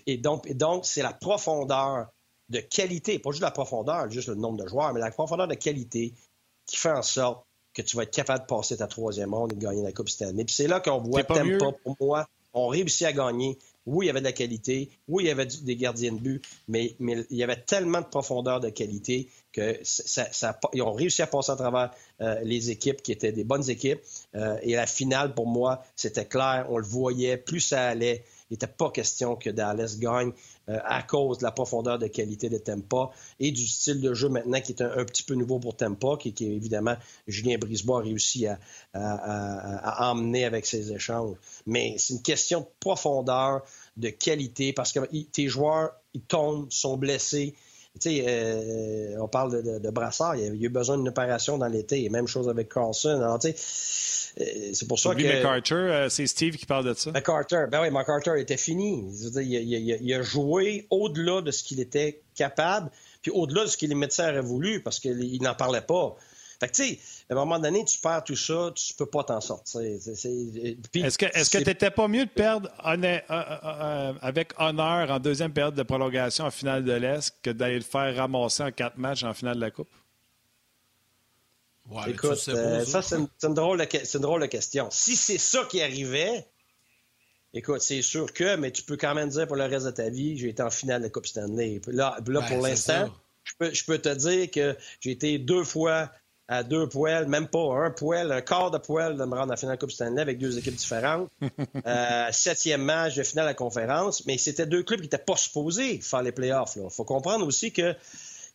Et 0.07 0.17
donc 0.17 0.47
c'est 0.85 1.03
la 1.03 1.13
profondeur 1.13 2.09
de 2.51 2.61
qualité, 2.61 3.19
pas 3.19 3.31
juste 3.31 3.43
la 3.43 3.51
profondeur, 3.51 4.11
juste 4.11 4.29
le 4.29 4.35
nombre 4.35 4.63
de 4.63 4.69
joueurs, 4.69 4.93
mais 4.93 5.01
la 5.01 5.11
profondeur 5.11 5.49
de 5.49 5.55
qualité 5.55 6.13
qui 6.67 6.77
fait 6.77 6.91
en 6.91 7.03
sorte 7.03 7.45
que 7.75 7.83
tu 7.83 7.97
vas 7.97 8.03
être 8.03 8.11
capable 8.11 8.41
de 8.41 8.47
passer 8.47 8.77
ta 8.77 8.87
troisième 8.87 9.33
ronde 9.33 9.53
et 9.53 9.57
de 9.57 9.61
gagner 9.61 9.83
la 9.83 9.93
Coupe 9.93 10.09
Stanley. 10.09 10.45
Puis 10.45 10.55
c'est 10.55 10.67
là 10.67 10.81
qu'on 10.81 10.99
voit 10.99 11.23
Tempa, 11.23 11.73
pour 11.85 11.97
moi, 12.01 12.27
on 12.53 12.67
réussit 12.69 13.07
à 13.07 13.13
gagner 13.13 13.59
Oui, 13.87 14.07
il 14.07 14.09
y 14.09 14.11
avait 14.11 14.21
de 14.21 14.25
la 14.25 14.33
qualité. 14.33 14.91
Oui, 15.07 15.25
il 15.25 15.27
y 15.29 15.31
avait 15.31 15.47
des 15.47 15.77
gardiens 15.77 16.13
de 16.13 16.19
but, 16.19 16.45
mais, 16.67 16.97
mais 16.99 17.25
il 17.31 17.37
y 17.37 17.45
avait 17.45 17.61
tellement 17.61 18.01
de 18.01 18.07
profondeur 18.07 18.59
de 18.59 18.71
qualité 18.71 19.29
que 19.53 19.79
ça, 19.83 20.59
ils 20.73 20.83
ont 20.83 20.93
réussi 20.93 21.23
à 21.23 21.27
passer 21.29 21.53
à 21.53 21.57
travers 21.57 21.93
euh, 22.21 22.41
les 22.43 22.71
équipes 22.71 23.03
qui 23.03 23.13
étaient 23.13 23.33
des 23.33 23.45
bonnes 23.45 23.69
équipes. 23.71 24.01
Euh, 24.35 24.59
et 24.63 24.75
la 24.75 24.87
finale, 24.87 25.35
pour 25.35 25.47
moi, 25.47 25.83
c'était 25.95 26.27
clair. 26.27 26.67
On 26.71 26.79
le 26.79 26.85
voyait. 26.85 27.37
Plus 27.37 27.61
ça 27.61 27.89
allait, 27.89 28.25
il 28.51 28.55
n'était 28.55 28.67
pas 28.67 28.91
question 28.91 29.37
que 29.37 29.49
Dallas 29.49 29.97
gagne 29.99 30.33
euh, 30.69 30.79
à 30.85 31.03
cause 31.03 31.39
de 31.39 31.45
la 31.45 31.53
profondeur 31.53 31.99
de 31.99 32.09
qualité 32.09 32.49
de 32.49 32.59
Tempa 32.59 33.11
et 33.39 33.53
du 33.53 33.67
style 33.67 34.01
de 34.01 34.13
jeu 34.13 34.29
maintenant 34.29 34.61
qui 34.61 34.73
est 34.73 34.83
un, 34.83 35.05
petit 35.05 35.23
peu 35.23 35.35
nouveau 35.35 35.61
pour 35.61 35.77
Tempa, 35.77 36.17
qui, 36.19 36.33
qui 36.33 36.47
évidemment 36.47 36.97
Julien 37.29 37.59
Brisebois 37.59 38.01
a 38.01 38.03
réussi 38.03 38.47
à, 38.47 38.59
à, 38.93 40.11
emmener 40.11 40.45
avec 40.45 40.67
ses 40.67 40.93
échanges. 40.93 41.37
Mais 41.67 41.95
c'est 41.99 42.15
une 42.15 42.23
question 42.23 42.61
de 42.61 42.67
profondeur, 42.81 43.63
de 43.97 44.09
qualité, 44.09 44.73
parce 44.73 44.93
que 44.93 45.01
tes 45.25 45.49
joueurs, 45.49 45.93
ils 46.15 46.23
tombent, 46.23 46.71
sont 46.71 46.97
blessés. 46.97 47.55
Tu 47.99 48.09
sais, 48.09 48.25
euh, 48.29 49.17
on 49.21 49.27
parle 49.27 49.63
de, 49.63 49.79
de, 49.79 49.91
Brassard, 49.91 50.37
il 50.37 50.43
y 50.45 50.47
a 50.47 50.53
eu 50.53 50.69
besoin 50.69 50.97
d'une 50.97 51.09
opération 51.09 51.59
dans 51.59 51.67
l'été. 51.67 52.09
Même 52.09 52.29
chose 52.29 52.49
avec 52.49 52.73
Carlson. 52.73 53.21
Alors, 53.21 53.39
tu 53.41 53.49
sais, 53.49 53.57
euh, 54.41 54.71
c'est 54.73 54.87
pour 54.87 54.99
ça 54.99 55.15
que. 55.15 55.23
MacArthur, 55.23 55.77
euh, 55.77 56.09
c'est 56.09 56.27
Steve 56.27 56.57
qui 56.57 56.67
parle 56.67 56.85
de 56.85 56.95
ça. 56.95 57.11
MacArthur, 57.11 57.69
ben 57.69 57.83
oui, 57.83 57.91
MacArthur 57.91 58.37
était 58.37 58.57
fini. 58.57 59.05
il, 59.37 60.15
a, 60.15 60.23
joué 60.23 60.87
au-delà 60.91 61.43
de 61.43 61.51
ce 61.51 61.65
qu'il 61.65 61.81
était 61.81 62.23
capable, 62.35 62.91
puis 63.23 63.33
au-delà 63.33 63.65
de 63.65 63.69
ce 63.69 63.77
que 63.77 63.87
les 63.87 63.95
médecins 63.95 64.31
auraient 64.31 64.41
voulu, 64.41 64.83
parce 64.83 65.01
qu'il 65.01 65.43
n'en 65.43 65.55
parlait 65.55 65.81
pas. 65.81 66.17
Fait 66.61 66.69
que, 66.69 66.73
tu 66.73 66.85
sais, 66.85 66.99
à 67.31 67.33
un 67.33 67.37
moment 67.37 67.59
donné, 67.59 67.85
tu 67.87 67.99
perds 67.99 68.23
tout 68.23 68.37
ça, 68.37 68.71
tu 68.75 68.93
peux 68.93 69.07
pas 69.07 69.25
t'en 69.25 69.41
sortir. 69.41 69.81
Est-ce 69.81 71.17
que 71.51 71.59
tu 71.59 71.65
n'étais 71.65 71.91
pas 71.91 72.07
mieux 72.07 72.27
de 72.27 72.31
perdre 72.31 72.69
euh, 72.85 74.13
avec 74.21 74.53
honneur 74.59 75.11
en 75.11 75.19
deuxième 75.19 75.55
période 75.55 75.75
de 75.75 75.83
prolongation 75.83 76.45
en 76.45 76.51
finale 76.51 76.85
de 76.85 76.93
l'Est 76.93 77.35
que 77.43 77.49
d'aller 77.49 77.77
le 77.77 77.81
faire 77.81 78.15
ramasser 78.15 78.63
en 78.63 78.73
quatre 78.73 78.99
matchs 78.99 79.25
en 79.25 79.33
finale 79.33 79.57
de 79.57 79.63
la 79.63 79.71
Coupe? 79.71 79.89
Écoute, 82.07 82.45
euh, 82.49 82.85
ça, 82.85 83.03
c'est 83.03 83.17
une, 83.17 83.55
drôle 83.55 83.79
de, 83.79 84.47
question. 84.47 84.89
Si 84.91 85.17
c'est 85.17 85.39
ça 85.39 85.65
qui 85.69 85.83
arrivait, 85.83 86.47
écoute, 87.55 87.81
c'est 87.81 88.03
sûr 88.03 88.33
que, 88.33 88.57
mais 88.57 88.71
tu 88.71 88.83
peux 88.83 88.97
quand 88.97 89.15
même 89.15 89.31
dire 89.31 89.47
pour 89.47 89.57
le 89.57 89.65
reste 89.65 89.87
de 89.87 89.91
ta 89.91 90.11
vie, 90.11 90.37
j'ai 90.37 90.51
été 90.51 90.63
en 90.63 90.71
finale 90.71 91.03
de 91.03 91.09
Coupe 91.09 91.27
Stanley. 91.27 91.81
Là, 91.89 92.17
là 92.27 92.43
pour 92.43 92.59
l'instant, 92.59 93.11
je 93.61 93.85
peux, 93.85 93.99
te 93.99 94.15
dire 94.15 94.51
que 94.51 94.77
j'ai 95.01 95.11
été 95.11 95.39
deux 95.39 95.65
fois 95.65 96.13
à 96.51 96.65
deux 96.65 96.89
poils, 96.89 97.29
même 97.29 97.47
pas 97.47 97.77
un 97.77 97.91
poil, 97.93 98.33
un 98.33 98.41
quart 98.41 98.73
de 98.73 98.79
poil 98.79 99.17
de 99.17 99.25
me 99.25 99.37
rendre 99.37 99.53
en 99.53 99.57
finale 99.57 99.77
de 99.77 99.81
Coupe 99.81 99.93
Stanley 99.93 100.21
avec 100.21 100.37
deux 100.39 100.59
équipes 100.59 100.75
différentes. 100.75 101.31
Euh, 101.87 102.29
septième 102.33 102.83
match 102.83 103.15
de 103.15 103.23
finale 103.23 103.47
à 103.47 103.51
la 103.51 103.55
conférence, 103.55 104.27
mais 104.27 104.39
c'était 104.39 104.67
deux 104.67 104.83
clubs 104.83 105.01
qui 105.01 105.07
n'étaient 105.07 105.19
pas 105.19 105.37
supposés 105.37 105.99
faire 106.01 106.23
les 106.23 106.33
playoffs. 106.33 106.77
Il 106.77 106.91
faut 106.91 107.05
comprendre 107.05 107.47
aussi 107.47 107.73
que 107.73 107.95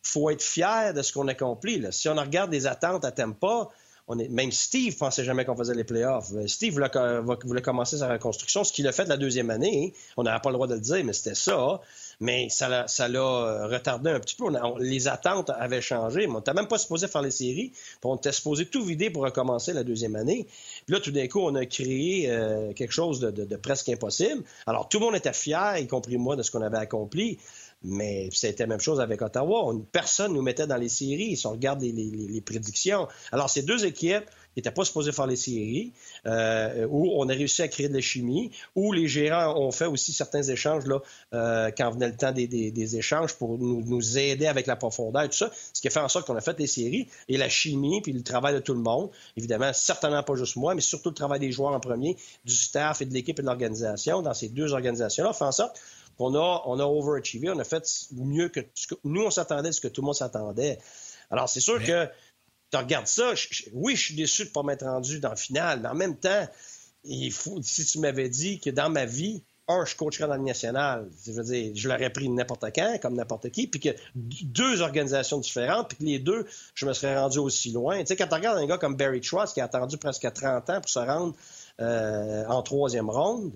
faut 0.02 0.30
être 0.30 0.42
fier 0.42 0.92
de 0.92 1.02
ce 1.02 1.12
qu'on 1.12 1.28
a 1.28 1.32
accompli. 1.32 1.82
Si 1.90 2.08
on 2.08 2.14
regarde 2.14 2.52
les 2.52 2.66
attentes 2.66 3.04
à 3.04 3.10
Tampa, 3.10 3.68
on 4.08 4.18
est, 4.18 4.28
même 4.28 4.52
Steve 4.52 4.96
pensait 4.96 5.24
jamais 5.24 5.44
qu'on 5.44 5.56
faisait 5.56 5.74
les 5.74 5.84
playoffs. 5.84 6.30
Euh, 6.34 6.46
Steve 6.46 6.74
voulait, 6.74 7.62
commencer 7.62 7.98
sa 7.98 8.08
reconstruction, 8.08 8.64
ce 8.64 8.72
qu'il 8.72 8.86
a 8.86 8.92
fait 8.92 9.06
la 9.06 9.16
deuxième 9.16 9.50
année. 9.50 9.94
On 10.16 10.22
n'avait 10.22 10.40
pas 10.40 10.50
le 10.50 10.54
droit 10.54 10.66
de 10.66 10.74
le 10.74 10.80
dire, 10.80 11.04
mais 11.04 11.12
c'était 11.12 11.34
ça. 11.34 11.80
Mais 12.20 12.48
ça 12.48 12.68
l'a, 12.68 12.86
euh, 12.98 13.66
retardé 13.66 14.10
un 14.10 14.20
petit 14.20 14.36
peu. 14.36 14.46
les 14.80 15.08
attentes 15.08 15.50
avaient 15.50 15.82
changé. 15.82 16.26
on 16.26 16.36
n'était 16.36 16.54
même 16.54 16.68
pas 16.68 16.78
supposé 16.78 17.08
faire 17.08 17.22
les 17.22 17.30
séries. 17.30 17.72
on 18.04 18.16
était 18.16 18.32
supposé 18.32 18.64
tout 18.66 18.82
vider 18.84 19.10
pour 19.10 19.22
recommencer 19.22 19.74
la 19.74 19.84
deuxième 19.84 20.16
année. 20.16 20.46
Puis 20.86 20.94
là, 20.94 21.00
tout 21.00 21.10
d'un 21.10 21.28
coup, 21.28 21.40
on 21.40 21.54
a 21.54 21.66
créé 21.66 22.30
euh, 22.30 22.72
quelque 22.72 22.92
chose 22.92 23.20
de, 23.20 23.56
presque 23.56 23.90
impossible. 23.90 24.42
Alors, 24.66 24.88
tout 24.88 24.98
le 24.98 25.06
monde 25.06 25.16
était 25.16 25.32
fier, 25.32 25.76
y 25.78 25.86
compris 25.86 26.16
moi, 26.16 26.36
de 26.36 26.42
ce 26.42 26.50
qu'on 26.50 26.62
avait 26.62 26.78
accompli. 26.78 27.38
Mais 27.82 28.28
c'était 28.32 28.64
la 28.64 28.68
même 28.68 28.80
chose 28.80 29.00
avec 29.00 29.22
Ottawa. 29.22 29.72
Personne 29.92 30.32
ne 30.32 30.36
nous 30.36 30.42
mettait 30.42 30.66
dans 30.66 30.76
les 30.76 30.88
séries 30.88 31.36
si 31.36 31.46
on 31.46 31.52
regarde 31.52 31.82
les, 31.82 32.40
prédictions. 32.40 33.06
Alors, 33.32 33.50
ces 33.50 33.62
deux 33.62 33.84
équipes 33.84 34.24
n'étaient 34.56 34.70
pas 34.70 34.84
supposées 34.84 35.12
faire 35.12 35.26
les 35.26 35.36
séries, 35.36 35.92
euh, 36.24 36.86
où 36.88 37.12
on 37.16 37.28
a 37.28 37.32
réussi 37.32 37.62
à 37.62 37.68
créer 37.68 37.88
de 37.88 37.94
la 37.94 38.00
chimie, 38.00 38.50
où 38.74 38.92
les 38.92 39.06
gérants 39.06 39.54
ont 39.58 39.70
fait 39.70 39.84
aussi 39.84 40.12
certains 40.12 40.42
échanges 40.42 40.86
là, 40.86 41.00
euh, 41.34 41.70
quand 41.76 41.90
venait 41.90 42.08
le 42.08 42.16
temps 42.16 42.32
des, 42.32 42.96
échanges 42.96 43.34
pour 43.34 43.58
nous, 43.58 44.18
aider 44.18 44.46
avec 44.46 44.66
la 44.66 44.76
profondeur 44.76 45.22
et 45.22 45.28
tout 45.28 45.36
ça, 45.36 45.50
ce 45.72 45.80
qui 45.80 45.88
a 45.88 45.90
fait 45.90 46.00
en 46.00 46.08
sorte 46.08 46.26
qu'on 46.26 46.36
a 46.36 46.40
fait 46.40 46.56
des 46.56 46.66
séries. 46.66 47.08
Et 47.28 47.36
la 47.36 47.48
chimie, 47.48 48.00
puis 48.00 48.12
le 48.12 48.22
travail 48.22 48.54
de 48.54 48.60
tout 48.60 48.74
le 48.74 48.80
monde, 48.80 49.10
évidemment, 49.36 49.72
certainement 49.74 50.22
pas 50.22 50.34
juste 50.36 50.56
moi, 50.56 50.74
mais 50.74 50.80
surtout 50.80 51.10
le 51.10 51.14
travail 51.14 51.40
des 51.40 51.52
joueurs 51.52 51.72
en 51.72 51.80
premier, 51.80 52.16
du 52.44 52.54
staff 52.54 53.02
et 53.02 53.04
de 53.04 53.12
l'équipe 53.12 53.38
et 53.38 53.42
de 53.42 53.46
l'organisation 53.46 54.22
dans 54.22 54.34
ces 54.34 54.48
deux 54.48 54.72
organisations-là, 54.72 55.32
fait 55.32 55.44
en 55.44 55.52
sorte 55.52 55.78
on 56.18 56.34
a, 56.34 56.62
on 56.66 56.78
a 56.78 56.84
overachievé, 56.84 57.50
on 57.50 57.58
a 57.58 57.64
fait 57.64 57.84
mieux 58.12 58.48
que, 58.48 58.60
nous, 59.04 59.24
on 59.24 59.30
s'attendait 59.30 59.72
ce 59.72 59.80
que 59.80 59.88
tout 59.88 60.00
le 60.00 60.06
monde 60.06 60.14
s'attendait. 60.14 60.78
Alors, 61.30 61.48
c'est 61.48 61.60
sûr 61.60 61.82
que 61.82 62.08
tu 62.70 62.76
regardes 62.76 63.06
ça, 63.06 63.32
oui, 63.72 63.96
je 63.96 64.02
suis 64.02 64.14
déçu 64.14 64.44
de 64.44 64.48
ne 64.48 64.52
pas 64.52 64.62
m'être 64.62 64.84
rendu 64.84 65.20
dans 65.20 65.30
le 65.30 65.36
final, 65.36 65.80
mais 65.80 65.88
en 65.88 65.94
même 65.94 66.16
temps, 66.16 66.46
il 67.04 67.32
faut, 67.32 67.60
si 67.62 67.84
tu 67.84 68.00
m'avais 68.00 68.28
dit 68.28 68.60
que 68.60 68.70
dans 68.70 68.90
ma 68.90 69.04
vie, 69.04 69.42
un, 69.68 69.84
je 69.84 69.96
coacherais 69.96 70.28
dans 70.28 70.36
le 70.36 70.42
national, 70.42 71.08
je 71.24 71.32
veux 71.32 71.42
dire, 71.42 71.72
je 71.74 71.88
l'aurais 71.88 72.10
pris 72.10 72.28
n'importe 72.28 72.66
quand, 72.74 72.98
comme 73.02 73.14
n'importe 73.14 73.50
qui, 73.50 73.66
puis 73.66 73.80
que 73.80 73.88
deux 74.14 74.80
organisations 74.80 75.38
différentes, 75.38 75.88
puis 75.88 75.98
que 75.98 76.04
les 76.04 76.18
deux, 76.18 76.46
je 76.74 76.86
me 76.86 76.92
serais 76.92 77.18
rendu 77.18 77.38
aussi 77.38 77.72
loin. 77.72 77.98
Tu 78.00 78.06
sais, 78.06 78.16
quand 78.16 78.28
tu 78.28 78.34
regardes 78.34 78.58
un 78.58 78.66
gars 78.66 78.78
comme 78.78 78.96
Barry 78.96 79.20
Trotz 79.20 79.52
qui 79.52 79.60
a 79.60 79.64
attendu 79.64 79.96
presque 79.96 80.32
30 80.32 80.70
ans 80.70 80.80
pour 80.80 80.88
se 80.88 80.98
rendre 81.00 81.34
euh, 81.80 82.44
en 82.46 82.62
troisième 82.62 83.10
ronde, 83.10 83.52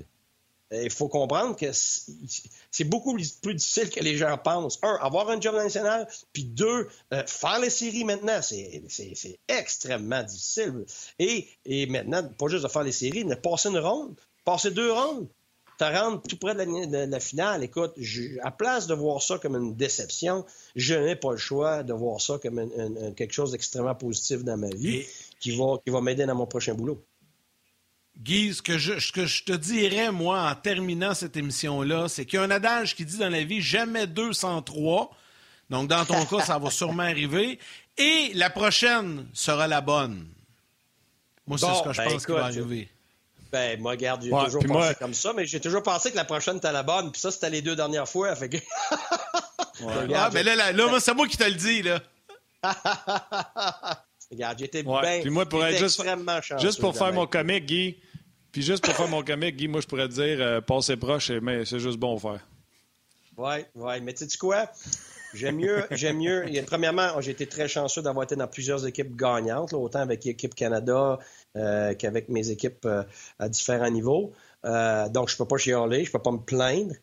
il 0.72 0.90
faut 0.90 1.08
comprendre 1.08 1.56
que 1.56 1.66
c'est 1.72 2.84
beaucoup 2.84 3.16
plus 3.42 3.54
difficile 3.54 3.90
que 3.90 4.00
les 4.00 4.16
gens 4.16 4.38
pensent. 4.38 4.78
Un, 4.82 4.98
avoir 5.00 5.28
un 5.30 5.40
job 5.40 5.54
national, 5.56 6.08
puis 6.32 6.44
deux, 6.44 6.88
euh, 7.12 7.24
faire 7.26 7.58
les 7.58 7.70
séries 7.70 8.04
maintenant, 8.04 8.40
c'est 8.40 9.38
extrêmement 9.48 10.22
difficile. 10.22 10.84
Et, 11.18 11.48
et 11.64 11.86
maintenant, 11.86 12.22
pas 12.38 12.46
juste 12.48 12.62
de 12.62 12.68
faire 12.68 12.84
les 12.84 12.92
séries, 12.92 13.24
mais 13.24 13.36
passer 13.36 13.68
une 13.68 13.78
ronde, 13.78 14.14
passer 14.44 14.70
deux 14.70 14.92
rondes, 14.92 15.28
te 15.80 15.84
rendre 15.84 16.22
tout 16.22 16.36
près 16.36 16.54
de 16.54 17.10
la, 17.10 17.20
finale. 17.20 17.64
Écoute, 17.64 17.94
à 18.42 18.50
place 18.50 18.86
de 18.86 18.94
voir 18.94 19.22
ça 19.22 19.38
comme 19.38 19.56
une 19.56 19.74
déception, 19.74 20.44
je 20.76 20.94
n'ai 20.94 21.16
pas 21.16 21.32
le 21.32 21.38
choix 21.38 21.82
de 21.82 21.94
voir 21.94 22.20
ça 22.20 22.38
comme 22.38 23.14
quelque 23.14 23.32
chose 23.32 23.52
d'extrêmement 23.52 23.94
positif 23.94 24.44
dans 24.44 24.58
ma 24.58 24.68
vie 24.68 25.06
qui 25.40 25.56
va, 25.56 25.78
qui 25.82 25.90
va 25.90 26.02
m'aider 26.02 26.26
dans 26.26 26.34
mon 26.34 26.46
prochain 26.46 26.74
boulot. 26.74 27.02
Guy, 28.22 28.52
ce 28.52 28.60
que, 28.60 28.76
je, 28.76 29.44
te 29.44 29.52
dirais, 29.52 30.12
moi, 30.12 30.50
en 30.50 30.54
terminant 30.54 31.14
cette 31.14 31.36
émission-là, 31.36 32.08
c'est 32.08 32.26
qu'il 32.26 32.38
y 32.38 32.42
a 32.42 32.44
un 32.44 32.50
adage 32.50 32.94
qui 32.94 33.06
dit 33.06 33.16
dans 33.16 33.30
la 33.30 33.42
vie 33.44 33.62
jamais 33.62 34.06
203. 34.06 35.10
Donc, 35.70 35.88
dans 35.88 36.04
ton 36.04 36.26
cas, 36.26 36.44
ça 36.44 36.58
va 36.58 36.70
sûrement 36.70 37.04
arriver. 37.04 37.58
Et 37.96 38.32
la 38.34 38.50
prochaine 38.50 39.26
sera 39.32 39.66
la 39.66 39.80
bonne. 39.80 40.28
Moi, 41.46 41.56
c'est 41.56 41.74
ce 41.74 41.82
que 41.82 41.92
je 41.92 41.98
ben, 41.98 42.10
pense 42.10 42.26
qui 42.26 42.32
va 42.32 42.44
arriver. 42.44 42.88
Ben, 43.50 43.80
moi, 43.80 43.92
regarde, 43.92 44.22
j'ai 44.22 44.30
toujours 44.30 44.64
pensé 44.66 44.94
comme 44.96 45.14
ça, 45.14 45.32
mais 45.32 45.46
j'ai 45.46 45.60
toujours 45.60 45.82
pensé 45.82 46.10
que 46.10 46.16
la 46.16 46.24
prochaine 46.24 46.58
était 46.58 46.72
la 46.72 46.82
bonne, 46.82 47.10
puis 47.10 47.20
ça, 47.20 47.30
c'était 47.30 47.50
les 47.50 47.62
deux 47.62 47.74
dernières 47.74 48.08
fois. 48.08 48.36
Fait 48.36 48.50
que... 48.50 48.58
ah, 50.14 50.30
mais 50.32 50.42
là, 50.42 50.72
là, 50.72 51.00
c'est 51.00 51.14
moi 51.14 51.26
qui 51.26 51.38
te 51.38 51.45
le 51.45 51.54
dis, 51.54 51.82
là. 51.82 52.00
regarde, 54.30 54.58
j'étais 54.58 54.82
bien. 54.82 55.20
Puis 55.22 55.30
moi, 55.30 55.46
pour 55.46 55.64
être 55.64 55.78
juste, 55.78 56.03
juste 56.58 56.80
pour 56.80 56.95
faire 56.96 57.14
mon 57.14 57.26
comique, 57.26 57.64
Guy, 57.64 57.96
puis 58.52 58.62
juste 58.62 58.84
pour 58.84 58.94
faire 58.94 59.08
mon 59.08 59.22
comique, 59.22 59.56
Guy, 59.56 59.68
moi, 59.68 59.80
je 59.80 59.86
pourrais 59.86 60.08
te 60.08 60.14
dire, 60.14 60.40
euh, 60.40 60.60
passer 60.60 60.96
proche, 60.96 61.30
mais 61.30 61.64
c'est 61.64 61.78
juste 61.78 61.98
bon 61.98 62.18
faire. 62.18 62.40
Oui, 63.36 63.64
oui. 63.74 64.00
Mais 64.02 64.12
tu 64.12 64.28
sais 64.28 64.38
quoi? 64.38 64.70
J'aime 65.32 65.56
mieux, 65.56 65.84
j'aime 65.92 66.18
mieux. 66.18 66.44
premièrement, 66.66 67.20
j'ai 67.20 67.30
été 67.30 67.46
très 67.46 67.68
chanceux 67.68 68.02
d'avoir 68.02 68.24
été 68.24 68.34
dans 68.34 68.48
plusieurs 68.48 68.84
équipes 68.86 69.14
gagnantes, 69.14 69.72
autant 69.72 70.00
avec 70.00 70.24
l'équipe 70.24 70.54
Canada 70.54 71.18
euh, 71.56 71.94
qu'avec 71.94 72.28
mes 72.28 72.50
équipes 72.50 72.84
euh, 72.84 73.04
à 73.38 73.48
différents 73.48 73.90
niveaux. 73.90 74.32
donc, 74.64 75.28
je 75.28 75.34
ne 75.34 75.38
peux 75.38 75.46
pas 75.46 75.56
chialer, 75.56 76.04
je 76.04 76.08
ne 76.08 76.12
peux 76.12 76.22
pas 76.22 76.32
me 76.32 76.44
plaindre. 76.44 76.94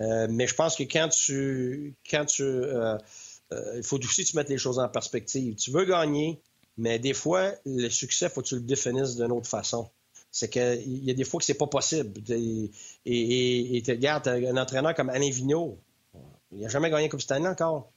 mais 0.00 0.48
je 0.48 0.54
pense 0.54 0.74
que 0.74 0.82
quand 0.82 1.08
tu, 1.08 1.94
quand 2.10 2.24
tu, 2.24 2.42
il 2.42 3.82
faut 3.84 3.98
aussi 4.04 4.24
que 4.24 4.30
tu 4.30 4.36
mettes 4.36 4.50
les 4.50 4.58
choses 4.58 4.80
en 4.80 4.88
perspective. 4.88 5.54
Tu 5.54 5.70
veux 5.70 5.84
gagner, 5.84 6.40
mais 6.76 6.98
des 6.98 7.14
fois, 7.14 7.52
le 7.64 7.88
succès, 7.88 8.28
faut 8.28 8.42
que 8.42 8.48
tu 8.48 8.56
le 8.56 8.62
définisses 8.62 9.14
d'une 9.16 9.30
autre 9.30 9.48
façon 9.48 9.88
c'est 10.38 10.48
qu'il 10.48 11.04
y 11.04 11.10
a 11.10 11.14
des 11.14 11.24
fois 11.24 11.38
que 11.40 11.44
c'est 11.44 11.54
pas 11.54 11.66
possible. 11.66 12.20
Et, 12.30 12.70
et, 13.76 13.82
tu 13.82 13.90
regardes 13.90 14.28
un 14.28 14.56
entraîneur 14.56 14.94
comme 14.94 15.10
Alain 15.10 15.30
Vigneault, 15.30 15.78
il 16.52 16.60
n'a 16.60 16.68
jamais 16.68 16.90
gagné 16.90 17.08
Coupe 17.08 17.22
Stanley 17.22 17.48
encore. 17.48 17.90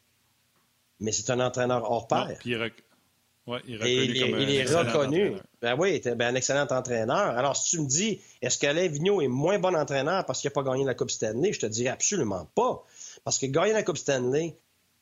Mais 0.99 1.11
c'est 1.11 1.29
un 1.29 1.39
entraîneur 1.39 1.89
hors 1.89 2.07
pair. 2.07 2.39
il, 2.43 2.53
est 2.53 4.05
il 4.05 4.55
est, 4.55 4.63
reconnu. 4.63 5.33
Ben 5.61 5.75
oui, 5.77 6.01
il 6.03 6.15
ben, 6.15 6.33
un 6.33 6.35
excellent 6.35 6.67
entraîneur. 6.67 7.37
Alors, 7.37 7.55
si 7.55 7.75
tu 7.75 7.81
me 7.81 7.87
dis, 7.87 8.19
est-ce 8.41 8.57
qu'Alain 8.57 8.87
Vigneault 8.87 9.21
est 9.21 9.27
moins 9.27 9.59
bon 9.59 9.75
entraîneur 9.75 10.25
parce 10.25 10.41
qu'il 10.41 10.49
n'a 10.49 10.53
pas 10.53 10.63
gagné 10.63 10.83
la 10.83 10.95
Coupe 10.95 11.11
Stanley, 11.11 11.53
je 11.53 11.59
te 11.59 11.65
dirais 11.67 11.89
absolument 11.89 12.47
pas. 12.55 12.83
Parce 13.23 13.37
que 13.37 13.45
gagner 13.45 13.73
la 13.73 13.83
Coupe 13.83 13.97
Stanley, 13.97 14.57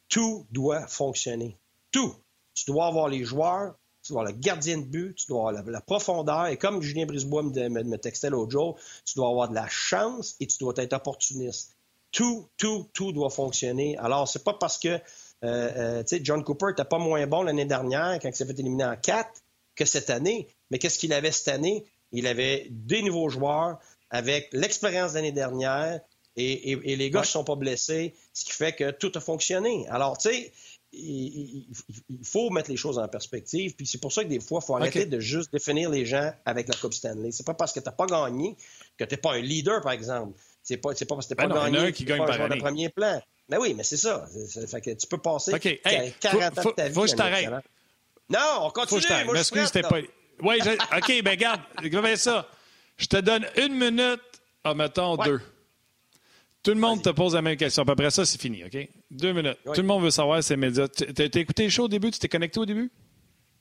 tout 0.10 0.46
doit 0.52 0.88
fonctionner. 0.88 1.56
Tout. 1.92 2.14
Tu 2.54 2.66
dois 2.66 2.88
avoir 2.88 3.08
les 3.08 3.24
joueurs, 3.24 3.76
tu 4.10 4.14
dois 4.14 4.24
avoir 4.24 4.34
le 4.34 4.40
gardien 4.40 4.80
de 4.80 4.86
but, 4.86 5.16
tu 5.16 5.28
dois 5.28 5.50
avoir 5.50 5.64
la, 5.64 5.82
profondeur. 5.82 6.48
Et 6.48 6.58
comme 6.58 6.82
Julien 6.82 7.06
Brisebois 7.06 7.44
me, 7.44 7.70
me, 7.70 7.84
me 7.84 7.98
textait 7.98 8.32
l'autre 8.32 8.52
jour, 8.52 8.80
tu 9.06 9.14
dois 9.16 9.30
avoir 9.30 9.50
de 9.50 9.54
la 9.54 9.68
chance 9.68 10.36
et 10.40 10.48
tu 10.48 10.58
dois 10.58 10.74
être 10.78 10.94
opportuniste. 10.94 11.76
Tout, 12.12 12.48
tout, 12.58 12.88
tout 12.94 13.12
doit 13.12 13.30
fonctionner. 13.30 13.98
Alors, 14.00 14.28
c'est 14.28 14.44
pas 14.44 14.54
parce 14.54 14.80
que 14.80 14.88
euh, 14.88 15.00
euh, 15.44 16.04
John 16.24 16.44
Cooper 16.44 16.68
n'était 16.70 16.86
pas 16.86 16.98
moins 16.98 17.26
bon 17.28 17.44
l'année 17.44 17.66
dernière 17.66 18.18
quand 18.20 18.30
il 18.30 18.36
s'est 18.36 18.46
fait 18.46 18.60
éliminer 18.60 18.86
en 18.86 18.96
4 18.96 19.30
que 19.76 19.86
cette 19.86 20.10
année. 20.10 20.48
Mais 20.72 20.80
qu'est-ce 20.80 20.98
qu'il 20.98 21.14
avait 21.14 21.32
cette 21.32 21.50
année? 21.50 21.86
Il 22.12 22.26
avait 22.26 22.66
des 22.72 23.04
nouveaux 23.04 23.30
joueurs 23.30 23.78
avec 24.10 24.50
l'expérience 24.54 25.12
de 25.12 25.18
l'année 25.18 25.32
dernière 25.32 26.02
et, 26.36 26.96
les 26.96 27.10
gars 27.12 27.22
ne 27.22 27.26
sont 27.26 27.44
pas 27.44 27.56
blessés, 27.56 28.16
ce 28.34 28.46
qui 28.46 28.54
fait 28.54 28.74
que 28.74 28.92
tout 28.92 29.12
a 29.14 29.20
fonctionné. 29.20 29.86
Alors, 29.90 30.18
tu 30.18 30.30
sais, 30.30 30.52
il, 30.92 31.68
faut 32.24 32.50
mettre 32.50 32.70
les 32.70 32.78
choses 32.78 32.98
en 32.98 33.08
perspective. 33.08 33.76
Puis 33.76 33.86
c'est 33.86 34.00
pour 34.00 34.12
ça 34.12 34.24
que 34.24 34.30
des 34.30 34.40
fois, 34.40 34.60
il 34.64 34.66
faut 34.66 34.76
arrêter 34.76 35.06
de 35.06 35.20
juste 35.20 35.52
définir 35.52 35.90
les 35.90 36.06
gens 36.06 36.32
avec 36.46 36.68
la 36.68 36.76
Coupe 36.76 36.94
Stanley. 36.94 37.32
C'est 37.32 37.46
pas 37.46 37.54
parce 37.54 37.74
que 37.74 37.80
tu 37.80 37.86
n'as 37.86 37.92
pas 37.92 38.06
gagné 38.06 38.56
que 38.98 39.04
tu 39.04 39.14
n'es 39.14 39.22
pas 39.22 39.34
un 39.34 39.42
leader, 39.42 39.82
par 39.82 39.92
exemple. 39.92 40.40
C'est 40.64 40.78
pas, 40.78 40.94
pas 40.94 41.06
parce 41.16 41.28
que 41.28 41.34
tu 41.34 41.40
n'as 41.40 41.48
ben 41.48 41.56
pas 41.56 41.70
gagné 41.70 41.92
que 41.92 41.98
tu 41.98 42.06
pas 42.06 42.14
un 42.14 42.32
joueur 42.32 42.50
de 42.50 42.56
premier 42.56 42.90
plan. 42.90 43.22
Mais 43.50 43.58
oui, 43.58 43.74
mais 43.74 43.84
c'est 43.84 43.98
ça. 43.98 44.26
fait 44.68 44.82
que 44.82 44.92
tu 44.92 45.08
peux 45.08 45.18
passer 45.18 45.52
40 45.60 46.60
ans 46.60 46.64
de 46.64 46.72
ta 46.72 46.88
vie. 46.88 46.94
Faut 46.94 47.02
que 47.02 47.08
je 47.08 47.16
t'arrête. 47.16 47.50
Non, 48.30 48.40
on 48.62 48.70
continue. 48.70 49.02
Faut 49.02 49.08
que 49.08 49.14
je 49.14 49.26
Moi, 49.26 49.34
M'excuse, 49.34 49.72
pas... 49.72 50.00
Oui, 50.42 50.60
OK, 50.98 51.24
ben 51.24 51.36
garde, 51.36 51.62
ça. 52.16 52.48
Je 52.98 53.08
te 53.08 53.18
donne 53.18 53.46
une 53.58 53.74
minute, 53.74 54.22
ah, 54.64 54.74
mettons 54.74 55.18
deux. 55.18 55.42
Tout 56.70 56.76
le 56.76 56.82
monde 56.82 57.02
te 57.02 57.10
pose 57.10 57.34
la 57.34 57.42
même 57.42 57.58
question. 57.58 57.82
après 57.82 58.12
ça, 58.12 58.26
c'est 58.28 58.40
fini, 58.40 58.64
OK? 58.64 58.78
Deux 59.10 59.34
minutes. 59.34 59.58
Tout 59.66 59.82
le 59.82 59.88
monde 59.88 60.04
veut 60.04 60.12
savoir 60.12 60.44
ces 60.44 60.56
médias. 60.56 60.88
T'as 60.88 61.40
écouté 61.40 61.64
le 61.64 61.70
show 61.70 61.86
au 61.86 61.88
début? 61.88 62.12
Tu 62.12 62.20
t'es 62.20 62.28
connecté 62.28 62.60
au 62.60 62.66
début? 62.68 62.92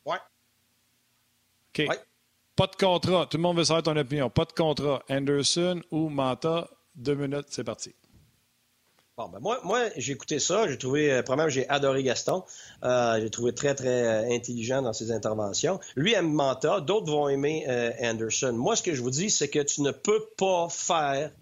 Oui. 0.05 0.17
OK. 1.79 1.87
Pas 2.55 2.67
de 2.67 2.77
contrat. 2.77 3.27
Tout 3.31 3.39
le 3.39 3.43
monde 3.43 3.57
veut 3.57 3.65
savoir 3.65 3.83
ton 3.83 3.97
opinion. 3.97 4.29
Pas 4.29 4.45
de 4.45 4.53
contrat. 4.53 5.03
Anderson 5.09 5.81
ou 5.91 6.11
Manta, 6.11 6.69
deux 6.97 7.15
minutes, 7.15 7.47
c'est 7.49 7.65
parti. 7.65 7.95
Bon, 9.17 9.31
ben 9.31 9.39
moi, 9.41 9.59
moi 9.65 9.85
j'ai 9.97 10.13
écouté 10.13 10.39
ça. 10.39 10.69
J'ai 10.69 10.77
trouvé, 10.77 11.11
euh, 11.11 11.23
premièrement, 11.23 11.49
j'ai 11.49 11.67
adoré 11.71 12.03
Gaston. 12.03 12.45
Euh, 12.85 13.19
j'ai 13.23 13.31
trouvé 13.31 13.55
très, 13.55 13.75
très 13.75 14.05
euh, 14.05 14.35
intelligent 14.35 14.83
dans 14.83 14.93
ses 14.93 15.13
interventions. 15.13 15.81
Lui 15.97 16.13
aime 16.13 16.31
Manta, 16.31 16.83
d'autres 16.83 17.11
vont 17.11 17.31
aimer 17.31 17.65
Anderson. 18.03 18.53
Moi, 18.53 18.77
ce 18.77 18.83
que 18.83 18.93
je 18.93 19.01
vous 19.01 19.11
dis, 19.11 19.31
c'est 19.31 19.49
que 19.49 19.61
tu 19.61 19.81
ne 19.81 19.93
peux 19.93 20.27
pas 20.37 20.69
faire 20.69 21.33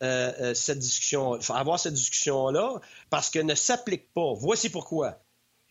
cette 0.00 0.78
discussion, 0.78 1.38
avoir 1.50 1.78
cette 1.78 1.94
discussion-là, 1.94 2.80
parce 3.10 3.30
qu'elle 3.30 3.46
ne 3.46 3.54
s'applique 3.54 4.12
pas. 4.12 4.32
Voici 4.34 4.70
pourquoi. 4.70 5.18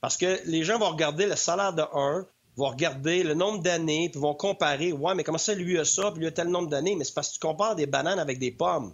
Parce 0.01 0.17
que 0.17 0.39
les 0.45 0.63
gens 0.63 0.79
vont 0.79 0.89
regarder 0.89 1.25
le 1.25 1.35
salaire 1.35 1.73
de 1.73 1.83
un, 1.93 2.25
vont 2.55 2.69
regarder 2.69 3.23
le 3.23 3.33
nombre 3.33 3.61
d'années, 3.61 4.09
puis 4.09 4.19
vont 4.19 4.35
comparer. 4.35 4.91
Ouais, 4.91 5.15
mais 5.15 5.23
comment 5.23 5.37
ça, 5.37 5.53
lui 5.53 5.77
a 5.79 5.85
ça, 5.85 6.11
puis 6.11 6.21
lui 6.21 6.27
a 6.27 6.31
tel 6.31 6.47
nombre 6.47 6.69
d'années? 6.69 6.95
Mais 6.95 7.03
c'est 7.03 7.13
parce 7.13 7.29
que 7.29 7.33
tu 7.33 7.39
compares 7.39 7.75
des 7.75 7.85
bananes 7.85 8.19
avec 8.19 8.39
des 8.39 8.51
pommes. 8.51 8.93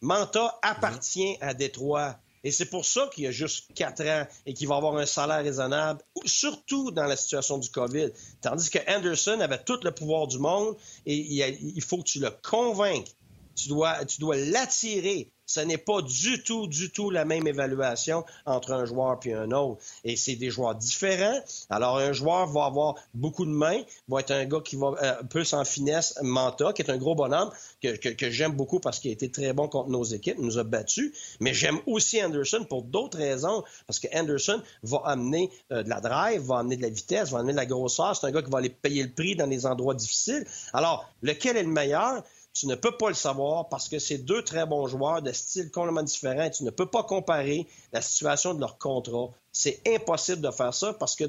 Manta 0.00 0.58
appartient 0.62 1.36
à 1.40 1.54
Détroit. 1.54 2.16
Et 2.44 2.52
c'est 2.52 2.66
pour 2.66 2.84
ça 2.84 3.10
qu'il 3.12 3.24
y 3.24 3.26
a 3.26 3.32
juste 3.32 3.74
quatre 3.74 4.06
ans 4.06 4.24
et 4.44 4.54
qu'il 4.54 4.68
va 4.68 4.76
avoir 4.76 4.96
un 4.96 5.06
salaire 5.06 5.42
raisonnable, 5.42 6.00
surtout 6.26 6.92
dans 6.92 7.06
la 7.06 7.16
situation 7.16 7.58
du 7.58 7.70
COVID. 7.70 8.10
Tandis 8.40 8.70
que 8.70 8.78
Anderson 8.88 9.40
avait 9.40 9.62
tout 9.64 9.80
le 9.82 9.90
pouvoir 9.90 10.28
du 10.28 10.38
monde 10.38 10.76
et 11.06 11.16
il 11.16 11.82
faut 11.82 11.98
que 11.98 12.04
tu 12.04 12.20
le 12.20 12.30
convainques. 12.30 13.16
Tu 13.56 13.68
dois, 13.68 14.04
tu 14.04 14.20
dois 14.20 14.36
l'attirer 14.36 15.32
ce 15.46 15.60
n'est 15.60 15.78
pas 15.78 16.02
du 16.02 16.42
tout, 16.42 16.66
du 16.66 16.90
tout 16.90 17.10
la 17.10 17.24
même 17.24 17.46
évaluation 17.46 18.24
entre 18.44 18.72
un 18.72 18.84
joueur 18.84 19.20
et 19.24 19.32
un 19.32 19.52
autre. 19.52 19.80
Et 20.04 20.16
c'est 20.16 20.34
des 20.34 20.50
joueurs 20.50 20.74
différents. 20.74 21.38
Alors, 21.70 21.98
un 21.98 22.12
joueur 22.12 22.48
va 22.48 22.66
avoir 22.66 22.96
beaucoup 23.14 23.46
de 23.46 23.50
mains, 23.50 23.80
va 24.08 24.20
être 24.20 24.32
un 24.32 24.44
gars 24.44 24.60
qui 24.60 24.74
va 24.74 24.94
euh, 25.00 25.22
plus 25.22 25.54
en 25.54 25.64
finesse, 25.64 26.18
Manta, 26.22 26.72
qui 26.72 26.82
est 26.82 26.90
un 26.90 26.96
gros 26.98 27.14
bonhomme, 27.14 27.50
que, 27.80 27.96
que, 27.96 28.30
j'aime 28.30 28.52
beaucoup 28.52 28.80
parce 28.80 28.98
qu'il 28.98 29.10
a 29.10 29.14
été 29.14 29.30
très 29.30 29.52
bon 29.52 29.68
contre 29.68 29.88
nos 29.88 30.02
équipes, 30.02 30.38
nous 30.38 30.58
a 30.58 30.64
battus. 30.64 31.12
Mais 31.40 31.54
j'aime 31.54 31.78
aussi 31.86 32.22
Anderson 32.22 32.66
pour 32.68 32.82
d'autres 32.82 33.18
raisons, 33.18 33.62
parce 33.86 34.00
que 34.00 34.08
Anderson 34.18 34.60
va 34.82 35.02
amener 35.04 35.50
euh, 35.72 35.84
de 35.84 35.88
la 35.88 36.00
drive, 36.00 36.42
va 36.42 36.58
amener 36.58 36.76
de 36.76 36.82
la 36.82 36.90
vitesse, 36.90 37.30
va 37.30 37.38
amener 37.38 37.52
de 37.52 37.58
la 37.58 37.66
grosseur. 37.66 38.16
C'est 38.16 38.26
un 38.26 38.32
gars 38.32 38.42
qui 38.42 38.50
va 38.50 38.58
aller 38.58 38.70
payer 38.70 39.04
le 39.04 39.12
prix 39.12 39.36
dans 39.36 39.46
les 39.46 39.64
endroits 39.64 39.94
difficiles. 39.94 40.44
Alors, 40.72 41.08
lequel 41.22 41.56
est 41.56 41.62
le 41.62 41.68
meilleur? 41.68 42.24
Tu 42.58 42.66
ne 42.66 42.74
peux 42.74 42.96
pas 42.96 43.08
le 43.08 43.14
savoir 43.14 43.68
parce 43.68 43.86
que 43.86 43.98
c'est 43.98 44.16
deux 44.16 44.42
très 44.42 44.64
bons 44.64 44.86
joueurs 44.86 45.20
de 45.20 45.30
style 45.30 45.70
complètement 45.70 46.02
différents. 46.02 46.48
Tu 46.48 46.64
ne 46.64 46.70
peux 46.70 46.86
pas 46.86 47.02
comparer 47.02 47.66
la 47.92 48.00
situation 48.00 48.54
de 48.54 48.60
leur 48.60 48.78
contrat. 48.78 49.28
C'est 49.52 49.82
impossible 49.86 50.40
de 50.40 50.50
faire 50.50 50.72
ça 50.72 50.94
parce 50.94 51.16
que 51.16 51.24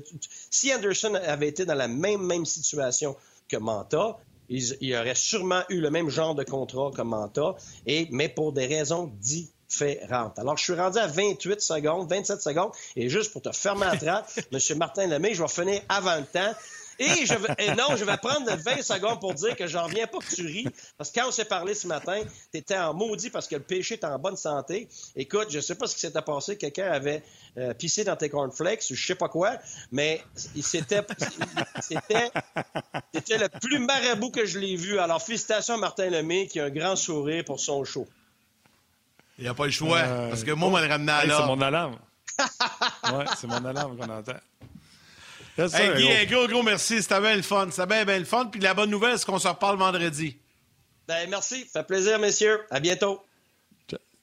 si 0.50 0.74
Anderson 0.74 1.16
avait 1.16 1.50
été 1.50 1.66
dans 1.66 1.76
la 1.76 1.90
même, 1.90 2.22
même 2.22 2.46
situation 2.46 3.18
que 3.50 3.58
Manta, 3.58 4.18
il, 4.48 4.96
aurait 4.96 5.16
sûrement 5.16 5.64
eu 5.68 5.82
le 5.82 5.90
même 5.90 6.10
genre 6.10 6.34
de 6.34 6.46
contrat 6.46 6.92
que 6.96 7.02
Manta, 7.02 7.56
et, 7.86 8.08
mais 8.12 8.30
pour 8.30 8.54
des 8.54 8.66
raisons 8.66 9.12
différentes. 9.20 10.40
Alors, 10.40 10.56
je 10.56 10.64
suis 10.64 10.74
rendu 10.76 10.98
à 10.98 11.08
28 11.08 11.60
secondes, 11.60 12.10
27 12.10 12.42
secondes, 12.42 12.72
et 12.96 13.10
juste 13.10 13.34
pour 13.34 13.42
te 13.42 13.52
fermer 13.52 13.86
la 13.86 13.98
trappe, 13.98 14.32
M. 14.54 14.78
Martin 14.78 15.08
Lemay, 15.08 15.34
je 15.34 15.42
vais 15.42 15.50
finir 15.50 15.82
avant 15.90 16.16
le 16.16 16.26
temps. 16.26 16.54
Et, 17.00 17.26
je 17.26 17.34
et 17.60 17.76
non, 17.76 17.96
je 17.96 18.04
vais 18.04 18.18
prendre 18.18 18.52
20 18.52 18.82
secondes 18.82 19.20
pour 19.20 19.34
dire 19.34 19.56
que 19.56 19.68
j'en 19.68 19.84
reviens 19.84 20.08
pas 20.08 20.18
que 20.18 20.34
tu 20.34 20.46
ris. 20.46 20.68
Parce 20.98 21.12
que 21.12 21.20
quand 21.20 21.28
on 21.28 21.32
s'est 21.32 21.46
parlé 21.46 21.76
ce 21.76 21.86
matin, 21.88 22.22
tu 22.52 22.58
étais 22.58 22.78
en 22.78 22.94
maudit 22.94 23.30
parce 23.30 23.48
que 23.48 23.56
le 23.56 23.62
péché 23.62 23.96
est 23.96 24.04
en 24.04 24.18
bonne 24.18 24.38
santé. 24.38 24.88
Écoute, 25.16 25.48
je 25.52 25.60
sais 25.60 25.76
pas 25.76 25.88
ce 25.88 25.94
qui 25.94 26.02
s'était 26.02 26.22
passé. 26.22 26.58
Quelqu'un 26.58 26.92
avait 26.92 27.24
euh, 27.58 27.74
pissé 27.74 28.04
dans 28.04 28.16
tes 28.16 28.30
cornflakes 28.30 28.84
ou 28.90 28.96
je 28.96 29.06
sais 29.06 29.16
pas 29.16 29.30
quoi, 29.30 29.58
mais 29.92 30.24
c'était, 30.36 31.06
c'était, 31.82 32.32
c'était 33.14 33.38
le 33.38 33.50
plus 33.60 33.80
marabout 33.80 34.32
que 34.32 34.46
je 34.46 34.58
l'ai 34.58 34.76
vu. 34.76 34.98
Alors, 34.98 35.22
félicitations 35.22 35.76
à 35.76 35.78
Martin 35.78 36.10
Lemay 36.10 36.48
qui 36.48 36.60
a 36.60 36.66
un 36.66 36.70
grand 36.70 36.96
sourire 36.96 37.44
pour 37.46 37.60
son 37.60 37.84
show. 37.84 38.08
Il 39.38 39.44
n'y 39.44 39.50
a 39.50 39.54
pas 39.54 39.66
le 39.66 39.72
choix, 39.72 40.00
euh, 40.00 40.30
parce 40.30 40.44
que 40.44 40.52
moi, 40.52 40.70
on 40.70 40.72
va 40.72 40.82
le 40.82 40.92
ramener 40.92 41.12
à. 41.12 41.22
C'est 41.22 41.46
mon 41.46 41.62
alarme. 41.62 41.98
ouais, 43.14 43.26
c'est 43.38 43.48
mon 43.48 43.64
alarme 43.64 43.98
qu'on 43.98 44.10
entend 44.10 44.34
hey, 45.58 45.96
Guy, 45.96 46.12
un 46.12 46.26
gros, 46.26 46.48
gros 46.48 46.64
merci. 46.64 47.02
C'était 47.02 47.20
bien 47.20 47.36
le 47.36 47.42
fun. 47.42 47.68
C'était 47.72 47.88
bien, 47.88 48.06
bien 48.06 48.20
le 48.20 48.26
fun. 48.26 48.46
Puis 48.46 48.62
la 48.62 48.74
bonne 48.74 48.90
nouvelle, 48.90 49.18
c'est 49.18 49.26
qu'on 49.26 49.40
se 49.40 49.48
reparle 49.48 49.78
vendredi. 49.78 50.38
Ben, 51.08 51.30
merci. 51.30 51.66
Ça 51.72 51.82
fait 51.82 51.88
plaisir, 51.88 52.20
messieurs. 52.20 52.60
À 52.70 52.80
bientôt. 52.80 53.24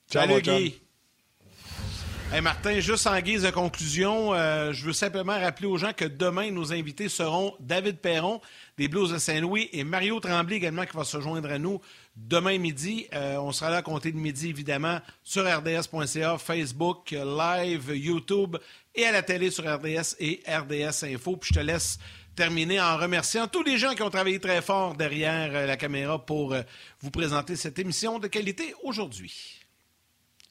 Salut, 0.07 0.41
Guy. 0.41 0.79
Hey 2.33 2.41
Martin, 2.41 2.79
juste 2.79 3.05
en 3.05 3.19
guise 3.19 3.43
de 3.43 3.51
conclusion, 3.51 4.33
euh, 4.33 4.73
je 4.73 4.83
veux 4.85 4.93
simplement 4.93 5.39
rappeler 5.39 5.67
aux 5.67 5.77
gens 5.77 5.93
que 5.93 6.05
demain, 6.05 6.49
nos 6.49 6.73
invités 6.73 7.07
seront 7.07 7.53
David 7.59 7.99
Perron 7.99 8.41
des 8.79 8.87
Blues 8.87 9.11
de 9.11 9.19
Saint-Louis 9.19 9.69
et 9.71 9.83
Mario 9.83 10.19
Tremblay 10.19 10.55
également 10.55 10.85
qui 10.85 10.97
va 10.97 11.03
se 11.03 11.21
joindre 11.21 11.51
à 11.51 11.59
nous 11.59 11.79
demain 12.15 12.57
midi. 12.57 13.07
Euh, 13.13 13.37
on 13.37 13.51
sera 13.51 13.69
là 13.69 13.77
à 13.77 13.81
compter 13.83 14.11
de 14.11 14.17
midi, 14.17 14.49
évidemment, 14.49 14.99
sur 15.23 15.43
rds.ca, 15.43 16.37
Facebook, 16.39 17.11
Live, 17.11 17.91
YouTube 17.95 18.57
et 18.95 19.05
à 19.05 19.11
la 19.11 19.21
télé 19.21 19.51
sur 19.51 19.63
RDS 19.63 20.15
et 20.19 20.41
RDS 20.47 21.05
Info. 21.05 21.37
Puis 21.37 21.49
je 21.53 21.59
te 21.59 21.65
laisse 21.65 21.99
terminer 22.35 22.81
en 22.81 22.97
remerciant 22.97 23.47
tous 23.47 23.63
les 23.63 23.77
gens 23.77 23.93
qui 23.93 24.03
ont 24.03 24.09
travaillé 24.09 24.39
très 24.39 24.61
fort 24.61 24.95
derrière 24.95 25.51
euh, 25.53 25.65
la 25.65 25.77
caméra 25.77 26.23
pour 26.23 26.53
euh, 26.53 26.61
vous 26.99 27.11
présenter 27.11 27.55
cette 27.55 27.79
émission 27.79 28.19
de 28.19 28.27
qualité 28.27 28.75
aujourd'hui. 28.83 29.61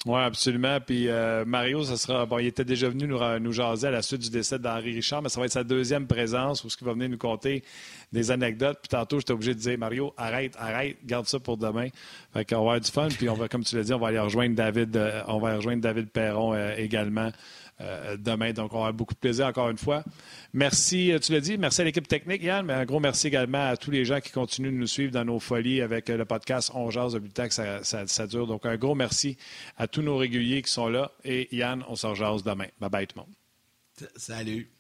Oui, 0.07 0.21
absolument. 0.21 0.81
Puis 0.81 1.09
euh, 1.09 1.47
Mario, 1.47 1.83
ça 1.83 1.97
sera. 1.97 2.27
Bon, 2.27 2.39
il 2.39 2.47
était 2.47 2.65
déjà 2.65 2.91
venu 2.91 3.07
nous, 3.07 3.19
nous 3.41 3.53
jaser 3.53 3.87
à 3.87 3.91
la 3.91 4.03
suite 4.03 4.21
du 4.21 4.29
décès 4.29 4.59
d'Henri 4.59 4.93
Richard, 4.93 5.23
mais 5.23 5.31
ça 5.31 5.41
va 5.41 5.47
être 5.47 5.53
sa 5.53 5.65
deuxième 5.65 6.07
présence 6.07 6.63
où 6.63 6.69
ce 6.69 6.77
qu'il 6.77 6.87
va 6.87 6.93
venir 6.93 7.09
nous 7.09 7.17
conter 7.17 7.65
des 8.13 8.31
anecdotes. 8.31 8.81
Puis 8.83 8.91
tantôt, 8.91 9.19
j'étais 9.19 9.33
obligé 9.33 9.55
de 9.55 9.61
dire 9.61 9.79
Mario, 9.79 10.13
arrête, 10.19 10.57
arrête, 10.59 10.99
garde 11.07 11.27
ça 11.27 11.41
pour 11.41 11.57
demain. 11.57 11.89
Fait 12.35 12.45
qu'on 12.45 12.57
va 12.57 12.61
avoir 12.61 12.81
du 12.81 12.91
fun. 12.91 13.09
Puis 13.09 13.31
on 13.31 13.35
va, 13.35 13.49
comme 13.49 13.65
tu 13.65 13.77
l'as 13.77 13.83
dit, 13.83 13.95
on 13.95 13.99
va 13.99 14.09
aller 14.09 14.19
rejoindre 14.19 14.55
David, 14.55 15.25
on 15.27 15.39
va 15.39 15.57
rejoindre 15.57 15.81
David 15.81 16.11
Perron 16.11 16.55
également. 16.77 17.33
Euh, 17.81 18.17
demain. 18.17 18.53
Donc, 18.53 18.73
on 18.73 18.79
aura 18.79 18.93
beaucoup 18.93 19.15
de 19.15 19.19
plaisir 19.19 19.47
encore 19.47 19.69
une 19.69 19.79
fois. 19.79 20.05
Merci, 20.53 21.11
euh, 21.11 21.19
tu 21.19 21.33
l'as 21.33 21.41
dit, 21.41 21.59
merci 21.59 21.81
à 21.81 21.85
l'équipe 21.85 22.07
technique, 22.07 22.41
Yann, 22.41 22.65
mais 22.65 22.73
un 22.73 22.85
gros 22.85 23.01
merci 23.01 23.27
également 23.27 23.67
à 23.67 23.77
tous 23.77 23.91
les 23.91 24.05
gens 24.05 24.21
qui 24.21 24.31
continuent 24.31 24.71
de 24.71 24.77
nous 24.77 24.87
suivre 24.87 25.11
dans 25.11 25.25
nos 25.25 25.41
folies 25.41 25.81
avec 25.81 26.09
euh, 26.09 26.17
le 26.17 26.25
podcast 26.25 26.71
On 26.75 26.91
Jase 26.91 27.15
depuis 27.15 27.33
le 27.37 27.49
que 27.49 27.53
ça, 27.53 27.83
ça, 27.83 28.27
dure. 28.29 28.47
Donc, 28.47 28.65
un 28.65 28.77
gros 28.77 28.95
merci 28.95 29.37
à 29.77 29.89
tous 29.89 30.03
nos 30.03 30.17
réguliers 30.17 30.63
qui 30.63 30.71
sont 30.71 30.89
là. 30.89 31.11
Et 31.25 31.49
Yann, 31.55 31.83
on 31.89 31.97
se 31.97 32.07
rejase 32.07 32.45
demain. 32.45 32.69
Bye 32.81 32.91
bye 32.91 33.07
tout 33.09 33.19
le 33.19 33.23
monde. 33.23 34.11
Salut. 34.15 34.74